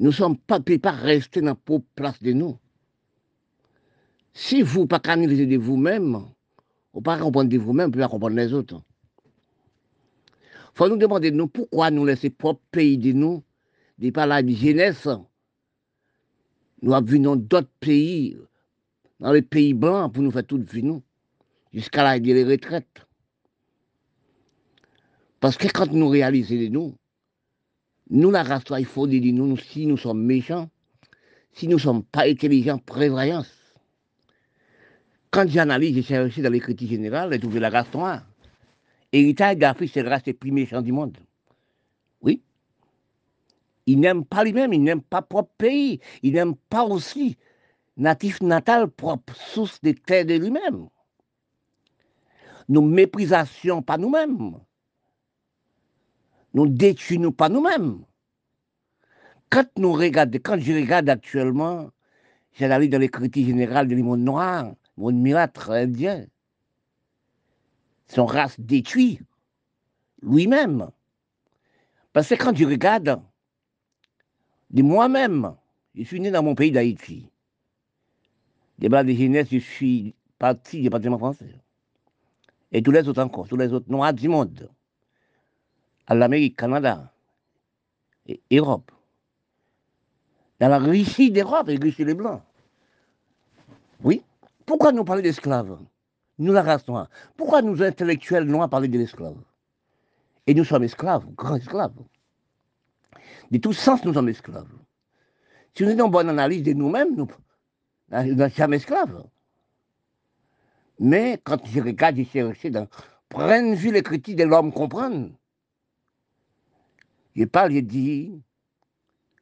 nous 0.00 0.06
ne 0.06 0.12
sommes 0.12 0.38
pas, 0.38 0.60
pas 0.60 0.90
rester 0.90 1.42
dans 1.42 1.56
la 1.68 1.78
place 1.94 2.22
de 2.22 2.32
nous. 2.32 2.58
Si 4.32 4.62
vous 4.62 4.82
ne 4.82 4.86
pas 4.86 4.98
canaliser 4.98 5.46
de 5.46 5.58
vous-même, 5.58 6.12
vous 6.92 7.00
ne 7.00 7.04
pas 7.04 7.18
comprendre 7.18 7.50
de 7.50 7.58
vous-même, 7.58 7.90
vous 7.90 7.98
ne 7.98 8.02
pas 8.04 8.08
comprendre 8.08 8.36
les 8.36 8.52
autres. 8.54 8.82
Il 10.44 10.72
faut 10.74 10.88
nous 10.88 10.96
demander 10.96 11.30
nous 11.30 11.48
pourquoi 11.48 11.90
nous 11.90 12.06
laisser 12.06 12.30
propre 12.30 12.62
pays 12.70 12.96
de 12.96 13.12
nous, 13.12 13.44
de 13.98 14.10
par 14.10 14.26
la 14.26 14.44
jeunesse. 14.46 15.06
Nous 16.80 16.94
avons 16.94 17.06
vu 17.06 17.20
dans 17.20 17.36
d'autres 17.36 17.68
pays, 17.78 18.38
dans 19.18 19.32
les 19.32 19.42
pays 19.42 19.74
blancs, 19.74 20.14
pour 20.14 20.22
nous 20.22 20.30
faire 20.30 20.46
toute 20.46 20.70
vie, 20.72 20.82
nous 20.82 21.02
jusqu'à 21.74 22.02
l'âge 22.02 22.22
des 22.22 22.44
retraites. 22.44 23.06
Parce 25.40 25.56
que 25.56 25.68
quand 25.68 25.92
nous 25.92 26.08
réalisons 26.08 26.70
nous, 26.70 26.96
nous, 28.10 28.30
la 28.30 28.42
race, 28.42 28.64
il 28.78 28.84
faut 28.84 29.06
dire 29.06 29.32
nous, 29.32 29.56
si 29.56 29.86
nous 29.86 29.96
sommes 29.96 30.22
méchants, 30.22 30.68
si 31.52 31.66
nous 31.68 31.76
ne 31.76 31.80
sommes 31.80 32.02
pas 32.04 32.26
intelligents, 32.26 32.78
prévoyance. 32.78 33.50
Quand 35.30 35.48
j'analyse, 35.48 35.94
j'ai 35.94 36.02
cherché 36.02 36.42
dans 36.42 36.50
l'écriture 36.50 36.88
générale, 36.88 37.32
j'ai 37.32 37.40
trouvé 37.40 37.60
la 37.60 37.70
race 37.70 37.92
noire. 37.94 38.26
Héritage 39.12 39.56
d'Afrique, 39.56 39.92
c'est 39.94 40.02
la 40.02 40.10
race 40.10 40.26
les 40.26 40.34
plus 40.34 40.50
méchante 40.52 40.84
du 40.84 40.92
monde. 40.92 41.16
Oui. 42.20 42.42
Ils 43.86 43.98
n'aiment 43.98 44.24
pas 44.24 44.44
lui-même, 44.44 44.72
ils 44.72 44.82
n'aiment 44.82 45.02
pas 45.02 45.22
propre 45.22 45.52
pays, 45.56 46.00
ils 46.22 46.32
n'aiment 46.32 46.56
pas 46.68 46.84
aussi 46.84 47.36
natif 47.96 48.40
natal 48.40 48.88
propre, 48.88 49.34
source 49.34 49.80
des 49.80 49.94
terres 49.94 50.26
de 50.26 50.34
lui-même 50.34 50.88
nous 52.70 52.82
méprisons 52.82 53.82
pas 53.82 53.98
nous-mêmes. 53.98 54.54
Nous 56.54 56.68
détruisons 56.68 57.32
pas 57.32 57.48
nous-mêmes. 57.48 58.04
Quand 59.50 59.66
nous 59.76 59.92
regardons, 59.92 60.38
quand 60.42 60.58
je 60.58 60.72
regarde 60.72 61.08
actuellement, 61.08 61.90
j'analyse 62.52 62.90
dans 62.90 62.98
les 62.98 63.08
critiques 63.08 63.46
générales 63.46 63.88
du 63.88 63.96
monde 63.96 64.20
noir, 64.20 64.74
monde 64.96 65.16
mirâtre 65.16 65.70
indien, 65.70 66.26
son 68.06 68.26
race 68.26 68.58
détruite, 68.58 69.22
lui-même. 70.22 70.90
Parce 72.12 72.28
que 72.28 72.34
quand 72.34 72.56
je 72.56 72.64
regarde, 72.64 73.20
de 74.70 74.82
moi-même, 74.82 75.54
je 75.94 76.04
suis 76.04 76.20
né 76.20 76.30
dans 76.30 76.42
mon 76.42 76.54
pays 76.54 76.70
d'Haïti. 76.70 77.30
Des 78.78 78.88
bras 78.88 79.04
de 79.04 79.12
jeunesse, 79.12 79.48
je 79.50 79.58
suis 79.58 80.14
parti 80.38 80.78
du 80.78 80.82
département 80.84 81.18
français 81.18 81.60
et 82.72 82.82
tous 82.82 82.90
les 82.90 83.08
autres 83.08 83.22
encore, 83.22 83.48
tous 83.48 83.56
les 83.56 83.72
autres 83.72 83.90
noirs 83.90 84.14
du 84.14 84.28
monde, 84.28 84.70
à 86.10 86.14
l'Amérique, 86.16 86.56
Canada, 86.56 87.12
et 88.26 88.42
Europe, 88.50 88.90
dans 90.58 90.68
la 90.68 90.78
richesse 90.78 91.30
d'Europe 91.30 91.68
et 91.68 91.76
richesse 91.76 92.04
des 92.04 92.14
Blancs. 92.14 92.42
Oui, 94.02 94.22
pourquoi 94.66 94.90
nous 94.90 95.04
parler 95.04 95.22
d'esclaves? 95.22 95.78
Nous, 96.38 96.52
la 96.52 96.62
race 96.62 96.86
noire. 96.88 97.08
Pourquoi 97.36 97.62
nous, 97.62 97.80
intellectuels 97.80 98.44
noirs, 98.44 98.68
parler 98.68 98.88
de 98.88 98.98
l'esclave? 98.98 99.36
Et 100.48 100.54
nous 100.54 100.64
sommes 100.64 100.82
esclaves, 100.82 101.26
grands 101.36 101.56
esclaves. 101.56 101.94
De 103.52 103.58
tous 103.58 103.74
sens, 103.74 104.04
nous 104.04 104.14
sommes 104.14 104.30
esclaves. 104.30 104.66
Si 105.74 105.84
nous 105.84 105.90
avons 105.90 106.06
une 106.06 106.10
bonne 106.10 106.28
analyse 106.28 106.64
de 106.64 106.72
nous-mêmes, 106.72 107.14
nous 107.14 107.28
ne 108.10 108.48
sommes 108.48 108.74
esclaves. 108.74 109.24
Mais 110.98 111.40
quand 111.44 111.64
je 111.66 111.80
regarde, 111.80 112.16
je 112.16 112.24
cherche 112.24 112.66
dans 112.66 112.88
prendre 113.28 113.74
vue 113.76 113.92
les 113.92 114.02
critiques 114.02 114.36
de 114.36 114.44
l'homme 114.44 114.72
comprendre. 114.72 115.30
Je 117.36 117.44
parle, 117.44 117.72
je 117.72 117.80
dis, 117.80 118.42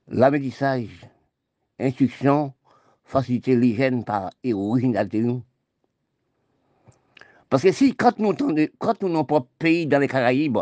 l'amérissage, 0.09 1.07
instruction, 1.79 2.53
faciliter 3.05 3.57
l'hygiène 3.57 4.05
par 4.05 4.31
originalité 4.45 5.21
nous. 5.21 5.43
Parce 7.49 7.63
que 7.63 7.73
si, 7.73 7.95
quand 7.97 8.19
nous, 8.19 8.35
quand 8.79 9.03
nous 9.03 9.25
pas 9.25 9.47
pays 9.59 9.87
dans 9.87 9.99
les 9.99 10.09
Caraïbes 10.09 10.59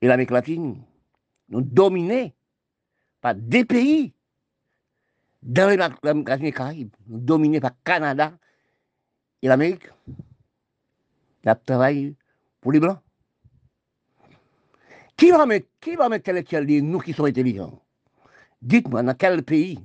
et 0.00 0.06
l'Amérique 0.06 0.30
latine, 0.30 0.82
nous 1.50 1.60
dominés 1.60 2.34
par 3.20 3.34
des 3.34 3.66
pays 3.66 4.14
dans 5.42 5.68
l'Amérique 5.68 6.28
latine 6.28 6.46
et 6.46 6.48
les 6.48 6.52
Caraïbes, 6.52 6.94
nous 7.06 7.18
dominés 7.18 7.60
par 7.60 7.72
Canada, 7.84 8.32
et 9.42 9.48
l'Amérique, 9.48 9.88
il 11.44 11.54
travaille 11.66 12.14
pour 12.60 12.72
les 12.72 12.80
Blancs. 12.80 12.98
Qui 15.20 15.30
va 15.32 15.44
mettre, 15.44 15.68
qui 15.82 15.96
va 15.96 16.08
mettre 16.08 16.80
nous 16.80 16.98
qui 16.98 17.12
sommes 17.12 17.26
intelligents? 17.26 17.78
Dites-moi, 18.62 19.02
dans 19.02 19.12
quel 19.12 19.42
pays? 19.42 19.78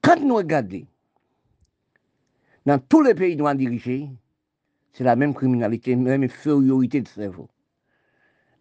Quand 0.00 0.20
nous 0.20 0.36
regardons, 0.36 0.86
dans 2.64 2.78
tous 2.78 3.02
les 3.02 3.16
pays 3.16 3.34
noirs 3.34 3.56
dirigés, 3.56 4.08
c'est 4.92 5.02
la 5.02 5.16
même 5.16 5.34
criminalité, 5.34 5.96
la 5.96 6.02
même 6.02 6.22
infériorité 6.22 7.00
de 7.00 7.08
cerveau. 7.08 7.48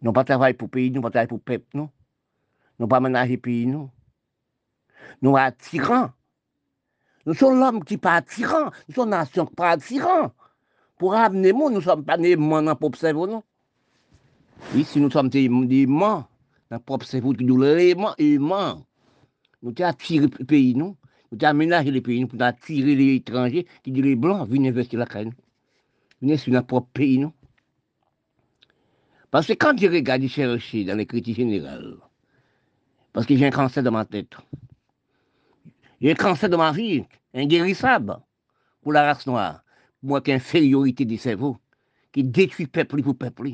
Nous 0.02 0.12
pas 0.12 0.24
travailler 0.24 0.56
pour 0.56 0.72
pays, 0.72 0.90
nous 0.90 1.02
pas 1.02 1.12
travailler 1.12 1.28
pour 1.28 1.38
le 1.38 1.44
peuple, 1.44 1.68
non? 1.76 1.92
Nous 2.80 2.88
pas 2.88 3.00
ménager 3.00 3.38
pays, 3.38 3.68
non? 3.68 3.92
Nous 5.22 5.36
sommes 5.36 5.52
tyran. 5.60 6.10
Nous 7.28 7.36
sommes 7.36 7.60
l'homme 7.60 7.84
qui 7.84 7.98
pas 7.98 8.16
attirant. 8.16 8.72
Nous 8.88 8.96
sommes 8.96 9.10
nation 9.10 9.46
pas 9.46 9.70
attirant. 9.70 10.32
Pour 10.98 11.14
amener 11.14 11.54
nous, 11.54 11.70
nous 11.70 11.78
ne 11.78 11.82
sommes 11.82 12.04
pas 12.04 12.18
des 12.18 12.36
dans 12.36 12.76
propre 12.76 12.98
cerveau, 12.98 13.28
non? 13.28 13.44
Si 14.86 15.00
nous 15.00 15.12
sommes 15.12 15.30
des 15.30 15.48
dans 15.48 16.28
le 16.72 16.80
propre 16.80 17.06
cerveau, 17.06 17.34
nous 17.34 17.64
sommes 17.64 18.16
aimants. 18.18 18.86
Nous 19.62 19.74
avons 19.78 19.90
attiré 19.90 20.28
le 20.28 20.46
pays, 20.46 20.74
nous. 20.76 20.98
Nous 21.32 21.38
avons 21.42 21.50
aménagé 21.50 21.92
le 21.92 22.02
pays, 22.02 22.22
nous 22.22 22.28
pour 22.28 22.42
attirer 22.42 22.96
les 22.96 23.16
étrangers 23.16 23.68
qui 23.84 23.92
disent 23.92 24.04
les 24.04 24.16
blancs, 24.16 24.48
venez 24.50 24.70
investir 24.70 25.00
la 25.00 25.06
canne. 25.06 25.34
Venez 26.22 26.38
sur 26.38 26.54
notre 26.54 26.68
propre 26.68 26.90
pays, 26.94 27.20
non. 27.20 27.34
Parce 29.32 29.48
que 29.48 29.54
quand 29.54 29.78
je 29.80 29.88
regarde 29.88 30.28
chercher 30.28 30.86
dans 30.86 30.96
les 30.96 31.06
critiques 31.06 31.38
générales, 31.38 31.98
parce 33.14 33.26
que 33.26 33.36
j'ai 33.36 33.48
un 33.48 33.52
cancer 33.52 33.82
dans 33.82 33.92
ma 33.92 34.06
tête, 34.06 34.36
j'ai 36.02 36.12
un 36.12 36.16
cancer 36.16 36.50
de 36.50 36.56
ma 36.56 36.72
vie, 36.72 37.04
inguérissable, 37.34 38.18
pour 38.82 38.94
la 38.94 39.04
race 39.04 39.26
noire. 39.26 39.64
Moi, 40.04 40.22
qui 40.22 40.34
infériorité 40.34 41.06
du 41.06 41.18
cerveau, 41.18 41.58
qui 42.12 42.24
détruit 42.24 42.68
peuple 42.68 43.02
pour 43.02 43.18
peuple. 43.18 43.54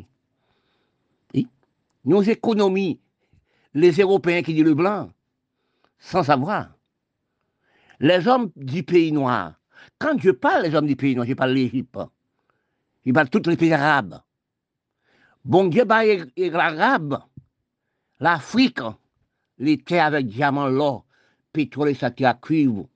Nos 2.06 2.22
économies, 2.22 3.00
les 3.74 3.92
Européens 3.92 4.42
qui 4.42 4.54
disent 4.54 4.64
le 4.64 4.74
blanc, 4.74 5.12
sans 6.00 6.24
savoir. 6.24 6.76
Les 8.00 8.28
hommes 8.28 8.52
du 8.56 8.84
pays 8.84 9.12
noir, 9.12 9.60
quand 9.98 10.18
je 10.20 10.32
parle 10.32 10.64
des 10.64 10.76
hommes 10.76 10.88
du 10.88 10.96
pays 10.96 11.16
noir, 11.16 11.28
je 11.28 11.34
parle 11.34 11.52
l'Égypte, 11.52 12.00
je 13.06 13.12
parle 13.12 13.30
tous 13.30 13.50
les 13.50 13.58
pays 13.58 13.74
arabes. 13.74 14.22
Bon 15.44 15.68
Dieu, 15.68 15.84
bah, 15.84 16.04
l'Arabe, 16.38 17.20
l'Afrique, 18.20 18.80
les 19.58 19.78
terres 19.78 20.06
avec 20.06 20.28
diamants, 20.28 20.68
l'or, 20.68 21.06
pétrole 21.52 21.90
et 21.90 21.94
ça 21.94 22.12
à 22.20 22.34
cuivre 22.34 22.88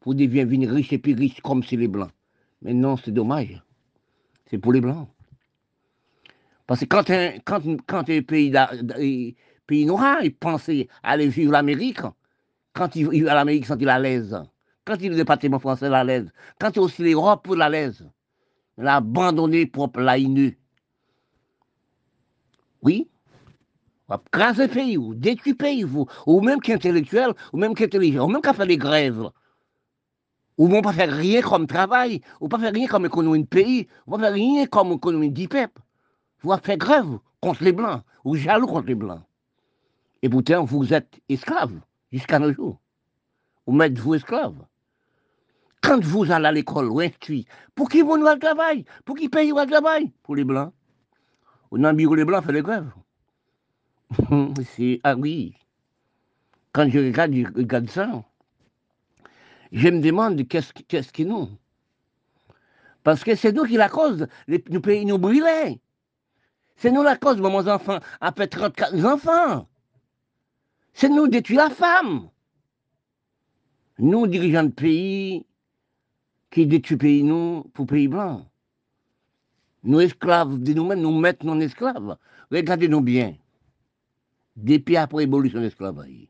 pour 0.00 0.14
devenir 0.14 0.70
riches 0.70 0.92
et 0.92 0.98
plus 0.98 1.14
riches 1.14 1.40
comme 1.40 1.62
c'est 1.62 1.76
les 1.76 1.88
blancs. 1.88 2.10
Mais 2.62 2.74
non, 2.74 2.96
c'est 2.96 3.10
dommage. 3.10 3.62
C'est 4.46 4.58
pour 4.58 4.72
les 4.72 4.80
blancs. 4.80 5.08
Parce 6.66 6.80
que 6.80 6.86
quand 6.86 7.10
un, 7.10 7.38
quand, 7.44 7.60
quand 7.86 8.08
un 8.08 8.22
pays, 8.22 8.52
pays 9.66 9.86
noir, 9.86 10.18
il 10.22 10.34
pensait 10.34 10.88
aller 11.02 11.28
vivre 11.28 11.52
l'Amérique, 11.52 12.00
quand 12.72 12.96
il 12.96 13.24
va 13.24 13.32
à 13.32 13.34
l'Amérique, 13.34 13.66
il 13.78 13.88
à 13.88 13.98
l'aise. 13.98 14.42
Quand 14.84 14.96
il 15.00 15.06
est 15.06 15.10
le 15.10 15.16
département 15.16 15.58
français, 15.58 15.86
à 15.86 16.04
l'aise. 16.04 16.30
Quand 16.58 16.70
il 16.70 16.76
est 16.76 16.82
aussi 16.82 17.02
l'Europe, 17.02 17.46
la 17.56 17.68
l'aise. 17.68 18.08
Il 18.78 18.86
a 18.86 18.96
abandonné 18.96 19.66
propre 19.66 20.00
la 20.00 20.16
Oui. 22.82 23.08
On 24.08 24.16
le 24.16 24.66
pays, 24.68 24.98
ou 24.98 25.14
détruire 25.14 25.56
pays, 25.56 25.82
vous, 25.82 26.06
ou 26.26 26.40
même 26.42 26.60
qu'intellectuel, 26.60 27.32
ou 27.52 27.56
même 27.56 27.74
qu'intelligent, 27.74 28.26
ou 28.26 28.28
même 28.28 28.42
qu'à 28.42 28.52
faire 28.52 28.66
des 28.66 28.76
grèves. 28.76 29.30
Ou 30.58 30.68
ne 30.68 30.80
pas 30.82 30.92
faire 30.92 31.10
rien 31.10 31.40
comme 31.40 31.66
travail, 31.66 32.20
ou 32.40 32.48
pas 32.48 32.58
faire 32.58 32.72
rien 32.72 32.86
comme 32.86 33.06
économie 33.06 33.42
de 33.42 33.48
pays, 33.48 33.88
ou 34.06 34.12
pas 34.12 34.18
faire 34.18 34.34
rien 34.34 34.66
comme 34.66 34.92
économie 34.92 35.30
de 35.30 35.46
peuple. 35.46 35.80
Vous 36.44 36.50
va 36.50 36.58
faire 36.58 36.76
grève 36.76 37.18
contre 37.40 37.64
les 37.64 37.72
Blancs, 37.72 38.02
ou 38.22 38.36
jaloux 38.36 38.66
contre 38.66 38.86
les 38.86 38.94
Blancs. 38.94 39.22
Et 40.20 40.28
pourtant, 40.28 40.64
vous 40.64 40.92
êtes 40.92 41.18
esclaves 41.30 41.80
jusqu'à 42.12 42.38
nos 42.38 42.52
jours. 42.52 42.78
Vous 43.66 43.72
mettez 43.72 43.98
vous 43.98 44.14
esclaves? 44.14 44.62
Quand 45.82 46.04
vous 46.04 46.30
allez 46.30 46.46
à 46.46 46.52
l'école 46.52 46.90
ou 46.90 47.00
instruit, 47.00 47.46
pour 47.74 47.88
qui 47.88 48.02
vous 48.02 48.16
le 48.16 48.38
travail? 48.38 48.84
Pour 49.06 49.16
qui 49.16 49.30
paye 49.30 49.52
le 49.52 49.66
travail? 49.66 50.12
Pour 50.22 50.36
les 50.36 50.44
Blancs. 50.44 50.74
Le 51.72 51.92
bureau, 51.92 52.14
les 52.14 52.26
Blancs 52.26 52.44
font 52.44 52.52
les 52.52 52.62
grèves. 52.62 52.92
C'est, 54.76 55.00
ah 55.02 55.16
oui. 55.16 55.54
Quand 56.72 56.90
je 56.90 56.98
regarde, 56.98 57.88
ça, 57.88 58.22
je 59.72 59.88
me 59.88 60.00
demande 60.00 60.46
qu'est-ce, 60.46 60.74
qu'est-ce 60.74 61.10
qui 61.10 61.24
nous. 61.24 61.48
Parce 63.02 63.24
que 63.24 63.34
c'est 63.34 63.52
nous 63.52 63.64
qui 63.64 63.76
la 63.76 63.88
cause. 63.88 64.26
Les, 64.46 64.58
pays 64.58 65.04
nous 65.04 65.18
brûlaient. 65.18 65.78
C'est 66.76 66.90
nous 66.90 67.02
la 67.02 67.16
cause, 67.16 67.38
mon 67.38 67.66
enfants, 67.66 68.00
après 68.20 68.48
34 68.48 69.04
enfants. 69.04 69.68
C'est 70.92 71.08
nous 71.08 71.28
détruire 71.28 71.68
la 71.68 71.70
femme. 71.70 72.28
Nous, 73.98 74.26
dirigeants 74.26 74.64
de 74.64 74.70
pays, 74.70 75.46
qui 76.50 76.66
détruisent 76.66 76.98
pays, 76.98 77.22
nous, 77.22 77.64
pour 77.74 77.86
pays 77.86 78.08
blancs. 78.08 78.46
Nous, 79.84 80.00
esclaves 80.00 80.58
de 80.58 80.72
nous-mêmes, 80.72 81.00
nous 81.00 81.16
mettons 81.18 81.50
en 81.50 81.60
esclaves. 81.60 82.16
Regardez-nous 82.50 83.00
bien. 83.00 83.36
Depuis 84.56 84.96
après 84.96 85.22
l'évolution 85.22 85.58
de 85.58 85.64
l'esclavage, 85.64 86.28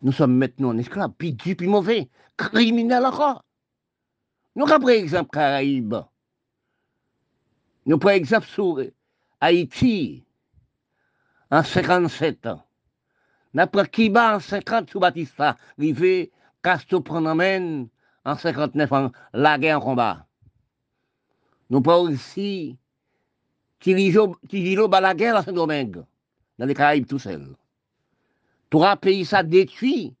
nous 0.00 0.12
sommes 0.12 0.36
maintenant 0.36 0.70
en 0.70 0.78
esclaves, 0.78 1.12
puis 1.18 1.34
du 1.34 1.54
puis 1.56 1.66
mauvais, 1.66 2.08
criminels 2.36 3.04
encore. 3.04 3.44
Nous 4.56 4.64
prenons 4.64 4.88
exemple 4.88 5.30
Caraïbes. 5.30 5.96
Nous 7.84 7.98
prenons 7.98 8.14
exemple 8.14 8.46
sur 8.46 8.80
Haïti 9.40 10.24
en 11.50 11.62
57 11.62 12.46
ans. 12.46 12.62
D'après 13.54 13.88
Kiba 13.88 14.36
en 14.36 14.40
50 14.40 14.90
sous 14.90 15.00
Batista, 15.00 15.56
arrivé 15.78 16.30
Castro 16.62 17.00
Pronomen 17.00 17.88
en 18.24 18.36
59 18.36 18.92
ans, 18.92 19.12
la 19.32 19.58
guerre 19.58 19.78
en 19.78 19.80
combat. 19.80 20.26
Nous 21.70 21.80
pas 21.80 21.98
aussi 21.98 22.78
Tigilo 23.80 24.88
Balaguer 24.88 25.28
à 25.28 25.42
Saint-Domingue, 25.42 26.04
dans 26.58 26.66
les 26.66 26.74
Caraïbes 26.74 27.06
tout 27.06 27.18
seul. 27.18 27.54
Trois 28.70 28.96
pays 28.96 29.24
ça 29.24 29.42
détruit 29.42 30.14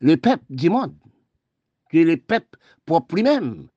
le 0.00 0.16
peuple 0.16 0.44
du 0.48 0.70
monde, 0.70 0.94
que 1.90 1.98
le 1.98 2.16
peuple 2.16 2.58
propre 2.86 3.16
lui-même. 3.16 3.68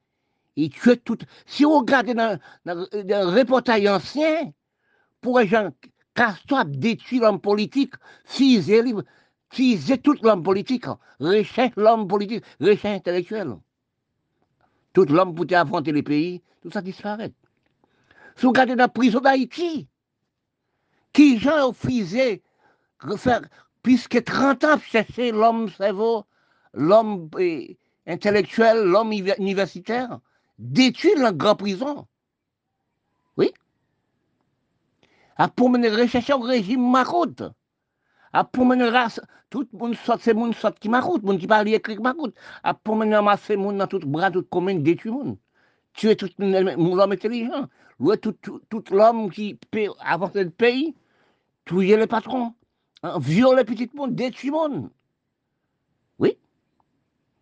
Il 0.56 0.70
tue 0.70 0.98
tout. 0.98 1.18
Si 1.46 1.64
vous 1.64 1.80
regardez 1.80 2.14
dans, 2.14 2.40
dans, 2.66 2.88
dans 2.92 3.28
un 3.28 3.36
reportage 3.36 3.86
ancien, 3.88 4.52
pour 5.22 5.40
les 5.40 5.48
gens, 5.48 5.72
Castro 6.14 6.64
détruit 6.66 7.20
l'homme 7.20 7.40
politique, 7.40 7.94
fusé, 8.26 8.84
fusé 9.50 9.98
tout 9.98 10.16
l'homme 10.22 10.44
politique, 10.44 10.86
recherche 11.20 11.74
l'homme 11.78 12.08
politique, 12.08 12.44
recherche 12.60 12.98
intellectuel. 12.98 13.56
Tout 14.94 15.06
l'homme 15.06 15.34
pour 15.34 15.46
affronter 15.56 15.92
les 15.94 16.04
pays, 16.04 16.42
tout 16.62 16.72
ça 16.72 16.82
disparaît. 16.82 17.32
Si 18.36 18.44
vous 18.44 18.50
regardez 18.50 18.76
dans 18.76 18.84
la 18.84 18.90
prison 18.90 19.20
d'Haïti, 19.20 19.88
qui 21.14 21.40
gens 21.40 21.70
ont 21.70 21.74
fusé, 21.74 22.42
puisque 23.84 24.24
30 24.24 24.64
ans 24.64 24.80
chercher 24.80 25.32
l'homme 25.32 25.70
cerveau, 25.70 26.26
l'homme 26.74 27.30
eh, 27.40 27.78
intellectuel, 28.06 28.84
l'homme 28.84 29.12
universitaire, 29.12 30.20
détruit 30.60 31.14
la 31.18 31.32
grande 31.32 31.60
prison. 31.60 32.08
Oui. 33.38 33.52
À 35.38 35.48
pour 35.48 35.70
mener 35.70 35.90
recherche 35.90 36.30
au 36.30 36.40
régime 36.40 36.90
maroute. 36.90 37.44
À 38.34 38.44
pour 38.44 38.66
mener 38.66 38.90
race, 38.90 39.20
tout 39.50 39.68
le 39.74 39.80
monde 39.80 39.96
sort, 39.96 40.18
c'est 40.22 40.34
monde 40.34 40.56
sort 40.56 40.76
qui 40.76 40.88
maroute, 40.88 41.24
monde 41.24 41.40
qui 41.40 41.48
parle 41.48 41.68
écrit 41.68 41.98
maroute. 41.98 42.36
À 42.64 42.74
pour 42.74 42.96
mener 42.96 43.16
ramasser 43.16 43.58
monde 43.58 43.78
dans 43.78 43.88
tout 43.88 44.00
bras, 44.00 44.32
toute 44.32 44.50
commune, 44.50 44.84
détruire 44.84 45.16
monde. 45.16 45.38
Tuer 45.94 46.16
tout 46.16 46.30
l'homme 46.40 47.12
intelligent. 47.12 47.68
Tout, 48.22 48.32
tout, 48.34 48.62
tout 48.70 48.84
l'homme 48.92 49.30
qui 49.30 49.56
peut 49.70 49.90
avancer 50.00 50.44
le 50.44 50.50
pays, 50.50 50.96
tuer 51.66 51.98
les 51.98 52.08
patrons, 52.08 52.56
hein, 53.04 53.20
violer 53.20 53.58
les 53.58 53.66
petits 53.66 53.90
monde, 53.94 54.16
détruire 54.16 54.54
monde. 54.54 54.90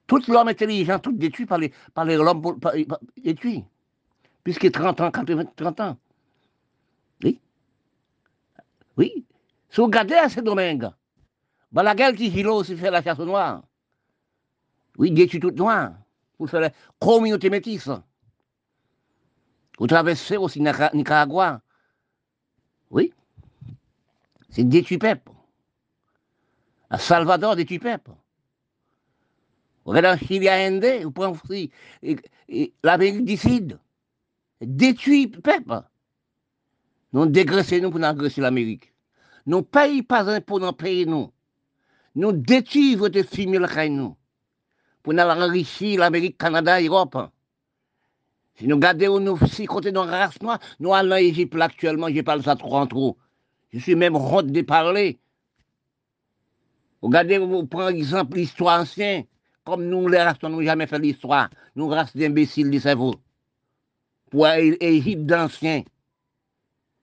Tout 0.10 0.24
l'homme 0.28 0.48
intelligent, 0.48 0.98
tout 0.98 1.12
détruit 1.12 1.46
par 1.46 1.60
les, 1.60 1.72
par 1.94 2.04
les 2.04 2.18
l'homme 2.18 2.60
détruit. 3.24 3.64
Puisqu'il 4.44 4.72
30 4.72 5.02
ans, 5.02 5.12
80, 5.12 5.46
30 5.56 5.80
ans. 5.82 5.98
Oui. 7.24 7.40
Oui. 8.98 9.26
Si 9.70 9.80
vous 9.80 9.86
regardez 9.86 10.16
à 10.16 10.28
ces 10.28 10.42
domaines, 10.42 10.92
ben 11.72 11.84
la 11.84 11.94
guerre 11.94 12.16
qui 12.16 12.32
gilo 12.32 12.56
aussi 12.56 12.76
fait 12.76 12.90
la 12.90 13.04
chasse 13.04 13.20
aux 13.20 13.26
noirs. 13.26 13.62
Oui, 14.98 15.12
détruit 15.12 15.40
tout 15.40 15.52
noir. 15.52 15.92
Pour 16.40 16.50
faire 16.50 16.62
la 16.62 16.72
communauté 17.00 17.52
métisse. 17.52 17.92
Vous 19.78 19.86
traversez 19.86 20.38
aussi 20.38 20.60
Nicaragua. 20.60 21.62
Oui. 22.90 23.14
C'est 24.50 24.64
détruit 24.64 24.98
peuple. 24.98 25.32
À 26.90 26.98
Salvador, 26.98 27.56
détruit 27.56 27.78
peuple. 27.78 28.10
À 29.96 30.16
Inde, 30.54 31.04
vous 31.04 31.12
prenez 31.12 31.72
l'Amérique 32.84 33.26
du 33.26 33.38
Sud. 33.38 33.80
Détruit 34.62 35.28
peuple. 35.28 35.84
Nous 37.14 37.26
dégraissons 37.26 37.80
nous 37.82 37.92
pour 37.92 38.04
agresser 38.04 38.42
l'Amérique. 38.42 38.94
Nous 39.46 39.64
payons 39.64 40.04
pas 40.04 40.30
un 40.30 40.42
pour 40.42 40.60
nous 40.60 40.72
payer 40.74 41.06
nous. 41.06 41.32
Nous 42.16 42.34
détruisons 42.34 43.00
votre 43.00 43.88
nous. 43.88 44.16
Pour 45.02 45.14
nous 45.14 45.20
enrichir 45.22 46.02
l'Amérique, 46.02 46.38
Canada, 46.38 46.80
Europe. 46.82 47.18
Si 48.56 48.68
nous 48.68 48.76
regardons 48.76 49.20
nous 49.20 49.38
si 49.48 49.66
côté 49.66 49.92
dans 49.92 50.06
la 50.06 50.26
race 50.26 50.42
noire, 50.42 50.60
nous 50.80 50.94
allons 50.94 51.14
en 51.14 51.18
Égypte 51.18 51.56
actuellement, 51.60 52.10
je 52.10 52.22
parle 52.22 52.44
ça 52.44 52.56
trop 52.56 52.76
en 52.76 52.88
trop. 52.88 53.18
Je 53.72 53.80
suis 53.80 53.96
même 53.96 54.16
honte 54.16 54.48
de 54.48 54.62
parler. 54.62 55.20
Regardez, 57.02 57.38
vous 57.38 57.66
prenez 57.66 58.00
exemple 58.00 58.38
l'histoire 58.38 58.82
ancienne. 58.82 59.26
Comme 59.66 59.86
nous, 59.86 60.08
les 60.08 60.22
races, 60.22 60.42
nous 60.42 60.62
jamais 60.64 60.88
fait 60.88 61.00
l'histoire. 61.00 61.50
Nous, 61.76 61.88
race 61.88 62.16
d'imbéciles 62.16 62.70
du 62.70 62.80
cerveau. 62.80 63.16
Pour 64.32 64.46
l'Égypte 64.48 65.26
d'ancien. 65.26 65.84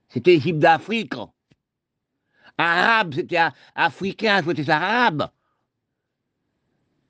C'était 0.09 0.35
Égypte 0.35 0.59
d'Afrique. 0.59 1.15
Arabe, 2.59 3.15
c'était 3.15 3.39
africain, 3.74 4.43
c'était 4.47 4.70
arabe. 4.70 5.28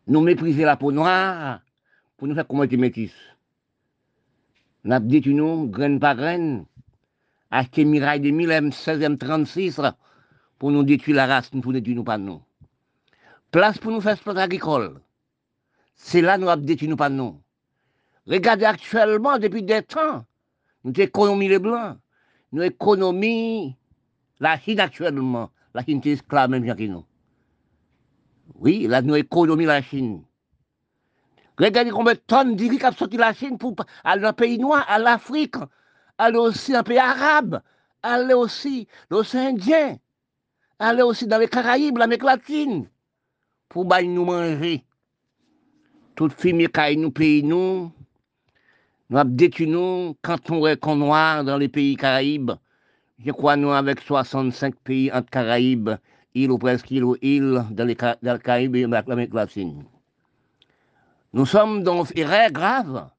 Nous 0.07 0.21
mépriser 0.21 0.65
la 0.65 0.77
peau 0.77 0.93
noire 0.93 1.61
pour 2.17 2.29
nous 2.29 2.35
faire 2.35 2.47
communauté 2.47 2.77
métisse. 2.77 3.15
Nous 4.85 4.93
avons 4.93 5.07
dit, 5.07 5.23
nous, 5.35 5.69
graine 5.69 6.01
par 6.01 6.17
graine, 6.17 6.65
acheter 7.51 7.85
miraille 7.85 8.21
de 8.21 8.31
1636 8.31 9.81
pour 10.59 10.71
nous 10.71 10.85
détruire 10.85 11.17
la 11.17 11.27
race, 11.27 11.51
pour 11.51 11.61
nous 11.67 11.73
détruire 11.73 11.97
nous 11.97 12.05
pas 12.05 12.19
nous. 12.19 12.43
Place 13.51 13.79
pour 13.79 13.93
nous 13.93 14.01
faire 14.01 14.17
sport 14.17 14.39
agricole. 14.39 15.01
C'est 15.97 16.21
là 16.21 16.39
nous 16.39 16.49
avons 16.49 16.63
détruit 16.63 16.89
nous 16.89 16.97
pas 16.97 17.09
nous. 17.09 17.41
Regardez 18.27 18.65
actuellement, 18.65 19.39
depuis 19.39 19.63
des 19.63 19.83
temps, 19.83 20.25
nous 20.85 20.93
économisons 20.93 21.51
les 21.51 21.59
blancs. 21.59 21.99
Nous 22.53 22.63
économisons 22.63 23.75
la 24.41 24.59
Chine 24.59 24.81
actuellement. 24.81 25.51
La 25.75 25.85
Chine 25.85 26.01
est 26.05 26.13
esclave 26.13 26.51
même 26.51 26.65
que 26.65 26.83
nous. 26.85 27.05
Oui, 28.57 28.87
là, 28.87 29.03
nous 29.03 29.17
économisons 29.17 29.69
la 29.69 29.83
Chine. 29.83 30.23
Regardez 31.59 31.91
combien 31.91 32.13
de 32.13 32.19
tonnes 32.19 32.55
d'Iri 32.55 32.79
qui 32.79 32.97
sorti 32.97 33.17
la 33.17 33.33
Chine 33.33 33.59
pour 33.59 33.75
aller 34.05 34.23
dans 34.23 34.29
le 34.29 34.35
pays 34.35 34.59
noir, 34.59 34.85
à 34.89 34.99
l'Afrique, 34.99 35.57
aller 36.19 36.39
aussi 36.39 36.73
dans 36.73 36.79
le 36.79 36.85
pays 36.85 36.99
arabe, 36.99 37.63
aller 38.03 38.35
aussi 38.35 38.87
dans 39.11 39.19
l'océan 39.19 39.49
Indien, 39.49 39.99
aller 40.79 41.03
aussi 41.03 41.27
dans 41.27 41.39
les 41.39 41.49
Caraïbes, 41.49 41.97
l'Amérique 41.97 42.25
latine, 42.25 42.89
pour 43.69 43.87
nous 43.87 44.25
manger. 44.25 44.86
Toute 46.17 46.33
fille 46.33 46.55
nous 46.97 47.11
pays 47.11 47.43
nous, 47.43 47.93
nous 49.11 49.19
avons 49.19 49.29
détruit 49.29 49.67
nous 49.67 50.17
quand 50.23 50.51
on 50.51 50.67
est 50.67 50.83
noir 50.87 51.45
dans 51.45 51.59
les 51.59 51.69
pays 51.69 51.95
Caraïbes. 51.95 52.53
Je 53.23 53.31
crois 53.33 53.57
nous 53.57 53.71
avec 53.71 54.01
65 54.01 54.75
pays 54.77 55.13
entre 55.13 55.29
Caraïbes, 55.29 55.91
île 56.35 56.53
ou 56.53 56.57
presque 56.57 56.91
île 56.91 57.05
ou 57.05 57.17
île 57.21 57.63
dans 57.71 57.85
les, 57.85 57.95
Caraïbes 57.95 58.77
et 58.77 58.87
l'Amérique 58.87 59.35
latine. 59.35 59.85
Nous 61.35 61.45
sommes 61.45 61.83
dans 61.83 62.05
une 62.05 62.19
erreur 62.19 62.51
grave. 62.51 63.11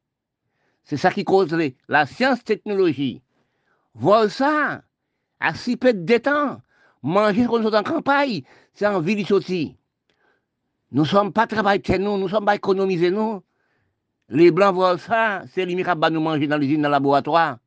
C'est 0.84 0.98
ça 0.98 1.12
qui 1.12 1.24
cause 1.24 1.56
la 1.88 2.08
science-technologie. 2.08 3.22
Voir 3.94 4.28
ça, 4.32 4.82
à 5.40 5.54
si 5.54 5.78
peu 5.78 5.94
de 5.94 6.18
temps, 6.18 6.62
manger 7.04 7.46
sommes 7.46 7.76
en 7.76 7.84
campagne, 7.84 8.42
c'est 8.74 8.88
en 8.88 9.02
ville 9.02 9.32
aussi. 9.32 9.78
Nous 10.92 11.04
ne 11.04 11.08
sommes 11.08 11.34
pas 11.34 11.48
travailler 11.48 12.00
nous, 12.00 12.18
ne 12.18 12.28
sommes 12.28 12.46
pas 12.46 12.56
économiser 12.56 13.12
nous. 13.12 13.44
Les 14.30 14.52
Blancs 14.52 14.74
voient 14.74 14.98
ça, 14.98 15.44
c'est 15.54 15.66
limite 15.66 15.88
à 15.88 16.10
nous 16.10 16.22
manger 16.22 16.48
dans 16.48 16.58
l'usine, 16.58 16.82
dans 16.82 16.90
le 16.90 16.94
laboratoire. 16.94 17.58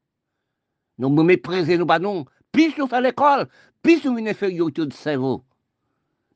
Nous 0.98 1.08
nous 1.08 1.22
méprisons, 1.22 1.78
nous 1.78 1.86
pas 1.86 1.98
nous. 1.98 2.24
Puis 2.52 2.74
nous 2.78 2.86
faisons 2.86 3.02
l'école, 3.02 3.48
puis 3.82 4.00
nous 4.04 4.18
une 4.18 4.28
infériorité 4.28 4.86
de 4.86 4.92
cerveau. 4.92 5.44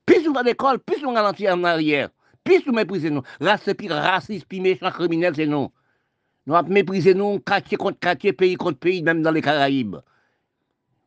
Puis 0.05 0.19
nous 0.19 0.33
faisons 0.33 0.45
l'école, 0.45 0.79
puis 0.79 1.03
nous 1.03 1.13
ralentir 1.13 1.55
en 1.55 1.65
arrière. 1.65 2.11
Puis 2.43 2.63
nous 2.67 2.73
méprisons 2.73 3.11
nous. 3.11 3.23
Race, 3.41 3.69
puis 3.77 3.89
raciste, 3.89 4.47
puis 4.47 4.61
méchant, 4.61 4.91
criminel, 4.91 5.35
c'est 5.35 5.47
nous. 5.47 5.71
Nous 6.47 6.55
avons 6.55 6.69
méprisé 6.69 7.15
nous, 7.15 7.41
quartier 7.41 7.79
contre 7.79 7.99
quartier, 7.99 8.35
pays 8.35 8.57
contre 8.57 8.79
pays, 8.79 9.03
même 9.03 9.23
dans 9.23 9.31
les 9.31 9.41
Caraïbes. 9.41 9.97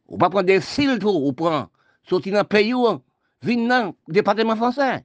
On 0.08 0.18
pas 0.18 0.30
prendre 0.30 0.48
des 0.48 0.62
cils, 0.62 1.00
on 1.04 1.34
prend. 1.34 1.70
Sortir 2.04 2.34
dans 2.34 2.40
le 2.40 2.46
pays, 2.46 2.74
venir 3.42 3.70
dans 3.70 3.96
le 4.08 4.14
département 4.14 4.56
français. 4.56 5.04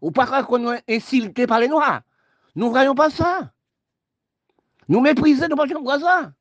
On 0.00 0.12
pas 0.12 0.42
qu'on 0.44 0.72
est 0.72 0.84
insulté 0.88 1.46
par 1.46 1.60
les 1.60 1.68
Noirs. 1.68 2.02
Nous 2.54 2.66
ne 2.66 2.70
voyons 2.70 2.94
pas 2.94 3.10
ça. 3.10 3.52
Nous 4.88 5.00
méprisons, 5.00 5.48
nous 5.48 5.56
ne 5.56 5.84
pas 5.84 6.00
ça. 6.00 6.32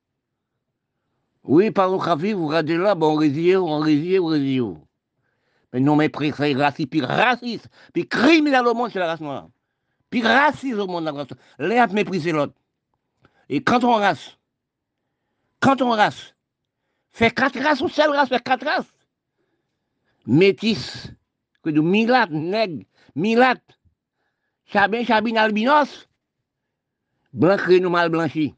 Oui, 1.43 1.71
par 1.71 1.89
le 1.89 2.33
vous 2.33 2.47
regardez 2.47 2.77
là, 2.77 2.95
bon, 2.95 3.13
on 3.13 3.15
résille, 3.15 3.55
on 3.55 3.79
résille, 3.79 4.19
on 4.19 4.27
résille. 4.27 4.63
Mais 5.73 5.79
nous 5.79 5.95
méprisons, 5.95 6.57
raciste, 6.57 6.89
puis 6.89 7.01
raciste, 7.01 7.69
puis 7.93 8.07
criminel 8.07 8.65
au 8.67 8.73
monde, 8.73 8.89
c'est 8.91 8.99
la 8.99 9.07
race 9.07 9.21
noire. 9.21 9.49
Puis 10.09 10.21
raciste 10.21 10.77
au 10.77 10.87
monde, 10.87 11.03
la 11.05 11.11
race 11.11 11.27
noire. 11.29 11.69
Les 11.69 11.77
a 11.77 11.87
méprisé 11.87 12.31
l'autre. 12.31 12.53
Et 13.49 13.61
quand 13.61 13.83
on 13.83 13.93
race, 13.93 14.37
quand 15.59 15.81
on 15.81 15.91
race, 15.91 16.33
fait 17.11 17.31
quatre 17.31 17.59
races, 17.59 17.81
ou 17.81 17.89
seule 17.89 18.09
race 18.09 18.29
fait 18.29 18.43
quatre 18.43 18.65
races. 18.65 18.91
Métis, 20.25 21.11
que 21.63 21.69
de 21.69 21.81
milat, 21.81 22.27
nègre, 22.27 22.85
milat, 23.15 23.61
chabin, 24.65 25.03
chabine, 25.03 25.37
albinos, 25.37 26.07
blanc, 27.33 27.57
nous 27.81 27.89
mal 27.89 28.09
blanchi. 28.09 28.53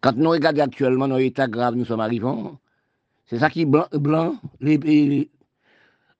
Quand 0.00 0.16
nous 0.16 0.30
regardons 0.30 0.62
actuellement 0.62 1.08
nos 1.08 1.18
états 1.18 1.48
graves, 1.48 1.74
nous 1.74 1.84
sommes 1.84 2.00
arrivés, 2.00 2.26
c'est 3.26 3.38
ça 3.38 3.50
qui 3.50 3.62
est 3.62 3.66
blanc, 3.66 3.86
blanc 3.92 4.36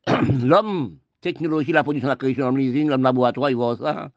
l'homme, 0.42 0.96
technologie, 1.20 1.72
la 1.72 1.82
production, 1.82 2.08
la 2.08 2.16
création, 2.16 2.46
l'homme, 2.50 2.88
l'homme, 2.88 3.02
laboratoire, 3.02 3.50
ils 3.50 3.56
voient 3.56 3.76
ça. 3.76 4.10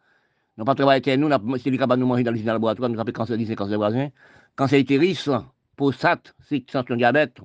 Nous 0.57 0.65
pas 0.65 0.75
travailler 0.75 1.17
nous, 1.17 1.29
c'est 1.57 1.69
lui 1.69 1.77
qui 1.77 1.85
va 1.85 1.97
nous 1.97 2.05
manger 2.05 2.23
dans 2.23 2.31
l'usine 2.31 2.47
laboratoire, 2.47 2.89
nous 2.89 2.99
appelons 2.99 3.13
cancer 3.13 3.37
c'est 3.45 3.55
cancer 3.55 3.77
voisin. 3.77 4.09
Cancer 4.55 4.79
utérus, 4.79 5.29
prostate, 5.75 6.33
c'est 6.47 6.65
tension 6.65 6.95
diabète. 6.95 7.39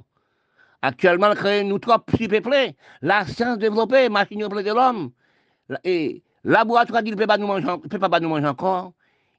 Actuellement, 0.82 1.32
nous 1.64 1.78
trop 1.78 1.98
peuplés. 1.98 2.76
La 3.02 3.26
science 3.26 3.58
développée, 3.58 4.08
machine 4.08 4.46
de 4.46 4.74
l'homme. 4.74 5.10
Et 5.84 6.22
laboratoire 6.44 7.02
dit 7.02 7.10
ne 7.10 7.16
peut 7.16 7.26
pas 7.26 7.38
nous 7.38 8.28
manger, 8.28 8.46
encore. 8.46 8.92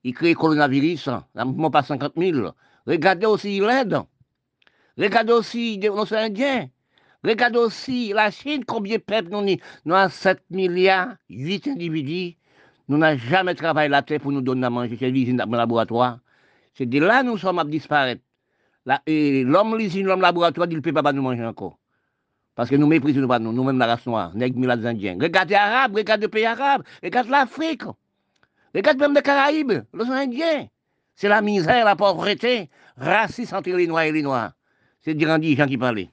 Il 0.04 0.14
crée 0.14 0.30
le 0.30 0.36
coronavirus, 0.36 1.10
n'a 1.36 1.70
pas 1.70 1.84
50 1.84 2.14
000. 2.18 2.50
Regardez 2.86 3.26
aussi 3.26 3.60
l'Inde. 3.60 4.04
Regardez 4.98 5.34
aussi 5.34 5.78
les 5.78 6.14
Indiens. 6.16 6.70
Regardez 7.24 7.60
aussi 7.60 8.14
la 8.14 8.32
Chine, 8.32 8.64
combien 8.66 8.98
de 8.98 9.02
peuples 9.02 9.30
nous 9.32 9.40
avons. 9.40 9.58
Nous 9.86 9.96
avons 9.96 10.10
7 10.10 10.42
milliards, 10.50 11.16
8 11.30 11.68
individus. 11.68 12.38
Nous 12.88 12.98
n'avons 12.98 13.20
jamais 13.20 13.56
travaillé 13.56 13.90
la 13.90 14.02
terre 14.02 14.22
pour 14.22 14.32
nous 14.32 14.42
donner 14.42 14.66
à 14.66 14.70
manger. 14.70 14.96
C'est 14.98 15.10
l'usine 15.10 15.44
le 15.46 15.58
laboratoire. 15.58 16.20
C'est 16.74 16.86
de 16.86 17.00
là 17.00 17.24
nous 17.24 17.38
sommes 17.38 17.60
à 17.60 17.66
disparaître. 17.66 18.22
L'homme, 19.08 19.78
l'usine, 19.78 20.06
l'homme 20.06 20.22
laboratoire, 20.22 20.68
il 20.70 20.78
ne 20.78 20.82
peut 20.82 20.94
pas 20.94 21.12
nous 21.12 21.22
manger 21.22 21.46
encore. 21.46 21.78
Parce 22.56 22.70
que 22.70 22.76
nous 22.76 22.88
méprisons 22.88 23.28
pas 23.28 23.38
nous, 23.38 23.52
nous-mêmes 23.52 23.78
la 23.78 23.88
race 23.88 24.06
noire, 24.06 24.34
milades, 24.34 24.86
indiens. 24.86 25.18
Regardez 25.22 25.54
les 25.54 25.60
Arabes, 25.60 25.96
regardez 25.96 26.26
les 26.26 26.32
pays 26.32 26.46
arabes, 26.46 26.84
regardez 27.04 27.30
l'Afrique, 27.30 27.84
regardez 28.74 29.00
même 29.00 29.14
les 29.14 29.22
Caraïbes, 29.22 29.84
les 29.94 30.06
Indiens. 30.06 30.68
C'est 31.16 31.28
la 31.28 31.42
misère, 31.42 31.86
la 31.86 31.96
pauvreté, 31.96 32.70
raciste 32.96 33.54
entre 33.54 33.70
les 33.70 33.88
Noirs 33.88 34.06
et 34.06 34.12
les 34.12 34.24
Noirs. 34.24 34.54
C'est 35.02 35.14
Durandi, 35.14 35.56
gens 35.56 35.68
qui 35.68 35.78
parlaient. 35.78 36.10